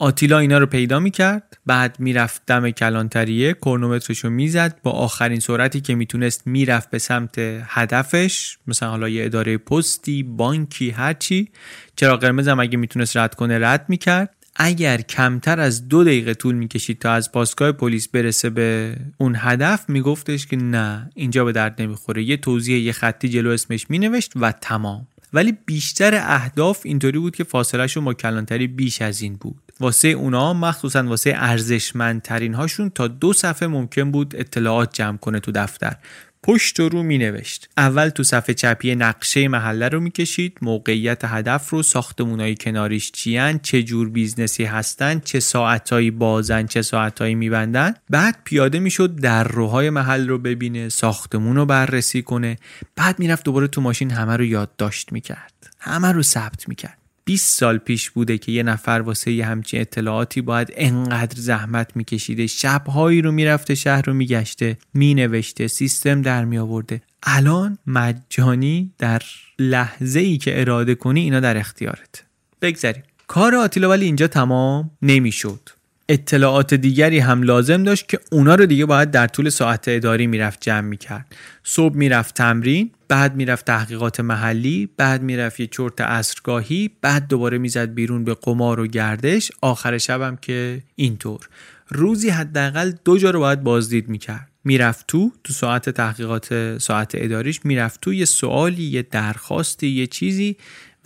آتیلا 0.00 0.38
اینا 0.38 0.58
رو 0.58 0.66
پیدا 0.66 1.00
می‌کرد 1.00 1.58
بعد 1.66 1.96
می‌رفت 2.00 2.42
دم 2.46 2.70
کلانتریه 2.70 3.54
کرونومترش 3.54 4.18
رو 4.18 4.30
می‌زد 4.30 4.80
با 4.82 4.90
آخرین 4.90 5.40
سرعتی 5.40 5.80
که 5.80 5.94
می‌تونست 5.94 6.46
می‌رفت 6.46 6.90
به 6.90 6.98
سمت 6.98 7.34
هدفش 7.62 8.58
مثلا 8.66 8.90
حالا 8.90 9.08
یه 9.08 9.24
اداره 9.24 9.58
پستی 9.58 10.22
بانکی 10.22 10.90
هرچی 10.90 11.48
چرا 11.96 12.16
قرمز 12.16 12.48
هم 12.48 12.60
اگه 12.60 12.78
می‌تونست 12.78 13.16
رد 13.16 13.34
کنه 13.34 13.58
رد 13.58 13.84
می‌کرد. 13.88 14.34
اگر 14.56 15.00
کمتر 15.00 15.60
از 15.60 15.88
دو 15.88 16.04
دقیقه 16.04 16.34
طول 16.34 16.54
می‌کشید 16.54 16.98
تا 16.98 17.12
از 17.12 17.32
پاسگاه 17.32 17.72
پلیس 17.72 18.08
برسه 18.08 18.50
به 18.50 18.96
اون 19.18 19.36
هدف 19.38 19.84
میگفتش 19.88 20.46
که 20.46 20.56
نه 20.56 21.10
اینجا 21.14 21.44
به 21.44 21.52
درد 21.52 21.82
نمی‌خوره. 21.82 22.22
یه 22.22 22.36
توضیح 22.36 22.78
یه 22.78 22.92
خطی 22.92 23.28
جلو 23.28 23.50
اسمش 23.50 23.90
مینوشت 23.90 24.32
و 24.36 24.52
تمام. 24.52 25.06
ولی 25.32 25.52
بیشتر 25.66 26.14
اهداف 26.14 26.80
اینطوری 26.84 27.18
بود 27.18 27.36
که 27.36 27.44
فاصلهشون 27.44 28.04
با 28.04 28.14
کلانتری 28.14 28.66
بیش 28.66 29.02
از 29.02 29.22
این 29.22 29.36
بود. 29.36 29.56
واسه 29.80 30.08
اونا 30.08 30.54
مخصوصا 30.54 31.02
واسه 31.02 31.32
ارزشمندترین 31.36 32.54
هاشون 32.54 32.90
تا 32.90 33.08
دو 33.08 33.32
صفحه 33.32 33.68
ممکن 33.68 34.10
بود 34.10 34.36
اطلاعات 34.36 34.94
جمع 34.94 35.16
کنه 35.16 35.40
تو 35.40 35.52
دفتر. 35.52 35.96
پشت 36.42 36.80
رو 36.80 37.02
می 37.02 37.18
نوشت 37.18 37.68
اول 37.76 38.08
تو 38.08 38.22
صفحه 38.22 38.54
چپی 38.54 38.94
نقشه 38.94 39.48
محله 39.48 39.88
رو 39.88 40.00
می‌کشید. 40.00 40.58
موقعیت 40.62 41.24
هدف 41.24 41.70
رو 41.70 41.82
ساختمونای 41.82 42.54
کناریش 42.54 43.12
چیان 43.12 43.58
چه 43.58 43.82
جور 43.82 44.10
business 44.10 44.58
ی 44.58 44.64
هستن 44.64 45.20
چه 45.20 45.40
ساعتایی 45.40 46.10
بازن 46.10 46.66
چه 46.66 46.82
ساعتایی 46.82 47.34
میبندن. 47.34 47.94
بعد 48.10 48.36
پیاده 48.44 48.78
می‌شد 48.78 49.16
در 49.16 49.44
روهای 49.44 49.90
محل 49.90 50.28
رو 50.28 50.38
ببینه 50.38 50.88
ساختمون 50.88 51.56
رو 51.56 51.66
بررسی 51.66 52.22
کنه. 52.22 52.56
بعد 52.96 53.18
می‌رفت 53.18 53.44
دوباره 53.44 53.68
تو 53.68 53.80
ماشین 53.80 54.10
همه 54.10 54.36
رو 54.36 54.44
یادداشت 54.44 55.12
می‌کرد. 55.12 55.70
همه 55.80 56.12
رو 56.12 56.22
ثبت 56.22 56.68
می‌کرد. 56.68 56.97
20 57.28 57.58
سال 57.58 57.78
پیش 57.78 58.10
بوده 58.10 58.38
که 58.38 58.52
یه 58.52 58.62
نفر 58.62 59.02
واسه 59.04 59.32
یه 59.32 59.46
همچین 59.46 59.80
اطلاعاتی 59.80 60.40
باید 60.40 60.72
انقدر 60.76 61.40
زحمت 61.40 61.96
میکشیده. 61.96 62.46
شبهایی 62.46 63.22
رو 63.22 63.32
می‌رفته 63.32 63.74
شهر 63.74 64.02
رو 64.02 64.14
میگشته 64.14 64.78
مینوشته 64.94 65.66
سیستم 65.66 66.22
در 66.22 66.44
می 66.44 66.58
آورده 66.58 67.02
الان 67.22 67.78
مجانی 67.86 68.92
در 68.98 69.22
لحظه 69.58 70.20
ای 70.20 70.38
که 70.38 70.60
اراده 70.60 70.94
کنی 70.94 71.20
اینا 71.20 71.40
در 71.40 71.56
اختیارت. 71.56 72.24
بگذاریم 72.62 73.02
کار 73.26 73.54
آتیلا 73.54 73.90
ولی 73.90 74.04
اینجا 74.04 74.26
تمام 74.26 74.90
نمی‌شد. 75.02 75.68
اطلاعات 76.08 76.74
دیگری 76.74 77.18
هم 77.18 77.42
لازم 77.42 77.82
داشت 77.82 78.08
که 78.08 78.18
اونا 78.32 78.54
رو 78.54 78.66
دیگه 78.66 78.86
باید 78.86 79.10
در 79.10 79.26
طول 79.26 79.48
ساعت 79.48 79.84
اداری 79.86 80.26
می‌رفت 80.26 80.60
جمع 80.60 80.80
می‌کرد. 80.80 81.36
صبح 81.64 81.96
می‌رفت 81.96 82.34
تمرین 82.34 82.90
بعد 83.08 83.36
می‌رفت 83.36 83.64
تحقیقات 83.64 84.20
محلی 84.20 84.88
بعد 84.96 85.22
می‌رفت 85.22 85.60
یه 85.60 85.66
چرت 85.66 86.00
اصرگاهی 86.00 86.90
بعد 87.02 87.28
دوباره 87.28 87.58
می‌زد 87.58 87.94
بیرون 87.94 88.24
به 88.24 88.34
قمار 88.34 88.80
و 88.80 88.86
گردش. 88.86 89.52
آخر 89.60 89.98
شبم 89.98 90.36
که 90.42 90.82
اینطور. 90.94 91.48
روزی 91.88 92.28
حداقل 92.28 92.92
دو 93.04 93.18
جا 93.18 93.30
رو 93.30 93.40
باید 93.40 93.62
بازدید 93.62 94.08
می‌کرد. 94.08 94.48
می‌رفت 94.64 95.04
تو 95.08 95.32
تو 95.44 95.52
ساعت 95.52 95.90
تحقیقات 95.90 96.78
ساعت 96.78 97.10
اداریش 97.14 97.60
می‌رفت 97.64 98.00
تو 98.00 98.12
یه 98.12 98.24
سوالی 98.24 98.82
یه 98.82 99.02
درخواستی 99.02 99.88
یه 99.88 100.06
چیزی 100.06 100.56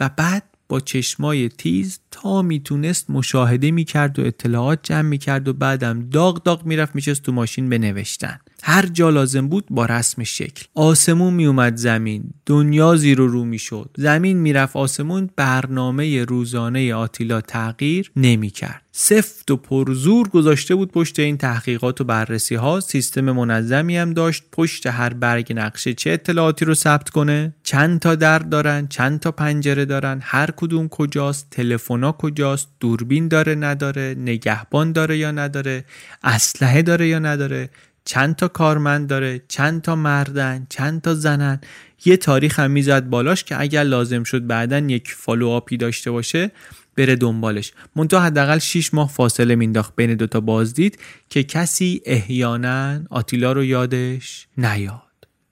و 0.00 0.10
بعد 0.16 0.42
با 0.72 0.80
چشمای 0.80 1.48
تیز 1.48 2.00
تا 2.10 2.42
می‌تونست 2.42 3.10
مشاهده 3.10 3.70
می‌کرد 3.70 4.18
و 4.18 4.22
اطلاعات 4.22 4.78
جمع 4.82 5.08
می‌کرد 5.08 5.48
و 5.48 5.52
بعدم 5.52 6.08
داغ 6.08 6.42
داغ 6.42 6.66
می‌رفت 6.66 6.94
میشست 6.94 7.22
تو 7.22 7.32
ماشین 7.32 7.68
بنوشتن. 7.68 8.38
هر 8.64 8.86
جا 8.86 9.10
لازم 9.10 9.48
بود 9.48 9.64
با 9.70 9.86
رسم 9.86 10.24
شکل. 10.24 10.64
آسمون 10.74 11.34
میومد 11.34 11.76
زمین. 11.76 12.24
دنیا 12.46 12.96
زیر 12.96 13.20
و 13.20 13.28
رو 13.28 13.44
می‌شد. 13.44 13.90
زمین 13.96 14.38
می‌رفت 14.38 14.76
آسمون 14.76 15.30
برنامه 15.36 16.24
روزانه 16.24 16.94
آتیلا 16.94 17.40
تغییر 17.40 18.10
نمی‌کرد. 18.16 18.82
سفت 18.92 19.50
و 19.50 19.56
پرزور 19.56 20.28
گذاشته 20.28 20.74
بود 20.74 20.92
پشت 20.92 21.18
این 21.18 21.36
تحقیقات 21.36 22.00
و 22.00 22.04
بررسی 22.04 22.54
ها 22.54 22.80
سیستم 22.80 23.20
منظمی 23.20 23.96
هم 23.96 24.12
داشت. 24.12 24.44
پشت 24.52 24.86
هر 24.86 25.12
برگ 25.12 25.52
نقشه 25.56 25.94
چه 25.94 26.10
اطلاعاتی 26.10 26.64
رو 26.64 26.74
ثبت 26.74 27.10
کنه؟ 27.10 27.54
چند 27.62 28.00
تا 28.00 28.14
در 28.14 28.38
دارن؟ 28.38 28.86
چند 28.86 29.20
تا 29.20 29.32
پنجره 29.32 29.84
دارن؟ 29.84 30.20
هر 30.22 30.50
کدوم 30.56 30.88
کجاست؟ 30.88 31.46
تلفنا 31.50 32.12
کجاست؟ 32.12 32.68
دوربین 32.80 33.28
داره 33.28 33.54
نداره؟ 33.54 34.14
نگهبان 34.18 34.92
داره 34.92 35.18
یا 35.18 35.30
نداره؟ 35.30 35.84
اسلحه 36.24 36.82
داره 36.82 37.08
یا 37.08 37.18
نداره؟ 37.18 37.70
چند 38.04 38.36
تا 38.36 38.48
کارمند 38.48 39.08
داره 39.08 39.42
چند 39.48 39.82
تا 39.82 39.96
مردن 39.96 40.66
چند 40.68 41.00
تا 41.00 41.14
زنن. 41.14 41.60
یه 42.04 42.16
تاریخ 42.16 42.58
هم 42.58 42.70
می‌زد 42.70 43.08
بالاش 43.08 43.44
که 43.44 43.60
اگر 43.60 43.82
لازم 43.82 44.22
شد 44.22 44.46
بعدا 44.46 44.78
یک 44.78 45.12
فالو 45.12 45.48
آپی 45.48 45.76
داشته 45.76 46.10
باشه 46.10 46.50
بره 46.96 47.16
دنبالش. 47.16 47.72
منتها 47.96 48.20
حداقل 48.20 48.58
6 48.58 48.94
ماه 48.94 49.08
فاصله 49.08 49.54
مینداخت 49.54 49.96
بین 49.96 50.14
دوتا 50.14 50.40
بازدید 50.40 50.98
که 51.28 51.42
کسی 51.42 52.02
احیانا 52.06 53.00
آتیلا 53.10 53.52
رو 53.52 53.64
یادش 53.64 54.46
نیاد. 54.58 55.02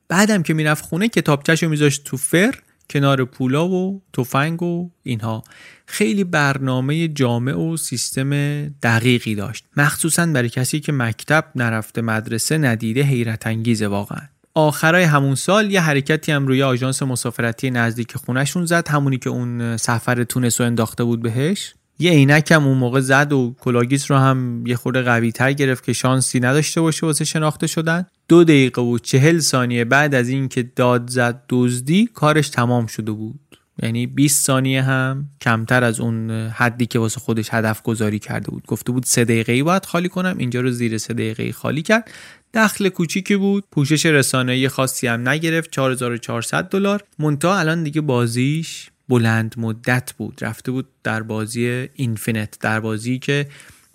بعدم 0.08 0.42
که 0.42 0.54
می‌رفت 0.54 0.84
خونه 0.84 1.08
کتابچهشو 1.08 1.68
میذاشت 1.68 2.04
تو 2.04 2.16
فر 2.16 2.54
کنار 2.90 3.24
پولا 3.24 3.68
و 3.68 4.02
تفنگ 4.12 4.62
و 4.62 4.90
اینها. 5.02 5.42
خیلی 5.90 6.24
برنامه 6.24 7.08
جامع 7.08 7.54
و 7.54 7.76
سیستم 7.76 8.30
دقیقی 8.68 9.34
داشت. 9.34 9.64
مخصوصا 9.76 10.26
برای 10.26 10.48
کسی 10.48 10.80
که 10.80 10.92
مکتب 10.92 11.44
نرفته 11.56 12.02
مدرسه 12.02 12.58
ندیده 12.58 13.02
حیرت 13.02 13.46
انگیزه 13.46 13.86
واقعا. 13.86 14.20
آخرای 14.54 15.02
همون 15.02 15.34
سال 15.34 15.70
یه 15.70 15.80
حرکتی 15.80 16.32
هم 16.32 16.46
روی 16.46 16.62
آژانس 16.62 17.02
مسافرتی 17.02 17.70
نزدیک 17.70 18.16
خونشون 18.16 18.66
زد. 18.66 18.88
همونی 18.88 19.18
که 19.18 19.30
اون 19.30 19.76
سفر 19.76 20.24
تونس 20.24 20.60
رو 20.60 20.66
انداخته 20.66 21.04
بود 21.04 21.22
بهش. 21.22 21.74
یه 21.98 22.10
عینک 22.10 22.52
هم 22.52 22.66
اون 22.66 22.78
موقع 22.78 23.00
زد 23.00 23.32
و 23.32 23.54
کلاه‌گیس 23.60 24.10
رو 24.10 24.16
هم 24.16 24.66
یه 24.66 24.76
خورده 24.76 25.02
قوی 25.02 25.32
تر 25.32 25.52
گرفت 25.52 25.84
که 25.84 25.92
شانسی 25.92 26.40
نداشته 26.40 26.80
باشه 26.80 27.06
واسه 27.06 27.24
شناخته 27.24 27.66
شدن. 27.66 28.06
دو 28.28 28.44
دقیقه 28.44 28.82
و 28.82 28.98
چهل 28.98 29.38
ثانیه 29.38 29.84
بعد 29.84 30.14
از 30.14 30.28
اینکه 30.28 30.62
داد 30.62 31.10
زد 31.10 31.42
دزدی 31.48 32.06
کارش 32.14 32.48
تمام 32.48 32.86
شده 32.86 33.12
بود. 33.12 33.40
یعنی 33.82 34.06
20 34.06 34.46
ثانیه 34.46 34.82
هم 34.82 35.28
کمتر 35.40 35.84
از 35.84 36.00
اون 36.00 36.30
حدی 36.30 36.86
که 36.86 36.98
واسه 36.98 37.20
خودش 37.20 37.48
هدف 37.52 37.82
گذاری 37.82 38.18
کرده 38.18 38.50
بود. 38.50 38.66
گفته 38.66 38.92
بود 38.92 39.04
سه 39.04 39.24
دقیقه 39.24 39.52
ای 39.52 39.62
باید 39.62 39.84
خالی 39.84 40.08
کنم 40.08 40.34
اینجا 40.38 40.60
رو 40.60 40.70
زیر 40.70 40.98
سه 40.98 41.14
دقیقه 41.14 41.52
خالی 41.52 41.82
کرد. 41.82 42.10
دخل 42.54 42.88
کوچیکی 42.88 43.36
بود 43.36 43.64
پوشش 43.72 44.06
رسانه‌ای 44.06 44.68
خاصی 44.68 45.06
هم 45.06 45.28
نگرفت 45.28 45.70
4400 45.70 46.64
دلار. 46.64 47.02
مونتا 47.18 47.58
الان 47.58 47.82
دیگه 47.82 48.00
بازیش 48.00 48.90
بلند 49.08 49.54
مدت 49.58 50.12
بود. 50.18 50.38
رفته 50.40 50.72
بود 50.72 50.88
در 51.04 51.22
بازی 51.22 51.88
اینفینت 51.94 52.58
در 52.60 52.80
بازی 52.80 53.18
که 53.18 53.46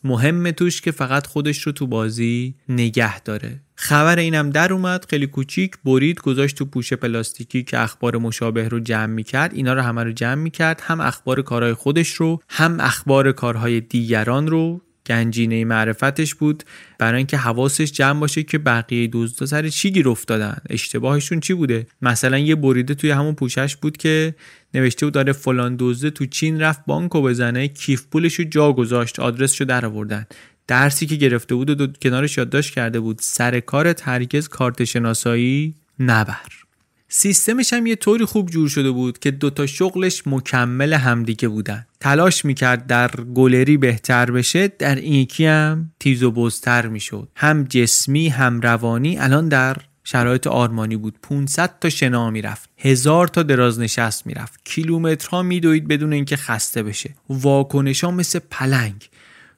مهمه 0.03 0.51
توش 0.51 0.81
که 0.81 0.91
فقط 0.91 1.27
خودش 1.27 1.61
رو 1.61 1.71
تو 1.71 1.87
بازی 1.87 2.55
نگه 2.69 3.19
داره. 3.19 3.59
خبر 3.76 4.19
اینم 4.19 4.49
در 4.49 4.73
اومد 4.73 5.06
خیلی 5.10 5.27
کوچیک 5.27 5.76
برید 5.85 6.22
گذاشت 6.22 6.56
تو 6.56 6.65
پوشه 6.65 6.95
پلاستیکی 6.95 7.64
که 7.64 7.80
اخبار 7.80 8.18
مشابه 8.18 8.68
رو 8.68 8.80
جمع 8.80 9.06
می‌کرد. 9.06 9.53
اینا 9.53 9.73
رو 9.73 9.81
همه 9.81 10.03
رو 10.03 10.11
جمع 10.11 10.41
می‌کرد 10.41 10.81
هم 10.84 11.02
اخبار 11.02 11.41
کارهای 11.41 11.73
خودش 11.73 12.10
رو 12.10 12.41
هم 12.49 12.80
اخبار 12.80 13.31
کارهای 13.31 13.81
دیگران 13.81 14.47
رو. 14.47 14.81
گنجینه 15.07 15.65
معرفتش 15.65 16.35
بود. 16.35 16.64
برای 16.99 17.18
اینکه 17.18 17.38
حواسش 17.38 17.91
جمع 17.91 18.19
باشه 18.19 18.43
که 18.43 18.57
بقیه 18.57 19.10
دزدا 19.14 19.45
سر 19.45 19.69
چی 19.69 19.91
گیر 19.91 20.10
افتادن. 20.10 20.57
اشتباهشون 20.69 21.39
چی 21.39 21.53
بوده؟ 21.53 21.88
مثلا 22.02 22.38
یه 22.38 22.56
بریده 22.56 22.93
توی 22.93 23.11
همون 23.11 23.35
پوشش 23.35 23.76
بود 23.76 23.97
که 23.97 24.35
نوشته 24.73 25.06
بود 25.06 25.14
داره 25.14 25.34
فلان 25.34 25.76
دزده 25.80 26.10
تو 26.10 26.26
چین 26.26 26.61
رفت 26.61 26.85
بانکو 26.85 27.22
بزنه 27.22 27.68
کیف 27.68 28.06
پولش 28.11 28.34
رو 28.34 28.45
جا 28.45 28.73
گذاشت 28.73 29.19
آدرسشو 29.19 29.65
در 29.65 29.85
آوردن. 29.85 30.26
درسی 30.67 31.05
که 31.05 31.15
گرفته 31.15 31.55
بود 31.55 31.69
و 31.69 31.75
دو 31.75 31.87
کنارش 31.87 32.37
یادداشت 32.37 32.73
کرده 32.73 32.99
بود 32.99 33.19
سر 33.21 33.59
کارت 33.59 34.07
هرگز 34.07 34.47
کارت 34.47 34.83
شناسایی 34.83 35.75
نبر. 35.99 36.65
سیستمش 37.09 37.73
هم 37.73 37.85
یه 37.85 37.95
طوری 37.95 38.25
خوب 38.25 38.49
جور 38.49 38.69
شده 38.69 38.91
بود 38.91 39.19
که 39.19 39.31
دوتا 39.31 39.65
شغلش 39.65 40.23
مکمل 40.25 40.93
همدیگه 40.93 41.47
بودن. 41.47 41.85
تلاش 41.99 42.45
می‌کرد 42.45 42.87
در 42.87 43.11
گلری 43.35 43.77
بهتر 43.77 44.31
بشه 44.31 44.67
در 44.67 44.95
این 44.95 45.13
یکی 45.13 45.45
هم 45.45 45.91
تیز 45.99 46.23
و 46.23 46.31
بزتر 46.31 46.87
می‌شد. 46.87 47.29
هم 47.35 47.63
جسمی 47.63 48.29
هم 48.29 48.61
روانی. 48.61 49.17
الان 49.17 49.49
در 49.49 49.77
شرایط 50.03 50.47
آرمانی 50.47 50.97
بود. 50.97 51.15
500 51.21 51.79
تا 51.79 51.89
شنا 51.89 52.29
می‌رفت. 52.29 52.69
هزار 52.77 53.27
تا 53.27 53.43
دراز 53.43 53.79
نشست 53.79 54.27
می‌رفت. 54.27 54.59
کیلومترها 54.65 55.43
میدوید 55.43 55.87
بدون 55.87 56.13
اینکه 56.13 56.37
خسته 56.37 56.83
بشه. 56.83 57.15
واکنش 57.29 58.03
ها 58.03 58.11
مثل 58.11 58.39
پلنگ. 58.51 59.09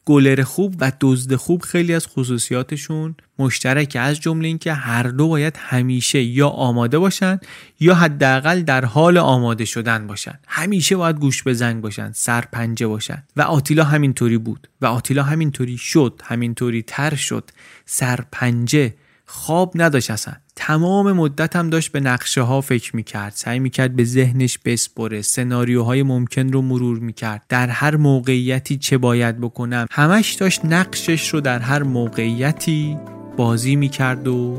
گلر 0.07 0.43
خوب 0.43 0.75
و 0.79 0.91
دزد 1.01 1.35
خوب 1.35 1.61
خیلی 1.61 1.93
از 1.93 2.07
خصوصیاتشون 2.07 3.15
مشترکه 3.39 3.99
از 3.99 4.19
جمله 4.19 4.47
اینکه 4.47 4.73
هر 4.73 5.03
دو 5.03 5.27
باید 5.27 5.57
همیشه 5.57 6.21
یا 6.23 6.47
آماده 6.47 6.99
باشن 6.99 7.39
یا 7.79 7.95
حداقل 7.95 8.61
در 8.61 8.85
حال 8.85 9.17
آماده 9.17 9.65
شدن 9.65 10.07
باشن. 10.07 10.39
همیشه 10.47 10.95
باید 10.95 11.19
گوش 11.19 11.43
به 11.43 11.53
زنگ 11.53 11.81
باشن 11.81 12.11
سرپنجه 12.11 12.87
باشن. 12.87 13.23
و 13.37 13.41
آتیلا 13.41 13.83
همینطوری 13.83 14.37
بود. 14.37 14.67
و 14.81 14.85
آتیلا 14.85 15.23
همینطوری 15.23 15.77
شد 15.77 16.21
همینطوری 16.23 16.81
تر 16.81 17.15
شد. 17.15 17.49
سرپنجه 17.85 18.93
خواب 19.29 19.71
نداشت 19.75 20.11
اصلا. 20.11 20.33
تمام 20.55 21.11
مدت 21.11 21.55
هم 21.55 21.69
داشت 21.69 21.91
به 21.91 21.99
نقشه 21.99 22.41
ها 22.41 22.61
فکر 22.61 22.95
می‌کرد. 22.95 23.33
سعی 23.35 23.59
می‌کرد 23.59 23.95
به 23.95 24.03
ذهنش 24.03 24.57
بسپره. 24.65 25.21
سناریوهای 25.21 26.03
ممکن 26.03 26.51
رو 26.53 26.61
مرور 26.61 26.99
می‌کرد. 26.99 27.43
در 27.49 27.67
هر 27.67 27.95
موقعیتی 27.95 28.77
چه 28.77 28.97
باید 28.97 29.41
بکنم 29.41 29.85
همش 29.91 30.33
داشت 30.33 30.65
نقشش 30.65 31.29
رو 31.29 31.41
در 31.41 31.59
هر 31.59 31.83
موقعیتی 31.83 32.97
بازی 33.37 33.75
می‌کرد 33.75 34.27
و 34.27 34.57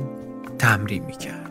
تمرین 0.58 1.04
می‌کرد. 1.04 1.50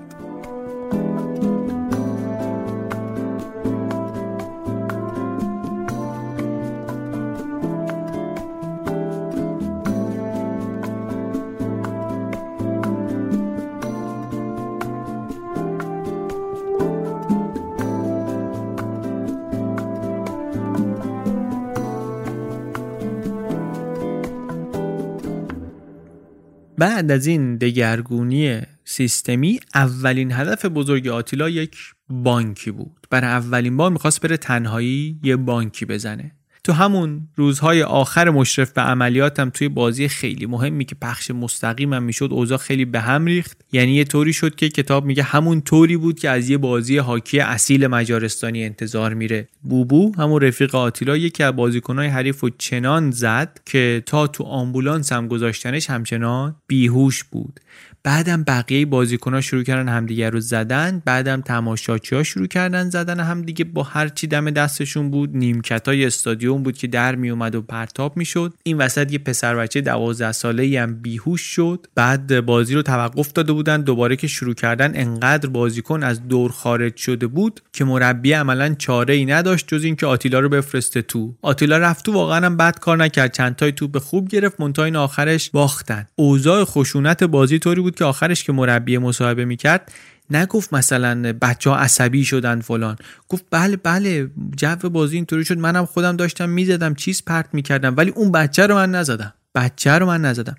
بعد 26.78 27.12
از 27.12 27.28
این 27.28 27.56
دگرگونی 27.56 28.62
سیستمی 28.86 29.60
اولین 29.76 30.32
هدف 30.32 30.66
بزرگ 30.66 31.08
آتیلا 31.08 31.50
یک 31.50 31.78
بانکی 32.10 32.72
بود. 32.72 33.08
برای 33.10 33.30
اولین 33.30 33.78
بار 33.78 33.92
می‌خواست 33.92 34.22
بره 34.22 34.38
تنهایی 34.38 35.20
یه 35.24 35.36
بانکی 35.36 35.86
بزنه. 35.86 36.32
تو 36.68 36.74
همون 36.74 37.28
روزهای 37.36 37.84
آخر 37.84 38.30
مشرف 38.30 38.72
به 38.72 38.82
عملیاتم 38.82 39.50
توی 39.50 39.70
بازی 39.70 40.08
خیلی 40.08 40.46
مهمی 40.46 40.86
که 40.86 40.96
پخش 40.96 41.32
مستقیم 41.32 41.94
هم 41.94 42.04
می‌شد 42.04 42.30
اوضاع 42.32 42.58
خیلی 42.58 42.86
به 42.86 43.00
هم 43.00 43.26
ریخت. 43.26 43.58
یعنی 43.72 43.92
یه 43.92 44.04
طوری 44.04 44.34
شد 44.34 44.56
که 44.56 44.70
کتاب 44.70 45.06
میگه 45.06 45.24
همون 45.24 45.62
طوری 45.62 45.98
بود 45.98 46.20
که 46.20 46.30
از 46.30 46.50
یه 46.50 46.58
بازی 46.58 46.98
هاکی 46.98 47.40
اصیل 47.40 47.88
مجارستانی 47.88 48.64
انتظار 48.64 49.14
میره. 49.14 49.48
بوبو 49.62 50.12
همون 50.18 50.42
رفیق 50.42 50.76
آتیلا 50.76 51.18
یکی 51.18 51.44
از 51.44 51.56
بازیکنهای 51.56 52.08
حریف 52.08 52.44
و 52.44 52.50
چنان 52.58 53.12
زد 53.12 53.60
که 53.66 54.04
تا 54.06 54.28
تو 54.28 54.44
آمبولانس 54.44 55.12
هم 55.12 55.28
گذاشتنش 55.28 55.90
همچنان 55.90 56.56
بیهوش 56.68 57.24
بود. 57.24 57.60
بعدم 58.08 58.44
بقیه 58.44 58.86
بازیکن 58.86 59.42
شروع 59.42 59.64
کردن 59.64 59.90
همدیگه 59.90 60.30
رو 60.30 60.40
زدن 60.40 61.02
بعدم 61.06 61.42
تماشاچی 61.42 62.16
ها 62.16 62.24
شروع 62.24 62.48
کردن 62.48 62.90
زدن 62.90 63.20
همدیگه 63.20 63.66
با 63.66 63.84
هر 63.84 64.08
چی 64.08 64.28
دم 64.28 64.50
دستشون 64.50 65.12
بود. 65.12 65.38
نیمکت 65.38 65.88
های 65.88 66.06
استادیوم 66.06 66.64
بود 66.64 66.78
که 66.78 66.88
در 66.88 67.16
می 67.16 67.30
اومد 67.30 67.56
و 67.56 67.62
پرتاب 67.62 68.18
می‌شد. 68.18 68.54
این 68.64 68.78
وسط 68.78 69.12
یه 69.12 69.20
پسر 69.20 69.56
بچه 69.56 69.82
12 69.82 70.32
ساله 70.32 70.82
هم 70.82 70.96
بیهوش 70.96 71.42
شد. 71.42 71.88
بعد 71.96 72.46
بازی 72.46 72.76
رو 72.76 72.82
توقف 72.82 73.34
داده 73.34 73.54
بودن. 73.54 73.82
دوباره 73.82 74.16
که 74.16 74.28
شروع 74.28 74.54
کردن 74.54 74.92
انقدر 74.96 75.50
بازیکن 75.50 76.04
از 76.04 76.28
دور 76.28 76.52
خارج 76.52 76.98
شده 76.98 77.28
بود 77.28 77.62
که 77.74 77.86
مربی 77.86 78.34
عملا 78.34 78.76
چاره 78.78 79.14
ای 79.14 79.26
نداشت 79.26 79.68
جز 79.68 79.84
اینکه 79.84 80.06
آتیلا 80.06 80.40
رو 80.40 80.50
بفرسته 80.50 81.02
تو. 81.02 81.34
آتیلا 81.42 81.78
رفت 81.78 82.06
تو 82.06 82.14
واقعا 82.14 82.46
هم 82.46 82.58
بد 82.58 82.80
کار 82.80 82.98
نکرد. 82.98 83.34
چند 83.34 83.56
تای 83.56 83.72
توپ 83.72 83.98
خوب 83.98 84.28
گرفت. 84.28 84.62
منتها 84.62 84.86
این 84.86 84.96
آخرش 84.96 85.50
باختن. 85.50 86.06
اوضاع 86.16 86.64
خشونت 86.64 87.24
بازی 87.24 87.60
طوری 87.60 87.82
بود 87.82 87.97
که 87.98 88.06
آخرش 88.06 88.44
که 88.44 88.52
مربی 88.52 88.98
مصاحبه 88.98 89.46
می‌کرد 89.46 89.92
نگفت 90.30 90.74
مثلا 90.74 91.34
بچه 91.42 91.70
ها 91.70 91.78
عصبی 91.78 92.26
شدن 92.26 92.60
فلان. 92.60 92.96
گفت 93.30 93.46
بله 93.52 93.76
بله 93.76 94.30
جو 94.58 94.90
بازی 94.90 95.16
اینطوری 95.16 95.46
شد. 95.46 95.58
منم 95.58 95.86
خودم 95.86 96.16
داشتم 96.16 96.50
می‌زدم 96.50 96.96
چیز 96.96 97.24
پرت 97.26 97.50
می‌کردم 97.54 97.94
ولی 97.98 98.12
اون 98.12 98.32
بچه 98.32 98.68
رو 98.68 98.76
من 98.76 98.92
نزدم. 98.92 99.34
بچه 99.56 99.92
رو 99.92 100.06
من 100.06 100.22
نزدم. 100.22 100.56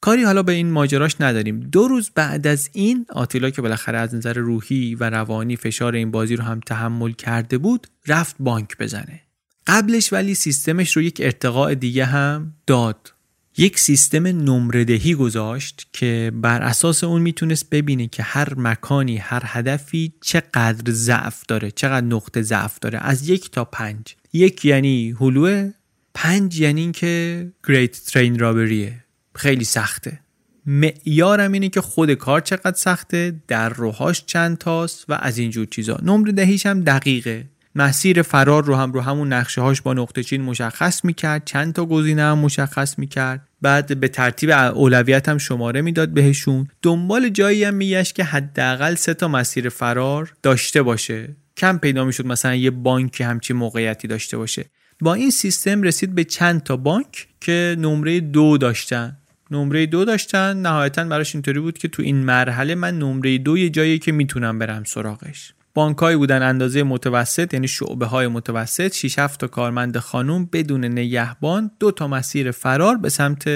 کاری 0.00 0.24
حالا 0.24 0.42
به 0.42 0.52
این 0.52 0.70
ماجراش 0.70 1.16
نداریم. 1.20 1.60
دو 1.60 1.88
روز 1.88 2.10
بعد 2.14 2.46
از 2.46 2.70
این 2.72 3.06
آتیلا 3.08 3.50
که 3.50 3.62
بالاخره 3.62 3.98
از 3.98 4.14
نظر 4.14 4.32
روحی 4.32 4.94
و 4.94 5.10
روانی 5.10 5.56
فشار 5.56 5.94
این 5.94 6.10
بازی 6.10 6.36
رو 6.36 6.44
هم 6.44 6.60
تحمل 6.60 7.12
کرده 7.12 7.58
بود 7.58 7.86
رفت 8.06 8.36
بانک 8.40 8.78
بزنه. 8.78 9.20
قبلش 9.66 10.12
ولی 10.12 10.34
سیستمش 10.34 10.96
رو 10.96 11.02
یک 11.02 11.20
ارتقاء 11.24 11.74
دیگه 11.74 12.04
هم 12.04 12.52
داد. 12.66 13.13
یک 13.56 13.78
سیستم 13.78 14.26
نمردهی 14.26 15.14
گذاشت 15.14 15.86
که 15.92 16.32
بر 16.34 16.62
اساس 16.62 17.04
اون 17.04 17.22
می‌تونست 17.22 17.70
ببینه 17.70 18.06
که 18.06 18.22
هر 18.22 18.54
مکانی 18.56 19.16
هر 19.16 19.42
هدفی 19.44 20.12
چقدر 20.20 20.92
ضعف 20.92 21.42
داره 21.48 21.70
چقدر 21.70 22.06
نقطه 22.06 22.42
ضعف 22.42 22.78
داره. 22.78 22.98
از 22.98 23.28
یک 23.28 23.50
تا 23.50 23.64
پنج. 23.64 24.16
یک 24.32 24.64
یعنی 24.64 25.14
هلوه 25.20 25.72
پنج 26.14 26.60
یعنی 26.60 26.80
اینکه 26.80 27.52
گریت 27.68 28.04
ترین 28.04 28.38
رابریه 28.38 29.04
خیلی 29.34 29.64
سخته. 29.64 30.20
معیارم 30.66 31.52
اینه 31.52 31.68
که 31.68 31.80
خود 31.80 32.14
کار 32.14 32.40
چقدر 32.40 32.76
سخته 32.76 33.34
در 33.48 33.68
روهاش 33.68 34.24
چند 34.26 34.58
تاست 34.58 35.04
و 35.08 35.12
از 35.12 35.38
اینجور 35.38 35.66
چیزا. 35.66 36.00
نمره 36.02 36.58
هم 36.64 36.80
دقیقه. 36.80 37.46
مسیر 37.74 38.22
فرار 38.22 38.64
رو 38.64 38.76
هم 38.76 38.92
رو 38.92 39.00
همون 39.00 39.32
نقشه 39.32 39.60
هاش 39.60 39.82
با 39.82 39.94
نقطه 39.94 40.22
چین 40.22 40.42
مشخص 40.42 41.04
می‌کرد 41.04 41.44
چند 41.44 41.72
تا 41.72 41.86
گزینه 41.86 42.22
هم 42.22 42.38
مشخص 42.38 42.98
می‌کرد. 42.98 43.48
بعد 43.62 44.00
به 44.00 44.08
ترتیب 44.08 44.50
اولویت 44.50 45.28
هم 45.28 45.38
شماره 45.38 45.82
می‌داد 45.82 46.08
بهشون. 46.08 46.68
دنبال 46.82 47.28
جایی 47.28 47.64
هم 47.64 47.74
میگشت 47.74 48.14
که 48.14 48.24
حداقل 48.24 48.94
سه 48.94 49.14
تا 49.14 49.28
مسیر 49.28 49.68
فرار 49.68 50.32
داشته 50.42 50.82
باشه. 50.82 51.36
کم 51.56 51.78
پیدا 51.78 52.04
می‌شد 52.04 52.26
مثلا 52.26 52.54
یه 52.54 52.70
بانک 52.70 53.20
همچی 53.20 53.52
موقعیتی 53.52 54.08
داشته 54.08 54.36
باشه. 54.36 54.64
با 55.00 55.14
این 55.14 55.30
سیستم 55.30 55.82
رسید 55.82 56.14
به 56.14 56.24
چند 56.24 56.62
تا 56.62 56.76
بانک 56.76 57.28
که 57.40 57.76
نمره 57.78 58.20
دو 58.20 58.58
داشتن. 58.58 59.16
نمره 59.50 59.86
دو 59.86 60.04
داشتن 60.04 60.56
نهایتا 60.56 61.04
براش 61.04 61.34
اینطوری 61.34 61.60
بود 61.60 61.78
که 61.78 61.88
تو 61.88 62.02
این 62.02 62.16
مرحله 62.16 62.74
من 62.74 62.98
نمره 62.98 63.38
دو 63.38 63.58
یه 63.58 63.70
جایی 63.70 63.98
که 63.98 64.12
می‌تونم 64.12 64.58
برم 64.58 64.84
سراغش. 64.84 65.52
بانکهایی 65.74 66.16
بودن 66.16 66.42
اندازه 66.42 66.82
متوسط 66.82 67.54
یعنی 67.54 67.68
شعبه 67.68 68.06
های 68.06 68.26
متوسط 68.26 68.94
6 68.94 69.18
7 69.18 69.40
تا 69.40 69.46
کارمند 69.46 69.98
خانوم 69.98 70.48
بدون 70.52 70.84
نگهبان 70.84 71.70
دو 71.80 71.90
تا 71.90 72.08
مسیر 72.08 72.50
فرار 72.50 72.96
به 72.96 73.08
سمت 73.08 73.48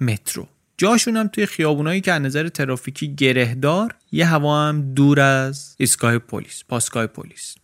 مترو. 0.00 0.46
جاشون 0.78 1.16
هم 1.16 1.28
توی 1.28 1.46
خیابونایی 1.46 2.00
که 2.00 2.12
از 2.12 2.22
نظر 2.22 2.48
ترافیکی 2.48 3.14
گرهدار 3.14 3.94
یه 4.12 4.26
هوا 4.26 4.68
هم 4.68 4.94
دور 4.94 5.20
از 5.20 5.74
ایستگاه 5.78 6.18
پلیس 6.18 6.62
پاسگاه 6.68 7.06
پلیس. 7.06 7.54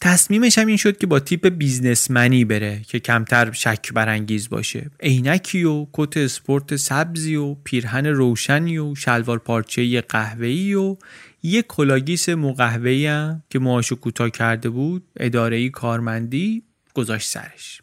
تصمیمش 0.00 0.58
هم 0.58 0.66
این 0.66 0.76
شد 0.76 0.98
که 0.98 1.06
با 1.06 1.20
تیپ 1.20 1.48
businessman 1.48 2.36
ی 2.36 2.44
بره 2.44 2.80
که 2.88 3.00
کمتر 3.00 3.52
شک 3.52 3.92
برانگیز 3.92 4.48
باشه. 4.48 4.90
عینکی 5.00 5.64
و 5.64 5.86
کت 5.92 6.16
اسپورت 6.16 6.76
سبزی 6.76 7.36
و 7.36 7.54
پیرهن 7.54 8.06
روشنی 8.06 8.78
و 8.78 8.94
شلوار 8.94 9.38
پارچه 9.38 10.00
قهوه‌ای 10.00 10.74
و 10.74 10.96
یه 11.46 11.62
کلاه‌گیس 11.62 12.28
قهوه‌ای 12.28 13.06
هم 13.06 13.42
که 13.50 13.58
موهاشو 13.58 13.96
کوتاه 13.96 14.30
کرده 14.30 14.68
بود 14.70 15.04
اداره 15.16 15.68
کارمندی 15.68 16.62
گذاشت 16.94 17.28
سرش. 17.28 17.82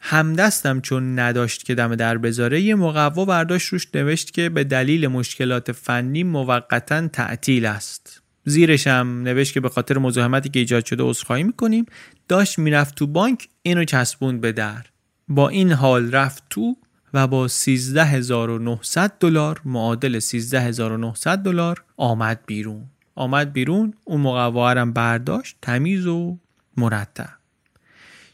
همدستم 0.00 0.80
چون 0.80 1.18
نداشت 1.18 1.64
که 1.64 1.74
دم 1.74 1.94
در 1.94 2.18
بذاره 2.18 2.60
یه 2.60 2.74
مقوا 2.74 3.24
برداشت 3.24 3.68
روش 3.68 3.86
نوشت 3.94 4.30
که 4.30 4.48
به 4.48 4.64
دلیل 4.64 5.08
مشکلات 5.08 5.72
فنی 5.72 6.22
موقتا 6.22 7.08
تعطیل 7.08 7.66
است. 7.66 8.22
زیرش 8.44 8.86
هم 8.86 9.22
نوشت 9.22 9.54
که 9.54 9.60
به 9.60 9.68
خاطر 9.68 9.98
مزاحمتی 9.98 10.48
که 10.48 10.58
ایجاد 10.58 10.84
شده 10.84 11.02
عذرخواهی 11.02 11.42
می‌کنیم. 11.42 11.86
داشت 12.28 12.58
می‌رفت 12.58 12.94
تو 12.94 13.06
بانک 13.06 13.48
اینو 13.62 13.84
چسبوند 13.84 14.40
به 14.40 14.52
در. 14.52 14.86
با 15.28 15.48
این 15.48 15.72
حال 15.72 16.12
رفت 16.12 16.42
تو 16.50 16.76
و 17.14 17.26
با 17.26 17.48
13900 17.48 19.12
دلار 19.20 19.60
معادل 19.64 20.18
13900 20.18 21.38
دلار 21.38 21.84
آمد 21.96 22.40
بیرون. 22.46 22.84
آمد 23.14 23.52
بیرون 23.52 23.94
اون 24.04 24.20
مقوارم 24.20 24.92
برداشت 24.92 25.56
تمیز 25.62 26.06
و 26.06 26.38
مرتب 26.76 27.40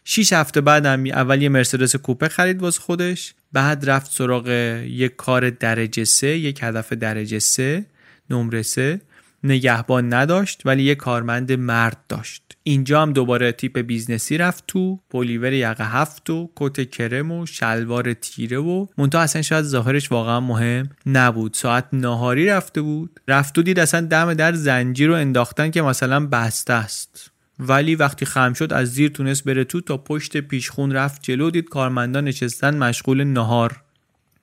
شیش 0.04 0.32
هفته 0.32 0.60
بعد 0.60 0.86
هم 0.86 1.06
اول 1.06 1.42
یه 1.42 1.48
مرسدس 1.48 1.96
کوپه 1.96 2.28
خرید 2.28 2.62
واسه 2.62 2.80
خودش 2.80 3.34
بعد 3.52 3.90
رفت 3.90 4.10
سراغ 4.10 4.48
یک 4.86 5.16
کار 5.16 5.50
درجه 5.50 6.04
سه 6.04 6.28
یک 6.28 6.62
هدف 6.62 6.92
درجه 6.92 7.38
سه 7.38 7.86
نمره 8.30 8.62
سه. 8.62 9.00
نگهبان 9.44 10.14
نداشت 10.14 10.62
ولی 10.64 10.82
یه 10.82 10.94
کارمند 10.94 11.52
مرد 11.52 11.98
داشت. 12.08 12.45
اینجا 12.68 13.02
هم 13.02 13.12
دوباره 13.12 13.52
تیپ 13.52 13.78
business 13.78 14.32
ی 14.32 14.38
رفت 14.38 14.64
تو 14.68 15.00
پلیور 15.10 15.52
یقه 15.52 15.84
هفت 15.84 16.30
و 16.30 16.50
کت 16.56 16.90
کرم 16.90 17.32
و 17.32 17.46
شلوار 17.46 18.12
تیره 18.14 18.58
و 18.58 18.86
منتها 18.98 19.20
اصلا 19.20 19.42
شاید 19.42 19.64
ظاهرش 19.64 20.12
واقعا 20.12 20.40
مهم 20.40 20.88
نبود. 21.06 21.54
ساعت 21.54 21.88
ناهاری 21.92 22.46
رفته 22.46 22.82
بود. 22.82 23.20
رفت 23.28 23.58
و 23.58 23.62
دید 23.62 23.78
اصلا 23.80 24.00
دم 24.00 24.34
در 24.34 24.52
زنجیر 24.52 25.08
رو 25.08 25.14
انداختن 25.14 25.70
که 25.70 25.82
مثلا 25.82 26.26
بسته 26.26 26.72
است. 26.72 27.30
ولی 27.58 27.94
وقتی 27.94 28.26
خم 28.26 28.52
شد 28.52 28.72
از 28.72 28.92
زیر 28.92 29.08
تونست 29.08 29.44
بره 29.44 29.64
تو 29.64 29.80
تا 29.80 29.96
پشت 29.96 30.36
پیشخون 30.36 30.92
رفت 30.92 31.22
جلو 31.22 31.50
دید 31.50 31.68
کارمندان 31.68 32.24
نشستن 32.24 32.76
مشغول 32.76 33.24
نهار. 33.24 33.82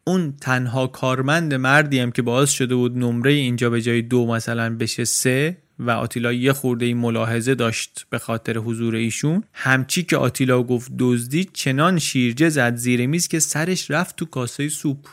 اون 0.04 0.34
تنها 0.42 0.88
کارمند 0.88 1.54
مردی 1.54 2.00
هم 2.00 2.12
که 2.12 2.22
باعث 2.22 2.50
شده 2.50 2.76
بود 2.76 2.98
نمره 2.98 3.32
اینجا 3.32 3.70
به 3.70 3.82
جای 3.82 4.02
دو 4.02 4.28
مثلا 4.28 4.76
بشه 4.78 5.06
سه 5.06 5.58
و 5.88 5.90
آتیلا 5.90 6.34
یه 6.34 6.54
خورده 6.54 6.86
این 6.86 6.98
ملاحظه 6.98 7.56
داشت 7.56 8.06
به 8.10 8.20
خاطر 8.20 8.58
حضور 8.58 8.96
ایشون. 8.96 9.44
همچی 9.54 10.04
که 10.04 10.18
آتیلا 10.18 10.64
گفت 10.64 10.92
دزدی 11.00 11.50
چنان 11.54 12.00
شیرجه 12.00 12.50
زد 12.50 12.76
زیر 12.76 13.08
میز 13.08 13.28
که 13.28 13.40
سرش 13.40 13.92
رفت 13.92 14.16
تو 14.16 14.26
کاسه 14.26 14.70
سوپ. 14.70 15.08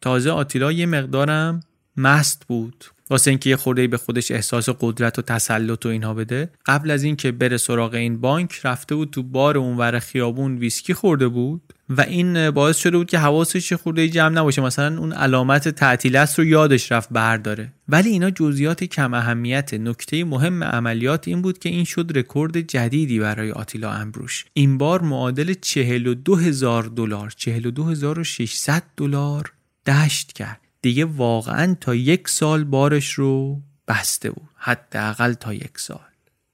تازه 0.00 0.30
آتیلا 0.30 0.72
یه 0.72 0.86
مقدارم 0.86 1.60
مست 1.96 2.44
بود. 2.48 2.84
واسه 3.10 3.30
اینکه 3.30 3.50
یه 3.50 3.56
خورده 3.56 3.86
به 3.86 3.96
خودش 3.96 4.30
احساس 4.30 4.68
قدرت 4.80 5.18
و 5.18 5.22
تسلط 5.22 5.86
و 5.86 5.88
اینها 5.88 6.14
بده 6.14 6.50
قبل 6.66 6.90
از 6.90 7.02
اینکه 7.02 7.32
بره 7.32 7.56
سراغ 7.56 7.94
این 7.94 8.20
بانک 8.20 8.60
رفته 8.64 8.94
بود 8.94 9.10
تو 9.10 9.22
بار 9.22 9.58
اونور 9.58 9.98
خیابون 9.98 10.58
ویسکی 10.58 10.94
خورده 10.94 11.28
بود 11.28 11.74
و 11.90 12.00
این 12.00 12.50
باعث 12.50 12.76
شده 12.76 12.96
بود 12.96 13.10
که 13.10 13.18
حواسش 13.18 13.72
خورده 13.72 14.08
جمع 14.08 14.34
نباشه. 14.34 14.62
مثلا 14.62 14.98
اون 14.98 15.12
علامت 15.12 15.68
تعطیل 15.68 16.16
است 16.16 16.38
رو 16.38 16.44
یادش 16.44 16.92
رفت 16.92 17.08
برداره. 17.12 17.72
ولی 17.88 18.08
اینا 18.08 18.30
جزئیات 18.30 18.84
کم 18.84 19.14
اهمیت. 19.14 19.74
نکته 19.74 20.24
مهم 20.24 20.64
عملیات 20.64 21.28
این 21.28 21.42
بود 21.42 21.58
که 21.58 21.68
این 21.68 21.84
شد 21.84 22.12
رکورد 22.14 22.60
جدیدی 22.60 23.18
برای 23.18 23.50
آتیلا 23.50 23.92
امبروش. 23.92 24.44
این 24.52 24.78
بار 24.78 25.02
معادل 25.02 25.54
42 25.54 26.36
هزار 26.36 26.82
دلار 26.82 27.32
42600 27.36 28.82
دلار 28.96 29.52
دشت 29.86 30.32
کرد. 30.32 30.63
دیگه 30.84 31.04
واقعا 31.04 31.76
تا 31.80 31.94
یک 31.94 32.28
سال 32.28 32.64
بارش 32.64 33.12
رو 33.12 33.62
بسته 33.88 34.30
بود 34.30 34.48
حداقل 34.56 35.32
تا 35.32 35.54
یک 35.54 35.78
سال. 35.78 35.98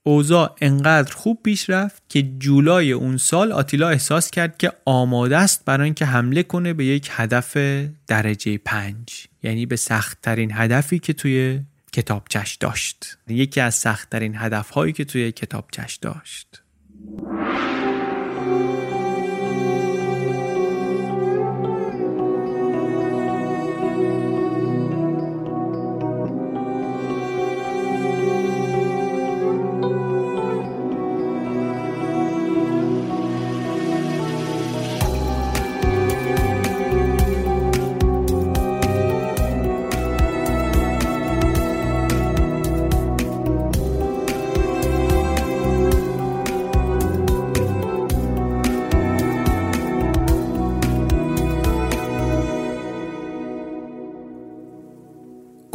اوضاع 0.02 0.56
انقدر 0.60 1.12
خوب 1.12 1.42
پیش 1.42 1.70
رفت 1.70 2.02
که 2.08 2.22
جولای 2.22 2.92
اون 2.92 3.16
سال 3.16 3.52
آتیلا 3.52 3.88
احساس 3.88 4.30
کرد 4.30 4.58
که 4.58 4.72
آماده 4.84 5.36
است 5.36 5.64
برای 5.64 5.84
اینکه 5.84 6.04
حمله 6.04 6.42
کنه 6.42 6.72
به 6.72 6.84
یک 6.84 7.08
هدف 7.10 7.56
درجه 8.06 8.58
پنج. 8.58 9.26
یعنی 9.42 9.66
به 9.66 9.76
سختترین 9.76 10.50
هدفی 10.54 10.98
که 10.98 11.12
توی 11.12 11.60
کتابچش 11.92 12.54
داشت. 12.60 13.18
یکی 13.28 13.60
از 13.60 13.74
سختترین 13.74 14.36
هدفهایی 14.36 14.92
که 14.92 15.04
توی 15.04 15.32
کتابچش 15.32 15.96
داشت. 16.02 16.62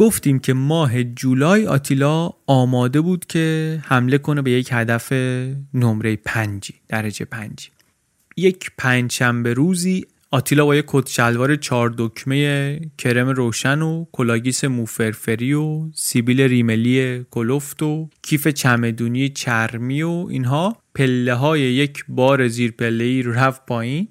گفتیم 0.06 0.38
که 0.38 0.52
ماه 0.52 1.04
جولای 1.04 1.66
آتیلا 1.66 2.30
آماده 2.46 3.00
بود 3.00 3.26
که 3.26 3.78
حمله 3.84 4.18
کنه 4.18 4.42
به 4.42 4.50
یک 4.50 4.68
هدف 4.72 5.12
نمره 5.74 6.16
پنجی 6.16 6.74
درجه 6.88 7.24
پنجی. 7.24 7.68
یک 8.36 8.70
پنجشنبه 8.78 9.54
روزی 9.54 10.06
آتیلا 10.30 10.64
با 10.64 10.76
یک 10.76 10.84
کت 10.88 11.08
شلوار 11.08 11.56
چهار 11.56 11.94
دکمه 11.98 12.80
کرم 12.98 13.28
روشن 13.28 13.82
و 13.82 14.04
کلاه‌گیس 14.12 14.64
موفرفری 14.64 15.52
و 15.52 15.90
سیبیل 15.94 16.40
ریملی 16.40 17.26
کلفت 17.30 17.82
و 17.82 18.08
کیف 18.22 18.48
چمدونی 18.48 19.28
چرمی 19.28 20.02
و 20.02 20.26
اینها 20.30 20.76
پله 20.94 21.34
های 21.34 21.60
یک 21.60 22.04
بار 22.08 22.48
زیر 22.48 22.70
پله 22.70 23.04
ای 23.04 23.22
رفت 23.22 23.66
پایین 23.66 24.08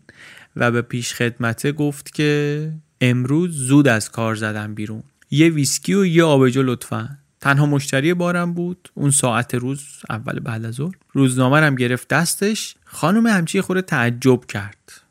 و 0.56 0.72
به 0.72 0.82
پیش 0.82 1.14
خدمته 1.14 1.72
گفت 1.72 2.14
که 2.14 2.72
امروز 3.02 3.52
زود 3.52 3.88
از 3.88 4.12
کار 4.12 4.36
زدم 4.36 4.76
بیرون. 4.76 5.04
یه 5.32 5.50
ویسکی 5.50 5.94
و 5.94 6.06
یه 6.06 6.24
آبجو 6.24 6.64
لطفا. 6.64 7.18
تنها 7.42 7.66
مشتری 7.66 8.14
بارم 8.14 8.54
بود. 8.54 8.90
اون 8.94 9.12
ساعت 9.12 9.56
روز 9.56 9.84
اول 10.10 10.40
بعد 10.40 10.66
از 10.66 10.74
ظهر. 10.74 10.96
روزنامه 11.14 11.60
هم 11.60 11.76
گرفت 11.76 12.08
دستش. 12.08 12.76
خانمه 12.86 13.28
همچی 13.28 13.62
یه 13.62 13.67
خورده 13.67 13.82
تعجب 13.82 14.46
کرد. 14.46 15.02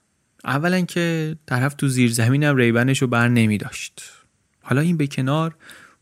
اولا 0.44 0.80
که 0.80 1.36
طرف 1.46 1.74
تو 1.74 1.88
زیر 1.88 2.12
زمینم 2.12 2.56
Ray-Ban 2.56 2.92
ش 2.92 3.02
رو 3.02 3.08
بر 3.08 3.28
نمی 3.28 3.58
داشت. 3.58 4.02
حالا 4.62 4.80
این 4.80 4.96
به 4.96 5.06
کنار 5.06 5.56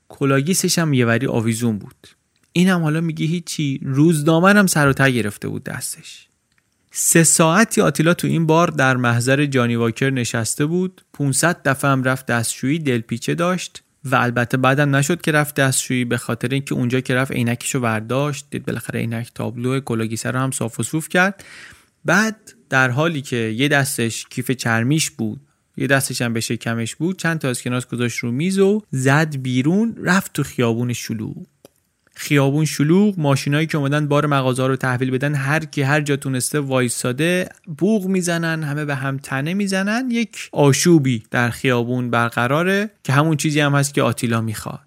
کلاه 0.09 0.40
گیسش 0.40 0.79
هم 0.79 0.93
یه 0.93 1.07
وری 1.07 1.27
آویزون 1.27 1.79
بود. 1.79 2.09
این 2.53 2.69
هم 2.69 2.83
حالا 2.83 3.01
میگه 3.01 3.27
هیچی. 3.27 3.81
روزنامه 3.83 4.53
هم 4.53 4.67
سر 4.67 4.89
و 4.89 4.96
ته 4.96 5.11
گرفته 5.11 5.49
بود 5.49 5.65
دستش. 5.65 6.29
سه 6.91 7.25
ساعتی 7.25 7.81
آتیلا 7.81 8.15
تو 8.15 8.27
این 8.27 8.47
بار 8.47 8.69
در 8.69 8.97
محضر 8.97 9.47
جانی 9.47 9.77
واکر 9.77 10.11
نشسته 10.11 10.67
بود. 10.67 11.05
500 11.13 11.63
دفعه 11.63 11.91
هم 11.91 12.03
رفت 12.03 12.27
دستشویی 12.27 12.79
دلپیچه 12.79 13.35
داشت. 13.35 13.83
و 14.05 14.15
البته 14.15 14.57
بعدم 14.57 14.97
نشد 14.97 15.21
که 15.21 15.33
رفت 15.33 15.55
دستشویی 15.55 16.05
به 16.05 16.17
خاطر 16.17 16.49
اینکه 16.49 16.75
اونجا 16.75 17.01
که 17.01 17.15
رفت 17.15 17.33
عینکشو 17.33 17.81
برداشت 17.81 18.47
دید 18.51 18.67
بالاخره 18.67 19.01
عینک 19.01 19.31
تابلو 19.35 19.81
کلاگیسه 19.81 20.31
رو 20.31 20.39
هم 20.39 20.51
صاف 20.51 20.81
و 20.81 20.83
صوف 20.83 21.09
کرد. 21.09 21.45
بعد 22.05 22.53
در 22.71 22.91
حالی 22.91 23.23
که 23.23 23.37
یه 23.37 23.69
دستش 23.69 24.27
کیف 24.31 24.51
چرمیش 24.51 25.11
بود 25.11 25.41
یه 25.77 25.87
دستش 25.87 26.23
هم 26.23 26.33
به 26.33 26.41
شکمش 26.41 26.95
بود 26.97 27.19
چند 27.19 27.39
تا 27.39 27.49
اسکناس 27.49 27.87
گذاشت 27.87 28.19
رو 28.19 28.33
میز 28.33 28.59
و 28.59 28.83
زد 28.91 29.37
بیرون 29.37 29.97
رفت 30.03 30.33
تو 30.33 30.43
خیابون 30.43 30.93
شلوغ. 30.93 31.47
خیابون 32.15 32.65
شلوغ 32.65 33.15
ماشینایی 33.19 33.67
که 33.67 33.79
اومدن 33.79 34.09
بار 34.09 34.27
مغازه 34.27 34.67
رو 34.67 34.77
تحویل 34.77 35.11
بدن 35.11 35.35
هر 35.35 35.65
کی 35.65 35.83
هر 35.83 36.01
جا 36.01 36.17
تونسته 36.17 36.61
وایساده 36.61 37.49
بوق 37.79 38.07
می‌زنن 38.07 38.63
همه 38.63 38.85
به 38.85 38.95
هم 38.95 39.19
تنه 39.19 39.55
می‌زنن. 39.55 40.11
یک 40.11 40.49
آشوبی 40.53 41.23
در 41.31 41.51
خیابون 41.51 42.11
برقراره 42.11 42.91
که 43.05 43.13
همون 43.13 43.37
چیزی 43.37 43.61
هم 43.61 43.75
هست 43.75 43.95
که 43.95 44.03
آتیلا 44.03 44.41
می‌خواد. 44.41 44.81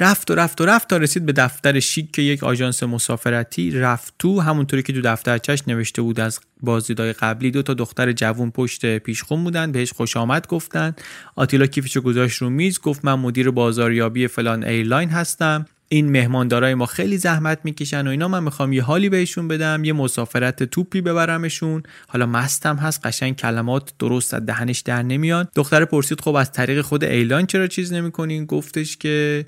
رفت 0.00 0.30
و 0.30 0.34
رفت 0.34 0.60
و 0.60 0.66
رفت 0.66 0.88
تا 0.88 0.96
رسید 0.96 1.26
به 1.26 1.32
دفتر 1.32 1.80
شیک 1.80 2.12
که 2.12 2.22
یک 2.22 2.44
آژانس 2.44 2.82
مسافرتی 2.82 3.70
رفت 3.70 4.14
تو. 4.18 4.40
همونطوری 4.40 4.82
که 4.82 4.92
تو 4.92 5.00
دفترچش 5.00 5.68
نوشته 5.68 6.02
بود 6.02 6.20
از 6.20 6.40
بازدیدهای 6.60 7.12
قبلی 7.12 7.50
دو 7.50 7.62
تا 7.62 7.74
دختر 7.74 8.12
جوون 8.12 8.50
پشت 8.50 8.98
پیشخون 8.98 9.44
بودن 9.44 9.72
بهش 9.72 9.92
خوش 9.92 10.16
آمد 10.16 10.46
گفتن. 10.46 10.94
آتیلا 11.36 11.66
کیفشو 11.66 12.00
گذاشت 12.00 12.42
رو 12.42 12.50
میز 12.50 12.80
گفت 12.80 13.04
من 13.04 13.14
مدیر 13.14 13.50
بازاریابی 13.50 14.26
فلان 14.26 14.64
airline 14.64 15.08
هستم. 15.08 15.66
این 15.94 16.10
مهماندارای 16.10 16.74
ما 16.74 16.86
خیلی 16.86 17.18
زحمت 17.18 17.58
می‌کشن 17.64 18.06
و 18.06 18.10
اینا. 18.10 18.28
من 18.28 18.42
می‌خوام 18.42 18.72
یه 18.72 18.82
حالی 18.82 19.08
بهشون 19.08 19.48
بدم 19.48 19.84
یه 19.84 19.92
مسافرت 19.92 20.62
توپی 20.62 21.00
ببرمشون. 21.00 21.82
حالا 22.08 22.26
مستم 22.26 22.76
هست 22.76 23.06
قشنگ 23.06 23.36
کلمات 23.36 23.92
درست 23.98 24.34
از 24.34 24.46
دهنش 24.46 24.80
در 24.80 25.02
نمیاد. 25.02 25.50
دختر 25.54 25.84
پرسید 25.84 26.20
خب 26.20 26.34
از 26.34 26.52
طریق 26.52 26.80
خود 26.80 27.04
airline 27.04 27.46
چرا 27.46 27.66
چیز 27.66 27.92
نمی‌کنین؟ 27.92 28.44
گفتش 28.44 28.96
که 28.96 29.46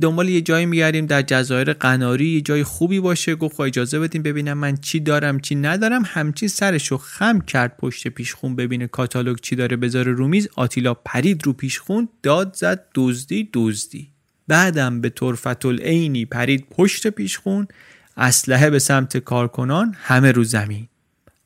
دنبال 0.00 0.28
یه 0.28 0.40
جایی 0.40 0.66
میگردیم 0.66 1.06
در 1.06 1.22
جزایر 1.22 1.72
قناری 1.72 2.26
یه 2.26 2.40
جای 2.40 2.64
خوبی 2.64 3.00
باشه. 3.00 3.34
گفت 3.34 3.56
خب 3.56 3.60
اجازه 3.60 3.98
بدیم 3.98 4.22
ببینم 4.22 4.58
من 4.58 4.76
چی 4.76 5.00
دارم 5.00 5.40
چی 5.40 5.54
ندارم. 5.54 6.02
همچین 6.06 6.48
سرشو 6.48 6.98
خم 6.98 7.40
کرد 7.40 7.76
پشت 7.76 8.08
پیشخون 8.08 8.56
ببینه 8.56 8.86
کاتالوگ 8.86 9.38
چی 9.42 9.56
داره 9.56 9.76
بذاره 9.76 10.12
رو 10.12 10.28
میز. 10.28 10.48
آتیلا 10.56 10.94
پرید 10.94 11.46
رو 11.46 11.52
پیشخون 11.52 12.08
داد 12.22 12.54
زد 12.54 12.84
دزدی 12.94 13.50
دزدی. 13.54 14.17
بعدم 14.48 15.00
به 15.00 15.10
طرفت 15.10 15.66
العینی 15.66 16.24
پرید 16.24 16.66
پشت 16.70 17.06
پیشخون 17.06 17.68
اسلحه 18.16 18.70
به 18.70 18.78
سمت 18.78 19.16
کارکنان 19.16 19.94
همه 19.98 20.32
رو 20.32 20.44
زمین. 20.44 20.88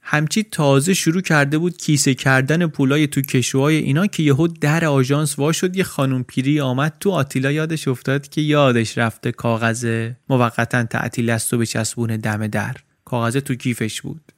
همچی 0.02 0.42
تازه 0.42 0.94
شروع 0.94 1.20
کرده 1.20 1.58
بود 1.58 1.76
کیسه 1.76 2.14
کردن 2.14 2.66
پولای 2.66 3.06
تو 3.06 3.20
کشوهای 3.20 3.76
اینا 3.76 4.06
که 4.06 4.22
یهو 4.22 4.46
در 4.46 4.84
آژانس 4.84 5.38
وا 5.38 5.52
شد 5.52 5.76
یه 5.76 5.84
خانم 5.84 6.24
پیری 6.24 6.60
آمد 6.60 6.96
تو 7.00 7.10
آتیلا 7.10 7.52
یادش 7.52 7.88
افتاد 7.88 8.28
که 8.28 8.40
یادش 8.40 8.98
رفته 8.98 9.32
کاغذ 9.32 10.10
موقتا 10.28 10.84
تعطیل 10.84 11.30
است 11.30 11.54
و 11.54 11.58
به 11.58 11.66
چسبون 11.66 12.16
دم 12.16 12.46
در. 12.46 12.76
کاغذ 13.04 13.36
تو 13.36 13.54
کیفش 13.54 14.02
بود. 14.02 14.32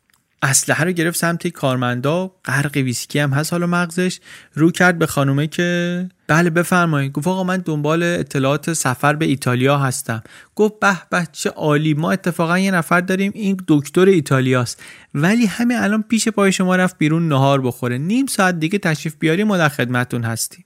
اسلحه 0.44 0.84
رو 0.84 0.92
گرفت 0.92 1.18
سمت 1.18 1.48
کارمندا 1.48 2.30
غرق 2.44 2.76
ویسکی 2.76 3.18
هم 3.18 3.30
هست 3.30 3.52
حالا 3.52 3.66
مغزش. 3.66 4.20
رو 4.54 4.70
کرد 4.70 4.98
به 4.98 5.06
خانومه 5.06 5.46
که 5.46 6.08
بله 6.26 6.50
بفرمایید. 6.50 7.12
گفت 7.12 7.28
آقا 7.28 7.44
من 7.44 7.56
دنبال 7.56 8.02
اطلاعات 8.02 8.72
سفر 8.72 9.14
به 9.14 9.24
ایتالیا 9.24 9.78
هستم. 9.78 10.22
گفت 10.54 10.80
به 10.80 10.96
به 11.10 11.26
چه 11.32 11.50
عالی. 11.50 11.94
ما 11.94 12.12
اتفاقا 12.12 12.58
یه 12.58 12.70
نفر 12.70 13.00
داریم 13.00 13.32
این 13.34 13.60
دکتر 13.68 14.06
ایتالیاست. 14.06 14.82
ولی 15.14 15.46
همین 15.46 15.76
الان 15.76 16.02
پیش 16.02 16.28
پای 16.28 16.52
شما 16.52 16.76
رفت 16.76 16.98
بیرون 16.98 17.28
نهار 17.28 17.60
بخوره. 17.60 17.98
نیم 17.98 18.26
ساعت 18.26 18.60
دیگه 18.60 18.78
تشریف 18.78 19.16
بیاری 19.18 19.44
ما 19.44 19.56
در 19.56 19.68
خدمتتون 19.68 20.24
هستیم. 20.24 20.64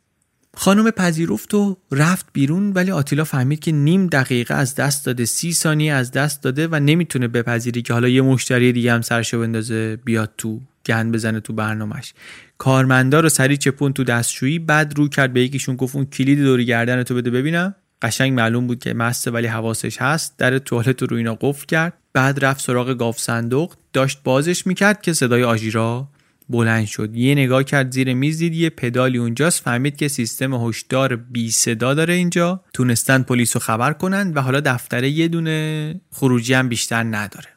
خانم 0.56 0.90
پذیرفت 0.90 1.54
و 1.54 1.76
رفت 1.92 2.26
بیرون 2.32 2.72
ولی 2.72 2.90
آتیلا 2.90 3.24
فهمید 3.24 3.60
که 3.60 3.72
نیم 3.72 4.06
دقیقه 4.06 4.54
از 4.54 4.74
دست 4.74 5.06
داده 5.06 5.24
سی 5.24 5.52
ثانیه 5.52 5.92
از 5.92 6.12
دست 6.12 6.42
داده 6.42 6.68
و 6.68 6.80
نمی‌تونه 6.80 7.28
بپذیری 7.28 7.82
که 7.82 7.92
حالا 7.92 8.08
یه 8.08 8.22
مشتری 8.22 8.72
دیگه 8.72 8.92
هم 8.92 9.00
سرشو 9.00 9.40
بندازه 9.40 9.96
بیاد 10.04 10.30
تو 10.38 10.60
گند 10.86 11.12
بزنه 11.12 11.40
تو 11.40 11.52
برنامهش 11.52 12.14
کارمندا 12.58 13.20
رو 13.20 13.28
سری 13.28 13.56
چپون 13.56 13.92
تو 13.92 14.04
دستشویی 14.04 14.58
بعد 14.58 14.98
رو 14.98 15.08
کرد 15.08 15.32
به 15.32 15.42
یکیشون 15.42 15.76
گفت 15.76 15.96
اون 15.96 16.04
کلید 16.06 16.38
دوری 16.38 16.64
گردن 16.66 17.02
تو 17.02 17.14
بده 17.14 17.30
ببینم. 17.30 17.74
قشنگ 18.02 18.32
معلوم 18.32 18.66
بود 18.66 18.78
که 18.78 18.94
مسته 18.94 19.30
ولی 19.30 19.46
حواسش 19.46 20.02
هست. 20.02 20.34
در 20.38 20.58
توالت 20.58 21.02
رو 21.02 21.16
اینا 21.16 21.34
قفل 21.40 21.66
کرد 21.66 21.92
بعد 22.12 22.44
رفت 22.44 22.64
سراغ 22.64 22.90
گاف 22.90 23.18
صندوق 23.18 23.74
داشت 23.92 24.18
بازش 24.24 24.66
می‌کرد 24.66 25.02
که 25.02 25.12
صدای 25.12 25.44
آژیرا 25.44 26.08
بلند 26.48 26.86
شد. 26.86 27.16
یه 27.16 27.34
نگاه 27.34 27.64
کرد 27.64 27.92
زیر 27.92 28.14
میز 28.14 28.38
دید 28.38 28.54
یه 28.54 28.70
پدالی 28.70 29.18
اونجاست. 29.18 29.62
فهمید 29.62 29.96
که 29.96 30.08
سیستم 30.08 30.54
هشدار 30.54 31.16
بی 31.16 31.50
صدا 31.50 31.94
داره 31.94 32.14
اینجا. 32.14 32.64
تونستن 32.74 33.22
پلیس 33.22 33.56
رو 33.56 33.60
خبر 33.60 33.92
کنن 33.92 34.32
و 34.34 34.40
حالا 34.40 34.60
دفتره 34.60 35.10
یه 35.10 35.28
دونه 35.28 36.00
خروجی 36.10 36.54
هم 36.54 36.68
بیشتر 36.68 37.02
نداره. 37.02 37.48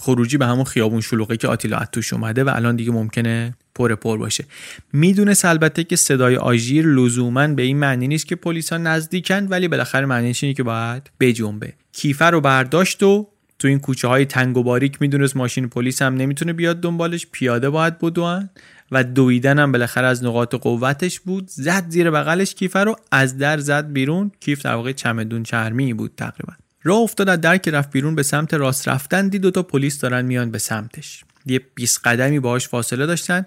خروجی 0.00 0.36
به 0.36 0.46
همون 0.46 0.64
خیابون 0.64 1.00
شلوغه 1.00 1.36
که 1.36 1.48
آتیلا 1.48 1.84
توش 1.92 2.12
اومده 2.12 2.44
و 2.44 2.50
الان 2.54 2.76
دیگه 2.76 2.92
ممکنه 2.92 3.54
پر 3.74 3.94
پر 3.94 4.18
باشه. 4.18 4.44
می‌دونه 4.92 5.34
البته 5.44 5.84
که 5.84 5.96
صدای 5.96 6.36
آژیر 6.36 6.86
لزوما 6.86 7.48
به 7.48 7.62
این 7.62 7.76
معنی 7.76 8.08
نیست 8.08 8.26
که 8.26 8.36
پلیسا 8.36 8.78
نزدیکن 8.78 9.46
ولی 9.46 9.68
بالاخره 9.68 10.06
معنیش 10.06 10.44
اینه 10.44 10.54
که 10.54 10.62
باید 10.62 11.10
بجنبه. 11.20 11.72
کیفه 11.92 12.24
رو 12.24 12.40
برداشت 12.40 13.02
و 13.02 13.28
تو 13.60 13.68
این 13.68 13.78
کوچه 13.78 14.08
های 14.08 14.24
تنگ 14.24 14.56
و 14.56 14.62
باریک 14.62 14.96
می‌دونست 15.00 15.36
ماشین 15.36 15.68
پلیس 15.68 16.02
هم 16.02 16.14
نمی‌تونه 16.14 16.52
بیاد 16.52 16.80
دنبالش 16.80 17.26
پیاده 17.32 17.70
باید 17.70 17.98
بدوان 17.98 18.50
و 18.92 19.04
دویدن 19.04 19.58
هم 19.58 19.72
بالاخره 19.72 20.06
از 20.06 20.24
نقاط 20.24 20.54
قوتش 20.54 21.20
بود. 21.20 21.48
زد 21.48 21.84
زیر 21.88 22.10
بغلش 22.10 22.54
کیفه 22.54 22.78
رو 22.80 22.96
از 23.12 23.38
در 23.38 23.58
زد 23.58 23.92
بیرون. 23.92 24.32
کیف 24.40 24.62
در 24.62 24.74
واقع 24.74 24.92
چمدون 24.92 25.42
چرمی 25.42 25.94
بود 25.94 26.12
تقریبا. 26.16 26.52
راه 26.82 26.98
افتاد 26.98 27.28
از 27.28 27.40
در 27.40 27.58
که 27.58 27.70
رفت 27.70 27.92
بیرون 27.92 28.14
به 28.14 28.22
سمت 28.22 28.54
راست 28.54 28.88
رفتن. 28.88 29.28
دید 29.28 29.40
دو 29.40 29.50
تا 29.50 29.62
پلیس 29.62 30.00
دارن 30.00 30.24
میان 30.24 30.50
به 30.50 30.58
سمتش. 30.58 31.24
یه 31.46 31.60
20 31.74 32.00
قدمی 32.04 32.40
باهاش 32.40 32.68
فاصله 32.68 33.06
داشتن. 33.06 33.46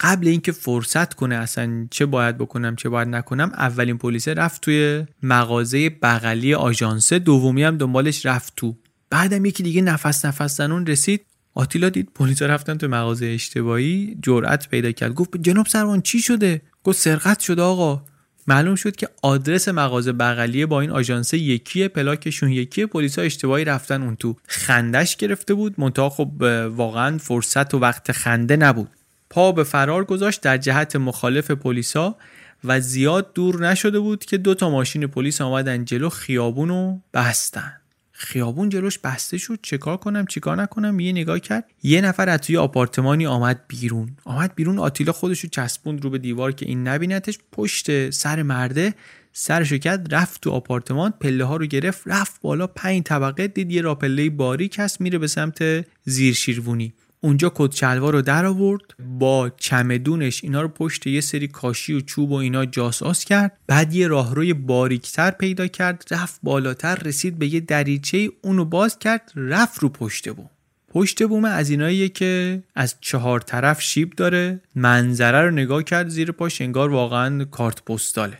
قبل 0.00 0.28
اینکه 0.28 0.52
فرصت 0.52 1.14
کنه 1.14 1.34
اصلا 1.34 1.86
چه 1.90 2.06
باید 2.06 2.38
بکنم 2.38 2.76
چه 2.76 2.88
باید 2.88 3.08
نکنم 3.08 3.52
اولین 3.54 3.98
پلیسه 3.98 4.34
رفت 4.34 4.60
توی 4.62 5.04
مغازه 5.22 5.90
بغلی 5.90 6.54
آژانسه 6.54 7.18
دومی 7.18 7.62
هم 7.62 7.76
دنبالش 7.76 8.26
رفت 8.26 8.52
تو. 8.56 8.76
بعدم 9.14 9.44
یکی 9.44 9.62
دیگه 9.62 9.82
نفس 9.82 10.24
نفس 10.24 10.56
زنون 10.56 10.86
رسید. 10.86 11.26
آتیلا 11.54 11.88
دید 11.88 12.08
پلیس 12.14 12.42
رفتن 12.42 12.78
تو 12.78 12.88
مغازه 12.88 13.26
اشتباهی. 13.26 14.18
جرأت 14.22 14.68
پیدا 14.68 14.92
کرد. 14.92 15.14
گفت 15.14 15.36
جناب 15.36 15.66
سروان 15.66 16.00
چی 16.00 16.20
شده؟ 16.20 16.62
گفت 16.84 16.98
سرقت 16.98 17.40
شده 17.40 17.62
آقا. 17.62 18.02
معلوم 18.46 18.74
شد 18.74 18.96
که 18.96 19.08
آدرس 19.22 19.68
مغازه 19.68 20.12
بغلیه 20.12 20.66
با 20.66 20.80
این 20.80 20.90
آژانس 20.90 21.34
یکیه 21.34 21.88
پلاکشون 21.88 22.52
یکیه 22.52 22.86
پلیسا 22.86 23.22
اشتباهی 23.22 23.64
رفتن 23.64 24.02
اون 24.02 24.16
تو. 24.16 24.36
خندش 24.46 25.16
گرفته 25.16 25.54
بود. 25.54 25.74
منتها 25.78 26.10
خب 26.10 26.30
واقعا 26.76 27.18
فرصت 27.18 27.74
و 27.74 27.78
وقت 27.78 28.12
خنده 28.12 28.56
نبود. 28.56 28.90
پا 29.30 29.52
به 29.52 29.64
فرار 29.64 30.04
گذاشت 30.04 30.40
در 30.40 30.58
جهت 30.58 30.96
مخالف 30.96 31.50
پلیسا 31.50 32.16
و 32.64 32.80
زیاد 32.80 33.32
دور 33.34 33.68
نشده 33.68 34.00
بود 34.00 34.24
که 34.24 34.38
دو 34.38 34.54
تا 34.54 34.70
ماشین 34.70 35.06
پلیس 35.06 35.40
آمدن 35.40 35.84
جلو 35.84 36.08
خیابون 36.08 36.68
رو 36.68 37.00
بستن. 37.14 37.83
خیابون 38.16 38.68
جلوش 38.68 38.98
بسته 38.98 39.38
شد 39.38 39.58
چیکار 39.62 39.96
کنم 39.96 40.26
چیکار 40.26 40.62
نکنم؟ 40.62 41.00
یه 41.00 41.12
نگاه 41.12 41.38
کرد 41.38 41.70
یه 41.82 42.00
نفر 42.00 42.28
از 42.28 42.40
توی 42.40 42.56
آپارتمانی 42.56 43.26
آمد 43.26 43.60
بیرون. 43.68 44.16
آمد 44.24 44.54
بیرون 44.54 44.78
آتیلا 44.78 45.12
خودشو 45.12 45.48
چسبوند 45.48 46.04
رو 46.04 46.10
به 46.10 46.18
دیوار 46.18 46.52
که 46.52 46.66
این 46.66 46.88
نبینتش 46.88 47.38
پشت 47.52 48.10
سر 48.10 48.42
مرده 48.42 48.94
سرشو 49.32 49.78
کرد 49.78 50.14
رفت 50.14 50.40
تو 50.40 50.50
آپارتمان 50.50 51.14
پله 51.20 51.44
ها 51.44 51.56
رو 51.56 51.66
گرفت 51.66 52.02
رفت 52.06 52.40
بالا 52.40 52.66
پنج 52.66 53.02
طبقه 53.02 53.48
دید 53.48 53.72
یه 53.72 53.82
راپله 53.82 54.30
باریک 54.30 54.76
هست 54.78 55.00
میره 55.00 55.18
به 55.18 55.26
سمت 55.26 55.86
زیر 56.04 56.34
شیروونی 56.34 56.94
اونجا 57.24 57.52
کت 57.54 57.74
شلوار 57.76 58.12
رو 58.12 58.22
در 58.22 58.46
آورد 58.46 58.82
با 59.18 59.50
چمدونش 59.56 60.44
اینا 60.44 60.62
رو 60.62 60.68
پشت 60.68 61.06
یه 61.06 61.20
سری 61.20 61.48
کاشی 61.48 61.94
و 61.94 62.00
چوب 62.00 62.30
و 62.30 62.34
اینا 62.34 62.66
جاساس 62.66 63.24
کرد 63.24 63.58
بعد 63.66 63.94
یه 63.94 64.08
راهروی 64.08 64.54
باریکتر 64.54 65.30
پیدا 65.30 65.66
کرد 65.66 66.04
رفت 66.10 66.40
بالاتر 66.42 66.94
رسید 66.94 67.38
به 67.38 67.54
یه 67.54 67.60
دریچه 67.60 68.30
اونو 68.42 68.64
باز 68.64 68.98
کرد 68.98 69.32
رفت 69.36 69.78
رو 69.78 69.88
پشت 69.88 70.30
بود 70.30 70.50
پشت 70.88 71.22
بوم 71.22 71.44
از 71.44 71.70
ایناییه 71.70 72.08
که 72.08 72.62
از 72.74 72.94
چهار 73.00 73.40
طرف 73.40 73.82
شیب 73.82 74.10
داره 74.10 74.60
منظره 74.74 75.40
رو 75.40 75.50
نگاه 75.50 75.82
کرد 75.82 76.08
زیر 76.08 76.32
پاش 76.32 76.60
انگار 76.60 76.90
واقعا 76.90 77.44
کارت 77.44 77.82
پستاله. 77.84 78.38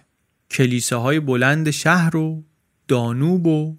کلیساهای 0.50 1.20
بلند 1.20 1.70
شهر 1.70 2.16
و 2.16 2.44
دانوب 2.88 3.46
و 3.46 3.76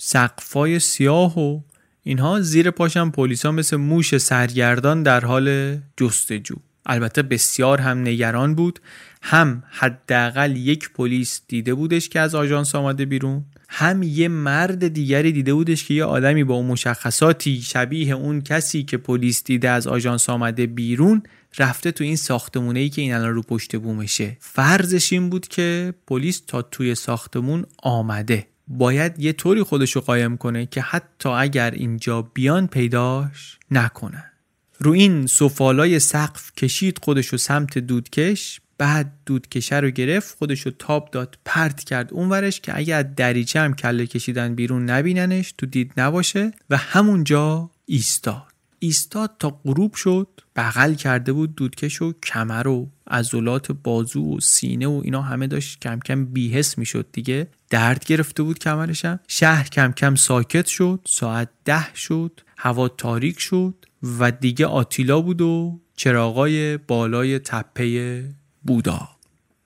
سقفای 0.00 0.78
سیاه 0.78 1.38
و 1.38 1.60
اینها 2.08 2.40
زیر 2.40 2.70
پاشم 2.70 3.10
پلیسا 3.10 3.52
مثل 3.52 3.76
موش 3.76 4.16
سرگردان 4.16 5.02
در 5.02 5.24
حال 5.24 5.76
جستجو. 5.96 6.54
البته 6.86 7.22
بسیار 7.22 7.80
هم 7.80 8.00
نگران 8.00 8.54
بود. 8.54 8.80
هم 9.22 9.62
حداقل 9.70 10.56
یک 10.56 10.90
پلیس 10.92 11.40
دیده 11.48 11.74
بودش 11.74 12.08
که 12.08 12.20
از 12.20 12.34
آژانس 12.34 12.74
آمده 12.74 13.04
بیرون. 13.04 13.44
هم 13.68 14.02
یه 14.02 14.28
مرد 14.28 14.88
دیگری 14.88 15.32
دیده 15.32 15.54
بودش 15.54 15.84
که 15.84 15.94
یه 15.94 16.04
آدمی 16.04 16.44
با 16.44 16.54
اون 16.54 16.66
مشخصاتی 16.66 17.60
شبیه 17.60 18.14
اون 18.14 18.40
کسی 18.40 18.82
که 18.82 18.96
پلیس 18.96 19.44
دیده 19.44 19.70
از 19.70 19.86
آژانس 19.86 20.30
آمده 20.30 20.66
بیرون 20.66 21.22
رفته 21.58 21.92
تو 21.92 22.04
این 22.04 22.16
ساختمونه 22.16 22.80
ای 22.80 22.88
که 22.88 23.02
این 23.02 23.14
الان 23.14 23.34
رو 23.34 23.42
پشت 23.42 23.76
بومشه. 23.76 24.36
فرضش 24.40 25.12
این 25.12 25.30
بود 25.30 25.48
که 25.48 25.94
پلیس 26.06 26.42
تا 26.46 26.62
توی 26.62 26.94
ساختمون 26.94 27.64
آمده. 27.82 28.46
باید 28.68 29.18
یه 29.18 29.32
طوری 29.32 29.62
خودشو 29.62 30.00
قایم 30.00 30.36
کنه 30.36 30.66
که 30.66 30.80
حتی 30.80 31.28
اگر 31.28 31.70
اینجا 31.70 32.22
بیان 32.22 32.66
پیداش 32.66 33.58
نکنن. 33.70 34.30
رو 34.78 34.92
این 34.92 35.26
سفالای 35.26 35.98
سقف 35.98 36.52
کشید 36.52 36.98
خودشو 37.02 37.36
سمت 37.36 37.78
دودکش 37.78 38.60
بعد 38.78 39.12
دودکشه 39.26 39.76
رو 39.76 39.90
گرفت 39.90 40.38
خودشو 40.38 40.70
تاب 40.70 41.10
داد 41.10 41.38
پرت 41.44 41.84
کرد 41.84 42.12
اونورش 42.12 42.60
که 42.60 42.78
اگر 42.78 43.02
دریچه 43.02 43.60
هم 43.60 43.74
کله 43.74 44.06
کشیدن 44.06 44.54
بیرون 44.54 44.90
نبیننش 44.90 45.52
تو 45.58 45.66
دید 45.66 45.92
نباشه 45.96 46.52
و 46.70 46.76
همونجا 46.76 47.70
ایستاد. 47.86 48.57
ایستاد 48.78 49.36
تا 49.38 49.60
غروب 49.64 49.94
شد 49.94 50.28
بغل 50.56 50.94
کرده 50.94 51.32
بود 51.32 51.54
دودکش 51.54 52.02
و 52.02 52.12
کمر 52.22 52.68
و 52.68 52.90
عضلات 53.10 53.72
بازو 53.72 54.36
و 54.36 54.40
سینه 54.40 54.86
و 54.86 55.00
اینا 55.04 55.22
همه 55.22 55.46
داشت 55.46 55.80
کم 55.80 56.00
کم 56.00 56.24
بیهس 56.24 56.78
می‌شد 56.78 57.06
دیگه. 57.12 57.48
درد 57.70 58.04
گرفته 58.04 58.42
بود 58.42 58.58
کمرشم. 58.58 59.20
شهر 59.28 59.68
کم 59.68 59.92
کم 59.92 60.14
ساکت 60.14 60.66
شد 60.66 61.00
ساعت 61.04 61.48
ده 61.64 61.94
شد 61.94 62.40
هوا 62.56 62.88
تاریک 62.88 63.40
شد 63.40 63.74
و 64.18 64.30
دیگه 64.30 64.66
آتیلا 64.66 65.20
بود 65.20 65.40
و 65.40 65.80
چراغای 65.96 66.76
بالای 66.76 67.38
تپه 67.38 68.24
بودا. 68.62 69.08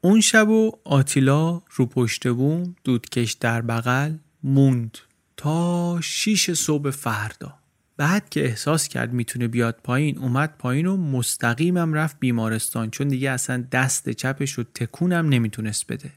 اون 0.00 0.20
شب 0.20 0.48
و 0.48 0.72
آتیلا 0.84 1.62
رو 1.70 1.86
پشت 1.86 2.28
بوم 2.28 2.74
دودکش 2.84 3.32
در 3.32 3.62
بغل 3.62 4.12
موند 4.42 4.98
تا 5.36 6.00
شیش 6.02 6.50
صبح 6.50 6.90
فردا. 6.90 7.61
بعد 8.02 8.28
که 8.28 8.44
احساس 8.44 8.88
کرد 8.88 9.12
می‌تونه 9.12 9.48
بیاد 9.48 9.76
پایین 9.84 10.18
اومد 10.18 10.54
پایین 10.58 10.86
و 10.86 10.96
مستقیمم 10.96 11.94
رفت 11.94 12.16
بیمارستان. 12.20 12.90
چون 12.90 13.08
دیگه 13.08 13.30
اصلا 13.30 13.64
دست 13.72 14.10
چپش 14.10 14.52
رو 14.52 14.64
تکونم 14.74 15.28
نمی‌تونست 15.28 15.92
بده. 15.92 16.10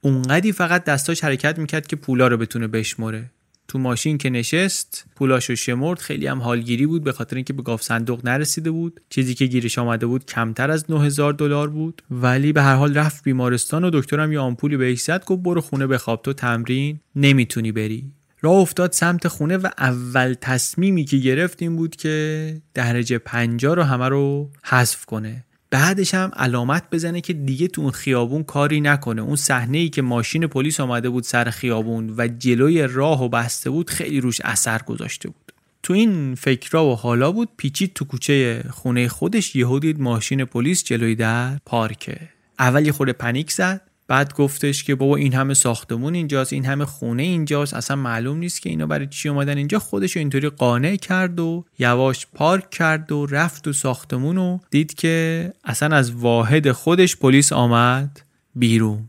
اونقدی 0.00 0.52
فقط 0.52 0.84
دستاش 0.84 1.24
حرکت 1.24 1.58
می‌کرد 1.58 1.86
که 1.86 1.96
پولا 1.96 2.28
رو 2.28 2.36
بتونه 2.36 2.66
بشمره 2.66 3.30
تو 3.68 3.78
ماشین 3.78 4.18
که 4.18 4.30
نشست 4.30 5.04
پولاشو 5.16 5.54
شمرد. 5.54 5.98
خیلی 5.98 6.26
هم 6.26 6.42
حالگیری 6.42 6.86
بود 6.86 7.04
به 7.04 7.12
خاطر 7.12 7.36
اینکه 7.36 7.52
به 7.52 7.62
گاف 7.62 7.82
صندوق 7.82 8.24
نرسیده 8.24 8.70
بود. 8.70 9.00
چیزی 9.10 9.34
که 9.34 9.46
گیرش 9.46 9.78
آمده 9.78 10.06
بود 10.06 10.26
کمتر 10.26 10.70
از 10.70 10.90
9000 10.90 11.32
دلار 11.32 11.70
بود. 11.70 12.02
ولی 12.10 12.52
به 12.52 12.62
هر 12.62 12.74
حال 12.74 12.94
رفت 12.94 13.24
بیمارستان 13.24 13.84
و 13.84 13.90
دکترم 13.92 14.32
یه 14.32 14.38
آمپولی 14.38 14.76
بهش 14.76 15.00
زد 15.00 15.24
گفت 15.24 15.42
برو 15.42 15.60
خونه 15.60 15.86
بخواب. 15.86 16.22
تو 16.22 16.32
تمرین 16.32 17.00
نمی‌تونی 17.16 17.72
بری. 17.72 18.12
راه 18.42 18.54
افتاد 18.54 18.92
سمت 18.92 19.28
خونه 19.28 19.56
و 19.56 19.68
اول 19.78 20.34
تصمیمی 20.40 21.04
که 21.04 21.16
گرفت 21.16 21.62
این 21.62 21.76
بود 21.76 21.96
که 21.96 22.56
درجه 22.74 23.18
پنجا 23.18 23.74
رو 23.74 23.82
همه 23.82 24.08
رو 24.08 24.50
حذف 24.64 25.04
کنه. 25.04 25.44
بعدش 25.70 26.14
هم 26.14 26.30
علامت 26.36 26.90
بزنه 26.90 27.20
که 27.20 27.32
دیگه 27.32 27.68
تو 27.68 27.82
اون 27.82 27.90
خیابون 27.90 28.42
کاری 28.42 28.80
نکنه. 28.80 29.22
اون 29.22 29.36
صحنه 29.36 29.78
ای 29.78 29.88
که 29.88 30.02
ماشین 30.02 30.46
پلیس 30.46 30.80
آمده 30.80 31.10
بود 31.10 31.24
سر 31.24 31.50
خیابون 31.50 32.14
و 32.18 32.28
جلوی 32.28 32.82
راه 32.82 33.24
و 33.24 33.28
بسته 33.28 33.70
بود 33.70 33.90
خیلی 33.90 34.20
روش 34.20 34.40
اثر 34.40 34.78
گذاشته 34.78 35.28
بود. 35.28 35.52
تو 35.82 35.92
این 35.92 36.34
فکرها 36.34 36.86
و 36.86 36.96
حالا 36.96 37.32
بود 37.32 37.48
پیچید 37.56 37.92
تو 37.94 38.04
کوچه 38.04 38.64
خونه 38.70 39.08
خودش 39.08 39.56
یهو 39.56 39.78
دید 39.78 40.00
ماشین 40.00 40.44
پلیس 40.44 40.84
جلوی 40.84 41.14
در 41.14 41.58
پارکه. 41.66 42.20
اول 42.58 42.86
یه 42.86 42.92
خورده 42.92 43.12
پنیک 43.12 43.52
زد 43.52 43.80
بعد 44.12 44.34
گفتش 44.34 44.84
که 44.84 44.94
بابا 44.94 45.16
این 45.16 45.34
همه 45.34 45.54
ساختمون 45.54 46.14
اینجاست 46.14 46.52
این 46.52 46.64
همه 46.64 46.84
خونه 46.84 47.22
اینجاست 47.22 47.74
اصلا 47.74 47.96
معلوم 47.96 48.38
نیست 48.38 48.62
که 48.62 48.70
اینا 48.70 48.86
برای 48.86 49.06
چی 49.06 49.28
اومدن 49.28 49.56
اینجا. 49.56 49.78
خودش 49.78 50.16
اینطوری 50.16 50.48
قانع 50.48 50.96
کرد 50.96 51.40
و 51.40 51.64
یواش 51.78 52.26
پارک 52.34 52.70
کرد 52.70 53.12
و 53.12 53.26
رفت 53.26 53.64
تو 53.64 53.72
ساختمون 53.72 54.38
و 54.38 54.58
دید 54.70 54.94
که 54.94 55.52
اصلا 55.64 55.96
از 55.96 56.10
واحد 56.10 56.72
خودش 56.72 57.16
پلیس 57.16 57.52
آمد 57.52 58.20
بیرون. 58.54 59.08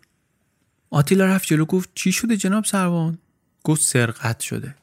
آتیلا 0.89 1.25
رفت 1.25 1.47
جلو 1.47 1.65
گفت 1.65 1.89
چی 1.95 2.11
شده 2.11 2.37
جناب 2.37 2.65
سروان؟ 2.65 3.17
گفت 3.63 3.81
سرقت 3.81 4.39
شده. 4.39 4.75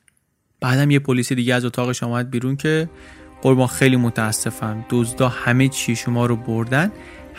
بعدم 0.60 0.90
یه 0.90 0.98
پلیس 0.98 1.32
دیگه 1.32 1.54
از 1.54 1.64
اتاقش 1.64 2.02
آمد 2.02 2.30
بیرون 2.30 2.56
که 2.56 2.88
قربان 3.42 3.66
خیلی 3.66 3.96
متاسفم. 3.96 4.84
دزدا 4.90 5.28
همه 5.28 5.68
چی 5.68 5.96
شما 5.96 6.26
رو 6.26 6.36
بردن. 6.36 6.92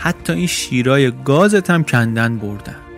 حتی 0.03 0.33
این 0.33 0.47
شیرای 0.47 1.11
گازت 1.23 1.69
هم 1.69 1.83
کندن 1.83 2.37
بردن. 2.37 2.90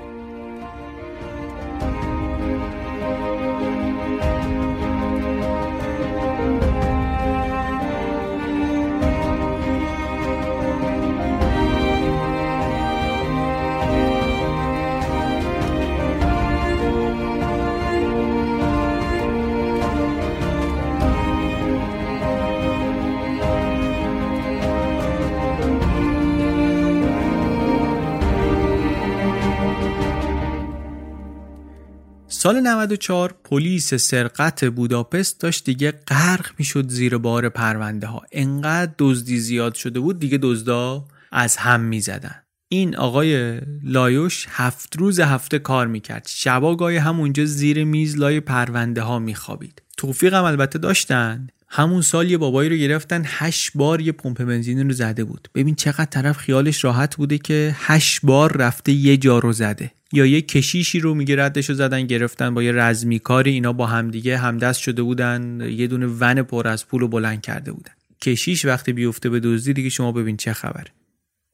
سال 32.43 32.59
94 32.59 33.35
پلیس 33.43 33.93
سرقت 33.93 34.65
بوداپست 34.65 35.39
داشت 35.39 35.65
دیگه 35.65 35.91
غرق 35.91 36.51
می‌شد 36.59 36.89
زیر 36.89 37.17
بار 37.17 37.49
پرونده 37.49 38.07
ها 38.07 38.21
انقدر 38.31 38.91
دزدی 38.97 39.39
زیاد 39.39 39.73
شده 39.73 39.99
بود 39.99 40.19
دیگه 40.19 40.39
دزدا 40.41 41.05
از 41.31 41.57
هم 41.57 41.79
می‌زدن. 41.79 42.35
این 42.67 42.95
آقای 42.95 43.61
لایوش 43.83 44.45
هفت 44.49 44.97
روز 44.97 45.19
هفته 45.19 45.59
کار 45.59 45.87
می‌کرد. 45.87 46.27
شبا 46.29 46.75
گاهی 46.75 46.97
همونجا 46.97 47.45
زیر 47.45 47.83
میز 47.83 48.17
لای 48.17 48.39
پرونده 48.39 49.01
ها 49.01 49.19
میخوابید. 49.19 49.81
توفیق 49.97 50.33
هم 50.33 50.43
البته 50.43 50.79
داشتن؟ 50.79 51.47
همون 51.75 52.01
سال 52.01 52.31
یه 52.31 52.37
بابایی 52.37 52.69
رو 52.69 52.75
گرفتن 52.75 53.23
هشت 53.25 53.71
بار 53.75 54.01
یه 54.01 54.11
پمپ 54.11 54.43
بنزین 54.43 54.87
رو 54.87 54.93
زده 54.93 55.23
بود. 55.23 55.47
ببین 55.55 55.75
چقدر 55.75 56.05
طرف 56.05 56.37
خیالش 56.37 56.83
راحت 56.83 57.15
بوده 57.15 57.37
که 57.37 57.75
هشت 57.79 58.19
بار 58.23 58.57
رفته 58.57 58.91
یه 58.91 59.17
جا 59.17 59.39
رو 59.39 59.53
زده. 59.53 59.91
یا 60.11 60.25
یه 60.25 60.41
کشیشی 60.41 60.99
رو 60.99 61.13
میگه 61.13 61.35
ردش 61.35 61.69
رو 61.69 61.75
زدن 61.75 62.07
گرفتن 62.07 62.53
با 62.53 62.63
یه 62.63 62.71
رزمی 62.71 63.19
کاری 63.19 63.51
اینا 63.51 63.73
با 63.73 63.85
همدیگه 63.85 64.37
همدست 64.37 64.79
شده 64.79 65.03
بودن 65.03 65.61
یه 65.69 65.87
دونه 65.87 66.07
ون 66.19 66.43
پر 66.43 66.67
از 66.67 66.87
پول 66.87 67.01
رو 67.01 67.07
بلند 67.07 67.41
کرده 67.41 67.71
بودن. 67.71 67.93
کشیش 68.21 68.65
وقتی 68.65 68.93
بیفته 68.93 69.29
به 69.29 69.39
دزدی 69.39 69.73
دیگه 69.73 69.89
شما 69.89 70.11
ببین 70.11 70.37
چه 70.37 70.53
خبره. 70.53 70.91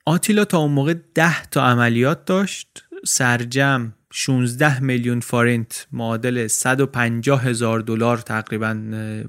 آتیلا 0.05 0.45
تا 0.45 0.57
اون 0.57 0.71
موقع 0.71 0.95
ده 1.15 1.45
تا 1.45 1.63
عملیات 1.63 2.25
داشت 2.25 2.83
سرجم 3.05 3.93
16 4.13 4.79
میلیون 4.83 5.19
فارنت 5.19 5.87
معادل 5.91 6.47
150 6.47 7.43
هزار 7.43 7.79
دلار 7.79 8.17
تقریبا 8.17 8.81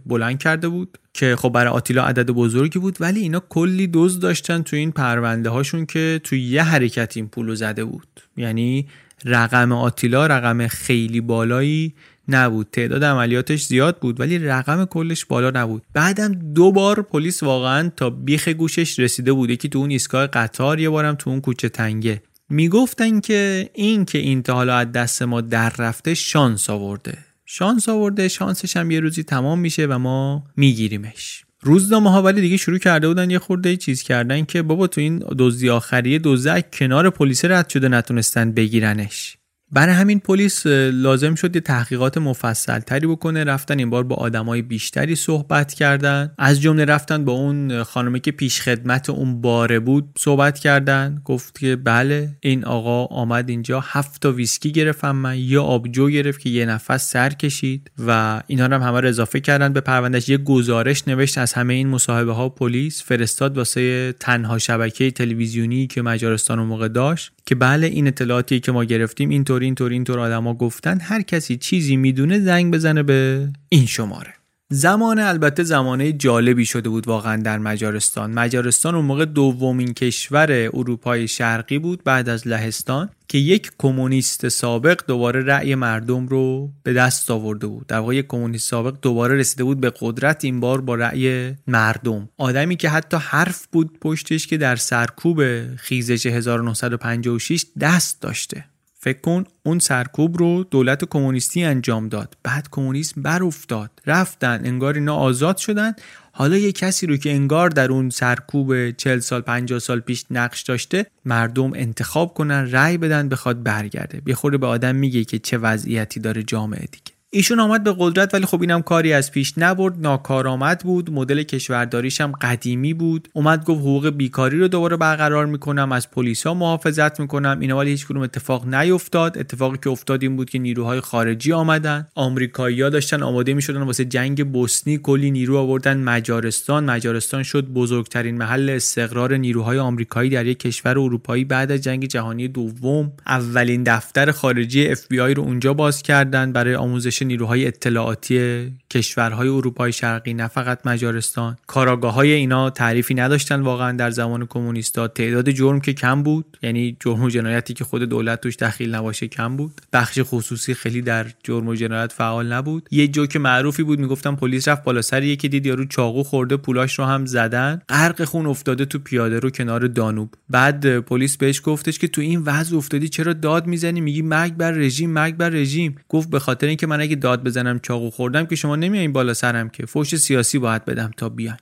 بلند 0.06 0.38
کرده 0.38 0.68
بود 0.68 0.98
که 1.12 1.36
خب 1.36 1.48
برای 1.48 1.72
آتیلا 1.72 2.04
عدد 2.04 2.30
بزرگی 2.30 2.78
بود 2.78 2.96
ولی 3.00 3.20
اینا 3.20 3.42
کلی 3.48 3.86
دوز 3.86 4.20
داشتن 4.20 4.62
تو 4.62 4.76
این 4.76 4.92
پرونده 4.92 5.50
هاشون 5.50 5.86
که 5.86 6.20
تو 6.24 6.36
یه 6.36 6.62
حرکت 6.62 7.16
این 7.16 7.28
پولو 7.28 7.54
زده 7.54 7.84
بود. 7.84 8.20
یعنی 8.36 8.88
رقم 9.24 9.72
آتیلا 9.72 10.26
رقم 10.26 10.66
خیلی 10.66 11.20
بالایی 11.20 11.94
نبود. 12.28 12.68
تعداد 12.72 13.04
عملیاتش 13.04 13.66
زیاد 13.66 13.98
بود 13.98 14.20
ولی 14.20 14.38
رقم 14.38 14.84
کلش 14.84 15.24
بالا 15.24 15.50
نبود. 15.50 15.82
بعدم 15.92 16.32
دو 16.32 16.72
بار 16.72 17.02
پلیس 17.02 17.42
واقعا 17.42 17.90
تا 17.96 18.10
بیخ 18.10 18.48
گوشش 18.48 18.98
رسیده 18.98 19.32
بود. 19.32 19.50
یکی 19.50 19.68
تو 19.68 19.78
اون 19.78 19.90
ایستگاه 19.90 20.26
قطار 20.26 20.80
یه 20.80 20.88
بارم 20.88 21.14
تو 21.14 21.30
اون 21.30 21.40
کوچه 21.40 21.68
تنگه. 21.68 22.22
می‌گفتن 22.50 23.20
که 23.20 23.70
این 23.74 24.04
که 24.04 24.18
این 24.18 24.42
تا 24.42 24.54
حالا 24.54 24.76
از 24.76 24.92
دست 24.92 25.22
ما 25.22 25.40
در 25.40 25.72
رفته 25.78 26.14
شانس 26.14 26.70
آورده. 26.70 27.18
شانس 27.46 27.88
آورده 27.88 28.28
شانسش 28.28 28.76
هم 28.76 28.90
یه 28.90 29.00
روزی 29.00 29.22
تمام 29.22 29.58
میشه 29.58 29.86
و 29.86 29.98
ما 29.98 30.44
میگیریمش. 30.56 31.44
روزنامه 31.62 32.10
ها 32.10 32.22
ولی 32.22 32.40
دیگه 32.40 32.56
شروع 32.56 32.78
کرده 32.78 33.08
بودن 33.08 33.30
یه 33.30 33.38
خورده 33.38 33.76
چیز 33.76 34.02
کردن 34.02 34.44
که 34.44 34.62
بابا 34.62 34.86
تو 34.86 35.00
این 35.00 35.24
دزدی 35.38 35.70
آخریه 35.70 36.20
دزدک 36.24 36.70
کنار 36.72 37.10
پلیس 37.10 37.44
رد 37.44 37.68
شده 37.68 37.88
نتونستن 37.88 38.52
بگیرنش. 38.52 39.36
برای 39.72 39.94
همین 39.94 40.20
پلیس 40.20 40.66
لازم 40.92 41.34
شد 41.34 41.54
یه 41.54 41.60
تحقیقات 41.60 42.18
مفصل 42.18 42.78
تری 42.78 43.06
بکنه. 43.06 43.44
رفتن 43.44 43.78
این 43.78 43.90
بار 43.90 44.04
با 44.04 44.16
آدمای 44.16 44.62
بیشتری 44.62 45.16
صحبت 45.16 45.74
کردن. 45.74 46.32
از 46.38 46.60
جمله 46.60 46.84
رفتن 46.84 47.24
با 47.24 47.32
اون 47.32 47.82
خانمی 47.82 48.20
که 48.20 48.32
پیش 48.32 48.60
خدمت 48.60 49.10
اون 49.10 49.40
باره 49.40 49.80
بود 49.80 50.08
صحبت 50.18 50.58
کردن. 50.58 51.22
گفت 51.24 51.58
که 51.58 51.76
بله 51.76 52.36
این 52.40 52.64
آقا 52.64 53.04
آمد 53.04 53.48
اینجا 53.48 53.80
هفت 53.80 54.22
تا 54.22 54.32
ویسکی 54.32 54.72
گرفتم 54.72 55.16
من 55.16 55.38
یا 55.38 55.62
آبجو 55.62 56.08
گرفت 56.08 56.40
که 56.40 56.50
یه 56.50 56.66
نفس 56.66 57.10
سر 57.10 57.30
کشید 57.30 57.90
و 58.06 58.42
اینا 58.46 58.64
هم 58.64 58.82
همه 58.82 59.08
اضافه 59.08 59.40
کردن. 59.40 59.72
به 59.72 59.80
پروندهش 59.80 60.28
یه 60.28 60.38
گزارش 60.38 61.08
نوشت 61.08 61.38
از 61.38 61.52
همه 61.52 61.74
این 61.74 61.88
مصاحبه 61.88 62.32
ها 62.32 62.48
پلیس 62.48 63.02
فرستاد 63.02 63.56
واسه 63.56 64.12
تنها 64.12 64.58
شبکه 64.58 65.10
تلویزیونی 65.10 65.86
که 65.86 66.02
مجارستان 66.02 66.58
موقع 66.58 66.88
داشت. 66.88 67.32
که 67.50 67.56
بله 67.56 67.86
این 67.86 68.06
اطلاعاتی 68.06 68.60
که 68.60 68.72
ما 68.72 68.84
گرفتیم 68.84 69.28
اینطور 69.28 69.62
اینطور 69.62 69.90
اینطور 69.90 70.20
آدما 70.20 70.54
گفتن 70.54 71.00
هر 71.00 71.22
کسی 71.22 71.56
چیزی 71.56 71.96
می‌دونه 71.96 72.40
زنگ 72.40 72.74
بزنه 72.74 73.02
به 73.02 73.48
این 73.68 73.86
شماره. 73.86 74.39
زمان 74.72 75.18
البته 75.18 75.62
زمانه 75.62 76.12
جالبی 76.12 76.64
شده 76.64 76.88
بود 76.88 77.08
واقعا 77.08 77.42
در 77.42 77.58
مجارستان. 77.58 78.30
مجارستان 78.30 78.94
اون 78.94 79.04
موقع 79.04 79.24
دومین 79.24 79.94
کشور 79.94 80.52
اروپای 80.52 81.28
شرقی 81.28 81.78
بود 81.78 82.04
بعد 82.04 82.28
از 82.28 82.48
لهستان 82.48 83.10
که 83.28 83.38
یک 83.38 83.70
کمونیست 83.78 84.48
سابق 84.48 85.00
دوباره 85.06 85.44
رأی 85.44 85.74
مردم 85.74 86.26
رو 86.26 86.70
به 86.82 86.92
دست 86.92 87.30
آورده 87.30 87.66
بود. 87.66 87.86
در 87.86 87.98
واقع 87.98 88.14
یک 88.14 88.26
کمونیست 88.26 88.68
سابق 88.68 88.96
دوباره 89.02 89.36
رسیده 89.36 89.64
بود 89.64 89.80
به 89.80 89.92
قدرت 90.00 90.44
این 90.44 90.60
بار 90.60 90.80
با 90.80 90.94
رأی 90.94 91.54
مردم. 91.66 92.28
آدمی 92.36 92.76
که 92.76 92.88
حتی 92.88 93.16
حرف 93.16 93.66
بود 93.72 93.98
پشتش 94.00 94.46
که 94.46 94.56
در 94.56 94.76
سرکوب 94.76 95.42
خیزش 95.76 96.26
1956 96.26 97.66
دست 97.80 98.22
داشته. 98.22 98.69
فکر 99.02 99.20
کن 99.20 99.44
اون 99.62 99.78
سرکوب 99.78 100.38
رو 100.38 100.64
دولت 100.64 101.04
کمونیستی 101.04 101.64
انجام 101.64 102.08
داد. 102.08 102.36
بعد 102.42 102.68
کمونیسم 102.70 103.22
بر 103.22 103.42
افتاد 103.42 103.90
رفتن 104.06 104.60
انگار 104.64 104.94
اینا 104.94 105.16
آزاد 105.16 105.56
شدن. 105.56 105.92
حالا 106.32 106.56
یه 106.56 106.72
کسی 106.72 107.06
رو 107.06 107.16
که 107.16 107.30
انگار 107.30 107.70
در 107.70 107.92
اون 107.92 108.10
سرکوب 108.10 108.90
40 108.90 109.18
سال 109.18 109.40
50 109.40 109.78
سال 109.78 110.00
پیش 110.00 110.24
نقش 110.30 110.62
داشته 110.62 111.06
مردم 111.24 111.72
انتخاب 111.74 112.34
کنن 112.34 112.70
رأی 112.70 112.98
بدن 112.98 113.28
بخواد 113.28 113.62
برگرده. 113.62 114.20
بخوره 114.20 114.58
به 114.58 114.66
آدم 114.66 114.96
میگه 114.96 115.24
که 115.24 115.38
چه 115.38 115.58
وضعیتی 115.58 116.20
داره 116.20 116.42
جامعه 116.42 116.86
دیگه. 116.92 117.19
ایشون 117.32 117.60
آمد 117.60 117.84
به 117.84 117.94
قدرت 117.98 118.34
ولی 118.34 118.46
خب 118.46 118.60
اینم 118.60 118.82
کاری 118.82 119.12
از 119.12 119.32
پیش 119.32 119.54
نبرد. 119.56 120.00
ناکارآمد 120.00 120.80
بود 120.80 121.10
مدل 121.10 121.42
کشورداریش 121.42 122.20
هم 122.20 122.32
قدیمی 122.32 122.94
بود. 122.94 123.28
اومد 123.32 123.64
گفت 123.64 123.80
حقوق 123.80 124.08
بیکاری 124.08 124.58
رو 124.58 124.68
دوباره 124.68 124.96
برقرار 124.96 125.46
می‌کنم 125.46 125.92
از 125.92 126.10
پلیس 126.10 126.46
ها 126.46 126.54
محافظت 126.54 127.20
می‌کنم. 127.20 127.60
اینا 127.60 127.76
ولی 127.78 127.90
هیچ 127.90 128.06
کدوم 128.06 128.22
اتفاق 128.22 128.74
نیفتاد. 128.74 129.38
اتفاقی 129.38 129.78
که 129.84 129.90
افتاد 129.90 130.22
این 130.22 130.36
بود 130.36 130.50
که 130.50 130.58
نیروهای 130.58 131.00
خارجی 131.00 131.52
آمدن. 131.52 132.06
آمریکایی‌ها 132.14 132.88
داشتن 132.88 133.22
آماده 133.22 133.54
می‌شدن 133.54 133.82
واسه 133.82 134.04
جنگ 134.04 134.52
بوسنی 134.52 134.98
کلی 134.98 135.30
نیرو 135.30 135.56
آوردن. 135.56 135.96
مجارستان 135.96 136.84
مجارستان 136.84 137.42
شد 137.42 137.66
بزرگترین 137.66 138.38
محل 138.38 138.70
استقرار 138.70 139.36
نیروهای 139.36 139.78
آمریکایی 139.78 140.30
در 140.30 140.46
یک 140.46 140.58
کشور 140.58 140.98
اروپایی 140.98 141.44
بعد 141.44 141.72
از 141.72 141.80
جنگ 141.80 142.04
جهانی 142.04 142.48
دوم. 142.48 143.12
اولین 143.26 143.82
دفتر 143.82 144.30
خارجی 144.30 144.94
آی 145.20 145.34
رو 145.34 145.42
اونجا 145.42 145.74
باز 145.74 146.02
کردن 146.02 146.52
برای 146.52 146.74
آموزش 146.74 147.19
نیروهای 147.24 147.66
اطلاعاتی 147.66 148.72
کشورهای 148.90 149.48
اروپای 149.48 149.92
شرقی 149.92 150.34
نه 150.34 150.48
فقط 150.48 150.86
مجارستان. 150.86 151.56
کاراگاه 151.66 152.14
های 152.14 152.32
اینا 152.32 152.70
تعریفی 152.70 153.14
نداشتن 153.14 153.60
واقعا 153.60 153.92
در 153.92 154.10
زمان 154.10 154.46
کمونیستا. 154.46 155.08
تعداد 155.08 155.50
جرم 155.50 155.80
که 155.80 155.92
کم 155.92 156.22
بود 156.22 156.58
یعنی 156.62 156.96
جرم 157.00 157.22
و 157.22 157.30
جنایتی 157.30 157.74
که 157.74 157.84
خود 157.84 158.02
دولت 158.02 158.40
توش 158.40 158.56
دخیل 158.56 158.94
نباشه 158.94 159.28
کم 159.28 159.56
بود. 159.56 159.80
بخش 159.92 160.18
خصوصی 160.22 160.74
خیلی 160.74 161.02
در 161.02 161.26
جرم 161.42 161.68
و 161.68 161.74
جنایت 161.74 162.12
فعال 162.12 162.52
نبود. 162.52 162.88
یه 162.90 163.08
جوک 163.08 163.36
معروفی 163.36 163.82
بود 163.82 163.98
می‌گفتم 163.98 164.36
پلیس 164.36 164.68
رفت 164.68 164.84
بالا 164.84 165.02
سر 165.02 165.22
یکی 165.22 165.48
دید 165.48 165.66
یارو 165.66 165.84
چاقو 165.84 166.22
خورده 166.22 166.56
پولاش 166.56 166.98
رو 166.98 167.04
هم 167.04 167.26
زدن. 167.26 167.82
غرق 167.88 168.24
خون 168.24 168.46
افتاده 168.46 168.84
تو 168.84 168.98
پیاده 168.98 169.38
رو 169.38 169.50
کنار 169.50 169.86
دانوب. 169.86 170.34
بعد 170.50 170.98
پلیس 170.98 171.36
بهش 171.36 171.60
گفتش 171.64 171.98
که 171.98 172.08
تو 172.08 172.20
این 172.20 172.42
وضع 172.42 172.76
افتادی 172.76 173.08
چرا 173.08 173.32
داد 173.32 173.66
می‌زنی؟ 173.66 174.00
میگی 174.00 174.22
مرگ 174.22 174.54
بر 174.54 174.70
رژیم 174.70 175.10
مرگ 175.10 175.36
بر 175.36 175.50
رژیم. 175.50 175.96
گفت 176.08 176.30
به 176.30 176.38
خاطر 176.38 176.66
اینکه 176.66 176.86
من 176.86 177.00
اگه 177.10 177.16
داد 177.16 177.44
بزنم 177.44 177.78
چاقو 177.78 178.10
خوردم 178.10 178.46
که 178.46 178.56
شما 178.56 178.76
نمیایین 178.76 179.12
بالا 179.12 179.34
سرم 179.34 179.68
که 179.68 179.86
فوش 179.86 180.16
سیاسی 180.16 180.58
باید 180.58 180.84
بدم 180.84 181.10
تا 181.16 181.28
بیان 181.28 181.56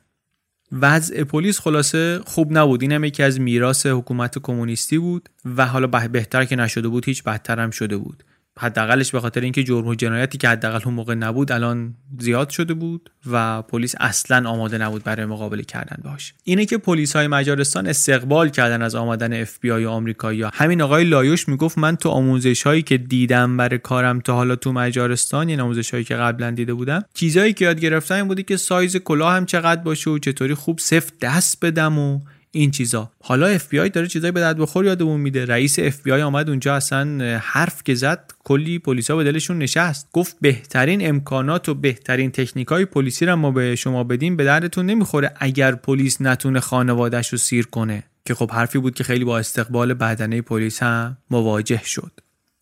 وضع 0.73 1.25
پلیس 1.25 1.61
خلاصه 1.61 2.21
خوب 2.27 2.59
نبود. 2.59 2.83
این 2.83 2.93
هم 2.93 3.05
یکی 3.05 3.23
از 3.23 3.41
میراث 3.41 3.87
حکومت 3.87 4.39
کمونیستی 4.39 4.99
بود 4.99 5.29
و 5.57 5.67
حالا 5.67 5.87
بهتر 5.87 6.45
که 6.45 6.57
نشده 6.57 6.89
بود 6.89 7.05
هیچ 7.05 7.23
بدتر 7.23 7.61
هم 7.61 7.71
شده 7.71 7.97
بود. 7.97 8.25
حداقلش 8.59 9.11
به 9.11 9.21
خاطر 9.21 9.41
اینکه 9.41 9.65
جرم 9.65 9.87
و 9.87 9.95
جنایتی 9.95 10.39
که 10.39 10.49
حداقل 10.49 10.81
اون 10.85 10.95
موقع 10.95 11.15
نبود 11.15 11.53
الان 11.53 11.95
زیاد 12.19 12.51
شده 12.51 12.75
بود 12.75 13.11
و 13.31 13.63
پلیس 13.63 13.95
اصلا 14.01 14.51
آماده 14.51 14.79
نبود 14.79 15.05
برای 15.05 15.27
مقابله 15.27 15.63
کردن 15.63 16.03
باش 16.05 16.35
اینه 16.45 16.67
که 16.67 16.79
پلیس 16.79 17.17
های 17.17 17.27
مجارستان 17.27 17.87
استقبال 17.87 18.49
کردن 18.49 18.83
از 18.83 18.95
آمدن 18.95 19.41
اف 19.41 19.59
بی 19.61 19.71
آی 19.71 19.87
آمریکایی 19.87 20.45
همین 20.53 20.83
آقای 20.83 21.05
لایوش 21.05 21.49
می‌گفت 21.49 21.79
من 21.79 21.97
تو 21.97 22.09
آموزش 22.09 22.63
هایی 22.63 22.83
که 22.83 22.99
دیدم 22.99 23.57
برای 23.57 23.79
کارم 23.79 24.21
تا 24.21 24.35
حالا 24.35 24.57
تو 24.57 24.73
مجارستان 24.73 25.49
یعنی 25.49 25.63
آموزش 25.63 25.91
هایی 25.91 26.05
که 26.05 26.15
قبلا 26.15 26.51
دیده 26.51 26.75
بودم 26.75 27.05
چیزهایی 27.15 27.53
که 27.53 27.65
یاد 27.65 27.81
گرفتم 27.81 28.15
این 28.15 28.29
بود 28.29 28.43
که 28.43 28.57
سایز 28.57 28.97
کلاه 28.97 29.33
هم 29.33 29.47
چقدر 29.47 29.83
باشه 29.83 30.11
و 30.11 30.19
چطوری 30.19 30.55
خوب 30.55 30.79
سفت 30.79 31.19
دست 31.21 31.65
بدم 31.65 31.99
و 31.99 32.21
این 32.51 32.71
چیزا. 32.71 33.11
حالا 33.23 33.47
اف 33.47 33.69
بی 33.69 33.81
آی 33.81 33.89
داره 33.89 34.07
چیزایی 34.07 34.33
به 34.33 34.41
درد 34.41 34.59
بخور 34.59 34.85
یادمون 34.85 35.21
میده. 35.21 35.45
رئیس 35.45 35.79
اف 35.79 36.03
بی 36.03 36.13
آی 36.13 36.23
آمد 36.23 36.49
اونجا 36.49 36.75
اصلا 36.75 37.39
حرف 37.43 37.83
که 37.83 37.95
زد 37.95 38.33
کلی 38.45 38.79
پلیسا 38.79 39.17
به 39.17 39.25
دلشون 39.25 39.59
نشست. 39.59 40.09
گفت 40.13 40.37
بهترین 40.41 41.09
امکانات 41.09 41.69
و 41.69 41.75
بهترین 41.75 42.31
تکنیک 42.31 42.69
های 42.69 42.85
پلیسی 42.85 43.27
رو 43.27 43.37
ما 43.37 43.51
به 43.51 43.77
شما 43.77 44.05
بدیم 44.05 44.37
به 44.37 44.45
دردتون 44.45 44.87
نمی‌خوره 44.87 45.33
اگر 45.37 45.75
پلیس 45.75 46.21
نتونه 46.21 46.61
خانوادهش 46.61 47.29
رو 47.29 47.39
سیر 47.39 47.67
کنه. 47.67 48.05
که 48.25 48.35
خب 48.35 48.51
حرفی 48.51 48.79
بود 48.79 48.95
که 48.95 49.05
خیلی 49.05 49.25
با 49.25 49.39
استقبال 49.39 49.95
بدنه 49.95 50.43
پلیس 50.43 50.83
هم 50.83 51.17
مواجه 51.31 51.81
شد. 51.85 52.13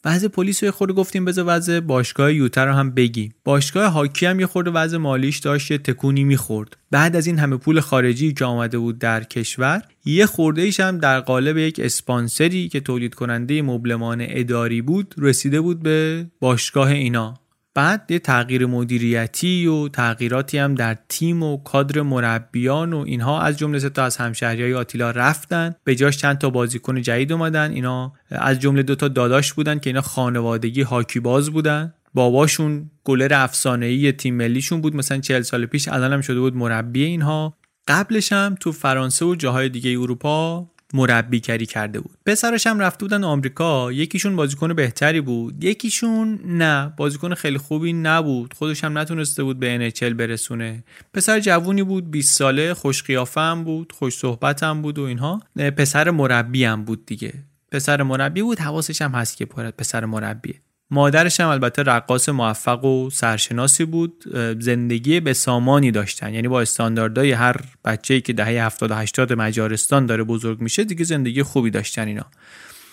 وضع 0.07 0.29
پلیس 0.29 0.65
رو 0.65 0.71
خورده 0.71 0.93
گفتیم 0.93 1.25
بذار 1.25 1.45
وضع 1.49 1.81
باشگاه 1.81 2.33
یوتر 2.33 2.67
رو 2.67 2.73
هم 2.73 2.91
بگیم. 2.91 3.35
باشگاه 3.45 3.93
هاکی 3.93 4.27
هم 4.27 4.41
یه 4.41 4.47
خورده 4.47 4.71
وضع 4.71 4.97
مالیش 4.97 5.39
داشت 5.39 5.71
یه 5.71 5.79
تکونی 5.79 6.25
می‌خورد. 6.25 6.77
بعد 6.91 7.17
از 7.17 7.27
این 7.27 7.39
همه 7.39 7.57
پول 7.57 7.81
خارجی 7.81 8.33
که 8.33 8.45
آمده 8.45 8.79
بود 8.79 8.99
در 8.99 9.25
کشور 9.25 9.83
یه 10.05 10.27
خورده 10.27 10.63
ایش 10.63 10.81
هم 10.81 10.99
در 10.99 11.21
قالب 11.21 11.57
یک 11.57 11.81
اسپانسری 11.81 12.69
که 12.69 12.81
تولید 12.81 13.15
کننده 13.15 13.63
مبلمان 13.63 14.19
اداری 14.21 14.83
بود 14.83 15.15
رسیده 15.19 15.61
بود 15.61 15.83
به 15.83 16.27
باشگاه 16.41 16.89
اینا. 16.89 17.35
بعد 17.77 18.11
یه 18.11 18.19
تغییر 18.19 18.67
مدیریتی 18.67 19.67
و 19.67 19.89
تغییراتی 19.89 20.59
هم 20.59 20.75
در 20.75 20.97
تیم 21.09 21.43
و 21.43 21.57
کادر 21.57 22.03
مربیان 22.03 22.93
و 22.93 22.99
اینها 22.99 23.43
از 23.43 23.59
جمله 23.59 23.89
تا 23.89 24.05
از 24.05 24.17
همشهری 24.17 24.63
های 24.63 24.75
آتیلا 24.75 25.11
رفتن. 25.11 25.75
به 25.85 25.95
جاش 25.95 26.17
چند 26.17 26.39
تا 26.39 26.51
بازیکن 26.51 27.03
جدید 27.03 27.33
اومدن. 27.33 27.71
اینا 27.71 28.13
از 28.31 28.61
جمله 28.61 28.83
دو 28.83 28.95
تا 28.95 29.09
داداش 29.09 29.53
بودن 29.53 29.79
که 29.79 29.91
اینا 29.91 30.01
خانوادگی 30.01 30.83
هاکی 30.83 31.21
باز 31.21 31.51
بودن. 31.51 31.95
باباشون 32.15 32.91
گلر 33.05 33.35
افسانه‌ای 33.35 34.13
تیم 34.13 34.35
ملیشون 34.35 34.81
بود. 34.81 34.97
مثلا 34.97 35.19
40 35.19 35.43
سال 35.43 35.67
پیش 35.67 35.89
الان 35.89 36.23
شده 36.23 36.41
بود 36.41 36.57
مربی 36.57 37.05
اینها. 37.05 37.57
قبلش 37.89 38.33
هم 38.33 38.55
تو 38.61 38.73
فرانسه 38.73 39.25
و 39.25 39.35
جاهای 39.35 39.69
دیگه 39.69 39.91
اروپا 39.91 40.67
مربیگری 40.95 41.67
کرده 41.67 42.01
بود. 42.01 42.19
پسرش 42.27 42.67
هم 42.67 42.81
رفته 42.81 43.05
بودن 43.05 43.25
آمریکا. 43.25 43.93
یکیشون 43.93 44.37
بازیکن 44.37 44.75
بهتری 44.75 45.21
بود. 45.21 45.65
یکیشون 45.65 46.41
نه. 46.45 46.93
بازیکن 46.97 47.35
خیلی 47.35 47.59
خوبی 47.59 47.93
نبود. 47.93 48.55
خودش 48.55 48.85
هم 48.85 48.99
نتونسته 48.99 49.43
بود 49.43 49.59
به 49.59 49.91
NHL 49.91 50.15
برسونه. 50.15 50.85
پسر 51.15 51.41
جوونی 51.41 51.83
بود 51.83 52.11
20 52.11 52.39
ساله 52.39 52.75
خوش 52.75 53.03
قیافه 53.03 53.41
هم 53.41 53.65
بود 53.65 53.93
خوش 53.93 54.15
صحبت 54.15 54.63
هم 54.63 54.83
بود 54.83 54.99
و 54.99 55.03
اینها. 55.03 55.43
پسر 55.77 56.11
مربی 56.11 56.65
هم 56.65 56.85
بود 56.85 57.07
دیگه. 57.07 57.33
پسر 57.73 58.03
مربی 58.03 58.43
بود. 58.43 58.59
حواسش 58.59 59.03
هم 59.03 59.11
هست 59.13 59.37
که 59.37 59.47
پسر 59.47 60.05
مربیه. 60.05 60.55
مادرش 60.91 61.41
هم 61.41 61.49
البته 61.49 61.83
رقاص 61.83 62.29
موفق 62.29 62.85
و 62.85 63.11
سرشناسی 63.11 63.85
بود 63.85 64.25
زندگی 64.61 65.21
به 65.21 65.33
سامانی 65.33 65.91
داشتن. 65.91 66.35
یعنی 66.35 66.49
با 66.49 66.61
استانداردهای 66.61 67.33
هر 67.33 67.57
بچه‌ای 67.85 68.21
که 68.21 68.33
دهه 68.33 68.49
70 68.49 68.93
80 68.93 69.33
مجارستان 69.33 70.07
داره 70.07 70.25
بزرگ 70.25 70.61
میشه 70.61 70.85
دیگه 70.85 71.05
زندگی 71.05 71.43
خوبی 71.43 71.71
داشتن 71.71 72.07
اینا. 72.07 72.27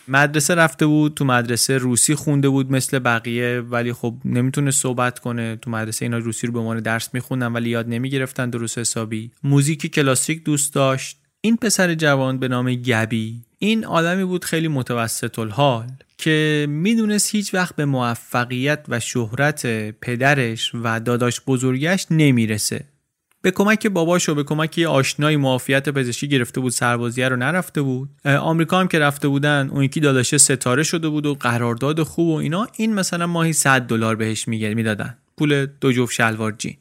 مدرسه 0.08 0.56
رفته 0.56 0.86
بود 0.86 1.14
تو 1.14 1.26
مدرسه 1.26 1.78
روسی 1.78 2.16
خونده 2.16 2.50
بود 2.50 2.72
مثل 2.72 3.00
بقیه 3.00 3.60
ولی 3.60 3.94
خب 3.94 4.16
نمی‌تونه 4.26 4.72
صحبت 4.72 5.20
کنه. 5.20 5.56
تو 5.56 5.70
مدرسه 5.70 6.06
اینا 6.06 6.18
روسی 6.18 6.48
رو 6.48 6.54
به 6.54 6.60
عنوان 6.60 6.80
درس 6.80 7.10
میخوندن 7.14 7.54
ولی 7.54 7.70
یاد 7.70 7.90
نمی‌گرفتن 7.90 8.50
درست 8.50 8.78
حسابی. 8.78 9.32
موزیک 9.44 9.94
کلاسیک 9.94 10.44
دوست 10.44 10.74
داشت. 10.74 11.18
این 11.42 11.58
پسر 11.58 11.94
جوان 11.94 12.40
به 12.40 12.48
نام 12.48 12.74
گبی. 12.74 13.42
این 13.60 13.86
آدمی 13.86 14.24
بود 14.24 14.46
خیلی 14.46 14.68
متوسط 14.68 15.40
الحال. 15.40 15.88
که 16.24 16.66
می‌دونست 16.70 17.36
هیچ 17.36 17.54
وقت 17.54 17.76
به 17.76 17.86
موفقیت 17.86 18.86
و 18.90 19.00
شهرت 19.00 19.66
پدرش 19.92 20.72
و 20.74 21.00
داداش 21.00 21.42
بزرگش 21.48 22.06
نمی‌رسه. 22.12 22.86
به 23.42 23.52
کمک 23.52 23.88
باباش 23.88 24.30
و 24.30 24.36
به 24.36 24.44
کمک 24.44 24.78
یه 24.78 24.88
آشنای 24.88 25.38
معافیت 25.38 25.90
پزشکی 25.90 26.28
گرفته 26.28 26.62
بود 26.62 26.72
سربازیه 26.72 27.30
رو 27.30 27.36
نرفته 27.36 27.82
بود. 27.82 28.10
آمریکا 28.26 28.80
هم 28.80 28.88
که 28.88 29.00
رفته 29.00 29.28
بودن 29.28 29.70
اون 29.72 29.84
یکی 29.84 30.00
داداشه 30.00 30.38
ستاره 30.38 30.84
شده 30.84 31.10
بود 31.10 31.26
و 31.26 31.36
قرارداد 31.36 32.04
خوب 32.04 32.28
و 32.28 32.34
اینا. 32.34 32.68
این 32.78 32.94
مثلا 32.94 33.28
ماهی 33.28 33.54
100 33.54 33.82
دلار 33.82 34.16
بهش 34.16 34.48
می‌دادن. 34.48 35.18
پول 35.38 35.66
دو 35.82 35.92
جفت 35.92 36.14
شلوار 36.14 36.56
جین. 36.58 36.78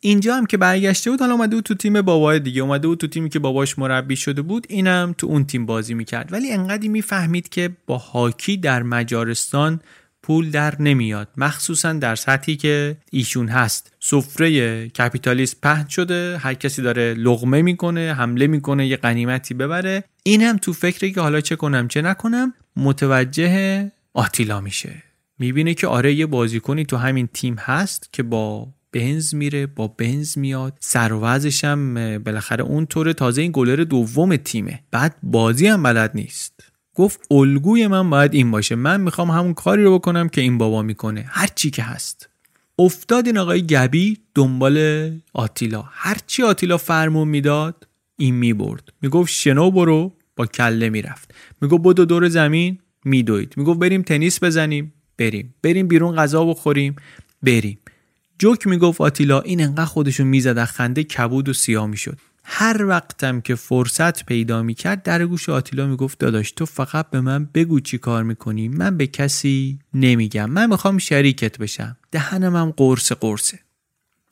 اینجا 0.00 0.36
هم 0.36 0.46
که 0.46 0.56
برگشته 0.56 1.10
بود 1.10 1.20
حالا 1.20 1.32
اومده 1.32 1.56
بود 1.56 1.64
تو 1.64 1.74
تیم 1.74 2.02
بابای 2.02 2.40
دیگه 2.40 2.62
اومده 2.62 2.88
بود 2.88 2.98
تو 2.98 3.06
تیمی 3.06 3.28
که 3.28 3.38
باباش 3.38 3.78
مربی 3.78 4.16
شده 4.16 4.42
بود 4.42 4.66
اینم 4.68 5.14
تو 5.18 5.26
اون 5.26 5.44
تیم 5.44 5.66
بازی 5.66 5.94
می‌کرد. 5.94 6.32
ولی 6.32 6.52
انقدی 6.52 6.88
می‌فهمید 6.88 7.48
که 7.48 7.70
با 7.86 7.98
هاکی 7.98 8.56
در 8.56 8.82
مجارستان 8.82 9.80
پول 10.22 10.50
در 10.50 10.82
نمیاد 10.82 11.28
مخصوصا 11.36 11.92
در 11.92 12.14
سطحی 12.14 12.56
که 12.56 12.96
ایشون 13.10 13.48
هست. 13.48 13.92
سفره 14.00 14.88
کپیتالیست 14.88 15.60
پهن 15.60 15.88
شده 15.88 16.38
هر 16.38 16.54
کسی 16.54 16.82
داره 16.82 17.14
لغمه 17.14 17.62
می‌کنه 17.62 18.14
حمله 18.14 18.46
می‌کنه 18.46 18.86
یه 18.86 18.96
قنیمتی 18.96 19.54
ببره. 19.54 20.04
اینم 20.22 20.56
تو 20.56 20.72
فکری 20.72 21.12
که 21.12 21.20
حالا 21.20 21.40
چه 21.40 21.56
کنم 21.56 21.88
چه 21.88 22.02
نکنم 22.02 22.54
متوجه 22.76 23.92
آتیلا 24.14 24.60
میشه. 24.60 25.02
می‌بینه 25.38 25.74
که 25.74 25.86
آره 25.86 26.14
یه 26.14 26.26
بازیکنی 26.26 26.84
تو 26.84 26.96
همین 26.96 27.28
تیم 27.34 27.54
هست 27.54 28.08
که 28.12 28.22
با 28.22 28.68
بنز 28.92 29.34
میره 29.34 29.66
با 29.66 29.88
بنز 29.88 30.38
میاد. 30.38 30.76
سر 30.80 31.12
و 31.12 31.26
هم 31.62 32.18
بالاخره 32.18 32.64
اون 32.64 32.86
طور 32.86 33.12
تازه 33.12 33.42
این 33.42 33.50
گلر 33.54 33.76
دوم 33.76 34.36
تیمه. 34.36 34.80
بعد 34.90 35.16
بازی 35.22 35.66
هم 35.66 35.82
بلد 35.82 36.10
نیست. 36.14 36.60
گفت 36.94 37.20
الگوی 37.30 37.86
من 37.86 38.10
باید 38.10 38.34
این 38.34 38.50
باشه. 38.50 38.74
من 38.74 39.00
می‌خوام 39.00 39.30
همون 39.30 39.54
کاری 39.54 39.84
رو 39.84 39.98
بکنم 39.98 40.28
که 40.28 40.40
این 40.40 40.58
بابا 40.58 40.82
می‌کنه. 40.82 41.24
هر 41.28 41.48
چی 41.54 41.70
که 41.70 41.82
هست. 41.82 42.28
افتاد 42.78 43.26
این 43.26 43.38
آقای 43.38 43.66
گبی 43.66 44.18
دنبال 44.34 45.10
آتیلا. 45.32 45.84
هرچی 45.90 46.42
آتیلا 46.42 46.76
فرمون 46.76 47.28
می‌داد 47.28 47.86
این 48.16 48.34
می‌برد. 48.34 48.92
می‌گفت 49.02 49.32
شنو 49.32 49.70
برو 49.70 50.12
با 50.36 50.46
کله 50.46 50.90
می‌رفت. 50.90 51.34
می‌گفت 51.60 51.82
بدو 51.82 52.04
دور 52.04 52.28
زمین 52.28 52.78
میدوید. 53.04 53.54
می‌گفت 53.56 53.78
بریم 53.78 54.02
تنیس 54.02 54.44
بزنیم 54.44 54.92
بریم. 55.18 55.54
بریم 55.62 55.88
بیرون 55.88 56.16
غذا 56.16 56.44
بخوریم 56.44 56.96
بریم. 57.42 57.78
جوک 58.38 58.66
می‌گفت 58.66 59.00
آتیلا 59.00 59.40
این 59.40 59.60
انقدر 59.60 59.84
خودشون 59.84 60.26
می‌زد 60.26 60.64
خنده 60.64 61.04
کبود 61.04 61.48
و 61.48 61.52
سیاه 61.52 61.86
می‌شد. 61.86 62.18
هر 62.44 62.84
وقتم 62.84 63.40
که 63.40 63.54
فرصت 63.54 64.26
پیدا 64.26 64.62
می‌کرد 64.62 65.02
در 65.02 65.26
گوش 65.26 65.48
آتیلا 65.48 65.86
می‌گفت 65.86 66.18
داداش 66.18 66.52
تو 66.52 66.66
فقط 66.66 67.10
به 67.10 67.20
من 67.20 67.44
بگو 67.54 67.80
چی 67.80 67.98
کار 67.98 68.22
می‌کنی. 68.22 68.68
من 68.68 68.96
به 68.96 69.06
کسی 69.06 69.78
نمیگم. 69.94 70.50
من 70.50 70.70
می‌خوام 70.70 70.98
شریکت 70.98 71.58
بشم. 71.58 71.96
دهنم 72.12 72.56
هم 72.56 72.74
قرص 72.76 73.12
قرصه. 73.12 73.58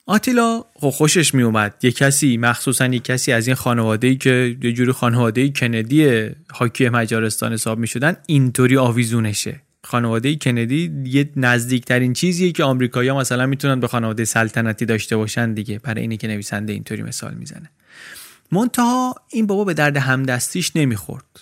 آتیلا 0.05 0.63
خب 0.73 0.89
خوشش 0.89 1.33
میومد 1.33 1.75
یه 1.83 1.91
کسی 1.91 2.37
مخصوصا 2.37 2.85
یه 2.85 2.99
کسی 2.99 3.31
از 3.31 3.47
این 3.47 3.55
خانواده 3.55 4.07
ای 4.07 4.15
که 4.15 4.57
یه 4.63 4.71
جوری 4.71 4.91
خانواده 4.91 5.49
کندی 5.49 6.29
هاکی 6.53 6.89
مجارستان 6.89 7.53
حساب 7.53 7.79
می‌شدن 7.79 8.15
اینطوری 8.27 8.77
آویزونشه. 8.77 9.61
خانواده 9.87 10.35
کندی 10.35 10.91
یه 11.05 11.29
نزدیکترین 11.35 12.13
چیزیه 12.13 12.51
که 12.51 12.63
آمریکایی‌ها 12.63 13.19
مثلا 13.19 13.45
می‌تونن 13.45 13.79
به 13.79 13.87
خانواده 13.87 14.25
سلطنتی 14.25 14.85
داشته 14.85 15.17
باشن 15.17 15.53
دیگه 15.53 15.79
برای 15.79 16.01
اینی 16.01 16.17
که 16.17 16.27
نویسنده 16.27 16.73
اینطوری 16.73 17.03
مثال 17.03 17.33
می‌زنه. 17.33 17.69
منتها 18.51 19.15
این 19.31 19.47
بابا 19.47 19.63
به 19.63 19.73
درد 19.73 19.97
همدستیش 19.97 20.75
نمی‌خورد. 20.75 21.39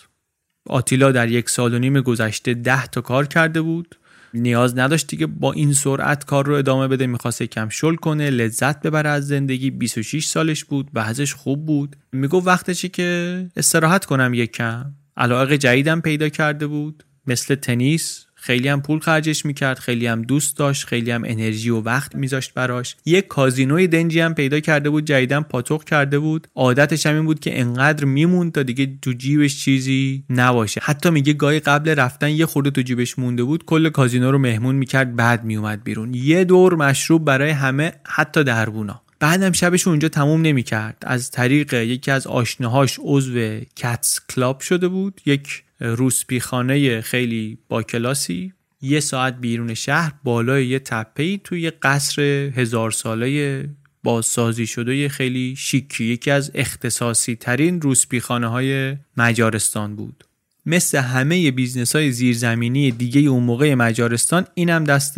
آتیلا 0.70 1.12
در 1.12 1.30
یک 1.30 1.50
سال 1.50 1.74
و 1.74 1.80
نیم 1.80 2.02
گذشته 2.02 2.54
ده 2.54 2.88
تا 2.88 3.02
کار 3.02 3.28
کرده 3.28 3.62
بود. 3.62 3.96
نیاز 4.34 4.78
نداشت 4.78 5.08
دیگه 5.08 5.26
با 5.26 5.52
این 5.52 5.74
سرعت 5.74 6.26
کار 6.26 6.46
رو 6.46 6.56
ادامه 6.56 6.88
بده 6.88 7.08
می‌خواست 7.08 7.44
کم 7.44 7.70
شل 7.70 7.96
کنه 7.96 8.30
لذت 8.30 8.82
ببره 8.82 9.10
از 9.10 9.28
زندگی. 9.28 9.72
26 9.72 10.26
سالش 10.26 10.66
بود 10.66 10.94
بعضش 10.94 11.34
خوب 11.34 11.66
بود. 11.66 11.96
میگو 12.12 12.44
وقتشه 12.44 12.90
که 12.90 13.48
استراحت 13.56 14.06
کنم 14.06 14.34
یک 14.34 14.52
کم. 14.52 14.94
علاقه 15.18 15.58
جدیدم 15.58 16.02
پیدا 16.02 16.30
کرده 16.30 16.68
بود 16.68 17.04
مثل 17.28 17.56
تنیس. 17.56 18.25
خیلی 18.46 18.68
هم 18.68 18.82
پول 18.82 19.00
خرجش 19.00 19.46
می‌کرد 19.46 19.80
خیلی 19.80 20.08
هم 20.08 20.22
دوست 20.22 20.58
داشت 20.58 20.88
خیلی 20.88 21.12
هم 21.12 21.24
انرژی 21.26 21.70
و 21.70 21.82
وقت 21.82 22.16
میذاشت 22.16 22.54
براش. 22.54 22.96
یک 23.06 23.28
کازینوی 23.28 23.88
دنجی 23.88 24.20
هم 24.20 24.34
پیدا 24.34 24.60
کرده 24.60 24.90
بود 24.90 25.06
جدیدن 25.06 25.42
پاتوق 25.42 25.84
کرده 25.84 26.20
بود. 26.20 26.48
عادتش 26.56 27.06
هم 27.06 27.16
این 27.16 27.26
بود 27.26 27.40
که 27.40 27.60
انقدر 27.60 28.06
میموند 28.06 28.52
تا 28.52 28.64
دیگه 28.64 28.98
تو 29.02 29.14
جیبش 29.14 29.60
چیزی 29.60 30.24
نباشه. 30.30 30.82
حتی 30.84 31.10
میگه 31.10 31.34
گاهی 31.34 31.60
قبل 31.60 31.90
رفتن 31.90 32.30
یه 32.30 32.46
خورده 32.46 32.72
تو 32.72 32.82
جیبش 32.82 33.20
مونده 33.20 33.44
بود 33.44 33.66
کل 33.66 33.90
کازینو 33.90 34.32
رو 34.32 34.38
مهمون 34.38 34.76
می‌کرد 34.76 35.16
بعد 35.16 35.44
میومد 35.44 35.84
بیرون. 35.84 36.14
یه 36.14 36.44
دور 36.44 36.76
مشروب 36.76 37.26
برای 37.26 37.50
همه 37.50 37.94
حتی 38.04 38.44
دربونا 38.44 39.02
بعدم 39.20 39.52
شبش 39.52 39.88
اونجا 39.88 40.10
تموم 40.10 40.42
نمی‌کرد. 40.42 40.98
از 41.02 41.32
طریق 41.32 41.74
یکی 41.74 42.12
از 42.12 42.28
آشناهاش 42.28 43.00
عضو 43.04 43.60
Cats 43.76 44.20
Club 44.30 44.60
شده 44.60 44.88
بود. 44.88 45.22
یک 45.26 45.65
روسپیخانه 45.80 47.02
خیلی 47.02 47.58
با 47.70 47.84
کلاسی 47.84 48.54
یه 48.82 49.00
ساعت 49.00 49.38
بیرون 49.42 49.74
شهر 49.74 50.14
بالای 50.24 50.68
یه 50.68 50.80
تپه‌ی 50.80 51.42
توی 51.44 51.70
قصر 51.70 52.22
هزار 52.56 52.92
ساله 52.92 53.70
بازسازی 54.04 54.68
شده 54.68 55.10
خیلی 55.10 55.56
شیکی 55.58 56.06
یکی 56.06 56.32
از 56.32 56.52
اختصاصی 56.56 57.36
ترین 57.36 57.82
روسپیخانه 57.82 58.48
های 58.48 58.98
مجارستان 59.18 59.96
بود. 59.96 60.24
مثل 60.66 60.98
همه 60.98 61.52
بیزنس 61.52 61.96
های 61.96 62.12
زیرزمینی 62.12 62.92
دیگه 62.92 63.22
اون 63.22 63.44
موقع 63.44 63.74
مجارستان 63.74 64.46
اینم 64.54 64.84
دست 64.84 65.18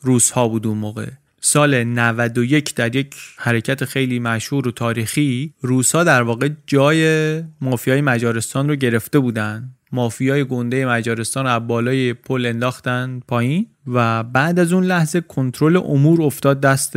روس 0.00 0.30
ها 0.30 0.48
بود 0.48 0.66
اون 0.66 0.78
موقع. 0.78 1.06
سال 1.40 1.84
91 1.84 2.74
در 2.74 2.96
یک 2.96 3.14
حرکت 3.36 3.84
خیلی 3.84 4.18
مشهور 4.18 4.68
و 4.68 4.70
تاریخی 4.70 5.54
روسا 5.60 6.04
در 6.04 6.22
واقع 6.22 6.48
جای 6.66 7.42
مافیای 7.60 8.00
مجارستان 8.00 8.68
رو 8.68 8.76
گرفته 8.76 9.18
بودن. 9.18 9.70
مافیای 9.94 10.44
گنده 10.44 10.86
مجارستان 10.86 11.46
از 11.46 11.66
بالای 11.66 12.12
پل 12.12 12.46
انداختن 12.46 13.20
پایین 13.28 13.66
و 13.86 14.22
بعد 14.22 14.58
از 14.58 14.72
اون 14.72 14.84
لحظه 14.84 15.20
کنترل 15.20 15.76
امور 15.76 16.22
افتاد 16.22 16.60
دست 16.60 16.96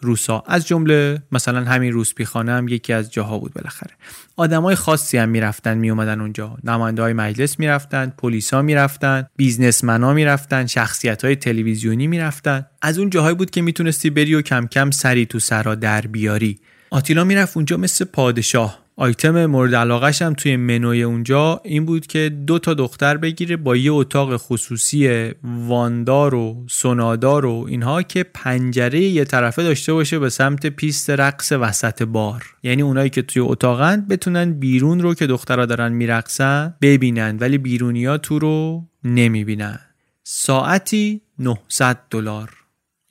روسا. 0.00 0.42
از 0.46 0.66
جمله 0.66 1.22
مثلا 1.32 1.64
همین 1.64 1.92
روسپیخانه 1.92 2.52
هم 2.52 2.68
یکی 2.68 2.92
از 2.92 3.12
جاها 3.12 3.38
بود 3.38 3.52
بالاخره. 3.54 3.90
آدمای 4.36 4.74
خاصی 4.74 5.18
هم 5.18 5.28
می‌رفتن 5.28 5.78
میومدن 5.78 6.20
اونجا. 6.20 6.56
نماینده 6.64 7.02
های 7.02 7.12
مجلس 7.12 7.58
می‌رفتن 7.58 8.12
پلیسا 8.18 8.62
می‌رفتن 8.62 9.26
بیزنسمنا 9.36 10.12
می‌رفتن 10.12 10.66
شخصیت 10.66 11.24
های 11.24 11.36
تلویزیونی 11.36 12.06
می‌رفتن. 12.06 12.66
از 12.82 12.98
اون 12.98 13.10
جاهایی 13.10 13.36
بود 13.36 13.50
که 13.50 13.62
می‌تونستی 13.62 14.10
بری 14.10 14.34
و 14.34 14.42
کم 14.42 14.66
کم 14.66 14.90
سری 14.90 15.26
تو 15.26 15.38
سرا 15.38 15.74
در 15.74 16.00
بیاری. 16.00 16.58
آتیلا 16.90 17.24
می‌رفت 17.24 17.56
اونجا 17.56 17.76
مثل 17.76 18.04
پادشاه. 18.04 18.81
آیتم 19.02 19.46
مورد 19.46 19.74
علاقش 19.74 20.22
هم 20.22 20.34
توی 20.34 20.56
منوی 20.56 21.02
اونجا 21.02 21.60
این 21.64 21.84
بود 21.84 22.06
که 22.06 22.28
دو 22.46 22.58
تا 22.58 22.74
دختر 22.74 23.16
بگیره 23.16 23.56
با 23.56 23.76
یه 23.76 23.92
اتاق 23.92 24.36
خصوصی 24.36 25.30
واندار 25.44 26.34
و 26.34 26.64
سونادار 26.70 27.46
و 27.46 27.66
اینها 27.68 28.02
که 28.02 28.22
پنجره 28.22 29.00
یه 29.00 29.24
طرفه 29.24 29.62
داشته 29.62 29.92
باشه 29.92 30.18
به 30.18 30.28
سمت 30.28 30.66
پیست 30.66 31.10
رقص 31.10 31.52
وسط 31.52 32.02
بار. 32.02 32.44
یعنی 32.62 32.82
اونایی 32.82 33.10
که 33.10 33.22
توی 33.22 33.42
اتاقن 33.42 34.06
بتونن 34.10 34.52
بیرون 34.52 35.00
رو 35.00 35.14
که 35.14 35.26
دخترها 35.26 35.66
دارن 35.66 35.92
میرقصن 35.92 36.74
ببینن 36.80 37.36
ولی 37.40 37.58
بیرونیا 37.58 38.18
تو 38.18 38.38
رو 38.38 38.88
نمی‌بینن. 39.04 39.80
ساعتی 40.24 41.20
900 41.38 41.98
دلار. 42.10 42.50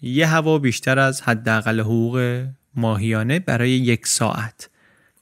یه 0.02 0.28
هوا 0.28 0.58
بیشتر 0.58 1.00
از 1.00 1.22
حداقل 1.22 1.80
حقوق 1.80 2.46
ماهیانه 2.76 3.40
برای 3.40 3.70
یک 3.70 4.08
ساعت. 4.08 4.71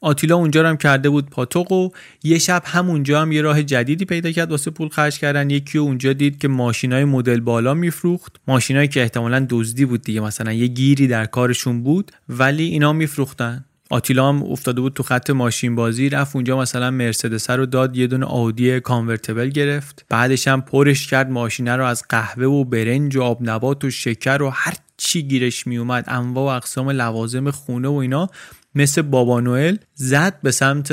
آتیلا 0.02 0.36
اونجا 0.36 0.62
رو 0.62 0.68
هم 0.68 0.76
کرده 0.76 1.10
بود 1.10 1.30
پاتوق 1.30 1.72
و 1.72 1.90
یه 2.22 2.38
شب 2.38 2.62
همونجا 2.66 3.22
هم 3.22 3.32
یه 3.32 3.42
راه 3.42 3.62
جدیدی 3.62 4.04
پیدا 4.04 4.30
کرد 4.30 4.50
واسه 4.50 4.70
پول 4.70 4.88
خرج 4.88 5.18
کردن. 5.18 5.50
یکی 5.50 5.78
اونجا 5.78 6.12
دید 6.12 6.38
که 6.38 6.48
ماشینای 6.48 7.04
مدل 7.04 7.40
بالا 7.40 7.74
میفروخت. 7.74 8.36
ماشینایی 8.48 8.88
که 8.88 9.02
احتمالا 9.02 9.46
دزدی 9.50 9.84
بود 9.84 10.02
دیگه 10.02 10.20
مثلا 10.20 10.52
یه 10.52 10.66
گیری 10.66 11.06
در 11.06 11.26
کارشون 11.26 11.82
بود 11.82 12.12
ولی 12.28 12.64
اینا 12.64 12.92
میفروختن. 12.92 13.64
آتیلا 13.90 14.28
هم 14.28 14.42
افتاده 14.42 14.80
بود 14.80 14.92
تو 14.92 15.02
خط 15.02 15.30
ماشین 15.30 15.74
بازی 15.74 16.08
رفت 16.08 16.36
اونجا 16.36 16.58
مثلا 16.58 16.90
مرسدس 16.90 17.50
رو 17.50 17.66
داد 17.66 17.96
یه 17.96 18.06
دونه 18.06 18.26
آودی 18.26 18.80
کانورتبل 18.80 19.48
گرفت. 19.48 20.04
بعدش 20.08 20.48
هم 20.48 20.60
پرش 20.60 21.06
کرد 21.06 21.30
ماشینه 21.30 21.76
رو 21.76 21.84
از 21.84 22.04
قهوه 22.08 22.46
و 22.46 22.64
برنج 22.64 23.16
و 23.16 23.22
آب 23.22 23.38
نبات 23.42 23.84
و 23.84 23.90
شکر 23.90 24.42
و 24.42 24.50
هر 24.50 24.74
چی 24.96 25.22
گیرش 25.22 25.66
میومد 25.66 26.04
انواع 26.08 26.44
و 26.44 26.56
اقسام 26.56 26.90
لوازم 26.90 27.50
خونه 27.50 27.88
و 27.88 27.92
اینا. 27.94 28.30
مثل 28.74 29.02
بابا 29.02 29.40
نوئل 29.40 29.78
زد 29.94 30.40
به 30.42 30.50
سمت 30.50 30.92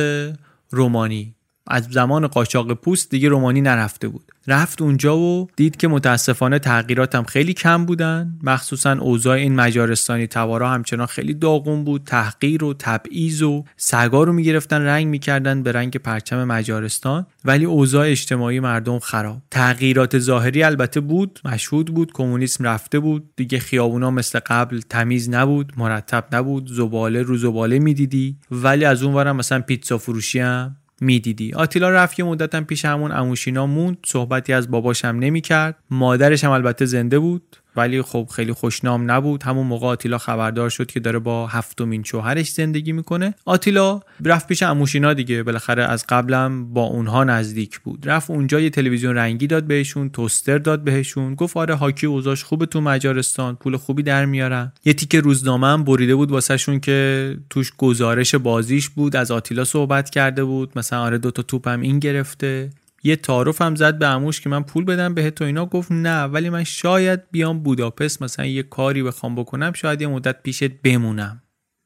رومانی. 0.69 1.36
از 1.67 1.87
زمان 1.91 2.27
قاچاق 2.27 2.73
پوست 2.73 3.09
دیگه 3.09 3.29
رومانی 3.29 3.61
نرفته 3.61 4.07
بود. 4.07 4.31
رفت 4.47 4.81
اونجا 4.81 5.17
و 5.17 5.47
دید 5.55 5.77
که 5.77 5.87
متاسفانه 5.87 6.59
تغییرات 6.59 7.15
هم 7.15 7.23
خیلی 7.23 7.53
کم 7.53 7.85
بودن. 7.85 8.39
مخصوصا 8.43 8.91
اوضاع 8.91 9.35
این 9.35 9.55
مجارستانی 9.55 10.27
توارا 10.27 10.69
همچنان 10.69 11.07
خیلی 11.07 11.33
داغون 11.33 11.83
بود. 11.83 12.03
تحقیر 12.05 12.63
و 12.63 12.73
تبعیض 12.73 13.41
و 13.41 13.63
سگا 13.77 14.23
رو 14.23 14.33
می‌گرفتن 14.33 14.81
رنگ 14.81 15.07
می‌کردن 15.07 15.63
به 15.63 15.71
رنگ 15.71 15.97
پرچم 15.97 16.43
مجارستان. 16.43 17.25
ولی 17.45 17.65
اوضاع 17.65 18.07
اجتماعی 18.07 18.59
مردم 18.59 18.99
خراب. 18.99 19.41
تغییرات 19.51 20.19
ظاهری 20.19 20.63
البته 20.63 20.99
بود 20.99 21.39
مشهود 21.45 21.93
بود 21.93 22.11
کمونیسم 22.13 22.63
رفته 22.63 22.99
بود. 22.99 23.29
دیگه 23.35 23.59
خیابونا 23.59 24.11
مثل 24.11 24.39
قبل 24.45 24.81
تمیز 24.89 25.29
نبود 25.29 25.73
مرتب 25.77 26.25
نبود. 26.31 26.67
زباله 26.67 27.21
رو 27.21 27.37
زباله 27.37 27.79
می‌دیدی. 27.79 28.37
ولی 28.51 28.85
از 28.85 29.03
اون 29.03 29.13
ورم 29.13 29.35
مثلا 29.35 29.59
پیتزا 29.59 29.97
فروشی 29.97 30.39
هم 30.39 30.75
می‌دیدی. 31.01 31.53
آتیلا 31.53 31.89
رفت 31.89 32.19
یه 32.19 32.25
مدتم 32.25 32.63
پیش 32.63 32.85
همون 32.85 33.11
اموشینا 33.11 33.65
موند 33.67 33.97
صحبتی 34.05 34.53
از 34.53 34.71
باباشم 34.71 35.07
نمی‌کرد. 35.07 35.75
مادرش 35.89 36.43
هم 36.43 36.51
البته 36.51 36.85
زنده 36.85 37.19
بود. 37.19 37.57
ولی 37.77 38.01
خب 38.01 38.29
خیلی 38.35 38.53
خوشنام 38.53 39.11
نبود. 39.11 39.43
همون 39.43 39.67
موقع 39.67 39.87
آتیلا 39.87 40.17
خبردار 40.17 40.69
شد 40.69 40.85
که 40.85 40.99
داره 40.99 41.19
با 41.19 41.47
هفتمین 41.47 42.03
شوهرش 42.03 42.51
زندگی 42.51 42.91
می‌کنه. 42.91 43.33
آتیلا 43.45 43.99
رفت 44.25 44.47
پیش 44.47 44.63
اموشینا 44.63 45.13
دیگه. 45.13 45.43
بالاخره 45.43 45.83
از 45.83 46.05
قبلم 46.09 46.73
با 46.73 46.83
اونها 46.83 47.23
نزدیک 47.23 47.79
بود. 47.79 48.09
رفت 48.09 48.29
اونجا 48.29 48.59
یه 48.59 48.69
تلویزیون 48.69 49.15
رنگی 49.15 49.47
داد 49.47 49.63
بهشون 49.63 50.09
توستر 50.09 50.57
داد 50.57 50.83
بهشون. 50.83 51.35
گفت 51.35 51.57
آره 51.57 51.75
هاکی 51.75 52.05
اوزاش 52.05 52.43
خوبه 52.43 52.65
تو 52.65 52.81
مجارستان 52.81 53.55
پول 53.55 53.77
خوبی 53.77 54.03
در 54.03 54.25
میارن. 54.25 54.71
یه 54.85 54.93
تیکه 54.93 55.19
روزنامه 55.19 55.67
هم 55.67 55.83
بریده 55.83 56.15
بود 56.15 56.31
واسهشون 56.31 56.79
که 56.79 57.37
توش 57.49 57.71
گزارش 57.77 58.35
بازیش 58.35 58.89
بود 58.89 59.15
از 59.15 59.31
آتیلا 59.31 59.63
صحبت 59.65 60.09
کرده 60.09 60.43
بود. 60.43 60.71
مثلا 60.75 61.01
آره 61.01 61.17
دوتا 61.17 61.41
توپ 61.41 61.67
هم 61.67 61.81
این 61.81 61.99
گرفته. 61.99 62.69
یه 63.03 63.15
تعارف 63.15 63.61
هم 63.61 63.75
زد 63.75 63.97
به 63.97 64.05
عموش 64.05 64.41
که 64.41 64.49
من 64.49 64.63
پول 64.63 64.85
بدم 64.85 65.13
بهت 65.13 65.35
تو 65.35 65.43
اینا. 65.43 65.65
گفت 65.65 65.91
نه 65.91 66.23
ولی 66.23 66.49
من 66.49 66.63
شاید 66.63 67.31
بیام 67.31 67.59
بوداپست 67.59 68.21
مثلا 68.21 68.45
یه 68.45 68.63
کاری 68.63 69.03
بخوام 69.03 69.35
بکنم 69.35 69.73
شاید 69.73 70.01
یه 70.01 70.07
مدت 70.07 70.43
پیشت 70.43 70.69
بمونم. 70.69 71.41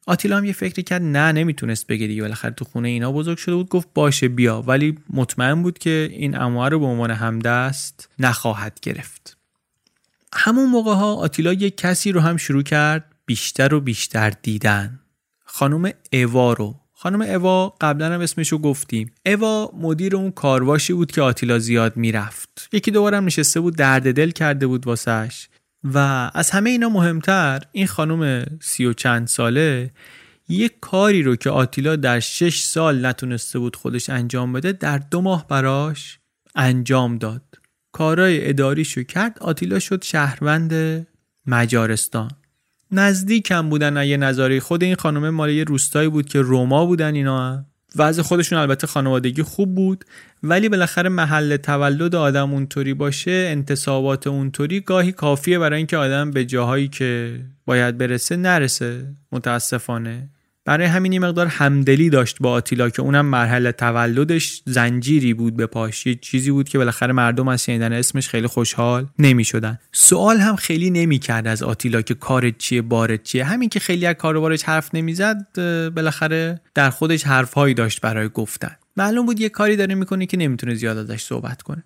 آتیلا 0.06 0.36
هم 0.36 0.44
یه 0.44 0.52
فکری 0.52 0.82
کرد 0.82 1.02
نه 1.02 1.32
نمی‌تونست 1.32 1.86
بگه 1.86 2.06
دیگه. 2.06 2.22
بالاخره 2.22 2.50
تو 2.50 2.64
خونه 2.64 2.88
اینا 2.88 3.12
بزرگ 3.12 3.38
شده 3.38 3.54
بود 3.54 3.68
گفت 3.68 3.88
باشه 3.94 4.28
بیا. 4.28 4.62
ولی 4.62 4.98
مطمئن 5.10 5.62
بود 5.62 5.78
که 5.78 6.08
این 6.12 6.36
اموه 6.36 6.68
رو 6.68 6.78
به 6.78 6.86
عنوان 6.86 7.10
همدست 7.10 8.08
نخواهد 8.18 8.78
گرفت. 8.82 9.36
همون 10.34 10.70
موقع 10.70 10.94
ها 10.94 11.14
آتیلا 11.14 11.52
یه 11.52 11.70
کسی 11.70 12.12
رو 12.12 12.20
هم 12.20 12.36
شروع 12.36 12.62
کرد 12.62 13.04
بیشتر 13.26 13.74
و 13.74 13.80
بیشتر 13.80 14.30
دیدن. 14.30 15.00
خانم 15.44 15.92
اوا 16.12 16.52
رو 16.52 16.81
خانم 17.02 17.20
اوا 17.20 17.74
قبلا 17.80 18.14
هم 18.14 18.20
اسمشو 18.20 18.58
گفتیم. 18.58 19.12
اوا 19.26 19.72
مدیر 19.80 20.16
اون 20.16 20.30
کارواشی 20.30 20.92
بود 20.92 21.12
که 21.12 21.22
آتیلا 21.22 21.58
زیاد 21.58 21.96
می‌رفت. 21.96 22.68
یکی 22.72 22.90
دوبارم 22.90 23.24
نشسته 23.24 23.60
بود 23.60 23.76
درد 23.76 24.14
دل 24.14 24.30
کرده 24.30 24.66
بود 24.66 24.86
واسش. 24.86 25.48
و 25.84 25.98
از 26.34 26.50
همه 26.50 26.70
اینا 26.70 26.88
مهمتر 26.88 27.62
این 27.72 27.86
خانم 27.86 28.46
سی 28.60 28.84
و 28.84 28.92
چند 28.92 29.26
ساله 29.26 29.90
یک 30.48 30.72
کاری 30.80 31.22
رو 31.22 31.36
که 31.36 31.50
آتیلا 31.50 31.96
در 31.96 32.20
شش 32.20 32.62
سال 32.62 33.06
نتونسته 33.06 33.58
بود 33.58 33.76
خودش 33.76 34.10
انجام 34.10 34.52
بده 34.52 34.72
در 34.72 34.98
دو 34.98 35.20
ماه 35.20 35.48
براش 35.48 36.18
انجام 36.54 37.18
داد. 37.18 37.42
کارای 37.92 38.48
اداریشو 38.48 39.02
کرد 39.02 39.38
آتیلا 39.40 39.78
شد 39.78 40.04
شهروند 40.04 41.06
مجارستان. 41.46 42.30
نزدیکم 42.92 43.68
بودن 43.68 44.04
یه 44.04 44.16
نظاری 44.16 44.60
خود 44.60 44.82
این 44.82 44.94
خانم 44.94 45.30
مال 45.30 45.50
یه 45.50 45.64
روستایی 45.64 46.08
بود 46.08 46.26
که 46.26 46.40
روما 46.40 46.86
بودن 46.86 47.14
اینا. 47.14 47.64
وضع 47.96 48.22
خودشون 48.22 48.58
البته 48.58 48.86
خانوادگی 48.86 49.42
خوب 49.42 49.74
بود 49.74 50.04
ولی 50.42 50.68
بالاخره 50.68 51.08
محل 51.08 51.56
تولد 51.56 52.14
آدم 52.14 52.52
اونطوری 52.52 52.94
باشه 52.94 53.48
انتصابات 53.50 54.26
اونطوری 54.26 54.80
گاهی 54.80 55.12
کافیه 55.12 55.58
برای 55.58 55.76
اینکه 55.76 55.96
آدم 55.96 56.30
به 56.30 56.44
جاهایی 56.44 56.88
که 56.88 57.40
باید 57.66 57.98
برسه 57.98 58.36
نرسه. 58.36 59.14
متاسفانه. 59.32 60.28
برای 60.64 60.86
همین 60.86 61.18
مقدار 61.18 61.46
همدلی 61.46 62.10
داشت 62.10 62.36
با 62.40 62.50
آتیلا 62.50 62.90
که 62.90 63.02
اونم 63.02 63.26
مرحله 63.26 63.72
تولدش 63.72 64.62
زنجیری 64.66 65.34
بود 65.34 65.56
به 65.56 65.66
پاش. 65.66 66.06
یه 66.06 66.14
چیزی 66.14 66.50
بود 66.50 66.68
که 66.68 66.78
بالاخره 66.78 67.12
مردم 67.12 67.48
از 67.48 67.64
شنیدن 67.64 67.92
اسمش 67.92 68.28
خیلی 68.28 68.46
خوشحال 68.46 69.06
نمی 69.18 69.44
شدن 69.44 69.78
سوال 69.92 70.36
هم 70.36 70.56
خیلی 70.56 70.90
نمی 70.90 71.18
کرد 71.18 71.46
از 71.46 71.62
آتیلا 71.62 72.02
که 72.02 72.14
کارت 72.14 72.58
چیه 72.58 72.82
بارت 72.82 73.22
چیه. 73.22 73.44
همین 73.44 73.68
که 73.68 73.80
خیلی 73.80 74.06
از 74.06 74.14
کاروبارش 74.14 74.62
حرف 74.62 74.94
نمی‌زد 74.94 75.46
بالاخره 75.94 76.60
در 76.74 76.90
خودش 76.90 77.26
حرفهایی 77.26 77.74
داشت 77.74 78.00
برای 78.00 78.28
گفتن. 78.28 78.76
معلوم 78.96 79.26
بود 79.26 79.40
یه 79.40 79.48
کاری 79.48 79.76
داره 79.76 79.94
می‌کنه 79.94 80.26
که 80.26 80.36
نمی‌تونه 80.36 80.74
زیاد 80.74 80.98
ازش 80.98 81.22
صحبت 81.22 81.62
کنه. 81.62 81.84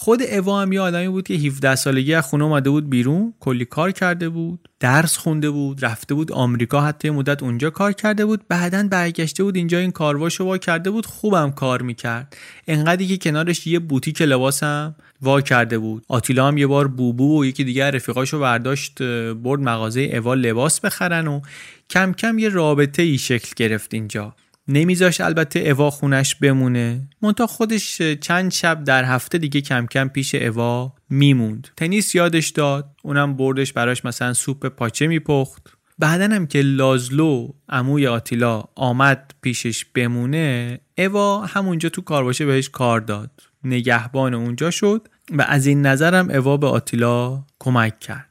خود 0.00 0.22
اوا 0.22 0.62
هم 0.62 0.72
یه 0.72 0.80
آدمی 0.80 1.08
بود 1.08 1.26
که 1.26 1.34
17 1.34 1.74
سالگی 1.74 2.14
از 2.14 2.26
خونه 2.26 2.44
اومده 2.44 2.70
بود 2.70 2.90
بیرون 2.90 3.34
کلی 3.40 3.64
کار 3.64 3.92
کرده 3.92 4.28
بود 4.28 4.68
درس 4.80 5.16
خونده 5.16 5.50
بود 5.50 5.84
رفته 5.84 6.14
بود 6.14 6.32
آمریکا 6.32 6.80
حتی 6.80 7.10
مدت 7.10 7.42
اونجا 7.42 7.70
کار 7.70 7.92
کرده 7.92 8.26
بود. 8.26 8.48
بعدا 8.48 8.88
برگشته 8.90 9.44
بود 9.44 9.56
اینجا 9.56 9.78
این 9.78 9.90
کارواشو 9.90 10.44
وا 10.44 10.58
کرده 10.58 10.90
بود 10.90 11.06
خوبم 11.06 11.50
کار 11.50 11.82
می‌کرد. 11.82 12.36
انقدری 12.68 13.06
که 13.06 13.16
کنارش 13.16 13.66
یه 13.66 13.78
بوتیک 13.78 14.22
لباسم 14.22 14.96
وا 15.22 15.40
کرده 15.40 15.78
بود. 15.78 16.04
آتیلا 16.08 16.48
هم 16.48 16.58
یه 16.58 16.66
بار 16.66 16.88
بوبو 16.88 17.40
و 17.40 17.44
یکی 17.44 17.64
دیگر 17.64 17.90
رفیقاشو 17.90 18.40
برداشت 18.40 19.02
برد 19.32 19.60
مغازه 19.60 20.00
اوا 20.00 20.34
لباس 20.34 20.80
بخرن 20.80 21.26
و 21.26 21.40
کم 21.90 22.12
کم 22.12 22.38
یه 22.38 22.48
رابطه 22.48 23.02
ای 23.02 23.18
شکل 23.18 23.52
گرفت 23.56 23.94
اینجا. 23.94 24.34
نمیذاش 24.68 25.20
البته 25.20 25.60
اوا 25.60 25.90
خونش 25.90 26.34
بمونه. 26.34 27.08
مونتا 27.22 27.46
خودش 27.46 28.02
چند 28.02 28.52
شب 28.52 28.84
در 28.84 29.04
هفته 29.04 29.38
دیگه 29.38 29.60
کم 29.60 29.86
کم 29.86 30.08
پیش 30.08 30.34
اوا 30.34 30.92
میموند. 31.10 31.68
تنیس 31.76 32.14
یادش 32.14 32.48
داد 32.48 32.90
اونم 33.02 33.36
بردش 33.36 33.72
براش 33.72 34.04
مثلا 34.04 34.34
سوپ 34.34 34.66
پاچه 34.66 35.06
میپخت. 35.06 35.78
بعدن 35.98 36.32
هم 36.32 36.46
که 36.46 36.62
لازلو 36.62 37.48
عموی 37.68 38.06
آتیلا 38.06 38.64
آمد 38.74 39.34
پیشش 39.42 39.84
بمونه 39.84 40.80
اوا 40.98 41.46
همونجا 41.46 41.88
تو 41.88 42.02
کارواشه 42.02 42.46
بهش 42.46 42.68
کار 42.68 43.00
داد. 43.00 43.30
نگهبان 43.64 44.34
اونجا 44.34 44.70
شد 44.70 45.08
و 45.30 45.42
از 45.42 45.66
این 45.66 45.86
نظرم 45.86 46.30
اوا 46.30 46.56
به 46.56 46.66
آتیلا 46.66 47.44
کمک 47.58 48.00
کرد. 48.00 48.28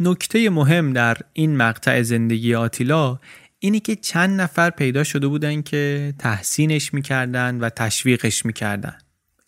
نکته 0.00 0.50
مهم 0.50 0.92
در 0.92 1.16
این 1.32 1.56
مقطع 1.56 2.02
زندگی 2.02 2.54
آتیلا 2.54 3.18
اینی 3.62 3.80
که 3.80 3.96
چند 3.96 4.40
نفر 4.40 4.70
پیدا 4.70 5.04
شده 5.04 5.28
بودن 5.28 5.62
که 5.62 6.14
تحسینش 6.18 6.94
می‌کردن 6.94 7.60
و 7.60 7.68
تشویقش 7.70 8.46
می‌کردن. 8.46 8.98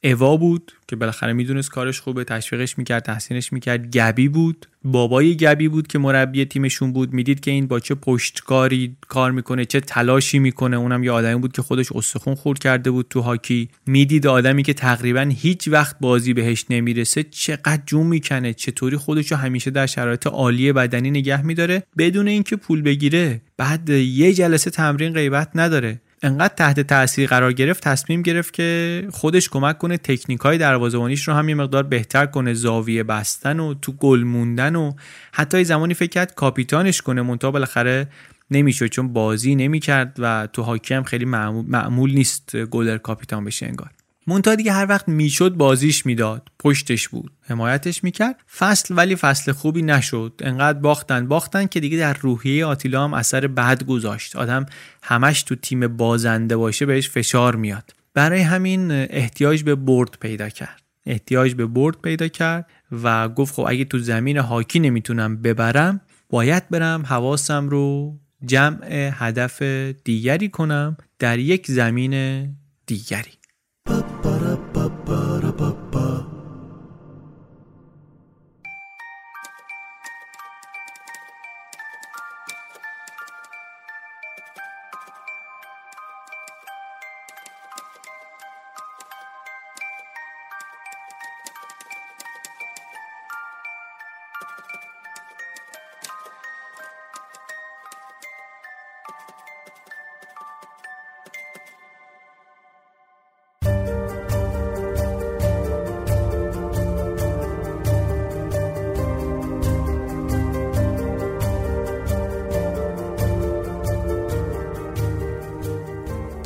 اوا 0.04 0.36
بود 0.36 0.72
که 0.88 0.96
بالاخره 0.96 1.32
می‌دونست 1.32 1.70
کارش 1.70 2.00
خوبه 2.00 2.24
تشویقش 2.24 2.78
می‌کرد 2.78 3.02
تحسینش 3.02 3.52
می‌کرد. 3.52 3.90
گبی 3.96 4.28
بود 4.28 4.66
بابای 4.84 5.36
گبی 5.36 5.68
بود 5.68 5.86
که 5.86 5.98
مربی 5.98 6.44
تیمشون 6.44 6.92
بود. 6.92 7.12
می‌دید 7.12 7.40
که 7.40 7.50
این 7.50 7.66
با 7.66 7.80
چه 7.80 7.94
پشتکاری 7.94 8.96
کار 9.08 9.30
می‌کنه 9.30 9.64
چه 9.64 9.80
تلاشی 9.80 10.38
می‌کنه. 10.38 10.76
اونم 10.76 11.04
یه 11.04 11.10
آدمی 11.10 11.40
بود 11.40 11.52
که 11.52 11.62
خودش 11.62 11.92
استخون 11.92 12.34
خورد 12.34 12.58
کرده 12.58 12.90
بود 12.90 13.06
تو 13.10 13.20
هاکی. 13.20 13.68
می‌دید 13.86 14.26
آدمی 14.26 14.62
که 14.62 14.74
تقریبا 14.74 15.32
هیچ 15.36 15.68
وقت 15.68 15.96
بازی 16.00 16.34
بهش 16.34 16.64
نمی‌رسه 16.70 17.22
چقدر 17.22 17.82
جون 17.86 18.06
می‌کنه 18.06 18.54
چطوری 18.54 18.96
خودش 18.96 19.32
رو 19.32 19.38
همیشه 19.38 19.70
در 19.70 19.86
شرایط 19.86 20.26
عالی 20.26 20.72
بدنی 20.72 21.10
نگه 21.10 21.46
میداره. 21.46 21.82
بدون 21.98 22.28
اینکه 22.28 22.56
پول 22.56 22.82
بگیره 22.82 23.40
بعد 23.56 23.88
یه 23.88 24.32
جلسه 24.32 24.70
تمرین 24.70 25.12
غیبت 25.12 25.48
نداره. 25.54 26.00
انقدر 26.22 26.54
تحت 26.54 26.80
تاثیر 26.80 27.28
قرار 27.28 27.52
گرفت 27.52 27.82
تصمیم 27.82 28.22
گرفت 28.22 28.52
که 28.52 29.08
خودش 29.12 29.48
کمک 29.48 29.78
کنه 29.78 29.96
تکنیک 29.96 30.40
های 30.40 30.58
دروازه‌بانیش 30.58 31.28
رو 31.28 31.34
هم 31.34 31.48
یه 31.48 31.54
مقدار 31.54 31.82
بهتر 31.82 32.26
کنه 32.26 32.54
زاویه 32.54 33.02
بستن 33.02 33.60
و 33.60 33.74
تو 33.74 33.92
گل 33.92 34.22
موندن 34.22 34.76
و 34.76 34.92
حتی 35.32 35.64
زمانی 35.64 35.94
فکر 35.94 36.10
کرد 36.10 36.34
کاپیتانش 36.34 37.02
کنه 37.02 37.22
منتها 37.22 37.50
بالاخره 37.50 38.08
نمی‌شد 38.50 38.86
چون 38.86 39.12
بازی 39.12 39.54
نمی‌کرد 39.54 40.16
و 40.18 40.48
تو 40.52 40.62
هاکی 40.62 41.02
خیلی 41.02 41.24
معمول, 41.24 42.14
نیست 42.14 42.56
گلر 42.56 42.98
کاپیتان 42.98 43.44
بشه 43.44 43.66
انگار. 43.66 43.90
مونتا 44.26 44.54
دیگه 44.54 44.72
هر 44.72 44.86
وقت 44.88 45.08
می‌شد 45.08 45.54
بازیش 45.54 46.06
می‌داد. 46.06 46.48
پشتش 46.58 47.08
بود. 47.08 47.32
حمایتش 47.40 48.04
می‌کرد. 48.04 48.36
فصل 48.56 48.94
ولی 48.96 49.16
فصل 49.16 49.52
خوبی 49.52 49.82
نشد. 49.82 50.32
انقدر 50.44 50.78
باختن 50.78 51.28
باختن 51.28 51.66
که 51.66 51.80
دیگه 51.80 51.98
در 51.98 52.12
روحیه 52.12 52.66
آتیلا 52.66 53.04
هم 53.04 53.14
اثر 53.14 53.46
بد 53.46 53.84
گذاشت. 53.84 54.36
آدم 54.36 54.66
همش 55.02 55.42
تو 55.42 55.54
تیم 55.54 55.86
بازنده 55.86 56.56
باشه 56.56 56.86
بهش 56.86 57.08
فشار 57.08 57.56
میاد. 57.56 57.90
برای 58.14 58.40
همین 58.40 58.90
احتیاج 58.90 59.62
به 59.62 59.74
برد 59.74 60.16
پیدا 60.20 60.48
کرد. 60.48 60.82
احتیاج 61.06 61.54
به 61.54 61.66
برد 61.66 61.96
پیدا 62.02 62.28
کرد 62.28 62.66
و 63.02 63.28
گفت 63.28 63.54
خب 63.54 63.64
اگه 63.68 63.84
تو 63.84 63.98
زمین 63.98 64.36
هاکی 64.36 64.80
نمی‌تونم 64.80 65.42
ببرم 65.42 66.00
باید 66.30 66.68
برم 66.68 67.06
حواسم 67.06 67.68
رو 67.68 68.16
جمع 68.46 69.10
هدف 69.14 69.62
دیگری 70.04 70.48
کنم 70.48 70.96
در 71.18 71.38
یک 71.38 71.66
زمین 71.66 72.44
دیگری. 72.86 73.30
Ba-ba-da. 73.86 74.51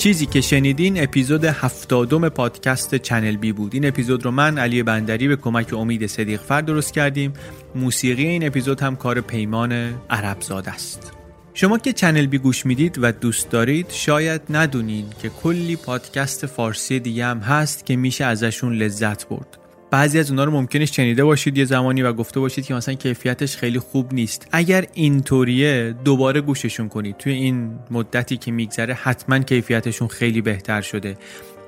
چیزی 0.07 0.27
که 0.27 0.41
شنیدین 0.41 1.03
اپیزود 1.03 1.45
هفتادم 1.45 2.29
پادکست 2.29 2.95
چنل 2.95 3.37
بی 3.37 3.53
بود. 3.53 3.75
این 3.75 3.87
اپیزود 3.87 4.25
رو 4.25 4.31
من 4.31 4.59
علی 4.59 4.83
بندری 4.83 5.29
به 5.29 5.37
کمک 5.37 5.75
امید 5.75 6.07
صدیق 6.07 6.41
فر 6.41 6.61
درست 6.61 6.93
کردیم. 6.93 7.33
موسیقی 7.75 8.27
این 8.27 8.47
اپیزود 8.47 8.81
هم 8.81 8.97
کار 8.97 9.21
پیمان 9.21 9.73
عرب‌زاده 10.11 10.69
است. 10.69 11.13
شما 11.55 11.79
که 11.79 11.93
چنل 11.93 12.27
بی 12.27 12.39
گوش 12.39 12.67
می‌دید 12.67 12.99
و 13.03 13.13
دوست 13.13 13.51
دارید 13.51 13.87
شاید 13.91 14.41
ندونین 14.51 15.05
که 15.23 15.29
کلی 15.29 15.77
پادکست 15.77 16.47
فارسی 16.47 17.01
دیگه 17.01 17.27
هم 17.27 17.39
هست 17.39 17.87
که 17.87 17.97
میشه 17.97 18.25
ازشون 18.25 18.75
لذت 18.75 19.29
برد. 19.29 19.59
بعضی 19.91 20.19
از 20.19 20.31
اونها 20.31 20.45
رو 20.45 20.51
ممکنه 20.51 20.87
شنیده 20.87 21.25
باشید 21.25 21.59
یه 21.59 21.65
زمانی 21.65 22.03
و 22.03 22.13
گفته 22.13 22.41
باشید 22.41 22.65
که 22.65 22.75
مثلا 22.75 22.95
کیفیتش 22.95 23.57
خیلی 23.57 23.79
خوب 23.79 24.15
نیست. 24.15 24.49
اگر 24.53 24.87
اینطوریه 24.95 25.95
دوباره 26.05 26.41
گوششون 26.41 26.89
کنید. 26.89 27.17
توی 27.17 27.33
این 27.33 27.79
مدتی 27.91 28.37
که 28.37 28.53
میگذره 28.53 28.95
حتما 28.95 29.39
کیفیتشون 29.39 30.09
خیلی 30.09 30.41
بهتر 30.41 30.81
شده. 30.81 31.17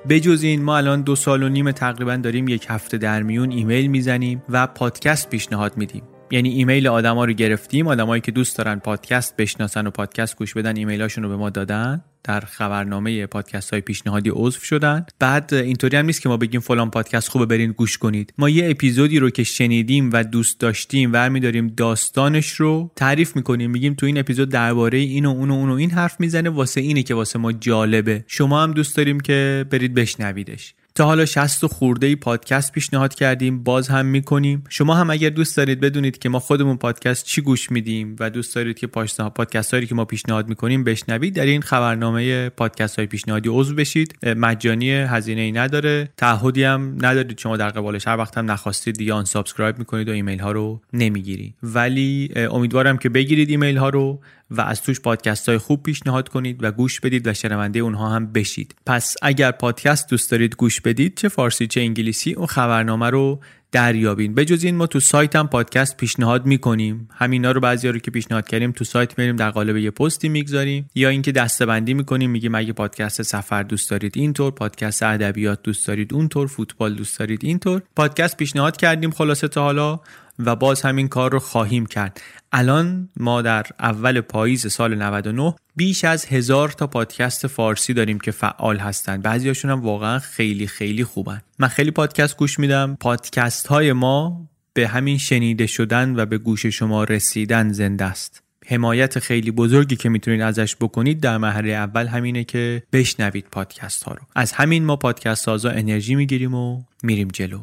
بجز 0.09 0.43
این 0.43 0.63
ما 0.63 0.77
الان 0.77 1.01
دو 1.01 1.15
سال 1.15 1.43
و 1.43 1.49
نیم 1.49 1.71
تقریبا 1.71 2.15
داریم 2.15 2.47
یک 2.47 2.65
هفته 2.69 2.97
در 2.97 3.23
میون 3.23 3.51
ایمیل 3.51 3.87
می‌زنیم 3.87 4.43
و 4.49 4.67
پادکست 4.67 5.29
پیشنهاد 5.29 5.77
میدیم. 5.77 6.03
یعنی 6.31 6.49
ایمیل 6.49 6.87
آدما 6.87 7.25
رو 7.25 7.33
گرفتیم. 7.33 7.87
آدمایی 7.87 8.21
که 8.21 8.31
دوست 8.31 8.57
دارن 8.57 8.79
پادکست 8.79 9.35
بشناسن 9.37 9.87
و 9.87 9.89
پادکست 9.89 10.35
گوش 10.35 10.53
بدن 10.53 10.77
ایمیلاشون 10.77 11.23
رو 11.23 11.29
به 11.29 11.35
ما 11.35 11.49
دادن. 11.49 12.01
در 12.23 12.39
خبرنامه 12.39 13.25
پادکست 13.25 13.71
های 13.71 13.81
پیشنهادی 13.81 14.29
عضو 14.33 14.59
شدن. 14.59 15.05
بعد 15.19 15.53
اینطوری 15.53 15.97
هم 15.97 16.05
نیست 16.05 16.21
که 16.21 16.29
ما 16.29 16.37
بگیم 16.37 16.61
فلان 16.61 16.91
پادکست 16.91 17.29
خوبه 17.29 17.45
برین 17.45 17.71
گوش 17.71 17.97
کنید. 17.97 18.33
ما 18.37 18.49
یه 18.49 18.69
اپیزودی 18.69 19.19
رو 19.19 19.29
که 19.29 19.43
شنیدیم 19.43 20.09
و 20.13 20.23
دوست 20.23 20.59
داشتیم 20.59 21.39
داریم 21.39 21.67
داستانش 21.67 22.51
رو 22.51 22.91
تعریف 22.95 23.35
می‌کنیم. 23.35 23.71
میگیم 23.71 23.93
تو 23.93 24.05
این 24.05 24.17
اپیزود 24.17 24.49
درباره 24.49 24.97
این 24.97 25.25
و 25.25 25.29
اون 25.29 25.49
و 25.49 25.53
اون 25.53 25.69
و 25.69 25.73
این 25.73 25.91
حرف 25.91 26.19
می‌زنه 26.19 26.49
واسه 26.49 26.81
اینه 26.81 27.03
که 27.03 27.13
واسه 27.13 27.39
ما 27.39 27.51
جالبه. 27.51 28.23
شما 28.27 28.63
هم 28.63 28.71
دوست 28.71 28.97
داریم 28.97 29.19
که 29.19 29.65
برید 29.69 29.93
بشنویدش. 29.93 30.73
تا 30.99 31.05
حالا 31.05 31.25
60 31.25 31.65
خورده 31.65 32.07
ای 32.07 32.15
پادکست 32.15 32.71
پیشنهاد 32.71 33.15
کردیم 33.15 33.63
باز 33.63 33.87
هم 33.87 34.05
می‌کنیم. 34.05 34.63
شما 34.69 34.95
هم 34.95 35.09
اگر 35.09 35.29
دوست 35.29 35.57
دارید 35.57 35.79
بدونید 35.79 36.17
که 36.17 36.29
ما 36.29 36.39
خودمون 36.39 36.77
پادکست 36.77 37.25
چی 37.25 37.41
گوش 37.41 37.71
میدیم 37.71 38.15
و 38.19 38.29
دوست 38.29 38.55
دارید 38.55 38.79
که 38.79 38.87
پادکست 38.87 39.73
هایی 39.73 39.85
که 39.85 39.95
ما 39.95 40.05
پیشنهاد 40.05 40.49
می‌کنیم 40.49 40.83
بشنوید 40.83 41.35
در 41.35 41.45
این 41.45 41.61
خبرنامه 41.61 42.49
پادکست 42.49 42.95
های 42.95 43.05
پیشنهادی 43.05 43.49
عضو 43.49 43.75
بشید. 43.75 44.15
مجانی 44.25 44.91
هزینه 44.91 45.41
ای 45.41 45.51
نداره 45.51 46.09
تعهدی 46.17 46.63
هم 46.63 46.95
ندارید. 47.01 47.39
شما 47.39 47.57
در 47.57 47.69
قبالش 47.69 48.07
هر 48.07 48.17
وقت 48.17 48.37
هم 48.37 48.51
نخواستید 48.51 48.95
دیگه 48.95 49.13
unsubscribe 49.13 49.79
می‌کنید 49.79 50.09
و 50.09 50.11
ایمیل 50.11 50.39
ها 50.39 50.51
رو 50.51 50.81
نمی‌گیری 50.93 51.53
ولی 51.63 52.31
امیدوارم 52.35 52.97
که 52.97 53.09
بگیرید 53.09 53.49
ایمیل 53.49 53.77
ها 53.77 53.89
رو. 53.89 54.19
و 54.51 54.61
از 54.61 54.81
توش 54.81 54.99
پادکست 54.99 55.49
های 55.49 55.57
خوب 55.57 55.83
پیشنهاد 55.83 56.29
کنید 56.29 56.63
و 56.63 56.71
گوش 56.71 56.99
بدید 56.99 57.27
و 57.27 57.33
شنونده 57.33 57.79
اونها 57.79 58.09
هم 58.09 58.31
بشید. 58.31 58.75
پس 58.85 59.15
اگر 59.21 59.51
پادکست 59.51 60.09
دوست 60.09 60.31
دارید 60.31 60.55
گوش 60.55 60.81
بدید 60.81 61.17
چه 61.17 61.29
فارسی 61.29 61.67
چه 61.67 61.81
انگلیسی 61.81 62.33
اون 62.33 62.47
خبرنامه 62.47 63.09
رو 63.09 63.39
دریابین. 63.71 64.33
به 64.33 64.45
جز 64.45 64.63
این 64.63 64.75
ما 64.75 64.87
تو 64.87 64.99
سایت 64.99 65.35
هم 65.35 65.47
پادکست 65.47 65.97
پیشنهاد 65.97 66.45
می‌کنیم. 66.45 67.09
همینا 67.13 67.51
رو 67.51 67.61
بعضی 67.61 67.87
رو 67.87 67.99
که 67.99 68.11
پیشنهاد 68.11 68.47
کردیم 68.47 68.71
تو 68.71 68.83
سایت 68.85 69.19
میریم 69.19 69.35
در 69.35 69.51
قالب 69.51 69.77
یه 69.77 69.91
پستی 69.91 70.29
می‌گذاریم. 70.29 70.89
یا 70.95 71.09
اینکه 71.09 71.31
دستبندی 71.31 71.93
می‌کنیم 71.93 72.29
میگیم 72.29 72.55
اگه 72.55 72.73
پادکست 72.73 73.21
سفر 73.21 73.63
دوست 73.63 73.89
دارید 73.89 74.13
اینطور 74.15 74.51
پادکست 74.51 75.03
ادبیات 75.03 75.61
دوست 75.63 75.87
دارید 75.87 76.13
اونطور 76.13 76.47
فوتبال 76.47 76.95
دوست 76.95 77.19
دارید 77.19 77.43
اینطور. 77.43 77.81
پادکست 77.95 78.37
پیشنهاد 78.37 78.77
کردیم 78.77 79.11
خلاصه 79.11 79.47
تا 79.47 79.63
حالا. 79.63 79.99
و 80.39 80.55
باز 80.55 80.81
همین 80.81 81.07
کار 81.07 81.31
رو 81.31 81.39
خواهیم 81.39 81.85
کرد. 81.85 82.21
الان 82.51 83.09
ما 83.17 83.41
در 83.41 83.65
اول 83.79 84.21
پاییز 84.21 84.71
سال 84.71 84.95
99 84.95 85.55
بیش 85.75 86.05
از 86.05 86.25
هزار 86.25 86.69
تا 86.69 86.87
پادکست 86.87 87.47
فارسی 87.47 87.93
داریم 87.93 88.19
که 88.19 88.31
فعال 88.31 88.77
هستن. 88.77 89.21
بعضیاشون 89.21 89.71
هم 89.71 89.81
واقعا 89.81 90.19
خیلی 90.19 90.67
خیلی 90.67 91.03
خوبن. 91.03 91.41
من 91.59 91.67
خیلی 91.67 91.91
پادکست 91.91 92.37
گوش 92.37 92.59
میدم. 92.59 92.97
پادکست 92.99 93.67
های 93.67 93.93
ما 93.93 94.49
به 94.73 94.87
همین 94.87 95.17
شنیده 95.17 95.67
شدن 95.67 96.19
و 96.19 96.25
به 96.25 96.37
گوش 96.37 96.65
شما 96.65 97.03
رسیدن 97.03 97.71
زنده 97.71 98.05
است. 98.05 98.43
حمایت 98.67 99.19
خیلی 99.19 99.51
بزرگی 99.51 99.95
که 99.95 100.09
می‌تونید 100.09 100.41
ازش 100.41 100.75
بکنید 100.75 101.19
در 101.19 101.37
مرحله 101.37 101.71
اول 101.71 102.07
همینه 102.07 102.43
که 102.43 102.83
بشنوید 102.93 103.45
پادکست 103.51 104.03
ها 104.03 104.13
رو. 104.13 104.21
از 104.35 104.51
همین 104.51 104.85
ما 104.85 104.95
پادکست 104.95 105.43
سازا 105.43 105.69
انرژی 105.69 106.15
می‌گیریم 106.15 106.53
و 106.53 106.81
میریم 107.03 107.27
جلو. 107.27 107.59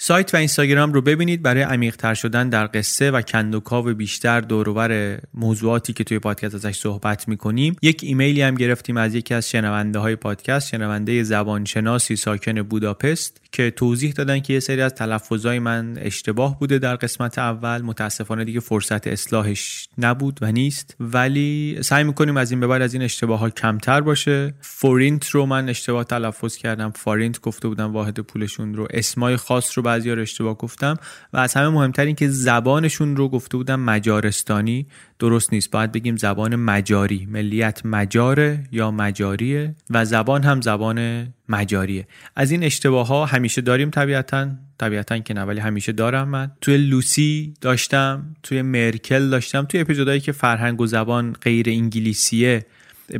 سایت 0.00 0.34
و 0.34 0.36
اینستاگرام 0.36 0.92
رو 0.92 1.02
ببینید. 1.02 1.42
برای 1.42 1.62
عمیقتر 1.62 2.14
شدن 2.14 2.48
در 2.48 2.70
قصه 2.74 3.10
و 3.10 3.22
کندوکاو 3.22 3.94
بیشتر 3.94 4.40
دور 4.40 4.80
و 4.80 4.93
ور 4.93 5.20
موضوعاتی 5.34 5.92
که 5.92 6.04
توی 6.04 6.18
پادکست 6.18 6.54
ازش 6.54 6.76
صحبت 6.76 7.28
می‌کنیم. 7.28 7.76
یک 7.82 8.00
ایمیلی 8.02 8.42
هم 8.42 8.54
گرفتیم 8.54 8.96
از 8.96 9.14
یکی 9.14 9.34
از 9.34 9.50
شنونده 9.50 9.98
های 9.98 10.16
پادکست 10.16 10.68
شنونده 10.68 11.22
زبانشناسی 11.22 12.16
ساکن 12.16 12.62
بوداپست. 12.62 13.40
که 13.52 13.70
توضیح 13.70 14.12
دادن 14.12 14.40
که 14.40 14.52
یه 14.52 14.60
سری 14.60 14.80
از 14.80 14.94
تلفظای 14.94 15.58
من 15.58 15.98
اشتباه 16.00 16.58
بوده 16.58 16.78
در 16.78 16.96
قسمت 16.96 17.38
اول. 17.38 17.82
متاسفانه 17.82 18.44
دیگه 18.44 18.60
فرصت 18.60 19.06
اصلاحش 19.06 19.88
نبود 19.98 20.38
و 20.42 20.52
نیست. 20.52 20.96
ولی 21.00 21.78
سعی 21.80 22.04
می‌کنیم 22.04 22.36
از 22.36 22.50
این 22.50 22.60
به 22.60 22.66
بعد 22.66 22.82
از 22.82 22.94
این 22.94 23.02
اشتباه 23.02 23.38
ها 23.38 23.50
کمتر 23.50 24.00
باشه. 24.00 24.54
فورینت 24.60 25.28
رو 25.28 25.46
من 25.46 25.68
اشتباه 25.68 26.04
تلفظ 26.04 26.56
کردم. 26.56 26.90
فارینت 26.90 27.40
گفته 27.40 27.68
بودم 27.68 27.92
واحد 27.92 28.20
پولشون 28.20 28.74
رو. 28.74 28.86
اسمای 28.90 29.36
خاص 29.36 29.78
رو 29.78 29.82
بعضی 29.82 30.10
اشتباه 30.10 30.54
گفتم. 30.54 30.96
و 31.32 31.36
از 31.36 31.54
همه 31.54 31.68
مهمتر 31.68 32.04
این 32.04 32.14
که 32.14 32.28
زبانشون 32.28 33.16
رو 33.16 33.28
گفته 33.28 33.56
بودم 33.56 33.80
مجارستانی. 33.80 34.86
درست 35.18 35.52
نیست. 35.52 35.70
باید 35.70 35.92
بگیم 35.92 36.16
زبان 36.16 36.56
مجاری. 36.56 37.28
ملیت 37.30 37.86
مجاره 37.86 38.64
یا 38.72 38.90
مجاریه 38.90 39.74
و 39.90 40.04
زبان 40.04 40.42
هم 40.42 40.60
زبان 40.60 41.28
مجاریه. 41.48 42.06
از 42.36 42.50
این 42.50 42.64
اشتباه 42.64 43.06
ها 43.06 43.26
همیشه 43.26 43.60
داریم 43.60 43.90
طبیعتا. 43.90 44.50
طبیعتا 44.78 45.18
که 45.18 45.34
نه 45.34 45.42
ولی 45.42 45.60
همیشه 45.60 45.92
دارم 45.92 46.28
من. 46.28 46.50
توی 46.60 46.76
لوسی 46.76 47.54
داشتم 47.60 48.36
توی 48.42 48.62
مرکل 48.62 49.30
داشتم 49.30 49.64
توی 49.64 49.80
اپیزودهایی 49.80 50.20
که 50.20 50.32
فرهنگ 50.32 50.80
و 50.80 50.86
زبان 50.86 51.32
غیر 51.32 51.68
انگلیسیه 51.68 52.66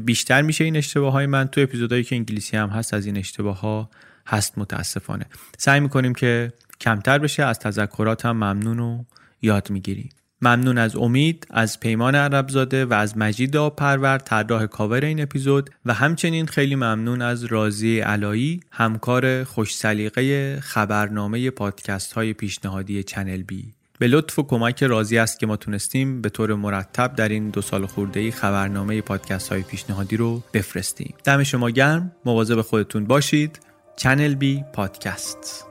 بیشتر 0.05 0.43
میشه 0.43 0.65
این 0.65 0.77
اشتباه 0.77 1.13
های 1.13 1.27
من. 1.27 1.49
توی 1.49 1.63
اپیزودهایی 1.63 2.05
که 2.05 2.17
انگلیسی 2.17 2.57
هم 2.57 2.69
هست 2.69 2.95
از 2.95 3.07
این 3.07 3.17
اشتباه 3.17 3.61
ها 3.61 3.91
هست 4.27 4.59
متاسفانه. 4.59 5.27
سعی 5.59 5.81
می‌کنیم 5.81 6.15
که 6.15 6.53
کمتر 6.81 7.19
بشه. 7.19 7.45
از 7.45 7.59
تذکرات 7.59 8.27
هم 8.27 8.37
ممنون 8.37 8.79
و 8.79 9.05
یاد 9.43 9.71
می‌گیریم 9.71 10.09
ممنون 10.43 10.79
از 10.79 10.97
امید 10.97 11.47
از 11.51 11.81
پیمان 11.81 12.15
عربزاده 12.15 12.85
و 12.85 12.93
از 12.95 13.19
مجید 13.19 13.69
پرور 13.69 14.19
طراح 14.19 14.67
کاور 14.67 15.05
این 15.05 15.23
اپیزود 15.23 15.71
و 15.87 15.95
همچنین 15.95 16.47
خیلی 16.47 16.75
ممنون 16.75 17.23
از 17.23 17.45
رازی 17.45 18.01
علایی 18.01 18.61
همکار 18.71 19.45
خوش 19.45 19.77
سلیقه 19.77 20.57
خبرنامه 20.61 21.51
پادکست 21.51 22.13
های 22.13 22.33
پیشنهادی 22.33 23.03
چنل 23.03 23.43
بی. 23.43 23.65
به 23.99 24.07
لطف 24.07 24.39
و 24.39 24.43
کمک 24.43 24.83
رازی 24.83 25.19
است 25.19 25.39
که 25.39 25.47
ما 25.47 25.57
تونستیم 25.57 26.23
به 26.23 26.29
طور 26.29 26.55
مرتب 26.55 27.15
در 27.17 27.29
این 27.29 27.51
دو 27.51 27.63
سال 27.63 27.87
خورده 27.87 28.31
خبرنامه 28.31 29.01
پادکست 29.01 29.49
های 29.49 29.63
پیشنهادی 29.63 30.17
رو 30.17 30.43
بفرستیم. 30.53 31.15
دم 31.25 31.43
شما 31.43 31.71
گرم. 31.71 32.13
مواظب 32.25 32.61
خودتون 32.61 33.05
باشید. 33.05 33.61
چنل 33.97 34.35
بی 34.35 34.65
پادکست. 34.73 35.68